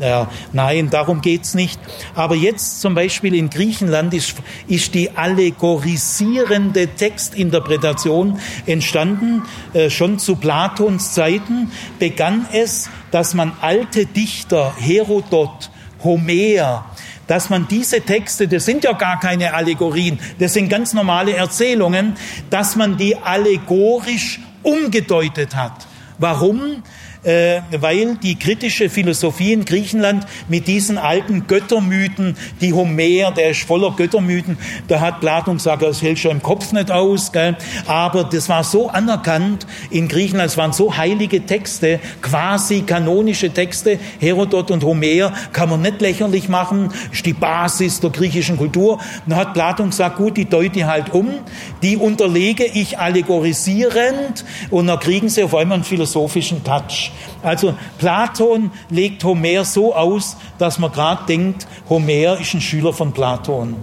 Ja, 0.00 0.30
nein, 0.52 0.88
darum 0.88 1.20
geht's 1.20 1.52
nicht. 1.54 1.78
Aber 2.14 2.34
jetzt 2.34 2.80
zum 2.80 2.94
Beispiel 2.94 3.34
in 3.34 3.50
Griechenland 3.50 4.14
ist, 4.14 4.34
ist 4.66 4.94
die 4.94 5.10
allegorisierende 5.10 6.88
Textinterpretation 6.88 8.38
entstanden. 8.64 9.42
Äh, 9.74 9.90
schon 9.90 10.18
zu 10.18 10.36
Platons 10.36 11.12
Zeiten 11.12 11.70
begann 11.98 12.46
es, 12.52 12.88
dass 13.10 13.34
man 13.34 13.52
alte 13.60 14.06
Dichter, 14.06 14.72
Herodot, 14.78 15.70
Homer, 16.02 16.86
dass 17.26 17.50
man 17.50 17.68
diese 17.68 18.00
Texte, 18.00 18.48
das 18.48 18.64
sind 18.64 18.84
ja 18.84 18.92
gar 18.92 19.20
keine 19.20 19.52
Allegorien, 19.52 20.18
das 20.38 20.54
sind 20.54 20.70
ganz 20.70 20.94
normale 20.94 21.34
Erzählungen, 21.34 22.16
dass 22.48 22.74
man 22.74 22.96
die 22.96 23.16
allegorisch 23.16 24.40
umgedeutet 24.62 25.54
hat. 25.54 25.86
Warum? 26.18 26.82
Äh, 27.22 27.60
weil 27.78 28.16
die 28.16 28.38
kritische 28.38 28.88
Philosophie 28.88 29.52
in 29.52 29.64
Griechenland 29.64 30.26
mit 30.48 30.66
diesen 30.66 30.98
alten 30.98 31.46
Göttermythen, 31.46 32.36
die 32.60 32.72
Homer, 32.72 33.32
der 33.32 33.50
ist 33.50 33.62
voller 33.62 33.92
Göttermythen, 33.96 34.56
da 34.88 35.00
hat 35.00 35.20
Platon 35.20 35.56
gesagt, 35.56 35.82
das 35.82 36.02
hält 36.02 36.18
schon 36.18 36.32
im 36.32 36.42
Kopf 36.42 36.72
nicht 36.72 36.90
aus, 36.90 37.32
gell? 37.32 37.56
aber 37.86 38.24
das 38.24 38.48
war 38.48 38.64
so 38.64 38.88
anerkannt 38.88 39.66
in 39.90 40.08
Griechenland, 40.08 40.50
es 40.50 40.56
waren 40.56 40.72
so 40.72 40.96
heilige 40.96 41.44
Texte, 41.44 42.00
quasi 42.22 42.82
kanonische 42.82 43.50
Texte, 43.50 43.98
Herodot 44.18 44.70
und 44.70 44.84
Homer, 44.84 45.32
kann 45.52 45.68
man 45.68 45.82
nicht 45.82 46.00
lächerlich 46.00 46.48
machen, 46.48 46.92
ist 47.12 47.26
die 47.26 47.32
Basis 47.32 48.00
der 48.00 48.10
griechischen 48.10 48.56
Kultur. 48.56 48.94
Und 48.94 49.00
dann 49.26 49.38
hat 49.38 49.54
Platon 49.54 49.90
gesagt, 49.90 50.16
gut, 50.16 50.36
die 50.36 50.44
deute 50.44 50.86
halt 50.86 51.12
um, 51.12 51.30
die 51.82 51.96
unterlege 51.96 52.64
ich 52.64 52.98
allegorisierend 52.98 54.44
und 54.70 54.86
dann 54.86 55.00
kriegen 55.00 55.28
sie 55.28 55.42
auf 55.42 55.54
einmal 55.54 55.76
einen 55.76 55.84
philosophischen 55.84 56.64
Touch. 56.64 57.09
Also 57.42 57.74
Platon 57.98 58.70
legt 58.90 59.24
Homer 59.24 59.64
so 59.64 59.94
aus, 59.94 60.36
dass 60.58 60.78
man 60.78 60.92
gerade 60.92 61.24
denkt, 61.26 61.66
Homer 61.88 62.38
ist 62.38 62.54
ein 62.54 62.60
Schüler 62.60 62.92
von 62.92 63.12
Platon. 63.12 63.76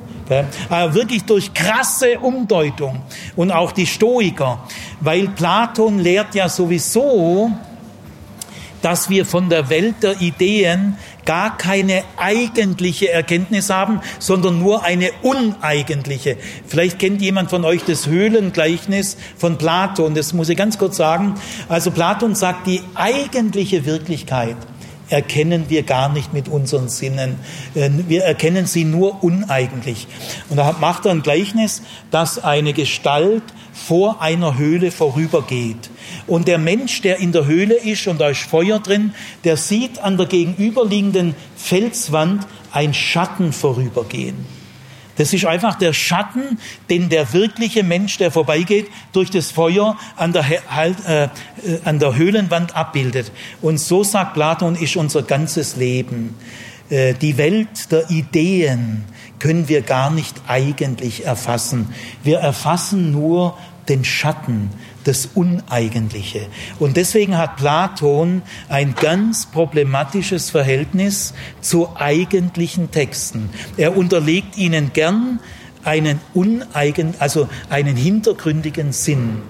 Aber 0.69 0.93
wirklich 0.93 1.23
durch 1.23 1.53
krasse 1.53 2.19
Umdeutung 2.19 3.01
und 3.35 3.51
auch 3.51 3.71
die 3.71 3.85
Stoiker, 3.85 4.59
weil 4.99 5.29
Platon 5.29 5.99
lehrt 5.99 6.35
ja 6.35 6.49
sowieso, 6.49 7.51
dass 8.81 9.09
wir 9.09 9.25
von 9.25 9.49
der 9.49 9.69
Welt 9.69 10.03
der 10.03 10.21
Ideen 10.21 10.97
gar 11.27 11.57
keine 11.57 12.03
eigentliche 12.15 13.11
Erkenntnis 13.11 13.69
haben, 13.69 13.99
sondern 14.17 14.59
nur 14.59 14.83
eine 14.83 15.11
uneigentliche. 15.21 16.37
Vielleicht 16.65 16.97
kennt 16.97 17.21
jemand 17.21 17.49
von 17.49 17.65
euch 17.65 17.83
das 17.83 18.07
Höhlengleichnis 18.07 19.17
von 19.37 19.57
Platon. 19.57 20.15
Das 20.15 20.33
muss 20.33 20.47
ich 20.49 20.57
ganz 20.57 20.77
kurz 20.79 20.97
sagen. 20.97 21.35
Also 21.67 21.91
Platon 21.91 22.33
sagt, 22.33 22.65
die 22.65 22.81
eigentliche 22.95 23.85
Wirklichkeit 23.85 24.55
erkennen 25.09 25.65
wir 25.67 25.83
gar 25.83 26.09
nicht 26.09 26.33
mit 26.33 26.47
unseren 26.47 26.89
Sinnen. 26.89 27.35
Äh, 27.75 27.89
wir 28.07 28.23
erkennen 28.23 28.65
sie 28.65 28.85
nur 28.85 29.23
uneigentlich. 29.23 30.07
Und 30.49 30.57
da 30.57 30.75
macht 30.79 31.05
er 31.05 31.11
ein 31.11 31.23
Gleichnis, 31.23 31.81
dass 32.09 32.43
eine 32.43 32.73
Gestalt 32.73 33.43
vor 33.73 34.21
einer 34.21 34.57
Höhle 34.57 34.91
vorübergeht. 34.91 35.89
Und 36.25 36.47
der 36.47 36.57
Mensch, 36.57 37.01
der 37.01 37.19
in 37.19 37.31
der 37.31 37.45
Höhle 37.45 37.75
ist 37.75 38.07
und 38.07 38.19
da 38.19 38.29
ist 38.29 38.41
Feuer 38.41 38.79
drin, 38.79 39.13
der 39.43 39.57
sieht 39.57 39.99
an 39.99 40.17
der 40.17 40.25
gegenüberliegenden 40.25 41.35
Felswand 41.55 42.47
ein 42.71 42.93
Schatten 42.93 43.53
vorübergehen. 43.53 44.57
Das 45.17 45.33
ist 45.33 45.45
einfach 45.45 45.75
der 45.75 45.93
Schatten, 45.93 46.59
den 46.89 47.09
der 47.09 47.33
wirkliche 47.33 47.83
Mensch, 47.83 48.17
der 48.17 48.31
vorbeigeht, 48.31 48.87
durch 49.13 49.31
das 49.31 49.51
Feuer 49.51 49.97
an 50.15 50.31
der, 50.31 50.45
äh, 50.47 51.29
an 51.83 51.99
der 51.99 52.15
Höhlenwand 52.15 52.75
abbildet. 52.75 53.31
Und 53.61 53.79
so 53.79 54.03
sagt 54.03 54.35
Platon, 54.35 54.75
ist 54.75 54.95
unser 54.95 55.23
ganzes 55.23 55.75
Leben. 55.75 56.35
Äh, 56.89 57.15
die 57.15 57.37
Welt 57.37 57.91
der 57.91 58.09
Ideen 58.11 59.05
können 59.39 59.67
wir 59.67 59.81
gar 59.81 60.11
nicht 60.11 60.41
eigentlich 60.47 61.25
erfassen. 61.25 61.93
Wir 62.23 62.37
erfassen 62.39 63.11
nur 63.11 63.57
den 63.89 64.05
Schatten, 64.05 64.69
das 65.07 65.29
Uneigentliche. 65.33 66.47
Und 66.79 66.97
deswegen 66.97 67.37
hat 67.37 67.55
Platon 67.55 68.41
ein 68.67 68.93
ganz 68.95 69.45
problematisches 69.45 70.49
Verhältnis 70.49 71.33
zu 71.61 71.95
eigentlichen 71.95 72.91
Texten. 72.91 73.49
Er 73.77 73.95
unterlegt 73.95 74.57
ihnen 74.57 74.91
gern 74.93 75.39
einen 75.83 76.19
uneigen, 76.33 77.13
also 77.19 77.47
einen 77.69 77.95
hintergründigen 77.95 78.91
Sinn. 78.91 79.41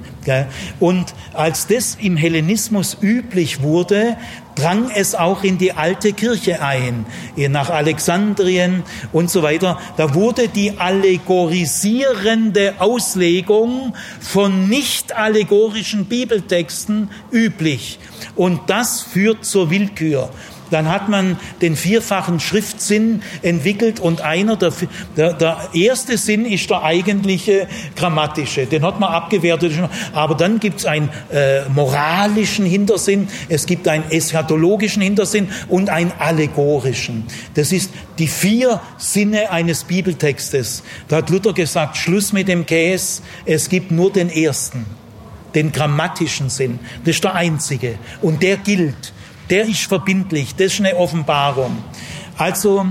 Und 0.80 1.14
als 1.34 1.68
das 1.68 1.98
im 1.99 2.18
Hellenismus 2.18 2.98
üblich 3.02 3.62
wurde, 3.62 4.18
drang 4.56 4.90
es 4.90 5.16
auch 5.16 5.44
in 5.44 5.58
die 5.58 5.74
alte 5.74 6.14
Kirche 6.14 6.62
ein, 6.62 7.06
nach 7.36 7.70
Alexandrien 7.70 8.84
und 9.14 9.30
so 9.30 9.44
weiter. 9.44 9.80
Da 9.98 10.16
wurde 10.16 10.48
die 10.48 10.80
allegorisierende 10.80 12.76
Auslegung 12.80 13.94
von 14.20 14.68
nicht 14.68 15.16
allegorischen 15.16 16.06
Bibeltexten 16.06 17.10
üblich. 17.32 17.99
Und 18.36 18.62
das 18.68 19.02
führt 19.02 19.45
zur 19.45 19.70
Willkür. 19.70 20.30
Dann 20.72 20.89
hat 20.89 21.10
man 21.10 21.38
den 21.61 21.76
vierfachen 21.76 22.39
Schriftsinn 22.39 23.22
entwickelt 23.41 23.99
und 23.99 24.22
einer 24.22 24.56
der, 24.56 24.73
der, 25.15 25.34
der 25.34 25.69
erste 25.73 26.18
Sinn 26.18 26.45
ist 26.45 26.69
der 26.69 26.84
eigentliche 26.84 27.68
grammatische. 27.95 28.65
Den 28.65 28.84
hat 28.84 28.99
man 28.99 29.11
abgewertet. 29.11 29.73
Aber 30.14 30.35
dann 30.35 30.60
gibt 30.60 30.80
es 30.80 30.85
einen 30.85 31.10
äh, 31.31 31.68
moralischen 31.69 32.65
Hintersinn, 32.65 33.27
es 33.49 33.65
gibt 33.65 33.88
einen 33.88 34.10
eschatologischen 34.10 35.02
Hintersinn 35.02 35.49
und 35.68 35.89
einen 35.89 36.11
allegorischen. 36.19 37.26
Das 37.53 37.72
ist 37.72 37.91
die 38.19 38.27
vier 38.27 38.81
Sinne 38.98 39.52
eines 39.52 39.84
Bibeltextes. 39.84 40.84
Da 41.07 41.18
hat 41.18 41.30
Luther 41.30 41.53
gesagt, 41.53 41.98
Schluss 41.98 42.34
mit 42.34 42.48
dem 42.48 42.65
Käse, 42.65 43.22
es 43.45 43.69
gibt 43.69 43.91
nur 43.91 44.11
den 44.11 44.30
ersten 44.30 44.85
den 45.56 45.72
grammatischen 45.72 46.49
Sinn. 46.49 46.80
Das 47.03 47.15
ist 47.15 47.23
der 47.23 47.34
einzige. 47.34 47.98
Und 48.22 48.44
der 48.44 48.57
gilt. 48.57 49.14
Der 49.49 49.68
ist 49.68 49.84
verbindlich. 49.84 50.56
Das 50.56 50.74
ist 50.74 50.80
eine 50.80 50.95
Offenbarung. 50.95 51.78
Also, 52.38 52.86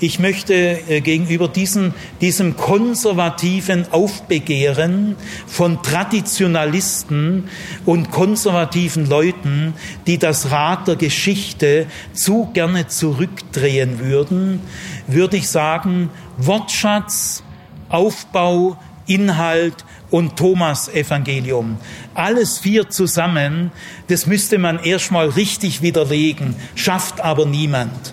ich 0.00 0.20
möchte 0.20 0.54
äh, 0.54 1.00
gegenüber 1.00 1.48
diesem, 1.48 1.92
diesem 2.20 2.56
konservativen 2.56 3.90
Aufbegehren 3.90 5.16
von 5.46 5.82
Traditionalisten 5.82 7.48
und 7.84 8.12
konservativen 8.12 9.08
Leuten, 9.08 9.74
die 10.06 10.18
das 10.18 10.52
Rad 10.52 10.86
der 10.86 10.96
Geschichte 10.96 11.86
zu 12.12 12.48
gerne 12.54 12.86
zurückdrehen 12.86 13.98
würden, 13.98 14.60
würde 15.08 15.36
ich 15.36 15.48
sagen, 15.48 16.10
Wortschatz, 16.36 17.42
Aufbau, 17.88 18.78
Inhalt 19.06 19.84
und 20.10 20.36
Thomas 20.36 20.88
Evangelium. 20.88 21.76
Alles 22.14 22.58
vier 22.58 22.88
zusammen, 22.90 23.70
das 24.08 24.26
müsste 24.26 24.58
man 24.58 24.78
erstmal 24.78 25.28
richtig 25.28 25.82
widerlegen, 25.82 26.56
schafft 26.74 27.20
aber 27.20 27.46
niemand. 27.46 28.12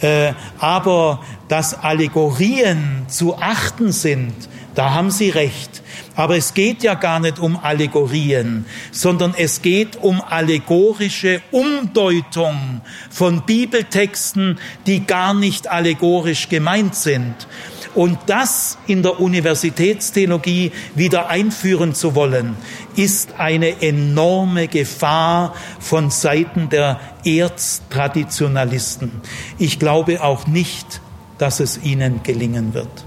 Äh, 0.00 0.32
aber 0.58 1.20
dass 1.48 1.74
Allegorien 1.74 3.06
zu 3.08 3.36
achten 3.36 3.92
sind, 3.92 4.34
da 4.76 4.92
haben 4.94 5.10
Sie 5.10 5.30
recht. 5.30 5.82
Aber 6.14 6.36
es 6.36 6.54
geht 6.54 6.82
ja 6.82 6.94
gar 6.94 7.18
nicht 7.18 7.38
um 7.38 7.56
Allegorien, 7.56 8.66
sondern 8.92 9.34
es 9.36 9.62
geht 9.62 9.96
um 9.96 10.20
allegorische 10.20 11.40
Umdeutung 11.50 12.82
von 13.10 13.42
Bibeltexten, 13.42 14.58
die 14.86 15.06
gar 15.06 15.34
nicht 15.34 15.68
allegorisch 15.68 16.48
gemeint 16.50 16.94
sind. 16.94 17.48
Und 17.94 18.18
das 18.26 18.76
in 18.86 19.02
der 19.02 19.18
Universitätstheologie 19.18 20.72
wieder 20.94 21.30
einführen 21.30 21.94
zu 21.94 22.14
wollen, 22.14 22.54
ist 22.96 23.36
eine 23.38 23.80
enorme 23.80 24.68
Gefahr 24.68 25.54
von 25.80 26.10
Seiten 26.10 26.68
der 26.68 27.00
Erztraditionalisten. 27.24 29.10
Ich 29.58 29.78
glaube 29.78 30.22
auch 30.22 30.46
nicht, 30.46 31.00
dass 31.38 31.60
es 31.60 31.82
ihnen 31.82 32.22
gelingen 32.22 32.74
wird. 32.74 33.05